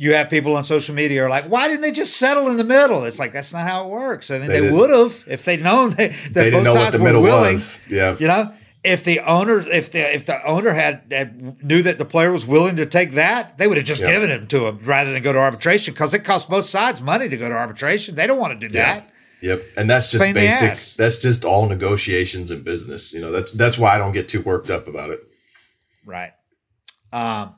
You 0.00 0.14
have 0.14 0.30
people 0.30 0.56
on 0.56 0.62
social 0.62 0.94
media 0.94 1.24
are 1.24 1.28
like, 1.28 1.46
"Why 1.46 1.66
didn't 1.66 1.80
they 1.82 1.90
just 1.90 2.16
settle 2.16 2.48
in 2.48 2.56
the 2.56 2.62
middle?" 2.64 3.02
It's 3.04 3.18
like 3.18 3.32
that's 3.32 3.52
not 3.52 3.66
how 3.68 3.84
it 3.84 3.90
works. 3.90 4.30
I 4.30 4.38
mean, 4.38 4.46
They 4.48 4.60
they, 4.60 4.70
would 4.70 4.90
have 4.90 5.24
if 5.26 5.44
they'd 5.44 5.60
known 5.60 5.90
that, 5.90 6.10
that 6.12 6.32
They 6.32 6.44
didn't 6.50 6.64
both 6.64 6.74
sides 6.74 6.92
the 6.92 6.98
were 7.00 7.04
middle 7.04 7.22
willing. 7.22 7.54
was. 7.54 7.78
Yeah. 7.90 8.16
You 8.18 8.28
know, 8.28 8.52
if 8.84 9.02
the 9.02 9.18
owner, 9.20 9.58
if 9.58 9.90
the 9.90 10.14
if 10.14 10.24
the 10.24 10.40
owner 10.46 10.70
had, 10.72 11.02
had 11.10 11.64
knew 11.64 11.82
that 11.82 11.98
the 11.98 12.04
player 12.04 12.30
was 12.30 12.46
willing 12.46 12.76
to 12.76 12.86
take 12.86 13.10
that, 13.12 13.58
they 13.58 13.66
would 13.66 13.76
have 13.76 13.86
just 13.86 14.00
Yeah. 14.02 14.12
given 14.12 14.30
him 14.30 14.46
to 14.46 14.68
him 14.68 14.78
rather 14.84 15.12
than 15.12 15.20
go 15.20 15.32
to 15.32 15.38
arbitration 15.40 15.94
because 15.94 16.14
it 16.14 16.20
costs 16.20 16.48
both 16.48 16.64
sides 16.66 17.02
money 17.02 17.28
to 17.28 17.36
go 17.36 17.48
to 17.48 17.54
arbitration. 17.54 18.14
They 18.14 18.28
don't 18.28 18.38
want 18.38 18.58
to 18.60 18.68
do 18.68 18.72
Yeah. 18.72 18.94
that. 18.94 19.10
Yep, 19.40 19.62
and 19.76 19.90
that's 19.90 20.10
just 20.12 20.22
Pain 20.22 20.34
basic. 20.34 20.96
That's 20.96 21.20
just 21.20 21.44
all 21.44 21.68
negotiations 21.68 22.50
and 22.52 22.64
business. 22.64 23.12
You 23.12 23.20
know, 23.20 23.32
that's 23.32 23.50
that's 23.50 23.78
why 23.78 23.96
I 23.96 23.98
don't 23.98 24.12
get 24.12 24.28
too 24.28 24.42
worked 24.42 24.70
up 24.70 24.86
about 24.86 25.10
it. 25.10 25.20
Right. 26.06 26.30
Um, 27.12 27.54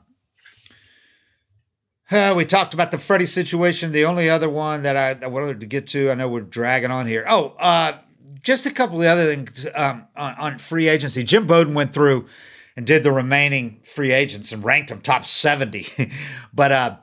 uh, 2.11 2.33
we 2.35 2.45
talked 2.45 2.73
about 2.73 2.91
the 2.91 2.97
Freddie 2.97 3.25
situation. 3.25 3.91
The 3.91 4.05
only 4.05 4.29
other 4.29 4.49
one 4.49 4.83
that 4.83 4.97
I, 4.97 5.23
I 5.23 5.27
wanted 5.27 5.59
to 5.59 5.65
get 5.65 5.87
to, 5.87 6.11
I 6.11 6.15
know 6.15 6.27
we're 6.27 6.41
dragging 6.41 6.91
on 6.91 7.07
here. 7.07 7.25
Oh, 7.27 7.55
uh, 7.59 7.99
just 8.43 8.65
a 8.65 8.71
couple 8.71 9.01
of 9.01 9.07
other 9.07 9.25
things 9.25 9.67
um, 9.75 10.07
on, 10.15 10.35
on 10.35 10.59
free 10.59 10.87
agency. 10.87 11.23
Jim 11.23 11.47
Bowden 11.47 11.73
went 11.73 11.93
through 11.93 12.27
and 12.75 12.85
did 12.85 13.03
the 13.03 13.11
remaining 13.11 13.79
free 13.83 14.11
agents 14.11 14.51
and 14.51 14.63
ranked 14.63 14.89
them 14.89 15.01
top 15.01 15.25
70. 15.25 16.11
but 16.53 16.71
uh, 16.71 16.97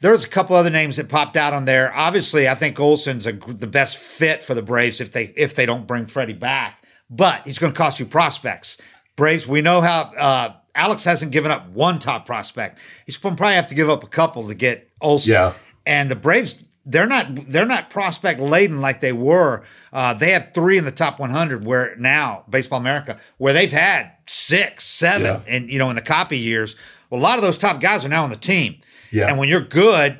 there's 0.00 0.24
a 0.24 0.28
couple 0.28 0.56
other 0.56 0.70
names 0.70 0.96
that 0.96 1.08
popped 1.08 1.36
out 1.36 1.54
on 1.54 1.64
there. 1.64 1.94
Obviously, 1.94 2.48
I 2.48 2.54
think 2.54 2.78
Olson's 2.78 3.26
a, 3.26 3.32
the 3.32 3.66
best 3.66 3.96
fit 3.96 4.42
for 4.42 4.54
the 4.54 4.62
Braves 4.62 5.00
if 5.00 5.12
they 5.12 5.32
if 5.36 5.54
they 5.54 5.64
don't 5.64 5.86
bring 5.86 6.06
Freddie 6.06 6.32
back. 6.32 6.84
But 7.08 7.46
he's 7.46 7.58
going 7.58 7.72
to 7.72 7.76
cost 7.76 8.00
you 8.00 8.06
prospects. 8.06 8.78
Braves, 9.16 9.46
we 9.46 9.60
know 9.60 9.80
how 9.80 10.12
uh, 10.16 10.54
Alex 10.74 11.04
hasn't 11.04 11.32
given 11.32 11.50
up 11.50 11.68
one 11.70 11.98
top 11.98 12.24
prospect. 12.26 12.78
He's 13.06 13.16
going 13.16 13.34
to 13.34 13.38
probably 13.38 13.54
have 13.56 13.68
to 13.68 13.74
give 13.74 13.90
up 13.90 14.02
a 14.02 14.06
couple 14.06 14.46
to 14.48 14.54
get 14.54 14.88
Olson. 15.00 15.32
Yeah. 15.32 15.52
And 15.84 16.10
the 16.10 16.16
Braves, 16.16 16.64
they're 16.86 17.06
not 17.06 17.26
they're 17.48 17.66
not 17.66 17.90
prospect 17.90 18.40
laden 18.40 18.80
like 18.80 19.00
they 19.00 19.12
were. 19.12 19.62
Uh, 19.92 20.14
they 20.14 20.30
have 20.30 20.50
three 20.54 20.78
in 20.78 20.84
the 20.84 20.90
top 20.92 21.18
100. 21.20 21.64
Where 21.64 21.94
now 21.96 22.44
Baseball 22.48 22.78
America, 22.80 23.18
where 23.38 23.52
they've 23.52 23.70
had 23.72 24.12
six, 24.26 24.84
seven, 24.84 25.26
Yeah. 25.26 25.40
and 25.46 25.68
you 25.70 25.78
know 25.78 25.90
in 25.90 25.96
the 25.96 26.02
Coppy 26.02 26.38
years. 26.38 26.74
Well, 27.10 27.20
a 27.20 27.22
lot 27.22 27.36
of 27.38 27.42
those 27.42 27.58
top 27.58 27.80
guys 27.80 28.04
are 28.04 28.08
now 28.08 28.24
on 28.24 28.30
the 28.30 28.36
team. 28.36 28.80
Yeah. 29.10 29.28
And 29.28 29.38
when 29.38 29.48
you're 29.48 29.60
good, 29.60 30.16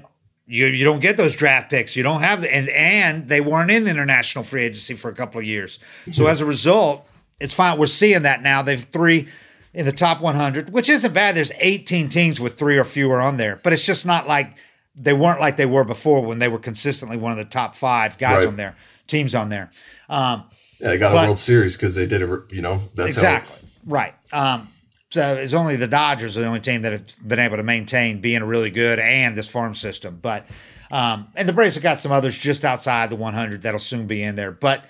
you 0.47 0.66
you 0.66 0.85
don't 0.85 1.01
get 1.01 1.16
those 1.16 1.35
draft 1.35 1.70
picks. 1.70 1.97
You 1.97 2.03
don't 2.03 2.20
have 2.20 2.43
the 2.43 2.55
and 2.55 2.69
and 2.69 3.29
they 3.29 3.41
weren't 3.41 3.70
in 3.70 3.89
international 3.89 4.45
free 4.45 4.65
agency 4.65 4.95
for 4.95 5.09
a 5.11 5.15
couple 5.15 5.41
of 5.41 5.47
years. 5.47 5.79
So 6.12 6.27
as 6.27 6.41
a 6.41 6.45
result, 6.45 7.09
it's 7.41 7.55
fine. 7.55 7.79
We're 7.79 7.87
seeing 7.87 8.23
that 8.23 8.43
now. 8.43 8.62
They've 8.62 8.81
three 8.83 9.29
in 9.74 9.86
the 9.86 9.93
top 9.93 10.20
100, 10.20 10.70
which 10.73 10.89
isn't 10.89 11.15
bad. 11.15 11.35
There's 11.35 11.53
18 11.59 12.09
teams 12.09 12.40
with 12.40 12.59
three 12.59 12.77
or 12.78 12.85
fewer 12.85 13.20
on 13.20 13.36
there, 13.36 13.59
but 13.62 13.73
it's 13.73 13.85
just 13.86 14.05
not 14.07 14.27
like 14.28 14.55
they 14.94 15.12
weren't 15.15 15.40
like 15.40 15.57
they 15.57 15.66
were 15.66 15.85
before 15.85 16.20
when 16.23 16.39
they 16.39 16.49
were 16.49 16.59
consistently 16.59 17.16
one 17.16 17.32
of 17.32 17.39
the 17.39 17.44
top 17.47 17.74
five 17.77 18.19
guys 18.19 18.39
Right. 18.40 18.49
on 18.49 18.57
there, 18.57 18.77
teams 19.07 19.35
on 19.35 19.49
there. 19.49 19.70
Um, 20.11 20.44
Yeah, 20.78 20.89
they 20.89 20.99
got 20.99 21.12
But- 21.12 21.23
a 21.24 21.27
World 21.28 21.39
Series 21.39 21.77
because 21.77 21.94
they 21.94 22.07
did 22.07 22.23
a. 22.23 22.40
You 22.51 22.61
know, 22.61 22.82
that's 22.94 23.16
exactly 23.16 23.69
right. 23.86 24.15
Um, 24.32 24.69
So 25.11 25.35
it's 25.36 25.53
only 25.55 25.77
the 25.77 25.86
Dodgers 25.86 26.36
are 26.36 26.40
the 26.40 26.47
only 26.47 26.61
team 26.61 26.82
that 26.82 26.93
have 26.93 27.05
been 27.28 27.39
able 27.39 27.59
to 27.59 27.62
maintain 27.62 28.20
being 28.23 28.43
really 28.44 28.70
good 28.70 28.99
and 28.99 29.36
this 29.36 29.47
farm 29.49 29.74
system. 29.74 30.19
But 30.20 30.47
um, 30.90 31.28
and 31.36 31.49
the 31.49 31.53
Braves 31.53 31.74
have 31.74 31.82
got 31.82 32.01
some 32.01 32.12
others 32.12 32.36
just 32.36 32.65
outside 32.65 33.09
the 33.11 33.16
100 33.16 33.62
that'll 33.62 33.78
soon 33.81 34.07
be 34.07 34.23
in 34.23 34.35
there. 34.36 34.51
But 34.53 34.85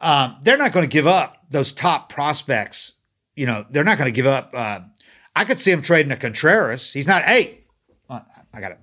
um, 0.00 0.36
they're 0.42 0.56
not 0.58 0.72
going 0.72 0.84
to 0.88 0.92
give 0.92 1.06
up 1.06 1.42
those 1.50 1.70
top 1.72 2.08
prospects. 2.10 2.92
You 3.38 3.46
know, 3.46 3.64
they're 3.70 3.84
not 3.84 3.98
going 3.98 4.08
to 4.12 4.16
give 4.16 4.26
up. 4.26 4.50
Uh, 4.52 4.80
I 5.36 5.44
could 5.44 5.60
see 5.60 5.70
him 5.70 5.80
trading 5.82 6.10
a 6.12 6.16
Contreras. 6.16 6.92
He's 6.92 7.06
not. 7.06 7.22
Hey, 7.22 7.60
uh, 8.10 8.20
I 8.52 8.60
got 8.60 8.72
it. 8.72 8.78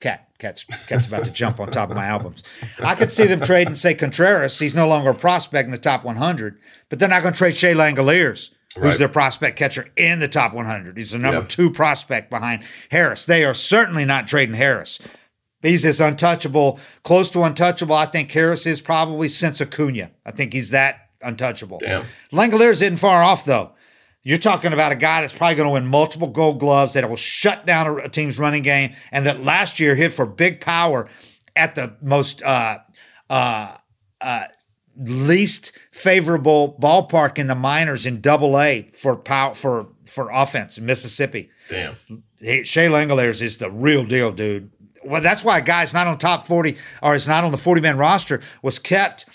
Cat, 0.00 0.28
cat's, 0.38 0.64
cat's 0.86 1.06
about 1.08 1.24
to 1.24 1.30
jump 1.30 1.58
on 1.60 1.68
top 1.70 1.90
of 1.90 1.96
my 1.96 2.06
albums. 2.06 2.44
I 2.78 2.94
could 2.94 3.10
see 3.12 3.26
them 3.26 3.40
trading, 3.40 3.74
say 3.74 3.94
Contreras. 3.94 4.58
He's 4.58 4.74
no 4.74 4.86
longer 4.86 5.10
a 5.10 5.14
prospect 5.14 5.66
in 5.66 5.72
the 5.72 5.76
top 5.78 6.04
100, 6.04 6.56
but 6.88 6.98
they're 6.98 7.08
not 7.08 7.22
going 7.22 7.34
to 7.34 7.38
trade 7.38 7.56
Shea 7.56 7.74
Langeliers, 7.74 8.50
who's 8.76 8.84
Right. 8.84 8.98
their 8.98 9.08
prospect 9.08 9.58
catcher 9.58 9.88
in 9.96 10.20
the 10.20 10.28
top 10.28 10.54
100. 10.54 10.96
He's 10.96 11.10
the 11.10 11.18
number 11.18 11.40
Yeah. 11.40 11.46
two 11.48 11.70
prospect 11.72 12.30
behind 12.30 12.62
Harris. 12.90 13.24
They 13.24 13.44
are 13.44 13.54
certainly 13.54 14.04
not 14.04 14.28
trading 14.28 14.54
Harris. 14.54 15.00
He's 15.62 15.84
as 15.84 16.00
untouchable, 16.00 16.78
close 17.02 17.28
to 17.30 17.42
untouchable. 17.42 17.96
I 17.96 18.06
think 18.06 18.30
Harris 18.30 18.64
is 18.66 18.80
probably 18.80 19.26
since 19.26 19.60
Acuna. 19.60 20.12
I 20.24 20.30
think 20.30 20.52
he's 20.52 20.70
that 20.70 21.07
untouchable. 21.22 21.78
Damn. 21.78 22.04
Langeliers 22.32 22.82
isn't 22.82 22.96
far 22.96 23.22
off 23.22 23.44
though. 23.44 23.72
You're 24.22 24.38
talking 24.38 24.72
about 24.72 24.92
a 24.92 24.96
guy 24.96 25.20
that's 25.20 25.32
probably 25.32 25.54
going 25.54 25.68
to 25.68 25.72
win 25.72 25.86
multiple 25.86 26.28
Gold 26.28 26.60
Gloves 26.60 26.92
that 26.92 27.08
will 27.08 27.16
shut 27.16 27.64
down 27.64 27.86
a, 27.86 27.94
a 27.96 28.08
team's 28.08 28.38
running 28.38 28.62
game, 28.62 28.94
and 29.10 29.24
that 29.26 29.42
last 29.42 29.80
year 29.80 29.94
hit 29.94 30.12
for 30.12 30.26
big 30.26 30.60
power 30.60 31.08
at 31.56 31.74
the 31.74 31.96
most 32.02 32.42
uh, 32.42 32.78
uh, 33.30 33.76
uh, 34.20 34.44
least 34.96 35.72
favorable 35.90 36.76
ballpark 36.80 37.38
in 37.38 37.46
the 37.46 37.54
minors 37.54 38.04
in 38.04 38.20
Double 38.20 38.58
A 38.58 38.90
for 38.92 39.16
power 39.16 39.54
for 39.54 39.88
for 40.04 40.30
offense 40.30 40.78
in 40.78 40.86
Mississippi. 40.86 41.50
Damn. 41.68 41.94
Shea 42.40 42.86
Langeliers 42.86 43.42
is 43.42 43.58
the 43.58 43.70
real 43.70 44.04
deal, 44.04 44.32
dude. 44.32 44.70
Well, 45.04 45.20
that's 45.20 45.44
why 45.44 45.58
a 45.58 45.62
guy's 45.62 45.94
not 45.94 46.06
on 46.06 46.18
top 46.18 46.46
40 46.46 46.76
or 47.02 47.14
is 47.14 47.28
not 47.28 47.44
on 47.44 47.52
the 47.52 47.58
40 47.58 47.80
man 47.80 47.96
roster 47.98 48.40
was 48.62 48.78
kept 48.78 49.26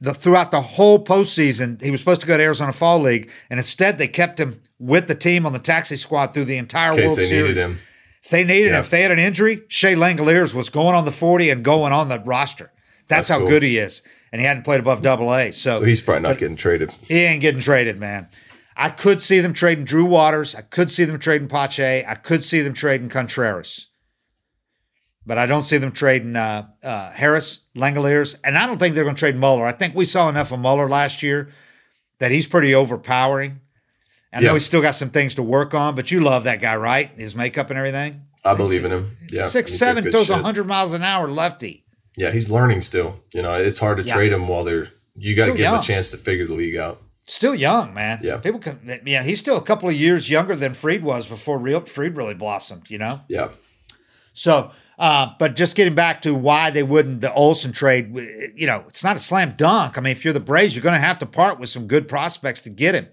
the 0.00 0.12
throughout 0.14 0.50
the 0.50 0.60
whole 0.60 1.04
postseason. 1.04 1.80
He 1.82 1.90
was 1.90 2.00
supposed 2.00 2.20
to 2.20 2.26
go 2.26 2.36
to 2.36 2.42
Arizona 2.42 2.72
Fall 2.72 3.00
League, 3.00 3.30
and 3.50 3.58
instead 3.58 3.98
they 3.98 4.08
kept 4.08 4.38
him 4.40 4.60
with 4.78 5.08
the 5.08 5.14
team 5.14 5.46
on 5.46 5.52
the 5.52 5.58
taxi 5.58 5.96
squad 5.96 6.28
through 6.34 6.44
the 6.44 6.56
entire 6.56 6.90
World 6.94 7.16
they 7.16 7.26
Series. 7.26 7.30
needed 7.32 7.56
him. 7.56 7.78
If 8.22 8.30
they 8.30 8.44
needed 8.44 8.72
him, 8.72 8.80
if 8.80 8.90
they 8.90 9.02
had 9.02 9.10
an 9.12 9.18
injury, 9.18 9.62
Shea 9.68 9.94
Langeliers 9.94 10.52
was 10.52 10.68
going 10.68 10.94
on 10.94 11.04
the 11.04 11.12
40 11.12 11.48
and 11.50 11.64
going 11.64 11.92
on 11.92 12.08
the 12.08 12.18
roster. 12.20 12.72
That's, 13.08 13.28
That's 13.28 13.28
how 13.28 13.38
cool. 13.38 13.48
good 13.48 13.62
he 13.62 13.78
is. 13.78 14.02
And 14.32 14.40
he 14.40 14.46
hadn't 14.46 14.64
played 14.64 14.80
above 14.80 15.00
double 15.00 15.32
A. 15.32 15.52
So, 15.52 15.78
So 15.78 15.84
he's 15.84 16.00
probably 16.00 16.22
not 16.28 16.38
getting 16.38 16.56
traded. 16.56 16.90
he 17.02 17.20
ain't 17.20 17.40
getting 17.40 17.60
traded, 17.60 17.98
man. 18.00 18.28
I 18.76 18.90
could 18.90 19.22
see 19.22 19.38
them 19.40 19.52
trading 19.54 19.84
Drew 19.84 20.04
Waters. 20.04 20.54
I 20.54 20.60
could 20.62 20.90
see 20.90 21.04
them 21.04 21.18
trading 21.20 21.48
Pache. 21.48 22.04
I 22.06 22.14
could 22.16 22.42
see 22.44 22.60
them 22.60 22.74
trading 22.74 23.08
Contreras. 23.08 23.86
But 25.26 25.38
I 25.38 25.46
don't 25.46 25.64
see 25.64 25.78
them 25.78 25.90
trading 25.90 26.36
uh, 26.36 26.68
uh, 26.84 27.10
Harris, 27.10 27.60
Langeliers, 27.76 28.36
and 28.44 28.56
I 28.56 28.66
don't 28.66 28.78
think 28.78 28.94
they're 28.94 29.02
going 29.04 29.16
to 29.16 29.18
trade 29.20 29.34
Muller. 29.36 29.66
I 29.66 29.72
think 29.72 29.94
we 29.94 30.04
saw 30.04 30.28
enough 30.28 30.52
of 30.52 30.60
Muller 30.60 30.88
last 30.88 31.20
year 31.22 31.48
that 32.20 32.30
he's 32.30 32.46
pretty 32.46 32.74
overpowering. 32.74 33.60
I 34.32 34.40
know 34.40 34.46
Yeah. 34.48 34.52
he's 34.54 34.64
still 34.66 34.82
got 34.82 34.94
some 34.94 35.10
things 35.10 35.34
to 35.34 35.42
work 35.42 35.74
on, 35.74 35.96
but 35.96 36.10
you 36.12 36.20
love 36.20 36.44
that 36.44 36.60
guy, 36.60 36.76
right? 36.76 37.10
His 37.16 37.34
makeup 37.34 37.70
and 37.70 37.78
everything. 37.78 38.22
I 38.44 38.54
believe 38.54 38.84
in 38.84 38.92
him. 38.92 39.16
Yeah. 39.28 39.46
Six 39.46 39.74
seven, 39.74 40.08
throws. 40.12 40.30
100 40.30 40.64
miles 40.64 40.92
an 40.92 41.02
hour 41.02 41.26
lefty. 41.26 41.84
Yeah, 42.16 42.30
he's 42.30 42.48
learning 42.48 42.82
still. 42.82 43.16
You 43.34 43.42
know, 43.42 43.52
it's 43.54 43.80
hard 43.80 43.96
to 43.98 44.04
Yeah. 44.04 44.14
trade 44.14 44.32
him 44.32 44.46
while 44.46 44.62
they're. 44.62 44.88
You 45.16 45.34
got 45.34 45.46
to 45.46 45.52
give 45.52 45.66
him 45.66 45.74
a 45.80 45.82
chance 45.82 46.10
to 46.12 46.16
figure 46.18 46.46
the 46.46 46.54
league 46.54 46.76
out. 46.76 47.02
Still 47.26 47.54
young, 47.56 47.92
man. 47.94 48.20
Yeah. 48.22 48.36
People 48.36 48.60
can, 48.60 49.00
yeah, 49.04 49.24
he's 49.24 49.40
still 49.40 49.56
a 49.56 49.62
couple 49.62 49.88
of 49.88 49.96
years 49.96 50.30
younger 50.30 50.54
than 50.54 50.74
Fried 50.74 51.02
was 51.02 51.26
before 51.26 51.58
real 51.58 51.80
Fried 51.80 52.16
really 52.16 52.34
blossomed, 52.34 52.88
you 52.90 52.98
know? 52.98 53.22
Yeah. 53.28 53.48
So, 54.32 54.70
uh, 54.98 55.32
but 55.38 55.56
just 55.56 55.76
getting 55.76 55.94
back 55.94 56.22
to 56.22 56.34
why 56.34 56.70
they 56.70 56.82
wouldn't 56.82 57.20
the 57.20 57.32
Olson 57.34 57.72
trade, 57.72 58.14
you 58.54 58.66
know, 58.66 58.84
it's 58.88 59.04
not 59.04 59.16
a 59.16 59.18
slam 59.18 59.54
dunk. 59.56 59.98
I 59.98 60.00
mean, 60.00 60.12
if 60.12 60.24
you're 60.24 60.32
the 60.32 60.40
Braves, 60.40 60.74
you're 60.74 60.82
going 60.82 60.94
to 60.94 60.98
have 60.98 61.18
to 61.18 61.26
part 61.26 61.58
with 61.58 61.68
some 61.68 61.86
good 61.86 62.08
prospects 62.08 62.62
to 62.62 62.70
get 62.70 62.94
him. 62.94 63.08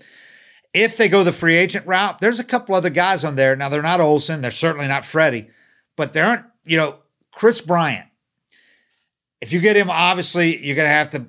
If 0.74 0.96
they 0.96 1.10
go 1.10 1.24
the 1.24 1.34
free 1.34 1.56
agent 1.56 1.86
route, 1.86 2.20
there's 2.20 2.40
a 2.40 2.44
couple 2.44 2.74
other 2.74 2.90
guys 2.90 3.24
on 3.26 3.36
there. 3.36 3.56
Now 3.56 3.70
they're 3.70 3.82
not 3.82 4.00
Olson, 4.00 4.42
they're 4.42 4.50
certainly 4.50 4.88
not 4.88 5.06
Freddie, 5.06 5.50
but 5.96 6.14
they 6.14 6.22
aren't. 6.22 6.46
You 6.66 6.78
know, 6.78 7.00
Kris 7.34 7.60
Bryant. 7.60 8.08
If 9.42 9.52
you 9.52 9.60
get 9.60 9.76
him, 9.76 9.90
obviously 9.90 10.66
you're 10.66 10.78
going 10.78 10.88
to 10.88 10.94
have 10.94 11.10
to 11.10 11.28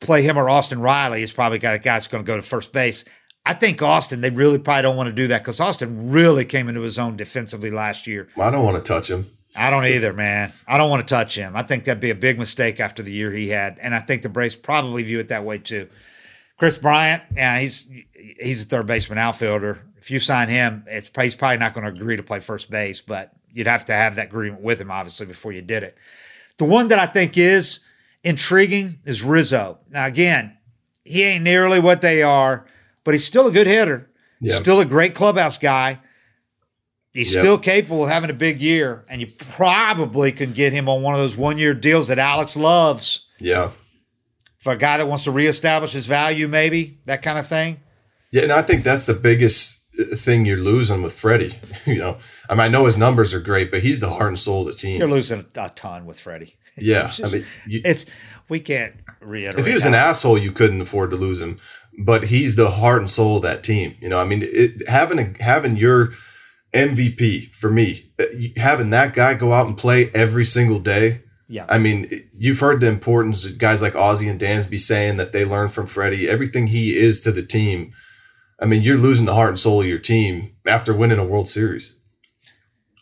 play 0.00 0.20
him 0.20 0.36
or 0.36 0.50
Austin 0.50 0.80
Riley. 0.80 1.22
Is 1.22 1.32
probably 1.32 1.58
got 1.58 1.74
a 1.74 1.78
guy 1.78 1.94
that's 1.94 2.06
going 2.06 2.22
to 2.22 2.26
go 2.26 2.36
to 2.36 2.42
first 2.42 2.74
base. 2.74 3.06
I 3.46 3.54
think 3.54 3.80
Austin. 3.80 4.20
They 4.20 4.28
really 4.28 4.58
probably 4.58 4.82
don't 4.82 4.96
want 4.96 5.08
to 5.08 5.14
do 5.14 5.28
that 5.28 5.42
because 5.42 5.58
Austin 5.58 6.10
really 6.10 6.44
came 6.44 6.68
into 6.68 6.82
his 6.82 6.98
own 6.98 7.16
defensively 7.16 7.70
last 7.70 8.06
year. 8.06 8.28
I 8.38 8.50
don't 8.50 8.64
want 8.64 8.76
to 8.76 8.82
touch 8.82 9.10
him. 9.10 9.24
I 9.56 9.70
don't 9.70 9.86
either, 9.86 10.12
man. 10.12 10.52
I 10.66 10.78
don't 10.78 10.90
want 10.90 11.06
to 11.06 11.14
touch 11.14 11.36
him. 11.36 11.56
I 11.56 11.62
think 11.62 11.84
that'd 11.84 12.00
be 12.00 12.10
a 12.10 12.14
big 12.14 12.38
mistake 12.38 12.80
after 12.80 13.02
the 13.02 13.12
year 13.12 13.30
he 13.32 13.48
had, 13.48 13.78
and 13.80 13.94
I 13.94 14.00
think 14.00 14.22
the 14.22 14.28
Braves 14.28 14.54
probably 14.54 15.02
view 15.02 15.18
it 15.18 15.28
that 15.28 15.44
way 15.44 15.58
too. 15.58 15.88
Kris 16.58 16.78
Bryant, 16.78 17.22
yeah, 17.34 17.58
he's 17.58 17.86
he's 18.40 18.62
a 18.62 18.66
third 18.66 18.86
baseman 18.86 19.18
outfielder. 19.18 19.80
If 19.98 20.10
you 20.10 20.20
sign 20.20 20.48
him, 20.48 20.84
it's 20.86 21.10
he's 21.20 21.34
probably 21.34 21.58
not 21.58 21.74
going 21.74 21.84
to 21.84 21.90
agree 21.90 22.16
to 22.16 22.22
play 22.22 22.40
first 22.40 22.70
base, 22.70 23.00
but 23.00 23.32
you'd 23.52 23.66
have 23.66 23.84
to 23.86 23.92
have 23.92 24.16
that 24.16 24.28
agreement 24.28 24.62
with 24.62 24.80
him, 24.80 24.90
obviously, 24.90 25.26
before 25.26 25.52
you 25.52 25.62
did 25.62 25.82
it. 25.82 25.96
The 26.58 26.64
one 26.64 26.88
that 26.88 26.98
I 26.98 27.06
think 27.06 27.36
is 27.36 27.80
intriguing 28.24 28.98
is 29.04 29.22
Rizzo. 29.22 29.78
Now, 29.90 30.06
again, 30.06 30.56
he 31.04 31.22
ain't 31.22 31.44
nearly 31.44 31.80
what 31.80 32.00
they 32.00 32.22
are, 32.22 32.66
but 33.04 33.14
he's 33.14 33.24
still 33.24 33.46
a 33.46 33.52
good 33.52 33.66
hitter. 33.66 34.10
He's 34.40 34.56
still 34.56 34.80
a 34.80 34.84
great 34.84 35.14
clubhouse 35.14 35.58
guy. 35.58 36.00
He's 37.16 37.34
Yep. 37.34 37.42
still 37.42 37.58
capable 37.58 38.04
of 38.04 38.10
having 38.10 38.28
a 38.30 38.34
big 38.34 38.60
year, 38.60 39.04
and 39.08 39.20
you 39.20 39.26
probably 39.26 40.32
can 40.32 40.52
get 40.52 40.72
him 40.72 40.88
on 40.88 41.02
one 41.02 41.14
of 41.14 41.20
those 41.20 41.36
one 41.36 41.56
year 41.58 41.72
deals 41.74 42.08
that 42.08 42.18
Alex 42.18 42.56
loves 42.56 43.26
Yeah. 43.40 43.70
for 44.58 44.72
a 44.74 44.76
guy 44.76 44.98
that 44.98 45.08
wants 45.08 45.24
to 45.24 45.30
reestablish 45.30 45.92
his 45.92 46.06
value, 46.06 46.46
maybe 46.46 46.98
that 47.06 47.22
kind 47.22 47.38
of 47.38 47.46
thing. 47.46 47.80
Yeah, 48.32 48.42
and 48.42 48.52
I 48.52 48.62
think 48.62 48.84
that's 48.84 49.06
the 49.06 49.14
biggest 49.14 49.80
uh, 49.98 50.14
thing 50.16 50.44
you're 50.44 50.58
losing 50.58 51.00
with 51.02 51.14
Freddie. 51.14 51.54
you 51.86 51.96
know, 51.96 52.18
I 52.50 52.54
mean, 52.54 52.60
I 52.60 52.68
know 52.68 52.84
his 52.84 52.98
numbers 52.98 53.32
are 53.32 53.40
great, 53.40 53.70
but 53.70 53.80
he's 53.82 54.00
the 54.00 54.10
heart 54.10 54.28
and 54.28 54.38
soul 54.38 54.60
of 54.62 54.66
the 54.68 54.74
team. 54.74 54.98
You're 54.98 55.08
losing 55.10 55.46
a, 55.56 55.68
ton 55.70 56.04
with 56.04 56.20
Freddie. 56.20 56.54
yeah, 56.76 57.08
just- 57.08 57.24
I 57.34 57.38
mean, 57.38 57.46
you, 57.66 57.80
It's 57.84 58.04
we 58.50 58.60
can't 58.60 58.92
reiterate. 59.20 59.58
if 59.58 59.66
he 59.66 59.72
was 59.72 59.86
an 59.86 59.94
asshole, 59.94 60.36
you 60.36 60.52
couldn't 60.52 60.80
afford 60.82 61.10
to 61.12 61.16
lose 61.16 61.40
him. 61.40 61.58
But 61.98 62.24
he's 62.24 62.56
the 62.56 62.70
heart 62.72 63.00
and 63.00 63.08
soul 63.10 63.38
of 63.38 63.42
that 63.44 63.62
team. 63.64 63.96
You 64.00 64.10
know, 64.10 64.18
I 64.20 64.24
mean, 64.24 64.42
it, 64.44 64.86
having 64.86 65.18
a, 65.18 65.42
having 65.42 65.78
your 65.78 66.10
MVP 66.72 67.52
for 67.52 67.70
me, 67.70 68.04
uh, 68.18 68.24
having 68.56 68.90
that 68.90 69.14
guy 69.14 69.34
go 69.34 69.52
out 69.52 69.66
and 69.66 69.76
play 69.78 70.10
every 70.14 70.44
single 70.44 70.78
day. 70.78 71.22
yeah, 71.48 71.66
I 71.68 71.78
mean, 71.78 72.08
you've 72.34 72.58
heard 72.60 72.80
the 72.80 72.88
importance 72.88 73.44
of 73.46 73.58
guys 73.58 73.80
like 73.82 73.94
Ozzie 73.96 74.28
and 74.28 74.40
Dansby 74.40 74.78
saying 74.78 75.16
that 75.16 75.32
they 75.32 75.44
learned 75.44 75.72
from 75.72 75.86
Freddie. 75.86 76.28
Everything 76.28 76.66
he 76.68 76.96
is 76.96 77.20
to 77.22 77.32
the 77.32 77.42
team. 77.44 77.92
I 78.60 78.64
mean, 78.66 78.82
you're 78.82 78.96
losing 78.96 79.26
the 79.26 79.34
heart 79.34 79.50
and 79.50 79.58
soul 79.58 79.80
of 79.82 79.86
your 79.86 79.98
team 79.98 80.52
after 80.66 80.94
winning 80.94 81.18
a 81.18 81.24
World 81.26 81.48
Series. 81.48 81.94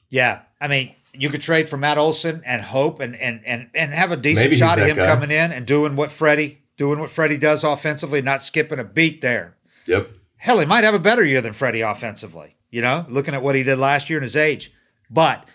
yeah. 0.09 0.41
I 0.61 0.69
mean, 0.69 0.95
you 1.13 1.29
could 1.29 1.43
trade 1.43 1.69
for 1.69 1.77
Matt 1.77 1.99
Olson 1.99 2.43
and 2.47 2.63
hope 2.63 2.99
and 3.01 3.15
and 3.17 3.41
and 3.45 3.69
and 3.75 3.93
have 3.93 4.13
a 4.13 4.17
decent 4.17 4.47
Maybe 4.47 4.57
shot 4.57 4.79
at 4.79 4.89
him 4.89 4.97
guy. 4.97 5.07
coming 5.07 5.31
in 5.31 5.53
and 5.53 5.67
doing 5.67 5.95
what 5.95 6.11
Freddie 6.11 6.61
doing 6.77 6.99
what 6.99 7.11
Freddie 7.11 7.37
does 7.39 7.63
offensively, 7.65 8.23
not 8.23 8.43
skipping 8.43 8.79
a 8.79 8.85
beat 8.85 9.21
there. 9.21 9.57
Yep. 9.87 10.11
Hell, 10.39 10.59
he 10.61 10.67
might 10.67 10.85
have 10.85 10.95
a 10.95 10.99
better 10.99 11.23
year 11.23 11.41
than 11.41 11.53
Freddie 11.53 11.83
offensively, 11.83 12.57
you 12.75 12.83
know, 12.83 13.07
looking 13.09 13.35
at 13.35 13.43
what 13.43 13.55
he 13.55 13.63
did 13.63 13.79
last 13.79 14.11
year 14.11 14.19
and 14.19 14.25
his 14.25 14.35
age. 14.35 14.73
But 15.09 15.47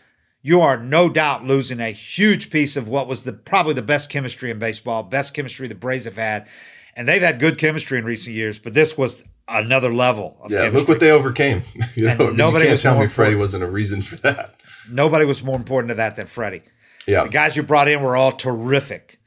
you 0.41 0.61
are 0.61 0.77
no 0.77 1.09
doubt 1.09 1.43
losing 1.43 1.81
a 1.81 1.91
huge 1.91 2.49
piece 2.49 2.77
of 2.77 2.87
what 2.87 3.09
was 3.09 3.25
the 3.25 3.33
probably 3.33 3.73
the 3.73 3.81
best 3.81 4.09
chemistry 4.09 4.49
in 4.49 4.57
baseball, 4.57 5.03
best 5.03 5.33
chemistry 5.33 5.67
the 5.67 5.75
Braves 5.75 6.05
have 6.05 6.15
had. 6.15 6.47
And 6.95 7.09
they've 7.09 7.21
had 7.21 7.37
good 7.41 7.57
chemistry 7.57 7.97
in 7.99 8.05
recent 8.05 8.37
years, 8.37 8.57
but 8.57 8.73
this 8.73 8.97
was 8.97 9.25
another 9.49 9.91
level 9.93 10.37
of 10.41 10.49
Yeah. 10.49 10.59
chemistry. 10.59 10.79
Look 10.79 10.87
what 10.87 10.99
they 11.01 11.11
overcame. 11.11 11.63
you 11.95 12.05
know, 12.05 12.11
And 12.11 12.21
I 12.21 12.25
mean, 12.27 12.35
nobody 12.37 12.63
you 12.63 12.67
can't 12.69 12.71
was 12.75 12.83
tell 12.83 12.97
me 12.99 13.07
Freddie 13.07 13.35
wasn't 13.35 13.63
a 13.65 13.69
reason 13.69 14.01
for 14.01 14.15
that. 14.17 14.55
Nobody 14.89 15.25
was 15.25 15.43
more 15.43 15.57
important 15.57 15.89
to 15.89 15.95
that 15.95 16.15
than 16.15 16.25
Freddie. 16.27 16.61
Yeah. 17.05 17.23
The 17.23 17.29
guys 17.29 17.57
you 17.57 17.63
brought 17.63 17.89
in 17.89 18.01
were 18.01 18.15
all 18.15 18.31
terrific. 18.31 19.19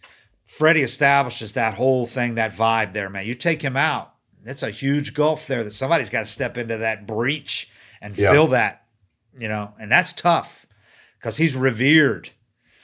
Freddie 0.46 0.80
establishes 0.82 1.52
that 1.52 1.74
whole 1.74 2.06
thing, 2.06 2.36
that 2.36 2.54
vibe 2.54 2.94
there, 2.94 3.10
man. 3.10 3.26
You 3.26 3.34
take 3.34 3.60
him 3.60 3.76
out, 3.76 4.14
it's 4.46 4.62
a 4.62 4.70
huge 4.70 5.12
gulf 5.12 5.46
there 5.46 5.62
that 5.62 5.72
somebody's 5.72 6.08
got 6.10 6.20
to 6.20 6.26
step 6.26 6.56
into 6.56 6.78
that 6.78 7.06
breach 7.06 7.68
and 8.02 8.16
Yeah. 8.18 8.32
fill 8.32 8.48
that, 8.48 8.82
you 9.38 9.48
know, 9.48 9.72
and 9.80 9.90
that's 9.90 10.12
tough 10.12 10.66
because 11.18 11.38
he's 11.38 11.56
revered. 11.56 12.30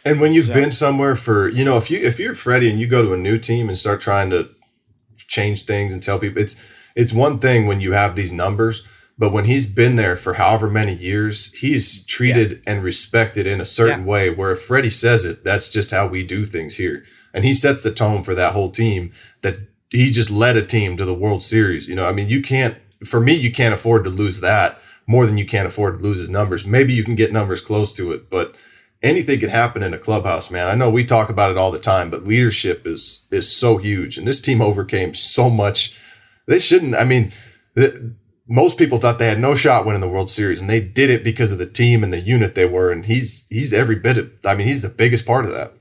And 0.05 0.21
when 0.21 0.33
you've 0.33 0.47
So- 0.47 0.55
been 0.55 0.73
somewhere 0.73 1.17
for, 1.17 1.49
you 1.49 1.65
know, 1.65 1.77
if 1.77 1.91
you 1.91 1.99
if 1.99 2.19
you're 2.19 2.35
Freddie 2.35 2.71
and 2.71 2.81
you 2.81 2.87
go 2.87 3.03
to 3.03 3.13
a 3.13 3.19
new 3.19 3.37
team 3.37 3.69
and 3.69 3.77
start 3.77 4.01
trying 4.01 4.31
to 4.31 4.49
change 5.27 5.65
things 5.65 5.93
and 5.93 6.03
tell 6.03 6.19
people 6.19 6.41
it's 6.41 6.57
it's 6.97 7.13
one 7.13 7.39
thing 7.39 7.67
when 7.67 7.81
you 7.81 7.93
have 7.93 8.17
these 8.17 8.33
numbers, 8.33 8.83
but 9.19 9.33
when 9.33 9.45
he's 9.45 9.67
been 9.67 9.97
there 9.97 10.17
for 10.17 10.35
however 10.35 10.69
many 10.69 10.95
years, 10.95 11.53
he's 11.55 12.05
treated 12.05 12.61
and 12.67 12.83
respected 12.83 13.47
in 13.47 13.61
a 13.61 13.65
certain 13.65 14.01
Yeah. 14.01 14.07
way 14.07 14.31
where 14.31 14.53
if 14.53 14.61
Freddie 14.63 14.91
says 14.91 15.25
it, 15.25 15.45
that's 15.45 15.69
just 15.69 15.91
how 15.91 16.07
we 16.09 16.23
do 16.25 16.45
things 16.47 16.77
here. 16.77 17.05
And 17.35 17.45
he 17.45 17.53
sets 17.53 17.83
the 17.83 17.93
tone 17.93 18.23
for 18.23 18.35
that 18.35 18.53
whole 18.53 18.71
team 18.71 19.13
that 19.43 19.59
he 19.91 20.11
just 20.11 20.31
led 20.31 20.57
a 20.57 20.63
team 20.67 20.97
to 20.97 21.05
the 21.05 21.15
World 21.15 21.43
Series. 21.43 21.87
You 21.87 21.95
know, 21.95 22.09
I 22.09 22.13
mean, 22.13 22.29
you 22.29 22.41
can't 22.43 22.77
for 23.05 23.21
me, 23.21 23.35
you 23.35 23.53
can't 23.53 23.75
afford 23.75 24.03
to 24.05 24.11
lose 24.11 24.41
that 24.41 24.81
more 25.09 25.27
than 25.27 25.39
you 25.39 25.47
can't 25.47 25.67
afford 25.67 25.97
to 25.97 26.03
lose 26.03 26.19
his 26.19 26.29
numbers. 26.29 26.67
Maybe 26.67 26.93
you 26.93 27.03
can 27.03 27.17
get 27.17 27.33
numbers 27.33 27.63
close 27.63 27.93
to 27.95 28.13
it, 28.13 28.31
but 28.31 28.55
anything 29.03 29.41
can 29.41 29.49
happen 29.49 29.83
in 29.83 29.95
a 29.95 29.99
clubhouse, 29.99 30.51
man. 30.51 30.69
I 30.69 30.75
know 30.75 30.91
we 30.91 31.05
talk 31.05 31.31
about 31.31 31.51
it 31.51 31.57
all 31.57 31.73
the 31.73 31.79
time, 31.79 32.11
but 32.11 32.25
leadership 32.25 32.87
is 32.87 33.27
is 33.33 33.51
so 33.51 33.79
huge, 33.79 34.19
and 34.19 34.27
this 34.27 34.41
team 34.41 34.61
overcame 34.61 35.15
so 35.15 35.51
much. 35.51 35.99
They 36.47 36.59
shouldn't. 36.59 36.95
I 36.95 37.05
mean, 37.05 37.33
most 38.47 38.79
people 38.79 38.99
thought 38.99 39.19
they 39.19 39.29
had 39.29 39.41
no 39.41 39.55
shot 39.55 39.87
winning 39.87 40.03
the 40.03 40.09
World 40.09 40.31
Series, 40.31 40.61
and 40.61 40.69
they 40.69 40.81
did 40.81 41.11
it 41.11 41.25
because 41.25 41.53
of 41.53 41.59
the 41.59 41.67
team 41.67 42.05
and 42.05 42.13
the 42.13 42.21
unit 42.21 42.55
they 42.55 42.67
were. 42.67 42.93
And 42.93 43.07
he's 43.07 43.47
he's 43.49 43.73
every 43.73 43.97
bit 43.97 44.19
of. 44.19 44.31
I 44.45 44.55
mean, 44.55 44.67
he's 44.67 44.83
the 44.83 44.89
biggest 44.91 45.27
part 45.27 45.47
of 45.47 45.53
that. 45.53 45.73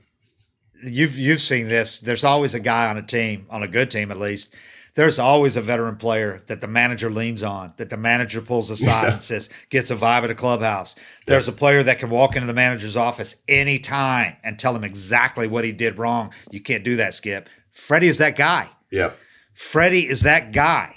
You've 0.82 1.18
you've 1.18 1.40
seen 1.42 1.68
this. 1.68 1.98
There's 1.98 2.24
always 2.24 2.54
a 2.54 2.60
guy 2.60 2.88
on 2.88 2.96
a 2.96 3.02
team, 3.02 3.46
on 3.50 3.62
a 3.62 3.68
good 3.68 3.90
team 3.90 4.10
at 4.10 4.18
least, 4.18 4.54
there's 4.98 5.20
always 5.20 5.56
a 5.56 5.62
veteran 5.62 5.94
player 5.94 6.40
that 6.48 6.60
the 6.60 6.66
manager 6.66 7.08
leans 7.08 7.40
on, 7.40 7.72
that 7.76 7.88
the 7.88 7.96
manager 7.96 8.42
pulls 8.42 8.68
aside 8.68 9.04
yeah. 9.04 9.12
and 9.12 9.22
says, 9.22 9.48
gets 9.70 9.92
a 9.92 9.94
vibe 9.94 10.24
at 10.24 10.30
a 10.30 10.34
clubhouse. 10.34 10.96
There's 11.24 11.46
yeah. 11.46 11.54
a 11.54 11.56
player 11.56 11.84
that 11.84 12.00
can 12.00 12.10
walk 12.10 12.34
into 12.34 12.48
the 12.48 12.52
manager's 12.52 12.96
office 12.96 13.36
anytime 13.46 14.34
and 14.42 14.58
tell 14.58 14.74
him 14.74 14.82
exactly 14.82 15.46
what 15.46 15.64
he 15.64 15.70
did 15.70 15.98
wrong. 15.98 16.32
You 16.50 16.60
can't 16.60 16.82
do 16.82 16.96
that, 16.96 17.14
Skip. 17.14 17.48
Freddie 17.70 18.08
is 18.08 18.18
that 18.18 18.34
guy. 18.34 18.70
Yeah. 18.90 19.12
Freddie 19.54 20.04
is 20.04 20.22
that 20.22 20.50
guy, 20.50 20.96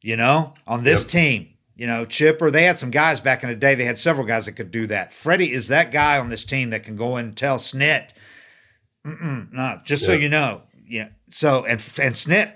you 0.00 0.16
know, 0.16 0.54
on 0.66 0.82
this 0.82 1.02
yep. 1.02 1.08
team. 1.10 1.48
You 1.76 1.88
know, 1.88 2.06
Chipper, 2.06 2.50
they 2.50 2.64
had 2.64 2.78
some 2.78 2.90
guys 2.90 3.20
back 3.20 3.42
in 3.42 3.50
the 3.50 3.54
day. 3.54 3.74
They 3.74 3.84
had 3.84 3.98
several 3.98 4.26
guys 4.26 4.46
that 4.46 4.52
could 4.52 4.70
do 4.70 4.86
that. 4.86 5.12
Freddie 5.12 5.52
is 5.52 5.68
that 5.68 5.92
guy 5.92 6.18
on 6.18 6.30
this 6.30 6.46
team 6.46 6.70
that 6.70 6.82
can 6.82 6.96
go 6.96 7.18
in 7.18 7.26
and 7.26 7.36
tell 7.36 7.58
Snit, 7.58 8.14
mm 9.04 9.52
no, 9.52 9.80
just 9.84 10.00
yep. 10.04 10.06
so 10.06 10.14
you 10.14 10.30
know. 10.30 10.62
Yeah. 10.88 11.08
So, 11.28 11.66
and, 11.66 11.72
and 11.98 12.14
Snit 12.14 12.54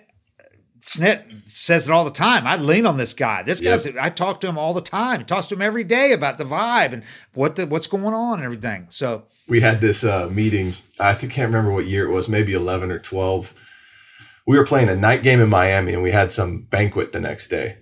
Snit 0.87 1.49
says 1.49 1.89
it 1.89 1.91
all 1.91 2.05
the 2.05 2.13
time. 2.13 2.47
I 2.47 2.57
lean 2.57 2.87
on 2.87 2.97
this 2.97 3.13
guy. 3.13 3.43
This 3.43 3.61
guy's. 3.61 3.87
Yep. 3.87 3.97
I 3.99 4.09
talk 4.09 4.41
to 4.43 4.47
him 4.47 4.57
all 4.57 4.73
the 4.73 4.81
time. 4.81 5.19
He 5.19 5.25
talks 5.25 5.49
to 5.49 5.57
him 5.57 5.63
every 5.63 5.83
day 5.83 6.13
about 6.13 6.39
the 6.39 6.45
vibe 6.45 6.93
and 6.93 7.03
what 7.35 7.57
the 7.57 7.67
what's 7.67 7.89
going 7.89 8.15
on 8.15 8.35
and 8.35 8.45
everything. 8.45 8.87
So 8.91 9.25
we 9.49 9.61
had 9.61 9.81
this 9.81 10.05
uh, 10.05 10.29
meeting. 10.31 10.75
I 11.01 11.15
can't 11.15 11.49
remember 11.49 11.73
what 11.73 11.87
year 11.87 12.09
it 12.09 12.13
was. 12.13 12.29
Maybe 12.29 12.53
eleven 12.53 12.93
or 12.93 13.01
twelve. 13.01 13.53
We 14.47 14.57
were 14.57 14.65
playing 14.65 14.89
a 14.89 14.95
night 14.95 15.25
game 15.25 15.41
in 15.41 15.49
Miami, 15.49 15.93
and 15.93 16.05
we 16.05 16.13
had 16.13 16.31
some 16.31 16.63
banquet 16.63 17.13
the 17.13 17.21
next 17.21 17.49
day. 17.49 17.79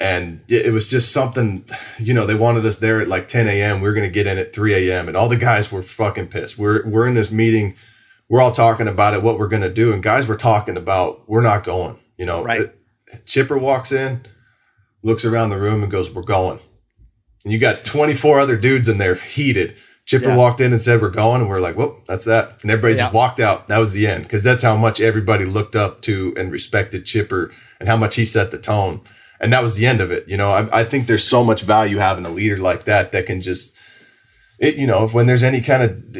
And 0.00 0.42
it 0.48 0.72
was 0.72 0.90
just 0.90 1.12
something, 1.12 1.64
you 1.98 2.12
know, 2.12 2.26
they 2.26 2.34
wanted 2.34 2.66
us 2.66 2.80
there 2.80 3.00
at 3.00 3.06
like 3.06 3.28
10 3.28 3.46
a.m. 3.46 3.80
We 3.80 3.88
were 3.88 3.94
going 3.94 4.08
to 4.08 4.12
get 4.12 4.26
in 4.26 4.36
at 4.36 4.52
3 4.52 4.74
a.m. 4.74 5.06
And 5.06 5.16
all 5.16 5.28
the 5.28 5.36
guys 5.36 5.70
were 5.70 5.82
fucking 5.82 6.26
pissed. 6.26 6.58
We're, 6.58 6.84
we're 6.88 7.06
in 7.06 7.14
this 7.14 7.30
meeting. 7.30 7.76
We're 8.28 8.40
all 8.40 8.50
talking 8.50 8.88
about 8.88 9.14
it, 9.14 9.22
what 9.22 9.38
we're 9.38 9.46
going 9.46 9.62
to 9.62 9.72
do. 9.72 9.92
And 9.92 10.02
guys 10.02 10.26
were 10.26 10.36
talking 10.36 10.76
about, 10.76 11.28
we're 11.28 11.40
not 11.40 11.62
going 11.62 11.98
you 12.22 12.26
know, 12.26 12.44
right. 12.44 12.70
Chipper 13.26 13.58
walks 13.58 13.90
in, 13.90 14.24
looks 15.02 15.24
around 15.24 15.50
the 15.50 15.58
room, 15.58 15.82
and 15.82 15.90
goes, 15.90 16.14
"We're 16.14 16.22
going." 16.22 16.60
And 17.42 17.52
you 17.52 17.58
got 17.58 17.84
24 17.84 18.38
other 18.38 18.56
dudes 18.56 18.88
in 18.88 18.98
there 18.98 19.16
heated. 19.16 19.74
Chipper 20.06 20.28
yeah. 20.28 20.36
walked 20.36 20.60
in 20.60 20.70
and 20.70 20.80
said, 20.80 21.02
"We're 21.02 21.10
going," 21.10 21.40
and 21.40 21.50
we're 21.50 21.58
like, 21.58 21.74
"Whoop, 21.74 22.04
that's 22.06 22.26
that." 22.26 22.62
And 22.62 22.70
everybody 22.70 22.94
yeah. 22.94 23.06
just 23.06 23.12
walked 23.12 23.40
out. 23.40 23.66
That 23.66 23.78
was 23.78 23.92
the 23.92 24.06
end 24.06 24.22
because 24.22 24.44
that's 24.44 24.62
how 24.62 24.76
much 24.76 25.00
everybody 25.00 25.44
looked 25.44 25.74
up 25.74 26.00
to 26.02 26.32
and 26.36 26.52
respected 26.52 27.04
Chipper 27.04 27.50
and 27.80 27.88
how 27.88 27.96
much 27.96 28.14
he 28.14 28.24
set 28.24 28.52
the 28.52 28.58
tone. 28.58 29.00
And 29.40 29.52
that 29.52 29.64
was 29.64 29.74
the 29.74 29.86
end 29.86 30.00
of 30.00 30.12
it. 30.12 30.28
You 30.28 30.36
know, 30.36 30.50
I, 30.50 30.82
I 30.82 30.84
think 30.84 31.08
there's 31.08 31.26
so 31.26 31.42
much 31.42 31.62
value 31.62 31.96
having 31.96 32.24
a 32.24 32.30
leader 32.30 32.56
like 32.56 32.84
that 32.84 33.10
that 33.10 33.26
can 33.26 33.42
just, 33.42 33.76
it. 34.60 34.76
You 34.76 34.86
know, 34.86 35.08
when 35.08 35.26
there's 35.26 35.42
any 35.42 35.60
kind 35.60 35.82
of 35.82 36.16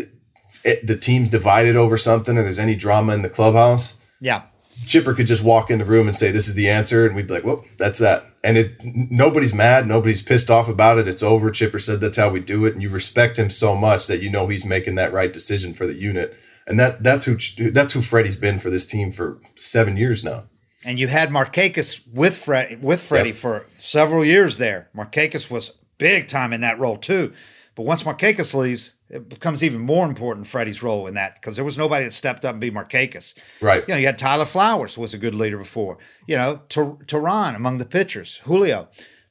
it, 0.64 0.84
the 0.84 0.96
team's 0.96 1.28
divided 1.28 1.76
over 1.76 1.96
something 1.96 2.36
or 2.36 2.42
there's 2.42 2.58
any 2.58 2.74
drama 2.74 3.14
in 3.14 3.22
the 3.22 3.30
clubhouse. 3.30 3.94
Yeah 4.20 4.42
Chipper 4.86 5.14
could 5.14 5.26
just 5.26 5.44
walk 5.44 5.70
in 5.70 5.78
the 5.78 5.84
room 5.84 6.06
and 6.06 6.16
say, 6.16 6.30
"This 6.30 6.48
is 6.48 6.54
the 6.54 6.68
answer," 6.68 7.06
and 7.06 7.14
we'd 7.14 7.26
be 7.26 7.34
like, 7.34 7.44
"Well, 7.44 7.64
that's 7.78 7.98
that." 7.98 8.24
And 8.44 8.56
it 8.56 8.80
nobody's 8.84 9.54
mad, 9.54 9.86
nobody's 9.86 10.22
pissed 10.22 10.50
off 10.50 10.68
about 10.68 10.98
it. 10.98 11.08
It's 11.08 11.22
over. 11.22 11.50
Chipper 11.50 11.78
said 11.78 12.00
that's 12.00 12.18
how 12.18 12.30
we 12.30 12.40
do 12.40 12.64
it, 12.64 12.74
and 12.74 12.82
you 12.82 12.88
respect 12.88 13.38
him 13.38 13.50
so 13.50 13.74
much 13.74 14.06
that 14.06 14.22
you 14.22 14.30
know 14.30 14.46
he's 14.48 14.64
making 14.64 14.96
that 14.96 15.12
right 15.12 15.32
decision 15.32 15.74
for 15.74 15.86
the 15.86 15.94
unit. 15.94 16.34
And 16.66 16.78
that 16.78 17.02
that's 17.02 17.24
who 17.24 17.36
that's 17.70 17.92
who 17.92 18.02
Freddie's 18.02 18.36
been 18.36 18.58
for 18.58 18.70
this 18.70 18.86
team 18.86 19.10
for 19.10 19.38
seven 19.54 19.96
years 19.96 20.22
now. 20.22 20.44
And 20.84 20.98
you 20.98 21.08
had 21.08 21.30
Markakis 21.30 22.00
with 22.12 22.36
Fred 22.36 22.82
with 22.82 23.00
Freddie 23.00 23.30
yep. 23.30 23.38
for 23.38 23.66
several 23.76 24.24
years 24.24 24.58
there. 24.58 24.88
Markakis 24.94 25.50
was 25.50 25.72
big 25.98 26.28
time 26.28 26.52
in 26.52 26.60
that 26.62 26.78
role 26.78 26.96
too. 26.96 27.32
But 27.74 27.84
once 27.84 28.02
Markakis 28.02 28.54
leaves, 28.54 28.92
it 29.12 29.28
becomes 29.28 29.62
even 29.62 29.80
more 29.80 30.06
important 30.06 30.46
Freddie's 30.46 30.82
role 30.82 31.06
in 31.06 31.14
that 31.14 31.34
because 31.34 31.54
there 31.56 31.64
was 31.64 31.76
nobody 31.76 32.06
that 32.06 32.12
stepped 32.12 32.46
up 32.46 32.52
and 32.52 32.60
be 32.60 32.70
Markakis. 32.70 33.34
Right. 33.60 33.84
You 33.86 33.94
know, 33.94 34.00
you 34.00 34.06
had 34.06 34.18
Tyler 34.18 34.46
Flowers 34.46 34.96
was 34.96 35.12
a 35.12 35.18
good 35.18 35.34
leader 35.34 35.58
before. 35.58 35.98
You 36.26 36.36
know, 36.36 36.62
Teheran 36.68 37.54
among 37.54 37.76
the 37.76 37.84
pitchers, 37.84 38.38
Julio, 38.44 38.88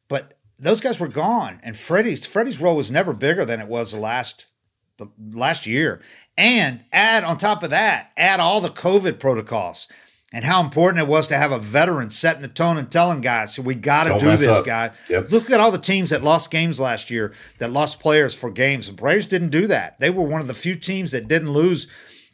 but 0.08 0.38
those 0.60 0.82
guys 0.82 1.00
were 1.00 1.08
gone, 1.08 1.60
and 1.64 1.76
Freddie's 1.76 2.28
Freddie's 2.28 2.62
role 2.62 2.76
was 2.76 2.92
never 2.92 3.12
bigger 3.12 3.44
than 3.44 3.60
it 3.60 3.68
was 3.68 3.92
the 3.92 4.00
last 4.00 4.46
the 4.98 5.08
last 5.34 5.66
year. 5.66 6.00
And 6.38 6.84
add 6.94 7.24
on 7.24 7.38
top 7.38 7.64
of 7.64 7.72
that, 7.72 8.12
add 8.16 8.40
all 8.40 8.62
the 8.62 8.70
COVID 8.70 9.20
protocols 9.20 9.88
and 10.34 10.46
how 10.46 10.64
important 10.64 11.04
it 11.04 11.08
was 11.08 11.28
to 11.28 11.38
have 11.38 11.52
a 11.52 11.60
veteran 11.60 12.10
setting 12.10 12.42
the 12.42 12.48
tone 12.48 12.78
and 12.78 12.90
telling 12.90 13.20
guys, 13.20 13.54
so 13.54 13.62
we 13.62 13.76
got 13.76 14.06
to 14.06 14.18
do 14.18 14.28
this, 14.28 14.48
up. 14.48 14.66
guy. 14.66 14.92
Yep. 15.10 15.30
Look 15.30 15.50
at 15.50 15.60
all 15.60 15.72
the 15.72 15.78
teams 15.78 16.10
that 16.12 16.24
lost 16.24 16.50
games 16.50 16.80
last 16.80 17.12
year, 17.12 17.34
that 17.58 17.72
lost 17.72 18.00
players 18.00 18.34
for 18.34 18.50
games. 18.50 18.88
The 18.88 18.94
players 18.94 19.26
didn't 19.26 19.50
do 19.50 19.68
that. 19.68 20.00
They 20.00 20.10
were 20.10 20.24
one 20.24 20.40
of 20.40 20.48
the 20.48 20.54
few 20.54 20.76
teams 20.76 21.12
that 21.12 21.28
didn't 21.28 21.52
lose 21.52 21.88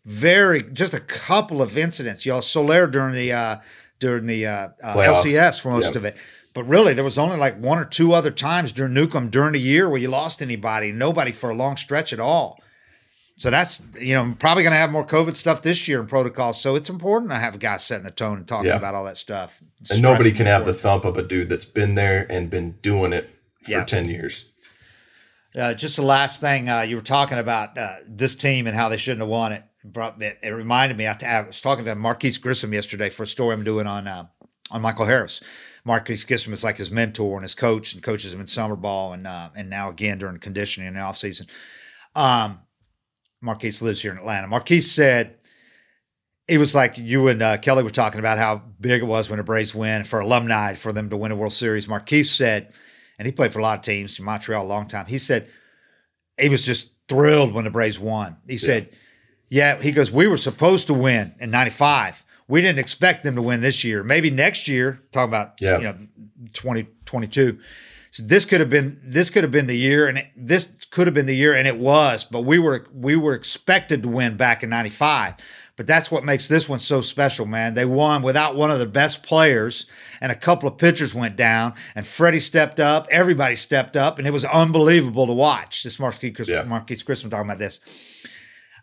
very, 0.05 0.61
just 0.61 0.93
a 0.93 0.99
couple 0.99 1.61
of 1.61 1.77
incidents. 1.77 2.25
You 2.25 2.33
all 2.33 2.41
Soler 2.43 2.85
during 2.85 3.15
the, 3.15 3.31
uh, 3.31 3.57
during 3.99 4.27
the 4.27 4.45
uh, 4.45 4.69
uh, 4.83 4.95
LCS 4.95 5.59
for 5.59 5.71
most 5.71 5.85
yep. 5.85 5.95
of 5.95 6.05
it. 6.05 6.17
But 6.53 6.65
really, 6.65 6.93
there 6.93 7.03
was 7.03 7.17
only 7.17 7.37
like 7.37 7.59
one 7.59 7.79
or 7.79 7.85
two 7.85 8.13
other 8.13 8.31
times 8.31 8.71
during 8.71 8.93
Newcomb 8.93 9.29
during 9.29 9.53
the 9.53 9.59
year 9.59 9.89
where 9.89 9.99
you 9.99 10.07
lost 10.07 10.41
anybody, 10.41 10.91
nobody 10.91 11.31
for 11.31 11.49
a 11.49 11.55
long 11.55 11.77
stretch 11.77 12.13
at 12.13 12.19
all. 12.19 12.59
So 13.37 13.51
that's 13.51 13.81
you 13.99 14.15
know 14.15 14.35
probably 14.39 14.63
going 14.63 14.73
to 14.73 14.79
have 14.79 14.91
more 14.91 15.05
COVID 15.05 15.35
stuff 15.35 15.61
this 15.61 15.87
year 15.87 16.01
in 16.01 16.07
protocols. 16.07 16.59
So 16.59 16.75
it's 16.75 16.89
important 16.89 17.31
to 17.31 17.37
have 17.37 17.55
a 17.55 17.59
guy 17.59 17.77
setting 17.77 18.03
the 18.03 18.11
tone 18.11 18.37
and 18.37 18.47
talking 18.47 18.69
yeah. 18.69 18.77
about 18.77 18.95
all 18.95 19.05
that 19.05 19.17
stuff. 19.17 19.61
And 19.91 20.01
nobody 20.01 20.31
can 20.31 20.47
have 20.47 20.65
the 20.65 20.73
thump 20.73 21.05
of 21.05 21.17
a 21.17 21.23
dude 21.23 21.47
that's 21.47 21.65
been 21.65 21.95
there 21.95 22.25
and 22.31 22.49
been 22.49 22.71
doing 22.81 23.13
it 23.13 23.29
for 23.61 23.71
yeah. 23.71 23.83
ten 23.85 24.09
years. 24.09 24.45
Uh, 25.55 25.73
just 25.73 25.95
the 25.95 26.01
last 26.01 26.41
thing 26.41 26.67
uh, 26.69 26.81
you 26.81 26.95
were 26.95 27.01
talking 27.01 27.37
about 27.37 27.77
uh, 27.77 27.95
this 28.07 28.35
team 28.35 28.67
and 28.67 28.75
how 28.75 28.89
they 28.89 28.97
shouldn't 28.97 29.21
have 29.21 29.29
won 29.29 29.51
it. 29.51 29.63
Brought 29.83 30.21
it, 30.21 30.37
it 30.41 30.49
reminded 30.49 30.97
me. 30.97 31.07
I, 31.07 31.17
I, 31.25 31.41
was 31.41 31.61
talking 31.61 31.85
to 31.85 31.95
Marquis 31.95 32.37
Grissom 32.41 32.73
yesterday 32.73 33.09
for 33.09 33.23
a 33.23 33.27
story 33.27 33.53
I'm 33.53 33.63
doing 33.63 33.87
on 33.87 34.07
uh, 34.07 34.25
on 34.71 34.81
Michael 34.81 35.05
Harris. 35.05 35.41
Marquis 35.85 36.23
Grissom 36.27 36.53
is 36.53 36.63
like 36.63 36.77
his 36.77 36.91
mentor 36.91 37.37
and 37.37 37.43
his 37.43 37.55
coach, 37.55 37.93
and 37.93 38.03
coaches 38.03 38.33
him 38.33 38.41
in 38.41 38.47
summer 38.47 38.75
ball 38.75 39.13
and 39.13 39.27
uh, 39.27 39.49
and 39.55 39.69
now 39.69 39.89
again 39.89 40.17
during 40.17 40.39
conditioning 40.39 40.87
in 40.87 40.95
the 40.95 40.99
off 40.99 41.17
season. 41.17 41.45
Um, 42.15 42.59
Marquis 43.41 43.73
lives 43.81 44.01
here 44.01 44.11
in 44.11 44.17
Atlanta. 44.17 44.47
Marquis 44.47 44.81
said 44.81 45.37
it 46.47 46.57
was 46.57 46.73
like 46.73 46.97
you 46.97 47.27
and 47.27 47.41
uh, 47.41 47.57
Kelly 47.57 47.83
were 47.83 47.89
talking 47.89 48.19
about 48.19 48.37
how 48.37 48.61
big 48.79 49.01
it 49.01 49.05
was 49.05 49.29
when 49.29 49.37
the 49.37 49.43
Braves 49.43 49.75
win 49.75 50.03
for 50.03 50.19
alumni 50.19 50.73
for 50.75 50.93
them 50.93 51.09
to 51.09 51.17
win 51.17 51.31
a 51.31 51.35
World 51.35 51.53
Series. 51.53 51.87
Marquis 51.87 52.23
said, 52.23 52.73
and 53.19 53.25
he 53.25 53.31
played 53.31 53.51
for 53.51 53.59
a 53.59 53.61
lot 53.61 53.79
of 53.79 53.83
teams 53.83 54.17
in 54.17 54.25
Montreal 54.25 54.63
a 54.63 54.67
long 54.67 54.87
time. 54.87 55.05
He 55.07 55.17
said 55.17 55.49
he 56.39 56.49
was 56.49 56.61
just 56.61 56.91
thrilled 57.09 57.53
when 57.53 57.65
the 57.65 57.69
Braves 57.69 57.99
won. 57.99 58.37
He 58.47 58.53
yeah. 58.53 58.59
said, 58.59 58.89
"Yeah," 59.49 59.81
he 59.81 59.91
goes, 59.91 60.11
"We 60.11 60.27
were 60.27 60.37
supposed 60.37 60.87
to 60.87 60.93
win 60.93 61.33
in 61.39 61.51
'95. 61.51 62.23
We 62.47 62.61
didn't 62.61 62.79
expect 62.79 63.23
them 63.23 63.35
to 63.35 63.41
win 63.41 63.61
this 63.61 63.83
year. 63.83 64.03
Maybe 64.03 64.29
next 64.29 64.67
year. 64.67 65.01
Talk 65.11 65.27
about 65.27 65.59
yeah. 65.59 65.77
you 65.77 65.83
know 65.83 65.97
2022." 66.53 67.59
So 68.11 68.23
this 68.23 68.45
could 68.45 68.59
have 68.59 68.69
been 68.69 68.99
this 69.03 69.29
could 69.29 69.43
have 69.43 69.51
been 69.51 69.67
the 69.67 69.77
year, 69.77 70.07
and 70.07 70.25
this 70.35 70.69
could 70.91 71.07
have 71.07 71.13
been 71.13 71.25
the 71.25 71.35
year, 71.35 71.53
and 71.53 71.67
it 71.67 71.77
was. 71.77 72.23
But 72.23 72.41
we 72.41 72.59
were 72.59 72.87
we 72.93 73.15
were 73.15 73.33
expected 73.33 74.03
to 74.03 74.09
win 74.09 74.37
back 74.37 74.63
in 74.63 74.69
'95. 74.69 75.35
But 75.75 75.85
that's 75.85 76.09
what 76.09 76.25
makes 76.25 76.47
this 76.47 76.67
one 76.67 76.79
so 76.79 77.01
special, 77.01 77.45
man. 77.45 77.75
They 77.75 77.85
won 77.85 78.23
without 78.23 78.55
one 78.55 78.71
of 78.71 78.79
the 78.79 78.87
best 78.87 79.21
players, 79.21 79.85
and 80.19 80.31
a 80.31 80.35
couple 80.35 80.67
of 80.67 80.79
pitchers 80.79 81.13
went 81.13 81.35
down, 81.35 81.75
and 81.93 82.05
Freddie 82.05 82.39
stepped 82.39 82.79
up. 82.79 83.07
Everybody 83.11 83.55
stepped 83.55 83.95
up, 83.95 84.17
and 84.17 84.27
it 84.27 84.31
was 84.31 84.43
unbelievable 84.43 85.27
to 85.27 85.33
watch. 85.33 85.83
This 85.83 85.99
Marquis 85.99 86.31
Chris, 86.31 86.49
yeah. 86.49 86.63
Marquis 86.63 87.03
Grissom 87.05 87.29
talking 87.29 87.45
about 87.45 87.59
this. 87.59 87.79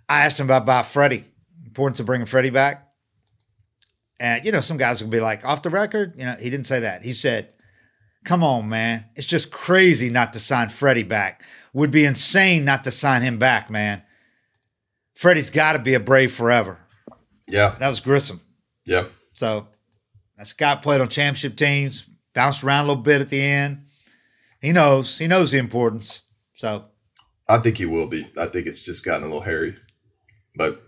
I 0.08 0.24
asked 0.24 0.38
him 0.38 0.46
about, 0.46 0.62
about 0.62 0.86
Freddie, 0.86 1.24
importance 1.66 1.98
of 1.98 2.06
bringing 2.06 2.26
Freddie 2.26 2.50
back. 2.50 2.88
And 4.20 4.44
you 4.44 4.52
know, 4.52 4.60
some 4.60 4.76
guys 4.76 5.02
will 5.02 5.10
be 5.10 5.18
like, 5.18 5.44
off 5.44 5.62
the 5.62 5.70
record, 5.70 6.14
you 6.16 6.24
know, 6.24 6.36
he 6.38 6.48
didn't 6.48 6.66
say 6.66 6.80
that. 6.80 7.02
He 7.02 7.12
said, 7.12 7.52
Come 8.24 8.42
on, 8.42 8.68
man. 8.68 9.04
It's 9.16 9.26
just 9.26 9.50
crazy 9.50 10.08
not 10.08 10.32
to 10.32 10.40
sign 10.40 10.70
Freddie 10.70 11.02
back. 11.02 11.42
Would 11.74 11.90
be 11.90 12.04
insane 12.04 12.64
not 12.64 12.84
to 12.84 12.90
sign 12.90 13.22
him 13.22 13.38
back, 13.38 13.68
man. 13.68 14.02
Freddie's 15.14 15.50
got 15.50 15.74
to 15.74 15.78
be 15.78 15.94
a 15.94 16.00
Brave 16.00 16.32
forever. 16.32 16.78
Yeah. 17.46 17.74
That 17.78 17.88
was 17.88 18.00
Grissom. 18.00 18.40
Yep. 18.86 19.10
So 19.32 19.68
that 20.36 20.46
Scott 20.46 20.82
played 20.82 21.00
on 21.00 21.08
championship 21.08 21.56
teams, 21.56 22.06
bounced 22.32 22.64
around 22.64 22.84
a 22.84 22.88
little 22.88 23.02
bit 23.02 23.20
at 23.20 23.28
the 23.28 23.42
end. 23.42 23.86
He 24.60 24.72
knows. 24.72 25.18
He 25.18 25.26
knows 25.26 25.50
the 25.50 25.58
importance. 25.58 26.22
So 26.54 26.86
I 27.48 27.58
think 27.58 27.76
he 27.76 27.86
will 27.86 28.06
be. 28.06 28.30
I 28.38 28.46
think 28.46 28.66
it's 28.66 28.84
just 28.84 29.04
gotten 29.04 29.22
a 29.22 29.26
little 29.26 29.42
hairy. 29.42 29.74
But 30.56 30.82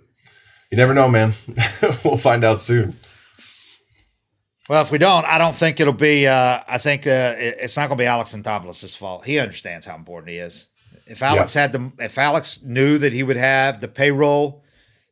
you 0.71 0.77
never 0.77 0.95
know, 0.95 1.09
man. 1.09 1.33
we'll 2.05 2.17
find 2.17 2.45
out 2.45 2.61
soon. 2.61 2.97
Well, 4.69 4.83
if 4.83 4.91
we 4.91 4.99
don't, 4.99 5.25
I 5.25 5.39
don't 5.39 5.55
think 5.55 5.79
it'll 5.79 5.93
be. 5.93 6.27
Uh, 6.27 6.61
I 6.67 6.79
think 6.79 7.07
uh, 7.07 7.35
it's 7.37 7.77
not 7.77 7.89
going 7.89 7.99
to 7.99 8.03
be 8.03 8.07
Alex 8.07 8.35
Anthopoulos' 8.35 8.97
fault. 8.97 9.25
He 9.25 9.39
understands 9.39 9.87
how 9.87 9.95
important 9.95 10.31
he 10.31 10.39
is. 10.39 10.69
If 11.07 11.23
Alex 11.23 11.55
had 11.55 11.73
the, 11.73 11.93
if 11.99 12.19
Alex 12.19 12.61
knew 12.63 12.99
that 12.99 13.13
he 13.13 13.23
would 13.23 13.37
have 13.37 13.81
the 13.81 13.89
payroll 13.89 14.65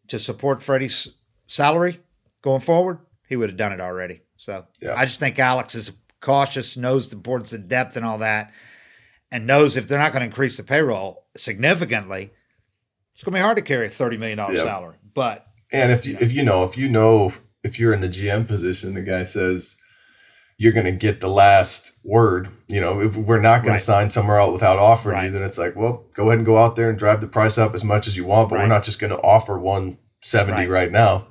to 0.09 0.19
support 0.19 0.63
Freddie's 0.63 1.09
salary 1.47 2.01
going 2.43 2.61
forward, 2.61 2.99
he 3.29 3.37
would 3.37 3.49
have 3.51 3.57
done 3.57 3.73
it 3.73 3.81
already. 3.81 4.23
So 4.37 4.67
Yeah. 4.81 4.95
I 4.97 5.05
just 5.05 5.21
think 5.21 5.39
Alex 5.39 5.75
is 5.75 5.93
cautious, 6.21 6.77
knows 6.77 7.09
the 7.11 7.17
importance 7.17 7.53
of 7.53 7.69
depth 7.69 7.97
and 7.97 8.05
all 8.05 8.19
that, 8.19 8.51
and 9.31 9.47
knows 9.47 9.77
if 9.77 9.87
they're 9.87 9.99
not 9.99 10.13
going 10.13 10.21
to 10.21 10.27
increase 10.27 10.57
the 10.57 10.63
payroll 10.65 11.25
significantly, 11.37 12.31
it's 13.15 13.23
going 13.23 13.33
to 13.35 13.39
be 13.39 13.43
hard 13.43 13.57
to 13.57 13.63
carry 13.63 13.87
a 13.87 13.91
thirty 13.91 14.17
million 14.17 14.39
dollar 14.39 14.55
Yeah. 14.55 14.65
salary. 14.65 14.97
But 15.15 15.47
And 15.71 15.93
if 15.93 16.05
you 16.05 16.17
if 16.21 16.33
you 16.33 16.43
know 16.43 16.65
if 16.65 16.77
you 16.77 16.89
know 16.89 17.33
if 17.63 17.79
you're 17.79 17.93
in 17.93 18.01
the 18.01 18.09
GM 18.09 18.47
position, 18.49 18.95
the 18.95 19.03
guy 19.03 19.23
says 19.23 19.79
you're 20.57 20.73
going 20.73 20.87
to 20.87 20.93
get 20.93 21.21
the 21.21 21.29
last 21.29 21.99
word. 22.05 22.49
You 22.69 22.81
know, 22.81 23.01
if 23.01 23.17
we're 23.17 23.41
not 23.41 23.63
going 23.63 23.73
Right. 23.73 23.79
to 23.79 23.85
sign 23.85 24.11
somewhere 24.11 24.41
out 24.41 24.53
without 24.53 24.79
offering 24.79 25.17
Right. 25.17 25.25
you, 25.25 25.31
then 25.31 25.43
it's 25.43 25.59
like, 25.59 25.75
well, 25.77 26.05
go 26.15 26.29
ahead 26.29 26.39
and 26.39 26.47
go 26.47 26.59
out 26.63 26.77
there 26.77 26.89
and 26.89 26.99
drive 26.99 27.21
the 27.21 27.27
price 27.27 27.59
up 27.59 27.75
as 27.75 27.83
much 27.83 28.07
as 28.07 28.17
you 28.17 28.25
want, 28.25 28.49
but 28.51 28.57
Right. 28.57 28.63
we're 28.63 28.69
not 28.69 28.85
just 28.85 29.01
going 29.01 29.11
to 29.13 29.19
offer 29.21 29.59
170 29.59 30.53
Right. 30.63 30.69
right, 30.69 30.93
now. 30.93 31.27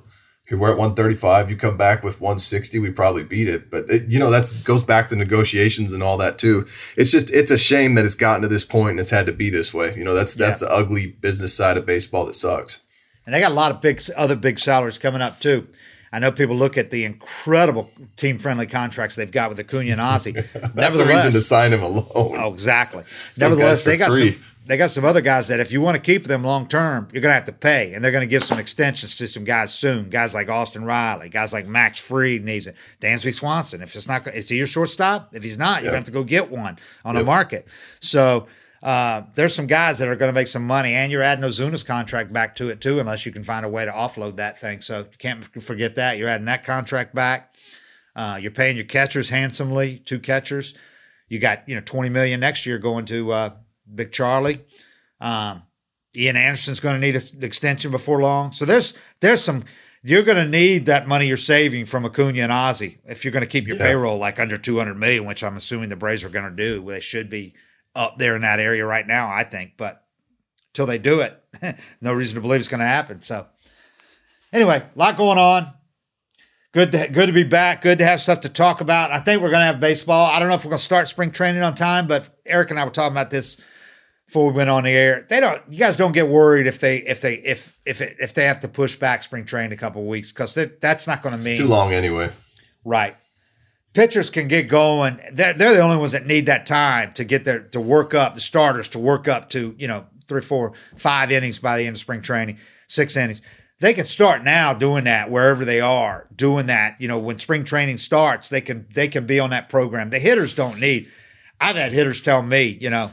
Here 0.46 0.58
we're 0.58 0.72
at 0.72 0.76
135. 0.76 1.48
You 1.50 1.56
come 1.56 1.78
back 1.78 2.04
with 2.04 2.20
160, 2.20 2.78
we 2.78 2.90
probably 2.90 3.22
beat 3.24 3.48
it. 3.48 3.70
But 3.70 3.88
it, 3.88 4.08
you 4.08 4.18
know, 4.18 4.30
that's 4.30 4.52
goes 4.52 4.82
back 4.82 5.08
to 5.08 5.16
negotiations 5.16 5.90
and 5.94 6.02
all 6.02 6.18
that 6.18 6.36
too. 6.36 6.66
It's 6.98 7.10
just 7.10 7.32
it's 7.32 7.50
a 7.50 7.56
shame 7.56 7.94
that 7.94 8.04
it's 8.04 8.14
gotten 8.14 8.42
to 8.42 8.48
this 8.48 8.62
point 8.62 8.90
and 8.90 9.00
it's 9.00 9.08
had 9.08 9.24
to 9.24 9.32
be 9.32 9.48
this 9.48 9.72
way. 9.72 9.94
You 9.96 10.04
know, 10.04 10.12
that's 10.12 10.34
that's 10.34 10.60
the 10.60 10.70
ugly 10.70 11.06
business 11.06 11.54
side 11.54 11.78
of 11.78 11.86
baseball 11.86 12.26
that 12.26 12.34
sucks. 12.34 12.80
And 13.24 13.34
they 13.34 13.40
got 13.40 13.52
a 13.52 13.54
lot 13.54 13.70
of 13.72 13.80
big 13.80 14.02
other 14.18 14.36
big 14.36 14.58
salaries 14.58 14.98
coming 14.98 15.22
up 15.22 15.40
too. 15.40 15.66
I 16.14 16.20
know 16.20 16.30
people 16.30 16.54
look 16.54 16.78
at 16.78 16.92
the 16.92 17.04
incredible 17.04 17.90
team 18.16 18.38
friendly 18.38 18.68
contracts 18.68 19.16
they've 19.16 19.28
got 19.28 19.48
with 19.50 19.58
Acuna 19.58 19.90
and 19.90 20.00
Ozzie. 20.00 20.30
That's 20.74 21.00
a 21.00 21.04
reason 21.04 21.32
to 21.32 21.40
sign 21.40 21.72
him 21.72 21.82
alone. 21.82 22.06
Oh, 22.14 22.52
exactly. 22.52 23.02
Nevertheless, 23.36 23.82
they 23.82 23.96
got 23.96 24.10
free. 24.10 24.34
some 24.34 24.42
they 24.66 24.76
got 24.76 24.92
some 24.92 25.04
other 25.04 25.20
guys 25.20 25.48
that 25.48 25.58
if 25.58 25.72
you 25.72 25.80
want 25.80 25.96
to 25.96 26.00
keep 26.00 26.24
them 26.28 26.44
long 26.44 26.68
term, 26.68 27.08
you're 27.12 27.20
gonna 27.20 27.34
have 27.34 27.46
to 27.46 27.52
pay. 27.52 27.94
And 27.94 28.04
they're 28.04 28.12
gonna 28.12 28.26
give 28.26 28.44
some 28.44 28.60
extensions 28.60 29.16
to 29.16 29.26
some 29.26 29.42
guys 29.42 29.74
soon. 29.74 30.08
Guys 30.08 30.36
like 30.36 30.48
Austin 30.48 30.84
Riley, 30.84 31.30
guys 31.30 31.52
like 31.52 31.66
Max 31.66 31.98
Fried 31.98 32.44
needs 32.44 32.68
it. 32.68 32.76
Dansby 33.02 33.34
Swanson. 33.34 33.82
If 33.82 33.96
it's 33.96 34.06
not 34.06 34.24
is 34.28 34.48
he 34.48 34.56
your 34.56 34.68
shortstop? 34.68 35.34
If 35.34 35.42
he's 35.42 35.58
not, 35.58 35.82
you're 35.82 35.90
gonna 35.90 35.96
have 35.96 36.04
to 36.04 36.12
go 36.12 36.22
get 36.22 36.48
one 36.48 36.78
on 37.04 37.16
the 37.16 37.24
market. 37.24 37.66
So 37.98 38.46
uh, 38.84 39.22
there's 39.34 39.54
some 39.54 39.66
guys 39.66 39.98
that 39.98 40.08
are 40.08 40.14
going 40.14 40.28
to 40.28 40.34
make 40.38 40.46
some 40.46 40.66
money, 40.66 40.92
and 40.92 41.10
you're 41.10 41.22
adding 41.22 41.42
Ozuna's 41.44 41.82
contract 41.82 42.32
back 42.32 42.54
to 42.56 42.68
it 42.68 42.80
too, 42.82 43.00
unless 43.00 43.24
you 43.24 43.32
can 43.32 43.42
find 43.42 43.64
a 43.64 43.68
way 43.68 43.84
to 43.86 43.90
offload 43.90 44.36
that 44.36 44.60
thing. 44.60 44.80
So 44.82 44.98
you 44.98 45.18
can't 45.18 45.44
forget 45.62 45.94
that. 45.94 46.18
You're 46.18 46.28
adding 46.28 46.44
that 46.46 46.64
contract 46.64 47.14
back. 47.14 47.54
Uh, 48.14 48.38
you're 48.40 48.50
paying 48.52 48.76
your 48.76 48.84
catchers 48.84 49.30
handsomely, 49.30 49.98
two 50.04 50.20
catchers. 50.20 50.74
You 51.28 51.38
got 51.38 51.66
you 51.68 51.74
know 51.74 51.80
20 51.84 52.10
million 52.10 52.38
next 52.40 52.66
year 52.66 52.78
going 52.78 53.06
to 53.06 53.32
uh, 53.32 53.50
Big 53.92 54.12
Charlie. 54.12 54.60
Um, 55.20 55.62
Ian 56.16 56.36
Anderson's 56.36 56.78
going 56.78 56.94
to 56.94 57.00
need 57.00 57.16
an 57.16 57.42
extension 57.42 57.90
before 57.90 58.20
long. 58.20 58.52
So 58.52 58.66
there's 58.66 58.92
there's 59.20 59.42
some 59.42 59.64
you're 60.02 60.22
going 60.22 60.36
to 60.36 60.46
need 60.46 60.84
that 60.86 61.08
money 61.08 61.26
you're 61.26 61.38
saving 61.38 61.86
from 61.86 62.04
Acuna 62.04 62.42
and 62.42 62.52
Ozzie 62.52 62.98
if 63.06 63.24
you're 63.24 63.32
going 63.32 63.42
to 63.42 63.48
keep 63.48 63.66
your 63.66 63.78
Yeah. 63.78 63.84
payroll 63.84 64.18
like 64.18 64.38
under 64.38 64.58
200 64.58 64.94
million, 64.94 65.24
which 65.24 65.42
I'm 65.42 65.56
assuming 65.56 65.88
the 65.88 65.96
Braves 65.96 66.22
are 66.22 66.28
going 66.28 66.44
to 66.44 66.54
do. 66.54 66.84
They 66.86 67.00
should 67.00 67.30
be 67.30 67.54
up 67.94 68.18
there 68.18 68.36
in 68.36 68.42
that 68.42 68.60
area 68.60 68.84
right 68.84 69.06
now, 69.06 69.30
I 69.30 69.44
think. 69.44 69.72
But 69.76 70.04
till 70.72 70.86
they 70.86 70.98
do 70.98 71.20
it, 71.20 71.40
no 72.00 72.12
reason 72.12 72.36
to 72.36 72.40
believe 72.40 72.60
it's 72.60 72.68
going 72.68 72.80
to 72.80 72.86
happen. 72.86 73.20
So 73.22 73.46
anyway, 74.52 74.78
a 74.78 74.98
lot 74.98 75.16
going 75.16 75.38
on. 75.38 75.72
Good 76.72 76.90
to, 76.90 77.08
good 77.08 77.26
to 77.26 77.32
be 77.32 77.44
back. 77.44 77.82
Good 77.82 77.98
to 77.98 78.04
have 78.04 78.20
stuff 78.20 78.40
to 78.40 78.48
talk 78.48 78.80
about. 78.80 79.12
I 79.12 79.20
think 79.20 79.40
we're 79.40 79.50
going 79.50 79.60
to 79.60 79.66
have 79.66 79.78
baseball. 79.78 80.26
I 80.26 80.40
don't 80.40 80.48
know 80.48 80.56
if 80.56 80.64
we're 80.64 80.70
going 80.70 80.78
to 80.78 80.84
start 80.84 81.06
spring 81.06 81.30
training 81.30 81.62
on 81.62 81.76
time, 81.76 82.08
but 82.08 82.36
Eric 82.44 82.70
and 82.70 82.80
I 82.80 82.84
were 82.84 82.90
talking 82.90 83.12
about 83.12 83.30
this 83.30 83.58
before 84.26 84.46
we 84.46 84.52
went 84.52 84.70
on 84.70 84.82
the 84.82 84.90
air. 84.90 85.24
They 85.28 85.38
don't. 85.38 85.62
You 85.70 85.78
guys 85.78 85.96
don't 85.96 86.10
get 86.10 86.26
worried 86.26 86.66
if 86.66 86.80
they 86.80 86.96
if 86.98 87.20
they 87.20 87.34
if 87.34 87.78
if 87.84 88.00
it, 88.00 88.16
if 88.18 88.34
they 88.34 88.46
have 88.46 88.58
to 88.60 88.68
push 88.68 88.96
back 88.96 89.22
spring 89.22 89.44
training 89.44 89.72
a 89.72 89.76
couple 89.76 90.02
of 90.02 90.08
weeks 90.08 90.32
because 90.32 90.54
that, 90.54 90.80
that's 90.80 91.06
not 91.06 91.22
going 91.22 91.38
to 91.38 91.44
mean 91.44 91.52
It's 91.52 91.60
too 91.60 91.68
long 91.68 91.92
anyway. 91.92 92.30
Right. 92.84 93.16
Pitchers 93.94 94.28
can 94.28 94.48
get 94.48 94.68
going. 94.68 95.20
They're, 95.32 95.54
they're 95.54 95.74
the 95.74 95.80
only 95.80 95.96
ones 95.96 96.12
that 96.12 96.26
need 96.26 96.46
that 96.46 96.66
time 96.66 97.12
to 97.14 97.24
get 97.24 97.44
their 97.44 97.60
to 97.60 97.80
work 97.80 98.12
up 98.12 98.34
the 98.34 98.40
starters 98.40 98.88
to 98.88 98.98
work 98.98 99.28
up 99.28 99.48
to 99.50 99.74
you 99.78 99.88
know 99.88 100.06
three, 100.26 100.40
four, 100.40 100.72
five 100.96 101.30
innings 101.30 101.58
by 101.58 101.78
the 101.78 101.86
end 101.86 101.96
of 101.96 102.00
spring 102.00 102.20
training, 102.20 102.58
six 102.88 103.16
innings. 103.16 103.40
They 103.80 103.94
can 103.94 104.04
start 104.04 104.42
now 104.42 104.74
doing 104.74 105.04
that 105.04 105.30
wherever 105.30 105.64
they 105.64 105.80
are 105.80 106.28
doing 106.34 106.66
that. 106.66 107.00
You 107.00 107.08
know 107.08 107.18
when 107.18 107.38
spring 107.38 107.64
training 107.64 107.98
starts, 107.98 108.48
they 108.48 108.60
can 108.60 108.86
they 108.92 109.08
can 109.08 109.26
be 109.26 109.38
on 109.38 109.50
that 109.50 109.68
program. 109.68 110.10
The 110.10 110.18
hitters 110.18 110.54
don't 110.54 110.80
need. 110.80 111.08
I've 111.60 111.76
had 111.76 111.92
hitters 111.92 112.20
tell 112.20 112.42
me, 112.42 112.76
you 112.80 112.90
know, 112.90 113.12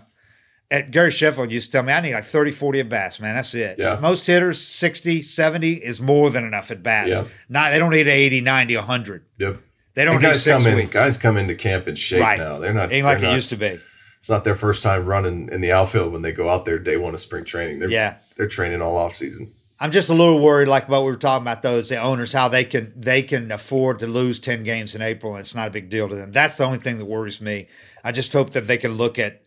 at 0.71 0.89
Gary 0.89 1.11
Sheffield 1.11 1.51
used 1.51 1.67
to 1.67 1.71
tell 1.73 1.83
me 1.83 1.93
I 1.93 2.01
need 2.01 2.13
like 2.13 2.23
30, 2.23 2.51
40 2.51 2.79
at 2.79 2.89
bats, 2.89 3.19
man. 3.19 3.35
That's 3.35 3.53
it. 3.53 3.77
Yeah. 3.77 3.99
Most 4.01 4.25
hitters 4.25 4.59
60, 4.59 5.21
70 5.21 5.73
is 5.73 6.01
more 6.01 6.29
than 6.29 6.43
enough 6.45 6.71
at 6.71 6.81
bats. 6.81 7.09
Yeah. 7.09 7.23
Not 7.49 7.71
they 7.71 7.79
don't 7.79 7.91
need 7.91 8.07
80, 8.07 8.41
90, 8.41 8.75
100. 8.77 9.25
Yep. 9.37 9.61
They 9.93 10.05
don't 10.05 10.21
guys 10.21 10.45
come 10.45 10.65
in. 10.67 10.75
weeks. 10.77 10.91
Guys 10.91 11.17
come 11.17 11.37
into 11.37 11.55
camp 11.55 11.87
in 11.87 11.95
shape 11.95 12.21
Right. 12.21 12.39
now. 12.39 12.59
They're 12.59 12.73
not. 12.73 12.91
Ain't 12.93 13.05
like 13.05 13.19
it 13.19 13.23
not- 13.23 13.35
used 13.35 13.49
to 13.49 13.57
be. 13.57 13.79
It's 14.17 14.29
not 14.29 14.43
their 14.43 14.55
first 14.55 14.83
time 14.83 15.05
running 15.07 15.49
in 15.51 15.61
the 15.61 15.71
outfield 15.71 16.13
when 16.13 16.21
they 16.21 16.31
go 16.31 16.47
out 16.49 16.63
there 16.65 16.77
day 16.77 16.95
one 16.95 17.13
of 17.15 17.19
spring 17.19 17.43
training. 17.43 17.79
They're, 17.79 17.89
Yeah. 17.89 18.15
They're 18.37 18.47
training 18.47 18.81
all 18.81 18.95
off 18.95 19.15
season. 19.15 19.51
I'm 19.79 19.89
just 19.89 20.09
a 20.09 20.13
little 20.13 20.39
worried, 20.39 20.67
like 20.67 20.87
what 20.87 20.99
we 21.03 21.09
were 21.09 21.15
talking 21.17 21.41
about, 21.41 21.63
though, 21.63 21.71
those 21.71 21.89
the 21.89 21.97
owners, 21.97 22.31
how 22.33 22.47
they 22.47 22.63
can 22.63 22.93
they 22.95 23.23
can 23.23 23.51
afford 23.51 23.97
to 23.99 24.05
lose 24.07 24.37
ten 24.39 24.61
games 24.61 24.93
in 24.93 25.01
April, 25.01 25.33
and 25.33 25.39
it's 25.41 25.55
not 25.55 25.67
a 25.67 25.71
big 25.71 25.89
deal 25.89 26.07
to 26.07 26.15
them. 26.15 26.31
That's 26.31 26.55
the 26.55 26.65
only 26.65 26.77
thing 26.77 26.99
that 26.99 27.05
worries 27.05 27.41
me. 27.41 27.67
I 28.03 28.11
just 28.11 28.31
hope 28.31 28.51
that 28.51 28.67
they 28.67 28.77
can 28.77 28.93
look 28.93 29.17
at 29.17 29.40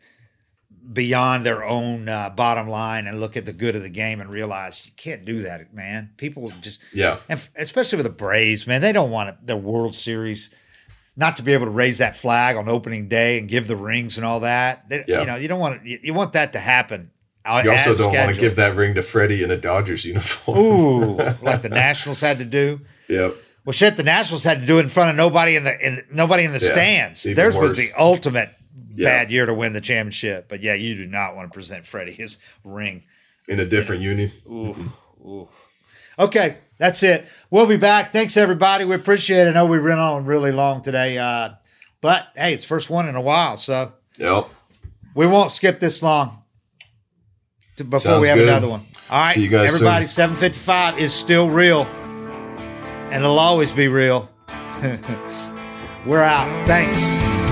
beyond 0.92 1.44
their 1.46 1.64
own 1.64 2.08
uh, 2.08 2.30
bottom 2.30 2.68
line 2.68 3.06
and 3.06 3.20
look 3.20 3.36
at 3.36 3.46
the 3.46 3.52
good 3.52 3.74
of 3.76 3.82
the 3.82 3.88
game 3.88 4.20
and 4.20 4.28
realize 4.30 4.84
you 4.84 4.92
can't 4.96 5.24
do 5.24 5.42
that, 5.42 5.72
man. 5.74 6.10
People 6.16 6.52
just 6.60 6.80
Yeah. 6.92 7.18
and 7.28 7.38
f- 7.38 7.50
especially 7.56 7.96
with 7.96 8.06
the 8.06 8.12
Braves, 8.12 8.66
man, 8.66 8.80
they 8.80 8.92
don't 8.92 9.10
want 9.10 9.46
their 9.46 9.56
World 9.56 9.94
Series 9.94 10.50
not 11.16 11.36
to 11.36 11.42
be 11.42 11.52
able 11.52 11.66
to 11.66 11.70
raise 11.70 11.98
that 11.98 12.16
flag 12.16 12.56
on 12.56 12.68
opening 12.68 13.08
day 13.08 13.38
and 13.38 13.48
give 13.48 13.66
the 13.68 13.76
rings 13.76 14.16
and 14.18 14.26
all 14.26 14.40
that. 14.40 14.88
They- 14.88 15.04
Yeah. 15.06 15.20
You 15.20 15.26
know, 15.26 15.36
you 15.36 15.48
don't 15.48 15.60
want 15.60 15.86
you, 15.86 15.98
you 16.02 16.12
want 16.14 16.32
that 16.34 16.52
to 16.52 16.58
happen. 16.58 17.10
You 17.46 17.70
also 17.70 17.94
don't 17.94 18.14
want 18.14 18.34
to 18.34 18.40
give 18.40 18.56
that 18.56 18.74
ring 18.74 18.94
to 18.94 19.02
Freddie 19.02 19.42
in 19.42 19.50
a 19.50 19.56
Dodgers 19.56 20.04
uniform. 20.06 20.58
Ooh, 20.58 21.14
like 21.42 21.60
the 21.62 21.68
Nationals 21.68 22.20
had 22.22 22.38
to 22.38 22.44
do. 22.46 22.80
Yep. 23.08 23.36
Well, 23.66 23.72
shit, 23.72 23.96
the 23.96 24.02
Nationals 24.02 24.44
had 24.44 24.60
to 24.60 24.66
do 24.66 24.78
it 24.78 24.82
in 24.82 24.88
front 24.88 25.10
of 25.10 25.16
nobody 25.16 25.56
in 25.56 25.64
the 25.64 25.86
in 25.86 26.02
nobody 26.10 26.44
in 26.44 26.52
the 26.52 26.58
Yeah, 26.58 26.72
stands. 26.72 27.22
Theirs 27.22 27.56
was 27.56 27.76
the 27.76 27.88
ultimate 27.98 28.48
Yeah. 28.96 29.08
bad 29.08 29.30
year 29.30 29.46
to 29.46 29.54
win 29.54 29.72
the 29.72 29.80
championship. 29.80 30.48
But 30.48 30.62
yeah, 30.62 30.74
you 30.74 30.94
do 30.94 31.06
not 31.06 31.34
want 31.36 31.50
to 31.50 31.54
present 31.54 31.86
Freddie 31.86 32.12
his 32.12 32.38
ring. 32.64 33.04
In 33.48 33.60
a 33.60 33.66
different 33.66 34.00
uni. 34.02 34.32
Okay, 36.18 36.58
that's 36.78 37.02
it. 37.02 37.26
We'll 37.50 37.66
be 37.66 37.76
back. 37.76 38.12
Thanks 38.12 38.36
everybody. 38.36 38.84
We 38.84 38.94
appreciate 38.94 39.46
it. 39.46 39.50
I 39.50 39.52
know 39.52 39.66
we 39.66 39.78
ran 39.78 39.98
on 39.98 40.24
really 40.24 40.52
long 40.52 40.80
today, 40.82 41.18
uh, 41.18 41.50
but 42.00 42.28
hey, 42.36 42.54
it's 42.54 42.64
first 42.64 42.88
one 42.88 43.08
in 43.08 43.16
a 43.16 43.20
while, 43.20 43.56
so 43.56 43.92
Yep. 44.18 44.48
we 45.14 45.26
won't 45.26 45.50
skip 45.50 45.80
this 45.80 46.02
long 46.02 46.42
to, 47.76 47.84
before 47.84 48.00
Sounds 48.00 48.20
we 48.22 48.28
have 48.28 48.38
good. 48.38 48.48
another 48.48 48.68
one. 48.68 48.86
All 49.10 49.20
right, 49.20 49.34
See 49.34 49.42
you 49.42 49.48
guys 49.48 49.74
everybody. 49.74 50.06
Seven 50.06 50.36
fifty 50.36 50.58
five 50.58 50.98
is 50.98 51.12
still 51.12 51.50
real, 51.50 51.82
and 51.82 53.14
it'll 53.24 53.38
always 53.40 53.72
be 53.72 53.88
real. 53.88 54.30
We're 56.06 56.22
out. 56.22 56.66
Thanks. 56.68 57.43